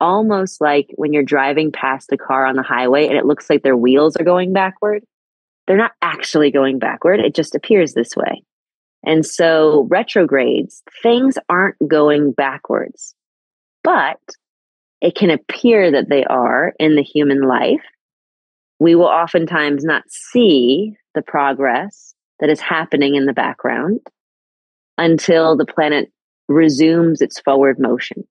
almost 0.00 0.60
like 0.60 0.86
when 0.94 1.12
you're 1.12 1.22
driving 1.22 1.72
past 1.72 2.12
a 2.12 2.16
car 2.16 2.46
on 2.46 2.56
the 2.56 2.62
highway 2.62 3.08
and 3.08 3.16
it 3.16 3.26
looks 3.26 3.50
like 3.50 3.62
their 3.62 3.76
wheels 3.76 4.16
are 4.16 4.24
going 4.24 4.52
backward 4.52 5.02
they're 5.66 5.76
not 5.76 5.92
actually 6.00 6.50
going 6.50 6.78
backward. 6.78 7.20
It 7.20 7.34
just 7.34 7.54
appears 7.54 7.92
this 7.92 8.14
way. 8.16 8.42
And 9.06 9.24
so 9.24 9.86
retrogrades, 9.88 10.82
things 11.02 11.38
aren't 11.48 11.76
going 11.86 12.32
backwards, 12.32 13.14
but 13.84 14.20
it 15.00 15.14
can 15.14 15.30
appear 15.30 15.92
that 15.92 16.08
they 16.08 16.24
are 16.24 16.74
in 16.80 16.96
the 16.96 17.02
human 17.02 17.42
life. 17.42 17.84
We 18.80 18.96
will 18.96 19.06
oftentimes 19.06 19.84
not 19.84 20.02
see 20.08 20.96
the 21.14 21.22
progress 21.22 22.14
that 22.40 22.50
is 22.50 22.60
happening 22.60 23.14
in 23.14 23.26
the 23.26 23.32
background 23.32 24.00
until 24.98 25.56
the 25.56 25.64
planet 25.64 26.10
resumes 26.48 27.22
its 27.22 27.40
forward 27.40 27.78
motion. 27.78 28.24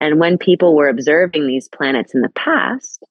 And 0.00 0.20
when 0.20 0.36
people 0.36 0.76
were 0.76 0.88
observing 0.88 1.46
these 1.46 1.68
planets 1.68 2.14
in 2.14 2.20
the 2.20 2.28
past, 2.30 3.02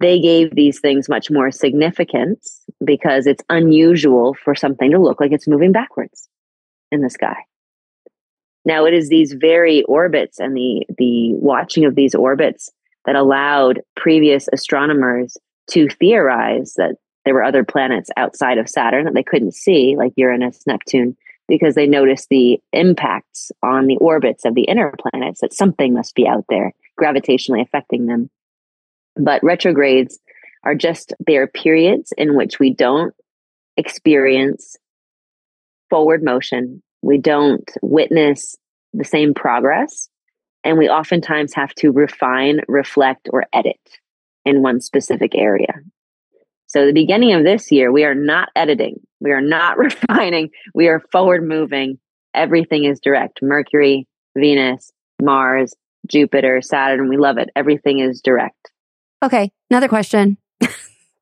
they 0.00 0.20
gave 0.20 0.54
these 0.54 0.80
things 0.80 1.08
much 1.08 1.30
more 1.30 1.50
significance 1.50 2.62
because 2.84 3.26
it's 3.26 3.42
unusual 3.48 4.34
for 4.44 4.54
something 4.54 4.90
to 4.90 4.98
look 4.98 5.20
like 5.20 5.32
it's 5.32 5.48
moving 5.48 5.72
backwards 5.72 6.28
in 6.92 7.02
the 7.02 7.10
sky. 7.10 7.36
Now 8.64 8.84
it 8.84 8.94
is 8.94 9.08
these 9.08 9.32
very 9.32 9.82
orbits 9.84 10.38
and 10.38 10.56
the 10.56 10.86
the 10.98 11.32
watching 11.34 11.84
of 11.84 11.94
these 11.94 12.14
orbits 12.14 12.70
that 13.06 13.16
allowed 13.16 13.80
previous 13.96 14.48
astronomers 14.52 15.36
to 15.70 15.88
theorize 15.88 16.74
that 16.76 16.96
there 17.24 17.34
were 17.34 17.44
other 17.44 17.64
planets 17.64 18.10
outside 18.16 18.58
of 18.58 18.68
Saturn 18.68 19.04
that 19.04 19.14
they 19.14 19.22
couldn't 19.22 19.54
see, 19.54 19.96
like 19.96 20.12
Uranus, 20.16 20.66
Neptune, 20.66 21.16
because 21.46 21.74
they 21.74 21.86
noticed 21.86 22.28
the 22.28 22.60
impacts 22.72 23.50
on 23.62 23.86
the 23.86 23.96
orbits 23.98 24.44
of 24.44 24.54
the 24.54 24.64
inner 24.64 24.94
planets 24.98 25.40
that 25.40 25.52
something 25.52 25.94
must 25.94 26.14
be 26.14 26.26
out 26.26 26.44
there 26.48 26.72
gravitationally 27.00 27.62
affecting 27.62 28.06
them. 28.06 28.30
But 29.18 29.42
retrogrades 29.42 30.18
are 30.64 30.74
just, 30.74 31.12
they 31.26 31.36
are 31.36 31.46
periods 31.46 32.12
in 32.16 32.36
which 32.36 32.58
we 32.58 32.72
don't 32.72 33.14
experience 33.76 34.76
forward 35.90 36.22
motion. 36.22 36.82
We 37.02 37.18
don't 37.18 37.68
witness 37.82 38.56
the 38.92 39.04
same 39.04 39.34
progress. 39.34 40.08
And 40.64 40.76
we 40.76 40.88
oftentimes 40.88 41.54
have 41.54 41.74
to 41.76 41.92
refine, 41.92 42.60
reflect, 42.68 43.28
or 43.32 43.46
edit 43.52 43.80
in 44.44 44.62
one 44.62 44.80
specific 44.80 45.34
area. 45.34 45.72
So, 46.66 46.84
the 46.84 46.92
beginning 46.92 47.32
of 47.32 47.44
this 47.44 47.72
year, 47.72 47.90
we 47.90 48.04
are 48.04 48.14
not 48.14 48.50
editing, 48.54 49.00
we 49.20 49.30
are 49.30 49.40
not 49.40 49.78
refining, 49.78 50.50
we 50.74 50.88
are 50.88 51.00
forward 51.12 51.46
moving. 51.46 51.98
Everything 52.34 52.84
is 52.84 53.00
direct 53.00 53.40
Mercury, 53.40 54.06
Venus, 54.36 54.92
Mars, 55.22 55.74
Jupiter, 56.06 56.60
Saturn. 56.60 57.08
We 57.08 57.16
love 57.16 57.38
it. 57.38 57.48
Everything 57.56 58.00
is 58.00 58.20
direct. 58.20 58.70
Okay. 59.22 59.50
Another 59.70 59.88
question. 59.88 60.38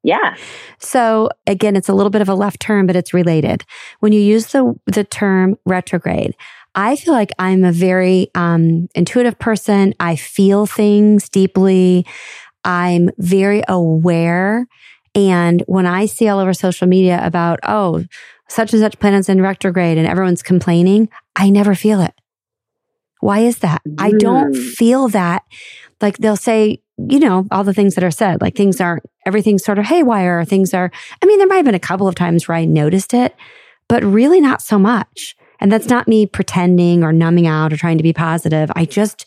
yeah. 0.02 0.36
So 0.78 1.31
again, 1.47 1.77
it's 1.77 1.89
a 1.89 1.94
little 1.94 2.10
bit 2.10 2.23
of 2.23 2.28
a 2.28 2.35
left 2.35 2.60
turn, 2.60 2.86
but 2.86 2.97
it's 2.97 3.14
related. 3.14 3.64
When 4.01 4.12
you 4.12 4.20
use 4.20 4.48
the, 4.48 4.74
the 4.86 5.05
term 5.05 5.59
retrograde, 5.64 6.35
I 6.74 6.97
feel 6.97 7.14
like 7.14 7.32
I'm 7.39 7.64
a 7.64 7.73
very 7.73 8.31
um, 8.35 8.89
intuitive 8.94 9.39
person. 9.39 9.94
I 9.98 10.16
feel 10.16 10.66
things 10.66 11.31
deeply. 11.31 12.06
I'm 12.64 13.10
very 13.16 13.62
aware. 13.66 14.66
And 15.14 15.62
when 15.66 15.86
I 15.86 16.05
see 16.05 16.28
all 16.28 16.39
over 16.39 16.52
social 16.52 16.86
media 16.86 17.18
about, 17.24 17.60
oh, 17.62 18.05
such 18.48 18.74
and 18.74 18.82
such 18.82 18.98
planets 18.98 19.31
in 19.31 19.40
retrograde 19.40 19.97
and 19.97 20.06
everyone's 20.06 20.43
complaining, 20.43 21.09
I 21.35 21.48
never 21.48 21.74
feel 21.74 22.02
it. 22.02 22.12
Why 23.20 23.40
is 23.40 23.59
that? 23.59 23.81
Mm. 23.89 23.94
I 23.98 24.10
don't 24.12 24.55
mm. 24.55 24.73
feel 24.74 25.09
that. 25.09 25.44
Like 26.02 26.18
they'll 26.18 26.36
say, 26.36 26.82
you 26.98 27.18
know, 27.18 27.47
all 27.51 27.64
the 27.64 27.74
things 27.74 27.94
that 27.94 28.05
are 28.05 28.10
said, 28.10 28.40
like 28.40 28.55
things 28.55 28.81
aren't, 28.81 29.05
everything's 29.27 29.64
sort 29.64 29.78
of 29.78 29.86
haywire. 29.86 30.44
Things 30.44 30.73
are, 30.73 30.90
I 31.23 31.27
mean, 31.27 31.39
there 31.39 31.47
might 31.47 31.56
have 31.56 31.64
been 31.64 31.74
a 31.74 31.81
couple 31.81 32.09
of 32.09 32.14
times 32.14 32.48
where 32.48 32.56
I 32.56 32.64
noticed 32.64 33.12
it, 33.12 33.36
but 33.89 34.02
really 34.02 34.40
not 34.40 34.62
so 34.62 34.78
much. 34.78 35.36
And 35.60 35.70
that's 35.70 35.89
not 35.89 36.09
me 36.09 36.27
pretending 36.27 37.02
or 37.02 37.12
numbing 37.12 37.47
out 37.47 37.73
or 37.73 37.77
trying 37.77 37.98
to 37.98 38.02
be 38.02 38.12
positive. 38.12 38.70
I 38.74 38.85
just 38.85 39.27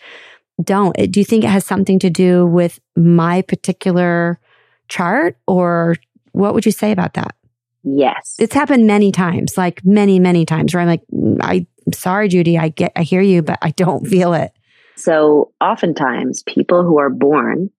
don't. 0.64 0.96
Do 1.12 1.20
you 1.20 1.26
think 1.26 1.44
it 1.44 1.50
has 1.50 1.66
something 1.66 2.00
to 2.00 2.10
do 2.10 2.46
with 2.46 2.80
my 2.96 3.42
particular 3.42 4.40
chart 4.88 5.38
or 5.48 5.96
what 6.32 6.54
would 6.54 6.66
you 6.66 6.72
say 6.72 6.92
about 6.92 7.14
that? 7.14 7.36
Yes. 7.84 8.36
It's 8.40 8.54
happened 8.54 8.86
many 8.88 9.12
times, 9.12 9.58
like 9.58 9.84
many, 9.86 10.20
many 10.20 10.46
times 10.46 10.74
where 10.74 10.82
I'm 10.82 10.88
like, 10.88 11.04
mm, 11.14 11.38
I, 11.42 11.66
am 11.88 11.94
sorry, 11.94 12.28
Judy, 12.28 12.58
I 12.58 12.70
get, 12.70 12.92
I 12.96 13.04
hear 13.04 13.22
you, 13.22 13.42
but 13.42 13.58
I 13.62 13.72
don't 13.72 14.06
feel 14.08 14.34
it. 14.34 14.52
So 15.00 15.54
oftentimes 15.62 16.44
people 16.44 16.84
who 16.84 17.00
are 17.00 17.10
born 17.10 17.70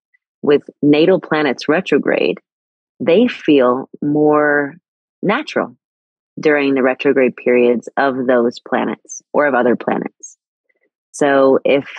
with 0.40 0.62
natal 0.80 1.20
planets 1.20 1.68
retrograde, 1.68 2.38
they 2.98 3.28
feel 3.28 3.90
more 4.00 4.76
natural 5.22 5.76
during 6.38 6.72
the 6.72 6.82
retrograde 6.82 7.36
periods 7.36 7.90
of 7.98 8.26
those 8.26 8.58
planets 8.66 9.20
or 9.34 9.46
of 9.46 9.54
other 9.54 9.76
planets. 9.76 10.38
So 11.12 11.58
if 11.66 11.90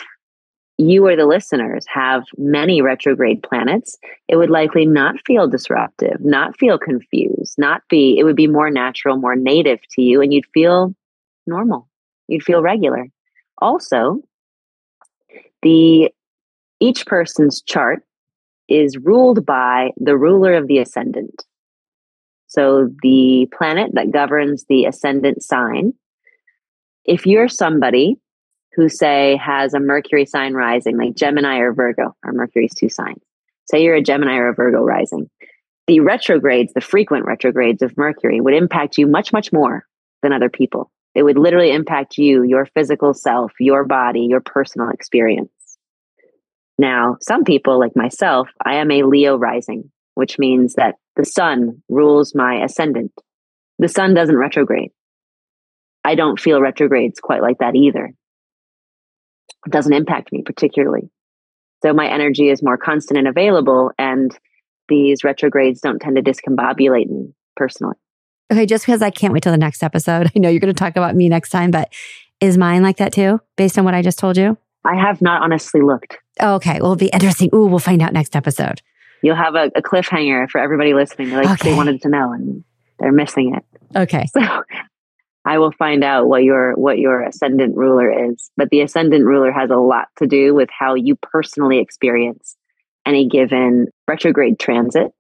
you 0.80 1.06
or 1.06 1.16
the 1.16 1.28
listeners 1.28 1.86
have 1.88 2.24
many 2.40 2.82
retrograde 2.82 3.44
planets, 3.44 4.00
it 4.28 4.38
would 4.38 4.50
likely 4.50 4.88
not 4.88 5.18
feel 5.28 5.48
disruptive, 5.48 6.18
not 6.22 6.58
feel 6.58 6.80
confused, 6.80 7.54
not 7.60 7.84
be, 7.92 8.18
it 8.18 8.24
would 8.24 8.36
be 8.36 8.48
more 8.48 8.72
natural, 8.72 9.18
more 9.18 9.36
native 9.36 9.82
to 9.92 10.02
you, 10.02 10.20
and 10.20 10.34
you'd 10.34 10.48
feel 10.52 10.96
normal. 11.46 11.88
You'd 12.28 12.42
feel 12.42 12.64
regular. 12.64 13.06
Also, 13.60 14.24
the 15.62 16.12
each 16.80 17.06
person's 17.06 17.62
chart 17.62 18.04
is 18.68 18.98
ruled 18.98 19.46
by 19.46 19.92
the 19.98 20.18
ruler 20.18 20.54
of 20.54 20.68
the 20.68 20.80
ascendant. 20.80 21.44
So 22.48 22.90
the 23.02 23.48
planet 23.56 23.92
that 23.94 24.12
governs 24.12 24.66
the 24.68 24.86
ascendant 24.86 25.44
sign. 25.44 25.94
If 27.06 27.26
you're 27.26 27.48
somebody 27.48 28.18
who 28.74 28.90
say 28.90 29.38
has 29.38 29.74
a 29.74 29.80
Mercury 29.80 30.26
sign 30.26 30.54
rising, 30.54 30.98
like 30.98 31.16
Gemini 31.16 31.58
or 31.60 31.74
Virgo, 31.74 32.16
or 32.24 32.34
Mercury's 32.34 32.74
two 32.74 32.90
signs. 32.90 33.22
Say 33.70 33.84
you're 33.84 33.96
a 33.96 34.02
Gemini 34.02 34.38
or 34.38 34.50
a 34.50 34.54
Virgo 34.54 34.82
rising. 34.82 35.30
The 35.88 36.00
retrogrades, 36.00 36.74
the 36.74 36.82
frequent 36.82 37.26
retrogrades 37.26 37.82
of 37.82 37.98
Mercury 37.98 38.40
would 38.40 38.54
impact 38.54 38.98
you 38.98 39.08
much, 39.08 39.34
much 39.34 39.52
more 39.52 39.86
than 40.22 40.32
other 40.32 40.50
people. 40.50 40.92
It 41.14 41.24
would 41.24 41.38
literally 41.38 41.72
impact 41.72 42.18
you, 42.18 42.44
your 42.44 42.66
physical 42.66 43.14
self, 43.14 43.52
your 43.60 43.84
body, 43.84 44.28
your 44.30 44.42
personal 44.42 44.90
experience. 44.90 45.52
Now, 46.78 47.18
some 47.22 47.44
people, 47.44 47.80
like 47.80 47.96
myself, 47.96 48.50
I 48.66 48.76
am 48.76 48.92
a 48.92 49.04
Leo 49.04 49.38
rising, 49.38 49.92
which 50.16 50.40
means 50.40 50.76
that 50.76 50.96
the 51.16 51.26
sun 51.26 51.84
rules 51.90 52.34
my 52.34 52.64
ascendant. 52.64 53.12
The 53.78 53.90
sun 53.90 54.14
doesn't 54.14 54.38
retrograde. 54.38 54.92
I 56.04 56.16
don't 56.16 56.40
feel 56.40 56.62
retrogrades 56.62 57.20
quite 57.20 57.42
like 57.42 57.60
that 57.60 57.76
either 57.76 58.06
It 59.66 59.72
doesn't 59.72 59.94
impact 59.94 60.32
me 60.32 60.42
particularly. 60.44 61.10
So 61.84 61.94
my 61.94 62.08
energy 62.08 62.50
is 62.50 62.64
more 62.64 62.78
constant 62.78 63.18
and 63.18 63.28
available, 63.28 63.92
and 63.98 64.36
these 64.88 65.24
retrogrades 65.24 65.82
don't 65.82 66.00
tend 66.00 66.16
to 66.16 66.22
discombobulate 66.22 67.10
me 67.10 67.34
personally. 67.56 67.98
Okay, 68.52 68.66
just 68.66 68.86
because 68.86 69.02
I 69.02 69.10
can't 69.12 69.32
wait 69.34 69.44
till 69.44 69.52
the 69.52 69.58
next 69.58 69.82
episode. 69.82 70.32
I 70.36 70.40
know 70.40 70.50
you're 70.50 70.60
going 70.60 70.74
to 70.74 70.80
talk 70.80 70.98
about 70.98 71.16
me 71.16 71.30
next 71.30 71.50
time, 71.50 71.72
but 71.72 71.92
is 72.40 72.58
mine 72.58 72.84
like 72.84 72.98
that 72.98 73.14
too, 73.14 73.40
based 73.56 73.78
on 73.78 73.86
what 73.86 73.94
I 73.94 74.02
just 74.02 74.20
told 74.20 74.38
you? 74.38 74.58
I 74.84 74.96
have 74.96 75.22
not 75.22 75.44
honestly 75.44 75.82
looked. 75.82 76.18
Oh, 76.40 76.56
okay, 76.56 76.74
well, 76.82 76.94
it'll 76.94 76.96
be 76.96 77.08
interesting. 77.08 77.50
Ooh, 77.54 77.68
we'll 77.68 77.80
find 77.80 78.02
out 78.02 78.14
next 78.14 78.36
episode. 78.36 78.82
You'll 79.22 79.36
have 79.36 79.54
a, 79.54 79.72
a 79.76 79.82
cliffhanger 79.82 80.50
for 80.50 80.60
everybody 80.60 80.96
listening. 80.96 81.30
They're 81.30 81.44
like, 81.44 81.62
okay. 81.62 81.70
they 81.70 81.76
wanted 81.76 82.02
to 82.02 82.10
know 82.10 82.34
and 82.34 82.64
they're 83.00 83.12
missing 83.12 83.56
it. 83.56 83.98
Okay. 83.98 84.28
So 84.38 84.64
I 85.44 85.58
will 85.58 85.72
find 85.72 86.04
out 86.04 86.28
what 86.28 86.44
your 86.44 86.76
what 86.76 87.00
your 87.00 87.24
ascendant 87.24 87.76
ruler 87.76 88.30
is. 88.30 88.52
But 88.58 88.70
the 88.70 88.82
ascendant 88.82 89.26
ruler 89.26 89.52
has 89.52 89.72
a 89.72 89.76
lot 89.76 90.08
to 90.20 90.28
do 90.28 90.54
with 90.54 90.70
how 90.70 90.94
you 90.94 91.16
personally 91.16 91.80
experience 91.80 92.56
any 93.08 93.28
given 93.28 93.88
retrograde 94.08 94.60
transit 94.60 95.12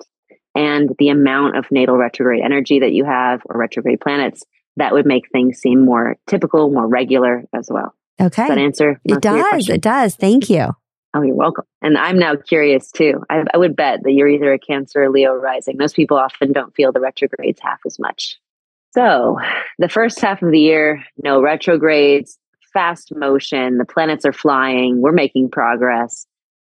and 0.56 0.90
the 1.00 1.10
amount 1.10 1.58
of 1.58 1.66
natal 1.72 1.98
retrograde 1.98 2.42
energy 2.44 2.80
that 2.80 2.92
you 2.92 3.06
have 3.06 3.42
or 3.46 3.58
retrograde 3.58 4.02
planets 4.02 4.44
that 4.78 4.94
would 4.94 5.06
make 5.06 5.30
things 5.32 5.60
seem 5.60 5.84
more 5.84 6.18
typical, 6.28 6.70
more 6.70 6.88
regular 6.88 7.44
as 7.54 7.68
well. 7.70 7.94
Okay. 8.20 8.44
Does 8.44 8.50
that 8.50 8.58
answer? 8.58 9.02
It 9.04 9.22
does. 9.22 9.70
It 9.70 9.82
does. 9.82 10.16
Thank 10.16 10.50
you. 10.50 10.76
Oh, 11.14 11.22
you're 11.22 11.36
welcome. 11.36 11.66
And 11.82 11.98
I'm 11.98 12.18
now 12.18 12.36
curious 12.36 12.90
too. 12.90 13.22
I, 13.30 13.44
I 13.54 13.58
would 13.58 13.76
bet 13.76 14.04
that 14.04 14.12
you're 14.12 14.30
either 14.30 14.54
a 14.54 14.60
Cancer 14.60 15.04
or 15.04 15.10
Leo 15.10 15.34
rising. 15.34 15.76
Most 15.78 15.96
people 15.96 16.18
often 16.18 16.54
don't 16.54 16.74
feel 16.74 16.92
the 16.92 17.02
retrogrades 17.02 17.60
half 17.62 17.80
as 17.86 18.00
much. 18.00 18.38
So, 18.94 19.38
the 19.78 19.90
first 19.90 20.20
half 20.20 20.42
of 20.42 20.52
the 20.52 20.60
year, 20.60 21.04
no 21.22 21.42
retrogrades, 21.42 22.38
fast 22.74 23.14
motion, 23.16 23.78
the 23.78 23.86
planets 23.86 24.26
are 24.26 24.34
flying, 24.34 25.02
we're 25.02 25.12
making 25.12 25.50
progress. 25.50 26.26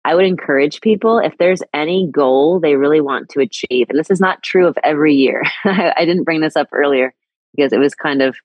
I 0.04 0.14
would 0.14 0.24
encourage 0.24 0.80
people 0.80 1.18
if 1.18 1.36
there's 1.38 1.62
any 1.74 2.08
goal 2.10 2.60
they 2.60 2.76
really 2.76 3.00
want 3.00 3.28
to 3.30 3.40
achieve, 3.40 3.86
and 3.90 3.98
this 3.98 4.10
is 4.10 4.20
not 4.20 4.42
true 4.42 4.66
of 4.66 4.78
every 4.82 5.14
year. 5.14 5.42
I 5.64 6.04
didn't 6.04 6.24
bring 6.24 6.40
this 6.40 6.56
up 6.56 6.68
earlier 6.72 7.14
because 7.54 7.72
it 7.72 7.78
was 7.78 7.94
kind 7.94 8.22
of 8.22 8.36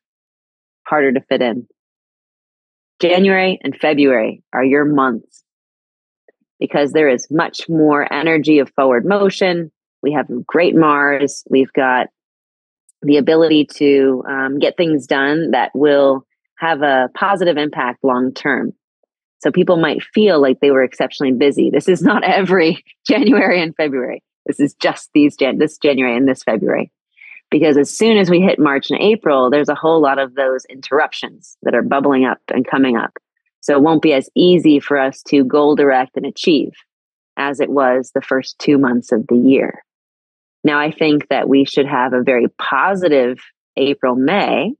harder 0.85 1.11
to 1.13 1.21
fit 1.21 1.41
in. 1.41 1.67
January 3.01 3.59
and 3.61 3.75
February 3.75 4.43
are 4.53 4.63
your 4.63 4.85
months 4.85 5.43
because 6.59 6.91
there 6.91 7.09
is 7.09 7.27
much 7.29 7.67
more 7.67 8.11
energy 8.11 8.59
of 8.59 8.71
forward 8.75 9.05
motion. 9.05 9.71
We 10.01 10.13
have 10.13 10.27
great 10.45 10.75
Mars. 10.75 11.43
We've 11.49 11.73
got 11.73 12.07
the 13.01 13.17
ability 13.17 13.67
to 13.75 14.23
um, 14.27 14.59
get 14.59 14.77
things 14.77 15.07
done 15.07 15.51
that 15.51 15.71
will 15.73 16.25
have 16.57 16.81
a 16.81 17.09
positive 17.13 17.57
impact 17.57 18.03
long 18.03 18.33
term. 18.33 18.73
So 19.43 19.51
people 19.51 19.75
might 19.75 20.01
feel 20.01 20.41
like 20.41 20.61
they 20.61 20.71
were 20.71 20.83
exceptionally 20.83 21.33
busy. 21.33 21.69
This 21.69 21.89
is 21.89 22.01
not 22.01 22.23
every 22.23 22.81
January 23.07 23.61
and 23.61 23.75
February. 23.75 24.23
This 24.45 24.61
is 24.61 24.73
just 24.75 25.09
these 25.13 25.35
Jan- 25.35 25.57
this 25.57 25.77
January 25.77 26.15
and 26.15 26.27
this 26.27 26.43
February. 26.43 26.91
Because 27.51 27.75
as 27.75 27.95
soon 27.95 28.17
as 28.17 28.29
we 28.29 28.39
hit 28.39 28.57
March 28.57 28.89
and 28.89 29.01
April, 29.01 29.49
there's 29.49 29.67
a 29.67 29.75
whole 29.75 30.01
lot 30.01 30.17
of 30.17 30.33
those 30.35 30.63
interruptions 30.65 31.57
that 31.63 31.75
are 31.75 31.81
bubbling 31.81 32.23
up 32.23 32.39
and 32.53 32.65
coming 32.65 32.95
up. 32.95 33.17
So 33.59 33.75
it 33.75 33.81
won't 33.83 34.01
be 34.01 34.13
as 34.13 34.29
easy 34.33 34.79
for 34.79 34.97
us 34.97 35.21
to 35.23 35.43
goal 35.43 35.75
direct 35.75 36.15
and 36.15 36.25
achieve 36.25 36.71
as 37.35 37.59
it 37.59 37.69
was 37.69 38.11
the 38.15 38.21
first 38.21 38.57
two 38.59 38.77
months 38.77 39.11
of 39.11 39.27
the 39.27 39.37
year. 39.37 39.83
Now, 40.63 40.79
I 40.79 40.91
think 40.91 41.27
that 41.27 41.49
we 41.49 41.65
should 41.65 41.85
have 41.85 42.13
a 42.13 42.23
very 42.23 42.47
positive 42.57 43.39
April, 43.75 44.15
May, 44.15 44.73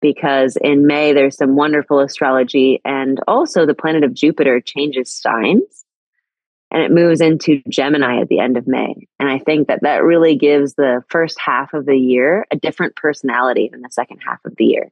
because 0.00 0.56
in 0.60 0.86
May 0.86 1.12
there's 1.12 1.36
some 1.36 1.56
wonderful 1.56 2.00
astrology, 2.00 2.80
and 2.84 3.20
also 3.28 3.66
the 3.66 3.74
planet 3.74 4.04
of 4.04 4.14
Jupiter 4.14 4.60
changes 4.60 5.12
signs 5.12 5.84
and 6.70 6.82
it 6.82 6.92
moves 6.92 7.20
into 7.20 7.62
Gemini 7.68 8.20
at 8.20 8.28
the 8.28 8.38
end 8.38 8.56
of 8.56 8.68
May. 8.68 8.94
And 9.18 9.28
I 9.28 9.38
think 9.38 9.68
that 9.68 9.80
that 9.82 10.04
really 10.04 10.36
gives 10.36 10.74
the 10.74 11.02
first 11.08 11.36
half 11.44 11.74
of 11.74 11.84
the 11.84 11.96
year 11.96 12.46
a 12.50 12.56
different 12.56 12.94
personality 12.96 13.68
than 13.70 13.82
the 13.82 13.90
second 13.90 14.18
half 14.18 14.38
of 14.44 14.54
the 14.56 14.66
year. 14.66 14.90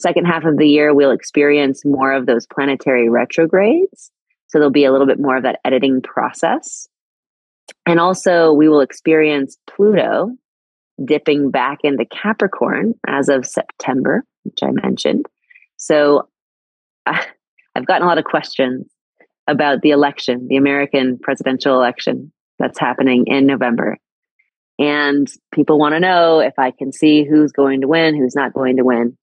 Second 0.00 0.24
half 0.24 0.44
of 0.44 0.58
the 0.58 0.66
year, 0.66 0.92
we'll 0.92 1.12
experience 1.12 1.84
more 1.84 2.12
of 2.12 2.26
those 2.26 2.46
planetary 2.46 3.08
retrogrades. 3.08 4.10
So 4.48 4.58
there'll 4.58 4.72
be 4.72 4.84
a 4.84 4.90
little 4.90 5.06
bit 5.06 5.20
more 5.20 5.36
of 5.36 5.44
that 5.44 5.60
editing 5.64 6.02
process. 6.02 6.88
And 7.86 8.00
also, 8.00 8.52
we 8.52 8.68
will 8.68 8.80
experience 8.80 9.56
Pluto 9.68 10.30
dipping 11.02 11.52
back 11.52 11.78
into 11.84 12.04
Capricorn 12.04 12.94
as 13.06 13.28
of 13.28 13.46
September, 13.46 14.24
which 14.44 14.58
I 14.62 14.70
mentioned. 14.70 15.26
So 15.76 16.28
uh, 17.06 17.22
I've 17.74 17.86
gotten 17.86 18.02
a 18.02 18.06
lot 18.06 18.18
of 18.18 18.24
questions 18.24 18.86
about 19.48 19.82
the 19.82 19.90
election, 19.90 20.46
the 20.48 20.56
American 20.56 21.18
presidential 21.18 21.74
election 21.74 22.32
that's 22.58 22.78
happening 22.78 23.24
in 23.26 23.46
November. 23.46 23.98
And 24.78 25.28
people 25.52 25.78
want 25.78 25.94
to 25.94 26.00
know 26.00 26.40
if 26.40 26.54
I 26.58 26.70
can 26.70 26.92
see 26.92 27.24
who's 27.24 27.52
going 27.52 27.80
to 27.80 27.88
win, 27.88 28.16
who's 28.16 28.34
not 28.34 28.52
going 28.52 28.76
to 28.76 28.84
win. 28.84 29.16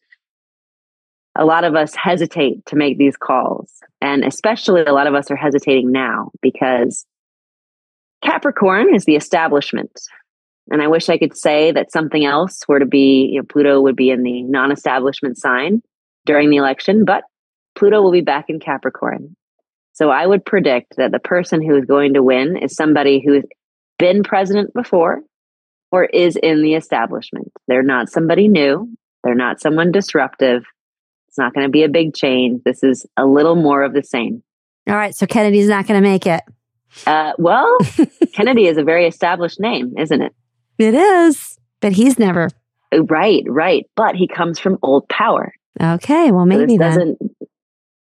A 1.36 1.46
lot 1.46 1.64
of 1.64 1.76
us 1.76 1.96
hesitate 1.96 2.66
to 2.68 2.76
make 2.76 2.98
these 2.98 3.16
calls. 3.16 3.72
And 4.02 4.24
especially 4.24 4.82
a 4.82 4.94
lot 4.94 5.08
of 5.08 5.16
us 5.16 5.32
are 5.32 5.36
hesitating 5.36 5.92
now 5.92 6.32
because 6.42 7.06
Capricorn 8.24 8.94
is 8.94 9.06
the 9.06 9.16
establishment. 9.16 9.92
And 10.72 10.82
I 10.82 10.88
wish 10.88 11.10
I 11.10 11.18
could 11.18 11.36
say 11.36 11.72
that 11.72 11.92
something 11.92 12.26
else 12.26 12.62
were 12.68 12.80
to 12.80 12.86
be, 12.86 13.30
you 13.32 13.40
know, 13.40 13.46
Pluto 13.48 13.82
would 13.82 13.96
be 13.96 14.10
in 14.10 14.24
the 14.24 14.44
non 14.44 14.72
establishment 14.72 15.38
sign 15.38 15.82
during 16.26 16.50
the 16.50 16.58
election, 16.58 17.06
but 17.06 17.24
Pluto 17.76 18.02
will 18.02 18.12
be 18.12 18.22
back 18.22 18.46
in 18.50 18.60
Capricorn. 18.60 19.36
So 19.94 20.10
I 20.10 20.26
would 20.26 20.46
predict 20.46 20.96
that 20.98 21.12
the 21.12 21.20
person 21.20 21.62
who 21.62 21.76
is 21.76 21.86
going 21.86 22.14
to 22.14 22.24
win 22.24 22.58
is 22.58 22.76
somebody 22.76 23.22
who's 23.26 23.44
been 23.98 24.24
president 24.24 24.74
before 24.74 25.22
or 25.92 26.06
is 26.06 26.36
in 26.36 26.62
the 26.62 26.76
establishment. 26.76 27.52
They're 27.68 27.84
not 27.84 28.10
somebody 28.10 28.48
new, 28.48 28.96
they're 29.24 29.36
not 29.36 29.60
someone 29.60 29.92
disruptive. 29.92 30.64
It's 31.28 31.38
not 31.38 31.54
going 31.54 31.66
to 31.66 31.72
be 31.72 31.84
a 31.84 31.90
big 31.90 32.16
change. 32.16 32.64
This 32.64 32.84
is 32.84 33.06
a 33.16 33.26
little 33.26 33.56
more 33.56 33.84
of 33.84 33.94
the 33.94 34.04
same. 34.04 34.42
All 34.88 34.96
right. 34.96 35.14
So 35.14 35.28
Kennedy's 35.28 35.68
not 35.68 35.86
going 35.86 36.02
to 36.02 36.10
make 36.10 36.26
it. 36.26 36.42
Uh, 37.06 37.34
well, 37.38 37.78
Kennedy 38.34 38.66
is 38.66 38.78
a 38.78 38.84
very 38.84 39.06
established 39.06 39.60
name, 39.60 39.94
isn't 39.98 40.22
it? 40.22 40.34
It 40.80 40.96
is, 40.96 41.60
but 41.82 41.92
he's 41.92 42.18
never. 42.18 42.50
Right, 42.98 43.44
right. 43.48 43.86
But 43.96 44.16
he 44.16 44.28
comes 44.28 44.58
from 44.60 44.78
old 44.82 45.08
power. 45.10 45.54
Okay, 45.80 46.32
well, 46.32 46.46
maybe 46.46 46.78
so 46.78 46.84
this 46.84 46.96
then. 46.96 47.16
doesn't 47.18 47.32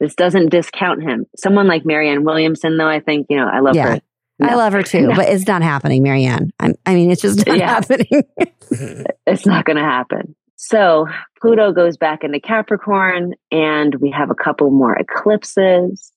this 0.01 0.15
doesn't 0.17 0.49
discount 0.51 1.03
him. 1.03 1.27
Someone 1.37 1.67
like 1.69 1.85
Marianne 1.87 2.25
Williamson, 2.25 2.77
though, 2.77 2.89
I 2.89 3.01
think 3.01 3.27
you 3.31 3.37
know 3.37 3.47
I 3.49 3.61
love 3.61 3.77
Yeah. 3.77 3.95
her. 3.95 4.01
I 4.43 4.55
love 4.57 4.73
her 4.73 4.83
too, 4.83 5.07
No. 5.09 5.15
but 5.15 5.29
it's 5.29 5.47
not 5.47 5.63
happening, 5.63 6.03
Marianne. 6.03 6.51
I'm, 6.59 6.75
I 6.85 6.95
mean, 6.95 7.11
it's 7.13 7.23
just 7.23 7.47
not 7.47 7.57
Yeah. 7.59 7.69
happening. 7.69 8.07
It's 9.27 9.47
not 9.47 9.65
going 9.65 9.77
to 9.77 9.83
happen. 9.85 10.35
So 10.57 11.07
Pluto 11.41 11.73
goes 11.73 11.97
back 11.97 12.25
into 12.25 12.41
Capricorn, 12.41 13.35
and 13.53 13.95
we 13.97 14.11
have 14.11 14.31
a 14.31 14.35
couple 14.35 14.71
more 14.71 14.95
eclipses. 14.97 16.11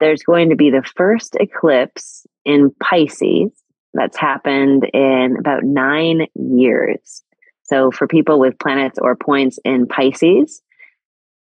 There's 0.00 0.22
going 0.22 0.50
to 0.50 0.56
be 0.56 0.70
the 0.70 0.82
first 0.96 1.36
eclipse 1.40 2.26
in 2.44 2.70
Pisces 2.80 3.50
that's 3.98 4.16
happened 4.16 4.88
in 4.94 5.36
about 5.38 5.64
nine 5.64 6.26
years. 6.34 7.22
So 7.64 7.90
for 7.90 8.06
people 8.06 8.38
with 8.38 8.58
planets 8.58 8.98
or 9.00 9.16
points 9.16 9.58
in 9.64 9.86
Pisces, 9.86 10.62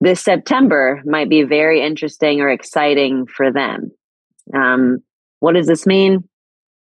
this 0.01 0.21
September 0.23 1.01
might 1.05 1.29
be 1.29 1.45
very 1.45 1.81
interesting 1.83 2.41
or 2.41 2.49
exciting 2.49 3.27
for 3.27 3.53
them. 3.53 3.93
Um, 4.53 4.99
what 5.39 5.55
does 5.55 5.67
this 5.67 5.87
mean? 5.87 6.29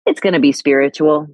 It's 0.06 0.20
going 0.20 0.34
to 0.34 0.40
be 0.40 0.52
spiritual. 0.52 1.28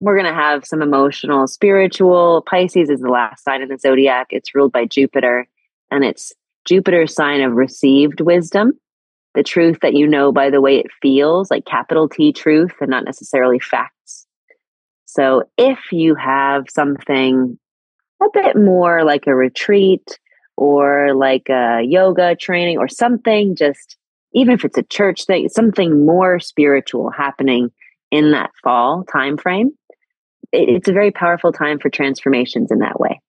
We're 0.00 0.16
going 0.16 0.32
to 0.32 0.40
have 0.40 0.64
some 0.64 0.80
emotional, 0.80 1.46
spiritual. 1.46 2.42
Pisces 2.48 2.88
is 2.88 3.00
the 3.00 3.10
last 3.10 3.44
sign 3.44 3.62
in 3.62 3.68
the 3.68 3.78
zodiac. 3.78 4.28
It's 4.30 4.54
ruled 4.54 4.72
by 4.72 4.86
Jupiter, 4.86 5.46
and 5.90 6.04
it's 6.04 6.32
Jupiter's 6.64 7.14
sign 7.14 7.42
of 7.42 7.52
received 7.52 8.20
wisdom, 8.20 8.78
the 9.34 9.42
truth 9.42 9.78
that 9.82 9.94
you 9.94 10.06
know 10.06 10.32
by 10.32 10.50
the 10.50 10.60
way 10.60 10.78
it 10.78 10.86
feels, 11.00 11.50
like 11.50 11.64
capital 11.64 12.08
T 12.08 12.32
truth, 12.32 12.72
and 12.80 12.90
not 12.90 13.04
necessarily 13.04 13.58
facts. 13.58 14.26
So 15.04 15.44
if 15.58 15.78
you 15.92 16.14
have 16.14 16.66
something 16.68 17.58
a 18.22 18.26
bit 18.32 18.56
more 18.56 19.02
like 19.04 19.26
a 19.26 19.34
retreat 19.34 20.18
or 20.56 21.14
like 21.14 21.48
a 21.48 21.82
yoga 21.82 22.36
training 22.36 22.78
or 22.78 22.88
something, 22.88 23.56
just 23.56 23.96
even 24.34 24.54
if 24.54 24.64
it's 24.64 24.78
a 24.78 24.82
church 24.84 25.24
thing, 25.24 25.48
something 25.48 26.04
more 26.06 26.38
spiritual 26.38 27.10
happening 27.10 27.70
in 28.10 28.32
that 28.32 28.50
fall 28.62 29.04
time 29.04 29.36
frame, 29.36 29.70
it's 30.52 30.88
a 30.88 30.92
very 30.92 31.10
powerful 31.10 31.52
time 31.52 31.78
for 31.78 31.90
transformations 31.90 32.70
in 32.70 32.78
that 32.80 33.00
way. 33.00 33.20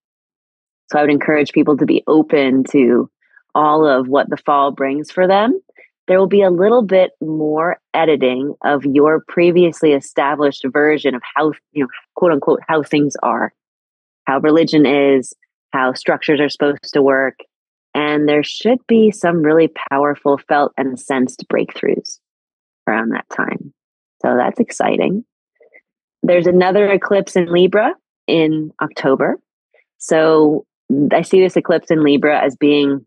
So 0.91 0.99
I 0.99 1.01
would 1.01 1.11
encourage 1.11 1.53
people 1.53 1.77
to 1.77 1.85
be 1.85 2.03
open 2.07 2.63
to 2.71 3.09
all 3.55 3.85
of 3.85 4.07
what 4.07 4.29
the 4.29 4.37
fall 4.37 4.71
brings 4.71 5.11
for 5.11 5.27
them. 5.27 5.59
There 6.11 6.19
will 6.19 6.27
be 6.27 6.41
a 6.41 6.49
little 6.49 6.81
bit 6.81 7.11
more 7.21 7.77
editing 7.93 8.53
of 8.65 8.83
your 8.83 9.23
previously 9.29 9.93
established 9.93 10.65
version 10.67 11.15
of 11.15 11.21
how, 11.23 11.53
you 11.71 11.85
know, 11.85 11.87
quote 12.15 12.33
unquote, 12.33 12.59
how 12.67 12.83
things 12.83 13.15
are, 13.23 13.53
how 14.25 14.39
religion 14.39 14.85
is, 14.85 15.33
how 15.71 15.93
structures 15.93 16.41
are 16.41 16.49
supposed 16.49 16.93
to 16.95 17.01
work. 17.01 17.39
And 17.95 18.27
there 18.27 18.43
should 18.43 18.85
be 18.87 19.11
some 19.11 19.41
really 19.41 19.69
powerful 19.89 20.37
felt 20.49 20.73
and 20.75 20.99
sensed 20.99 21.45
breakthroughs 21.47 22.19
around 22.89 23.11
that 23.11 23.29
time. 23.33 23.73
So 24.21 24.35
that's 24.35 24.59
exciting. 24.59 25.23
There's 26.23 26.45
another 26.45 26.91
eclipse 26.91 27.37
in 27.37 27.45
Libra 27.45 27.95
in 28.27 28.73
October. 28.81 29.39
So 29.97 30.65
I 31.13 31.21
see 31.21 31.39
this 31.39 31.55
eclipse 31.55 31.89
in 31.89 32.03
Libra 32.03 32.37
as 32.37 32.57
being 32.57 33.05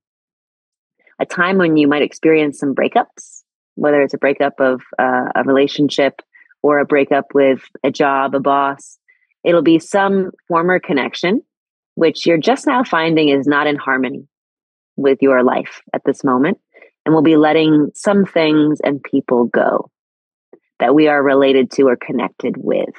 a 1.24 1.34
time 1.34 1.58
when 1.58 1.76
you 1.76 1.88
might 1.88 2.02
experience 2.02 2.58
some 2.58 2.74
breakups, 2.74 3.42
whether 3.76 4.02
it's 4.02 4.14
a 4.14 4.18
breakup 4.18 4.60
of 4.60 4.82
uh, 4.98 5.30
a 5.34 5.42
relationship 5.44 6.20
or 6.62 6.78
a 6.78 6.84
breakup 6.84 7.26
with 7.34 7.62
a 7.82 7.90
job, 7.90 8.34
a 8.34 8.40
boss. 8.40 8.98
It'll 9.42 9.62
be 9.62 9.78
some 9.78 10.30
former 10.48 10.78
connection, 10.78 11.42
which 11.94 12.26
you're 12.26 12.38
just 12.38 12.66
now 12.66 12.84
finding 12.84 13.28
is 13.30 13.46
not 13.46 13.66
in 13.66 13.76
harmony 13.76 14.26
with 14.96 15.18
your 15.22 15.42
life 15.42 15.82
at 15.92 16.02
this 16.04 16.22
moment. 16.22 16.58
And 17.04 17.14
we'll 17.14 17.22
be 17.22 17.36
letting 17.36 17.90
some 17.94 18.24
things 18.24 18.80
and 18.82 19.02
people 19.02 19.44
go 19.44 19.90
that 20.78 20.94
we 20.94 21.08
are 21.08 21.22
related 21.22 21.70
to 21.72 21.88
or 21.88 21.96
connected 21.96 22.56
with. 22.56 22.94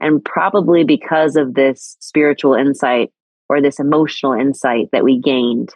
And 0.00 0.24
probably 0.24 0.84
because 0.84 1.36
of 1.36 1.54
this 1.54 1.96
spiritual 2.00 2.54
insight 2.54 3.10
or 3.48 3.60
this 3.60 3.80
emotional 3.80 4.32
insight 4.32 4.88
that 4.92 5.04
we 5.04 5.20
gained 5.20 5.70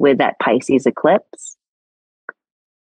with 0.00 0.18
that 0.18 0.38
Pisces 0.42 0.86
eclipse, 0.86 1.56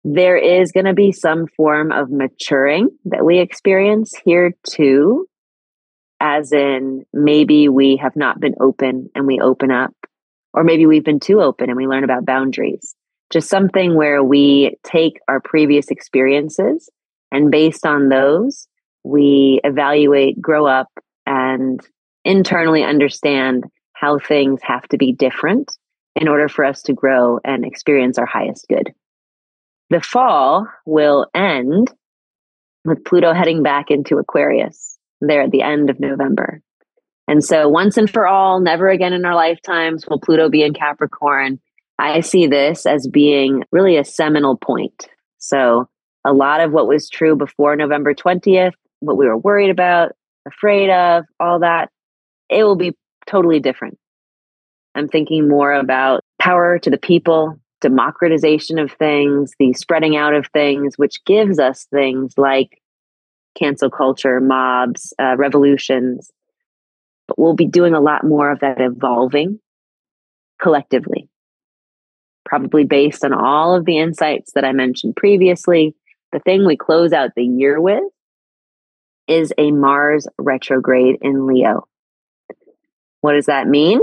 there 0.04 0.38
is 0.38 0.72
going 0.72 0.88
to 0.88 0.94
be 0.94 1.12
some 1.12 1.46
form 1.56 1.92
of 1.92 2.10
maturing 2.10 2.90
that 3.06 3.24
we 3.24 3.40
experience 3.40 4.14
here 4.26 4.54
too. 4.68 5.28
As 6.20 6.52
in, 6.52 7.06
maybe 7.14 7.70
we 7.70 7.98
have 7.98 8.16
not 8.16 8.40
been 8.40 8.56
open 8.60 9.10
and 9.14 9.28
we 9.28 9.40
open 9.40 9.70
up, 9.70 9.94
or 10.54 10.64
maybe 10.64 10.88
we've 10.88 11.04
been 11.04 11.20
too 11.20 11.42
open 11.42 11.70
and 11.70 11.78
we 11.78 11.88
learn 11.88 12.04
about 12.04 12.26
boundaries. 12.26 12.96
Just 13.32 13.50
something 13.50 13.96
where 13.96 14.24
we 14.24 14.76
take 14.84 15.20
our 15.28 15.40
previous 15.40 15.90
experiences 15.90 16.90
and 17.32 17.52
based 17.52 17.86
on 17.86 18.10
those, 18.10 18.68
we 19.04 19.60
evaluate, 19.64 20.42
grow 20.42 20.66
up, 20.66 20.90
and 21.28 21.80
internally 22.24 22.84
understand 22.84 23.66
how 23.94 24.18
things 24.18 24.60
have 24.64 24.88
to 24.88 24.98
be 24.98 25.12
different 25.12 25.72
in 26.16 26.28
order 26.28 26.48
for 26.48 26.64
us 26.66 26.82
to 26.84 26.94
grow 26.94 27.40
and 27.44 27.66
experience 27.66 28.18
our 28.18 28.26
highest 28.26 28.68
good. 28.68 28.94
The 29.90 30.02
fall 30.02 30.68
will 30.86 31.28
end 31.34 31.92
with 32.86 33.04
Pluto 33.04 33.34
heading 33.34 33.64
back 33.64 33.92
into 33.92 34.18
Aquarius 34.18 34.98
there 35.22 35.42
at 35.42 35.52
the 35.52 35.62
end 35.62 35.90
of 35.90 36.00
November. 36.00 36.62
And 37.28 37.44
so, 37.44 37.68
once 37.68 37.98
and 37.98 38.10
for 38.10 38.28
all, 38.28 38.60
never 38.60 38.90
again 38.90 39.14
in 39.14 39.26
our 39.26 39.36
lifetimes 39.36 40.06
will 40.08 40.20
Pluto 40.20 40.50
be 40.50 40.64
in 40.64 40.74
Capricorn. 40.74 41.60
I 41.98 42.20
see 42.20 42.48
this 42.48 42.86
as 42.86 43.08
being 43.08 43.64
really 43.72 43.98
a 43.98 44.06
seminal 44.06 44.58
point. 44.58 45.08
So, 45.40 45.90
a 46.24 46.34
lot 46.34 46.62
of 46.62 46.72
what 46.72 46.88
was 46.88 47.10
true 47.10 47.36
before 47.36 47.76
November 47.76 48.14
20th, 48.14 48.74
what 49.00 49.18
we 49.18 49.26
were 49.26 49.38
worried 49.38 49.70
about, 49.70 50.14
afraid 50.48 50.90
of, 50.90 51.26
all 51.40 51.60
that, 51.60 51.90
it 52.50 52.64
will 52.64 52.76
be 52.76 52.96
totally 53.28 53.60
different. 53.60 53.98
I'm 54.96 55.10
thinking 55.10 55.48
more 55.50 55.74
about 55.74 56.24
power 56.40 56.80
to 56.80 56.90
the 56.90 56.98
people, 56.98 57.60
democratization 57.82 58.80
of 58.80 58.94
things, 58.94 59.52
the 59.60 59.74
spreading 59.74 60.16
out 60.16 60.34
of 60.34 60.48
things, 60.48 60.98
which 60.98 61.24
gives 61.26 61.60
us 61.60 61.86
things 61.94 62.34
like 62.38 62.82
cancel 63.56 63.90
culture, 63.90 64.40
mobs, 64.40 65.14
uh, 65.20 65.36
revolutions. 65.38 66.32
But 67.28 67.38
we'll 67.38 67.56
be 67.56 67.68
doing 67.68 67.94
a 67.94 68.00
lot 68.00 68.24
more 68.24 68.50
of 68.52 68.62
that 68.62 68.80
evolving 68.80 69.60
collectively, 70.62 71.28
probably 72.46 72.86
based 72.86 73.26
on 73.26 73.34
all 73.34 73.76
of 73.76 73.86
the 73.86 73.98
insights 73.98 74.54
that 74.54 74.64
I 74.64 74.72
mentioned 74.72 75.16
previously. 75.18 75.94
The 76.32 76.40
thing 76.40 76.66
we 76.66 76.78
close 76.78 77.12
out 77.12 77.32
the 77.36 77.44
year 77.44 77.82
with 77.82 78.04
is 79.28 79.52
a 79.58 79.72
Mars 79.72 80.28
retrograde 80.38 81.18
in 81.22 81.48
Leo. 81.48 81.88
What 83.22 83.34
does 83.34 83.48
that 83.48 83.68
mean? 83.68 84.02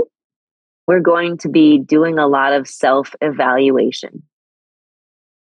We're 0.87 0.99
going 1.01 1.37
to 1.39 1.49
be 1.49 1.79
doing 1.79 2.19
a 2.19 2.27
lot 2.27 2.53
of 2.53 2.67
self 2.67 3.15
evaluation. 3.21 4.23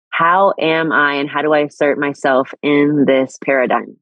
How 0.10 0.54
am 0.60 0.92
I 0.92 1.16
and 1.16 1.30
how 1.30 1.42
do 1.44 1.54
I 1.54 1.60
assert 1.60 2.00
myself 2.00 2.54
in 2.64 3.06
this 3.06 3.38
paradigm? 3.44 3.98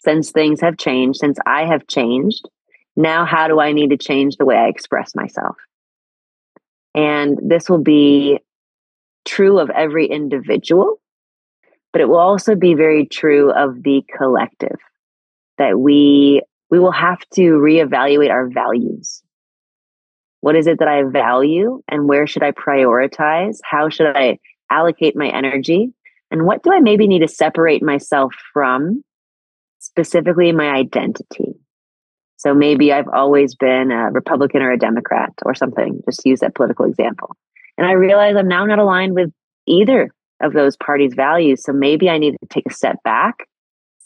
Since 0.00 0.30
things 0.32 0.60
have 0.62 0.78
changed, 0.78 1.18
since 1.20 1.38
I 1.46 1.66
have 1.66 1.86
changed, 1.86 2.48
now 2.96 3.24
how 3.24 3.48
do 3.48 3.60
I 3.60 3.72
need 3.72 3.90
to 3.90 3.96
change 3.98 4.36
the 4.36 4.46
way 4.46 4.56
I 4.56 4.68
express 4.68 5.14
myself? 5.14 5.56
And 6.94 7.38
this 7.42 7.68
will 7.70 7.82
be 7.82 8.40
true 9.24 9.58
of 9.58 9.70
every 9.70 10.06
individual, 10.06 11.00
but 11.92 12.00
it 12.02 12.08
will 12.08 12.18
also 12.18 12.54
be 12.54 12.74
very 12.74 13.06
true 13.06 13.50
of 13.52 13.82
the 13.82 14.02
collective. 14.16 14.78
that 15.58 15.78
we 15.78 16.42
we 16.70 16.78
will 16.78 16.92
have 16.92 17.20
to 17.34 17.42
reevaluate 17.52 18.30
our 18.30 18.48
values. 18.48 19.22
What 20.42 20.56
is 20.56 20.66
it 20.66 20.80
that 20.80 20.88
I 20.88 21.04
value 21.04 21.80
and 21.88 22.08
where 22.08 22.26
should 22.26 22.42
I 22.42 22.50
prioritize? 22.50 23.58
How 23.62 23.88
should 23.88 24.14
I 24.14 24.38
allocate 24.70 25.16
my 25.16 25.28
energy? 25.28 25.92
And 26.32 26.44
what 26.44 26.64
do 26.64 26.72
I 26.72 26.80
maybe 26.80 27.06
need 27.06 27.20
to 27.20 27.28
separate 27.28 27.82
myself 27.82 28.34
from, 28.52 29.04
specifically 29.78 30.50
my 30.50 30.68
identity? 30.70 31.54
So 32.38 32.54
maybe 32.54 32.92
I've 32.92 33.06
always 33.06 33.54
been 33.54 33.92
a 33.92 34.10
Republican 34.10 34.62
or 34.62 34.72
a 34.72 34.78
Democrat 34.78 35.30
or 35.44 35.54
something, 35.54 36.02
just 36.06 36.26
use 36.26 36.40
that 36.40 36.56
political 36.56 36.86
example. 36.86 37.36
And 37.78 37.86
I 37.86 37.92
realize 37.92 38.34
I'm 38.34 38.48
now 38.48 38.66
not 38.66 38.80
aligned 38.80 39.14
with 39.14 39.30
either 39.68 40.10
of 40.42 40.54
those 40.54 40.76
parties' 40.76 41.14
values. 41.14 41.62
So 41.62 41.72
maybe 41.72 42.10
I 42.10 42.18
need 42.18 42.32
to 42.32 42.48
take 42.48 42.66
a 42.68 42.74
step 42.74 42.96
back 43.04 43.46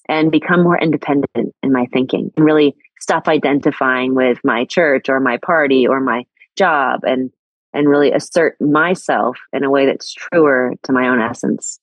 and 0.06 0.30
become 0.30 0.62
more 0.62 0.78
independent 0.78 1.54
in 1.62 1.72
my 1.72 1.86
thinking 1.94 2.30
and 2.36 2.44
really 2.44 2.76
stop 3.06 3.28
identifying 3.28 4.16
with 4.16 4.40
my 4.42 4.64
church 4.64 5.08
or 5.08 5.20
my 5.20 5.36
party 5.36 5.86
or 5.86 6.00
my 6.00 6.24
job 6.58 7.00
and 7.04 7.30
and 7.72 7.88
really 7.88 8.10
assert 8.10 8.56
myself 8.60 9.38
in 9.52 9.62
a 9.62 9.70
way 9.70 9.86
that's 9.86 10.12
truer 10.12 10.72
to 10.82 10.92
my 10.92 11.06
own 11.06 11.20
essence. 11.20 11.78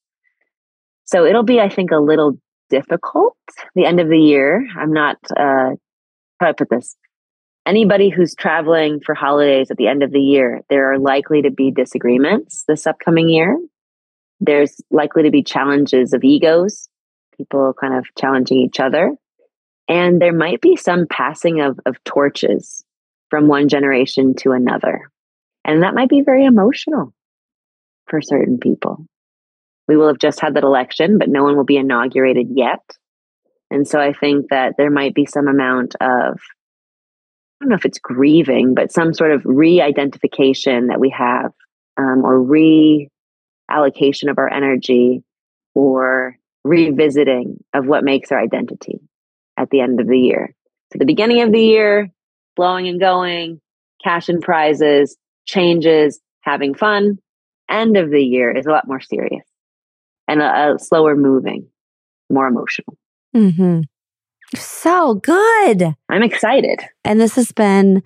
So 1.05 1.23
it'll 1.25 1.43
be, 1.43 1.61
I 1.61 1.69
think, 1.69 1.91
a 1.91 1.97
little 1.97 2.37
difficult 2.69 3.37
the 3.73 3.85
end 3.85 4.01
of 4.01 4.09
the 4.09 4.19
year. 4.19 4.67
I'm 4.77 4.91
not 4.91 5.15
uh 5.31 5.71
how 6.39 6.47
do 6.47 6.49
I 6.49 6.51
put 6.51 6.69
this? 6.69 6.97
Anybody 7.65 8.09
who's 8.09 8.35
traveling 8.35 8.99
for 8.99 9.15
holidays 9.15 9.71
at 9.71 9.77
the 9.77 9.87
end 9.87 10.03
of 10.03 10.11
the 10.11 10.19
year, 10.19 10.59
there 10.69 10.91
are 10.91 10.99
likely 10.99 11.41
to 11.43 11.51
be 11.51 11.71
disagreements 11.71 12.65
this 12.67 12.85
upcoming 12.85 13.29
year. 13.29 13.57
There's 14.41 14.75
likely 14.91 15.23
to 15.23 15.31
be 15.31 15.41
challenges 15.41 16.11
of 16.11 16.25
egos 16.25 16.89
people 17.37 17.73
kind 17.79 17.93
of 17.93 18.05
challenging 18.17 18.59
each 18.59 18.79
other. 18.79 19.15
And 19.87 20.21
there 20.21 20.33
might 20.33 20.61
be 20.61 20.75
some 20.75 21.07
passing 21.09 21.59
of, 21.61 21.79
of 21.85 22.01
torches 22.03 22.83
from 23.29 23.47
one 23.47 23.67
generation 23.67 24.35
to 24.35 24.51
another. 24.51 25.09
And 25.65 25.83
that 25.83 25.95
might 25.95 26.09
be 26.09 26.21
very 26.21 26.45
emotional 26.45 27.13
for 28.07 28.21
certain 28.21 28.59
people. 28.59 29.05
We 29.87 29.97
will 29.97 30.07
have 30.07 30.19
just 30.19 30.39
had 30.39 30.53
that 30.55 30.63
election, 30.63 31.17
but 31.17 31.29
no 31.29 31.43
one 31.43 31.57
will 31.57 31.65
be 31.65 31.77
inaugurated 31.77 32.47
yet. 32.51 32.81
And 33.69 33.87
so 33.87 33.99
I 33.99 34.13
think 34.13 34.49
that 34.49 34.75
there 34.77 34.91
might 34.91 35.13
be 35.13 35.25
some 35.25 35.47
amount 35.47 35.95
of, 35.95 36.39
I 37.59 37.65
don't 37.65 37.69
know 37.69 37.75
if 37.75 37.85
it's 37.85 37.99
grieving, 37.99 38.75
but 38.75 38.91
some 38.91 39.13
sort 39.13 39.31
of 39.31 39.41
re 39.45 39.81
identification 39.81 40.87
that 40.87 40.99
we 40.99 41.09
have 41.09 41.51
um, 41.97 42.23
or 42.23 42.39
reallocation 42.39 42.99
of 44.29 44.37
our 44.37 44.51
energy 44.51 45.23
or 45.75 46.37
revisiting 46.63 47.63
of 47.73 47.85
what 47.85 48.03
makes 48.03 48.31
our 48.31 48.39
identity 48.39 48.99
at 49.57 49.69
the 49.69 49.81
end 49.81 49.99
of 49.99 50.07
the 50.07 50.19
year. 50.19 50.53
So 50.91 50.99
the 50.99 51.05
beginning 51.05 51.41
of 51.41 51.51
the 51.51 51.61
year, 51.61 52.09
blowing 52.55 52.87
and 52.87 52.99
going, 52.99 53.59
cash 54.03 54.29
and 54.29 54.41
prizes, 54.41 55.17
changes, 55.45 56.19
having 56.41 56.75
fun. 56.75 57.17
End 57.69 57.97
of 57.97 58.09
the 58.11 58.23
year 58.23 58.55
is 58.55 58.65
a 58.65 58.69
lot 58.69 58.87
more 58.87 58.99
serious 58.99 59.45
and 60.27 60.41
a, 60.41 60.75
a 60.75 60.79
slower 60.79 61.15
moving, 61.15 61.67
more 62.29 62.47
emotional. 62.47 62.97
Mm-hmm. 63.35 63.81
So 64.55 65.15
good. 65.15 65.95
I'm 66.09 66.23
excited. 66.23 66.81
And 67.03 67.19
this 67.19 67.35
has 67.35 67.51
been 67.51 68.03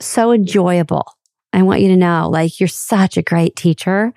so 0.00 0.32
enjoyable. 0.32 1.04
I 1.52 1.62
want 1.62 1.80
you 1.80 1.88
to 1.88 1.96
know, 1.96 2.28
like, 2.30 2.60
you're 2.60 2.68
such 2.68 3.16
a 3.16 3.22
great 3.22 3.56
teacher. 3.56 4.12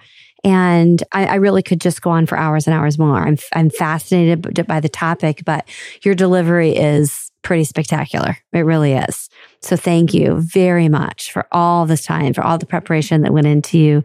And 0.46 1.04
I, 1.12 1.26
I, 1.26 1.36
really 1.36 1.64
could 1.64 1.82
just 1.82 2.04
go 2.04 2.12
on 2.12 2.28
for 2.28 2.38
hours 2.38 2.68
and 2.68 2.76
hours 2.76 3.00
more. 3.00 3.18
I'm, 3.18 3.38
I'm 3.54 3.72
fascinated 3.72 4.68
by 4.68 4.80
the 4.80 4.88
topic, 4.88 5.42
but 5.44 5.68
your 6.04 6.14
delivery 6.14 6.76
is 6.76 7.32
pretty 7.42 7.64
spectacular. 7.64 8.38
It 8.54 8.60
really 8.60 8.94
is. 8.94 9.28
So 9.62 9.76
thank 9.76 10.14
you 10.14 10.36
very 10.42 10.88
much 10.88 11.32
for 11.32 11.48
all 11.52 11.88
this 11.88 12.06
time, 12.06 12.34
for 12.34 12.44
all 12.44 12.60
the 12.60 12.68
preparation 12.68 13.24
that 13.24 13.34
went 13.34 13.48
into 13.48 14.04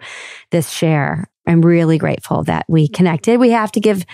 this 0.50 0.70
share. 0.70 1.28
I'm 1.46 1.60
really 1.60 1.98
grateful 1.98 2.42
that 2.44 2.64
we 2.68 2.88
connected. 2.88 3.38
We 3.38 3.50
have 3.50 3.72
to 3.72 3.80
give 3.80 4.06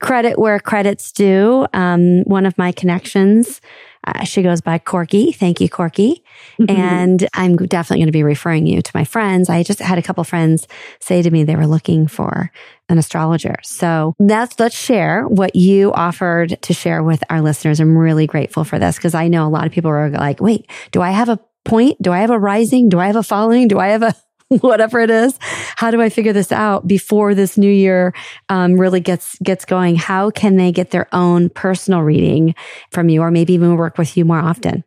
credit 0.00 0.38
where 0.38 0.58
credit's 0.58 1.12
due. 1.12 1.66
Um, 1.74 2.22
one 2.24 2.46
of 2.46 2.56
my 2.56 2.72
connections 2.72 3.60
uh, 4.06 4.24
she 4.24 4.42
goes 4.42 4.60
by 4.60 4.78
Corky. 4.78 5.32
Thank 5.32 5.60
you, 5.60 5.68
Corky. 5.68 6.24
Mm-hmm. 6.58 6.74
And 6.84 7.28
I'm 7.34 7.56
definitely 7.56 8.00
going 8.00 8.08
to 8.08 8.12
be 8.12 8.22
referring 8.22 8.66
you 8.66 8.82
to 8.82 8.90
my 8.94 9.04
friends. 9.04 9.48
I 9.48 9.62
just 9.62 9.78
had 9.78 9.98
a 9.98 10.02
couple 10.02 10.22
friends 10.24 10.66
say 11.00 11.22
to 11.22 11.30
me 11.30 11.44
they 11.44 11.56
were 11.56 11.66
looking 11.66 12.06
for 12.06 12.50
an 12.88 12.98
astrologer. 12.98 13.56
So 13.62 14.14
let's 14.18 14.58
let's 14.60 14.76
share 14.76 15.22
what 15.22 15.56
you 15.56 15.92
offered 15.92 16.60
to 16.62 16.74
share 16.74 17.02
with 17.02 17.22
our 17.30 17.40
listeners. 17.40 17.80
I'm 17.80 17.96
really 17.96 18.26
grateful 18.26 18.64
for 18.64 18.78
this 18.78 18.96
because 18.96 19.14
I 19.14 19.28
know 19.28 19.46
a 19.46 19.48
lot 19.48 19.66
of 19.66 19.72
people 19.72 19.90
are 19.90 20.10
like, 20.10 20.40
wait, 20.40 20.68
do 20.90 21.00
I 21.00 21.10
have 21.10 21.28
a 21.28 21.38
point? 21.64 22.00
Do 22.02 22.12
I 22.12 22.18
have 22.18 22.30
a 22.30 22.38
rising? 22.38 22.88
Do 22.88 22.98
I 22.98 23.06
have 23.06 23.16
a 23.16 23.22
following? 23.22 23.68
Do 23.68 23.78
I 23.78 23.88
have 23.88 24.02
a 24.02 24.14
whatever 24.60 25.00
it 25.00 25.10
is. 25.10 25.38
How 25.76 25.90
do 25.90 26.00
I 26.00 26.08
figure 26.08 26.32
this 26.32 26.52
out 26.52 26.86
before 26.86 27.34
this 27.34 27.56
new 27.56 27.70
year 27.70 28.14
um, 28.48 28.74
really 28.74 29.00
gets 29.00 29.38
gets 29.40 29.64
going? 29.64 29.96
How 29.96 30.30
can 30.30 30.56
they 30.56 30.72
get 30.72 30.90
their 30.90 31.08
own 31.12 31.48
personal 31.50 32.02
reading 32.02 32.54
from 32.90 33.08
you, 33.08 33.22
or 33.22 33.30
maybe 33.30 33.54
even 33.54 33.76
work 33.76 33.98
with 33.98 34.16
you 34.16 34.24
more 34.24 34.40
often? 34.40 34.84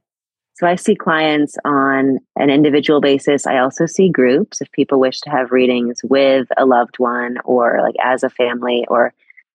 So 0.55 0.65
I 0.65 0.75
see 0.75 0.95
clients 0.95 1.55
on 1.65 2.17
an 2.35 2.49
individual 2.49 2.99
basis. 2.99 3.45
I 3.45 3.59
also 3.59 3.85
see 3.85 4.09
groups 4.09 4.59
if 4.59 4.71
people 4.71 4.99
wish 4.99 5.21
to 5.21 5.29
have 5.29 5.51
readings 5.51 5.99
with 6.03 6.47
a 6.57 6.65
loved 6.65 6.97
one 6.97 7.37
or 7.45 7.79
like 7.81 7.95
as 8.03 8.23
a 8.23 8.29
family 8.29 8.83
or 8.87 9.13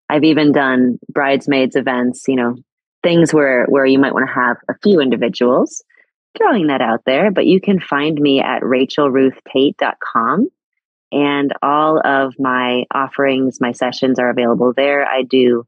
I've 0.08 0.22
even 0.22 0.52
done 0.52 1.00
bridesmaids 1.08 1.74
events, 1.74 2.28
you 2.28 2.36
know, 2.36 2.56
things 3.02 3.34
where 3.34 3.66
where 3.66 3.84
you 3.84 3.98
might 3.98 4.14
want 4.14 4.28
to 4.28 4.34
have 4.34 4.58
a 4.68 4.78
few 4.80 5.00
individuals 5.00 5.82
throwing 6.36 6.68
that 6.68 6.80
out 6.80 7.02
there, 7.04 7.30
but 7.30 7.46
you 7.46 7.60
can 7.60 7.80
find 7.80 8.20
me 8.20 8.40
at 8.40 8.62
rachelruthtate.com. 8.62 10.48
And 11.12 11.52
all 11.62 12.00
of 12.06 12.34
my 12.38 12.84
offerings, 12.92 13.60
my 13.60 13.72
sessions 13.72 14.18
are 14.18 14.30
available 14.30 14.72
there. 14.74 15.06
I 15.06 15.22
do 15.22 15.66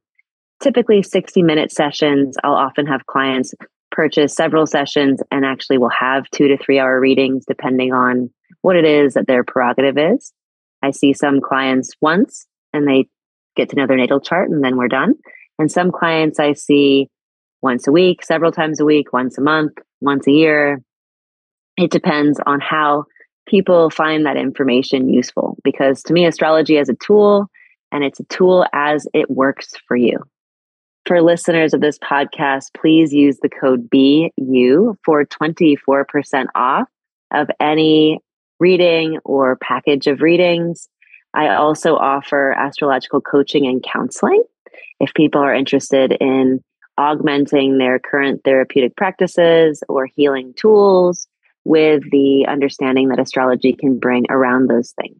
typically 0.62 1.02
60 1.02 1.42
minute 1.42 1.70
sessions. 1.70 2.36
I'll 2.42 2.54
often 2.54 2.86
have 2.86 3.06
clients 3.06 3.54
purchase 3.90 4.34
several 4.34 4.66
sessions 4.66 5.22
and 5.30 5.44
actually 5.44 5.78
will 5.78 5.90
have 5.90 6.28
two 6.30 6.48
to 6.48 6.58
three 6.58 6.78
hour 6.78 6.98
readings 6.98 7.44
depending 7.46 7.92
on 7.92 8.30
what 8.62 8.76
it 8.76 8.84
is 8.84 9.14
that 9.14 9.26
their 9.26 9.44
prerogative 9.44 9.96
is. 9.98 10.32
I 10.82 10.90
see 10.90 11.12
some 11.12 11.40
clients 11.40 11.92
once 12.00 12.46
and 12.72 12.88
they 12.88 13.06
get 13.54 13.68
to 13.70 13.76
know 13.76 13.86
their 13.86 13.96
natal 13.96 14.20
chart 14.20 14.50
and 14.50 14.64
then 14.64 14.76
we're 14.76 14.88
done. 14.88 15.14
And 15.58 15.70
some 15.70 15.92
clients 15.92 16.40
I 16.40 16.54
see 16.54 17.08
once 17.62 17.86
a 17.86 17.92
week, 17.92 18.24
several 18.24 18.50
times 18.50 18.80
a 18.80 18.84
week, 18.84 19.12
once 19.12 19.38
a 19.38 19.42
month, 19.42 19.72
once 20.04 20.26
a 20.26 20.32
year. 20.32 20.80
It 21.76 21.90
depends 21.90 22.38
on 22.46 22.60
how 22.60 23.04
people 23.46 23.90
find 23.90 24.24
that 24.26 24.36
information 24.36 25.08
useful 25.08 25.56
because 25.64 26.02
to 26.04 26.12
me, 26.12 26.26
astrology 26.26 26.76
is 26.76 26.88
a 26.88 26.94
tool 26.94 27.48
and 27.92 28.04
it's 28.04 28.20
a 28.20 28.24
tool 28.24 28.66
as 28.72 29.06
it 29.12 29.30
works 29.30 29.72
for 29.86 29.96
you. 29.96 30.18
For 31.06 31.20
listeners 31.20 31.74
of 31.74 31.80
this 31.80 31.98
podcast, 31.98 32.68
please 32.74 33.12
use 33.12 33.38
the 33.42 33.50
code 33.50 33.90
Be 33.90 34.32
You 34.36 34.96
for 35.04 35.26
24% 35.26 36.46
off 36.54 36.88
of 37.32 37.48
any 37.60 38.20
reading 38.58 39.18
or 39.24 39.56
package 39.56 40.06
of 40.06 40.22
readings. 40.22 40.88
I 41.34 41.54
also 41.54 41.96
offer 41.96 42.52
astrological 42.52 43.20
coaching 43.20 43.66
and 43.66 43.82
counseling. 43.82 44.42
If 45.00 45.12
people 45.14 45.42
are 45.42 45.54
interested 45.54 46.16
in 46.20 46.62
augmenting 46.96 47.78
their 47.78 47.98
current 47.98 48.42
therapeutic 48.44 48.96
practices 48.96 49.82
or 49.88 50.06
healing 50.06 50.54
tools 50.56 51.26
with 51.64 52.02
the 52.10 52.46
understanding 52.48 53.08
that 53.08 53.18
astrology 53.18 53.72
can 53.72 53.98
bring 53.98 54.24
around 54.30 54.68
those 54.68 54.92
things. 54.92 55.18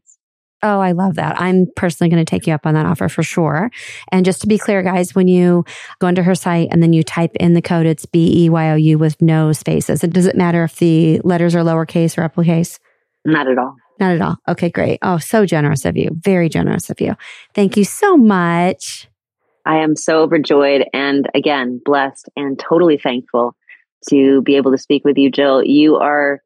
Oh, 0.63 0.81
I 0.81 0.93
love 0.93 1.17
that. 1.17 1.39
I'm 1.39 1.67
personally 1.77 2.09
going 2.09 2.25
to 2.25 2.31
take 2.31 2.47
you 2.47 2.55
up 2.55 2.67
on 2.67 2.73
that 2.73 2.87
offer 2.87 3.11
for 3.11 3.23
sure. 3.23 3.71
And 4.11 4.25
just 4.25 4.41
to 4.41 4.47
be 4.47 4.57
clear, 4.57 4.83
guys, 4.83 5.15
when 5.15 5.29
you 5.29 5.67
go 5.99 6.07
into 6.07 6.23
her 6.23 6.35
site 6.35 6.69
and 6.71 6.83
then 6.83 6.95
you 6.95 7.03
type 7.03 7.37
in 7.37 7.53
the 7.53 7.61
code, 7.61 7.85
it's 7.85 8.07
B 8.07 8.45
E 8.45 8.49
Y 8.49 8.71
O 8.71 8.75
U 8.75 8.99
with 8.99 9.21
no 9.21 9.53
spaces. 9.53 10.03
It 10.03 10.15
does 10.15 10.25
it 10.25 10.37
matter 10.37 10.65
if 10.65 10.77
the 10.77 11.21
letters 11.23 11.55
are 11.55 11.63
lowercase 11.63 12.17
or 12.17 12.23
uppercase? 12.23 12.81
Not 13.27 13.47
at 13.47 13.59
all. 13.59 13.77
Not 14.01 14.15
at 14.15 14.23
all. 14.23 14.39
Okay, 14.49 14.71
great. 14.71 14.99
Oh, 15.03 15.19
so 15.19 15.45
generous 15.45 15.85
of 15.85 15.99
you. 15.99 16.09
Very 16.15 16.49
generous 16.49 16.89
of 16.89 16.99
you. 16.99 17.15
Thank 17.55 17.77
you 17.77 17.85
so 17.85 18.17
much. 18.17 19.09
I 19.65 19.79
am 19.79 19.97
so 19.97 20.23
overjoyed 20.23 20.87
and 20.93 21.29
again, 21.35 21.81
blessed 21.85 22.29
and 22.37 22.59
totally 22.59 22.99
thankful 22.99 23.57
to 24.11 24.43
be 24.43 24.57
able 24.57 24.73
to 24.73 24.79
speak 24.79 25.05
with 25.05 25.17
you, 25.17 25.31
Jill. 25.31 25.65
You 25.65 25.97
are 25.97 26.43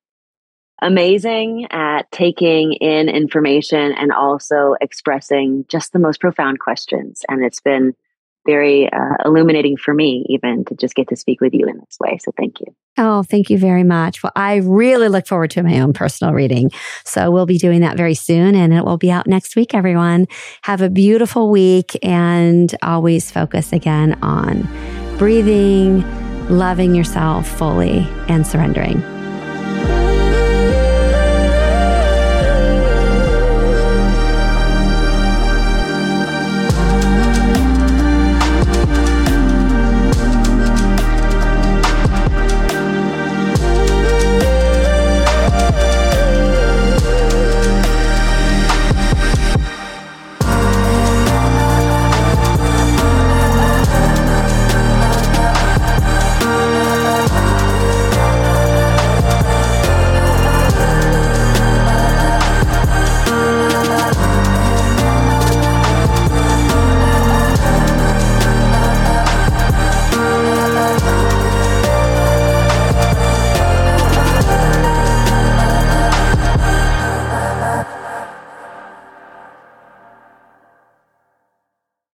amazing 0.80 1.66
at 1.70 2.10
taking 2.12 2.74
in 2.74 3.08
information 3.08 3.92
and 3.92 4.12
also 4.12 4.76
expressing 4.80 5.64
just 5.68 5.92
the 5.92 5.98
most 5.98 6.20
profound 6.20 6.60
questions. 6.60 7.22
And 7.28 7.44
it's 7.44 7.60
been 7.60 7.94
very 8.48 8.90
uh, 8.90 9.14
illuminating 9.26 9.76
for 9.76 9.92
me, 9.92 10.24
even 10.30 10.64
to 10.64 10.74
just 10.74 10.94
get 10.94 11.06
to 11.08 11.16
speak 11.16 11.42
with 11.42 11.52
you 11.52 11.66
in 11.66 11.76
this 11.76 11.98
way. 12.00 12.18
So 12.24 12.32
thank 12.38 12.60
you. 12.60 12.74
Oh, 12.96 13.22
thank 13.22 13.50
you 13.50 13.58
very 13.58 13.84
much. 13.84 14.22
Well, 14.22 14.32
I 14.34 14.56
really 14.56 15.08
look 15.08 15.26
forward 15.26 15.50
to 15.50 15.62
my 15.62 15.80
own 15.80 15.92
personal 15.92 16.32
reading. 16.32 16.70
So 17.04 17.30
we'll 17.30 17.46
be 17.46 17.58
doing 17.58 17.82
that 17.82 17.98
very 17.98 18.14
soon 18.14 18.54
and 18.54 18.72
it 18.72 18.86
will 18.86 18.96
be 18.96 19.10
out 19.10 19.26
next 19.26 19.54
week, 19.54 19.74
everyone. 19.74 20.26
Have 20.62 20.80
a 20.80 20.88
beautiful 20.88 21.50
week 21.50 21.96
and 22.02 22.74
always 22.82 23.30
focus 23.30 23.72
again 23.74 24.18
on 24.22 24.66
breathing, 25.18 26.02
loving 26.48 26.94
yourself 26.94 27.46
fully 27.46 28.06
and 28.28 28.46
surrendering. 28.46 29.17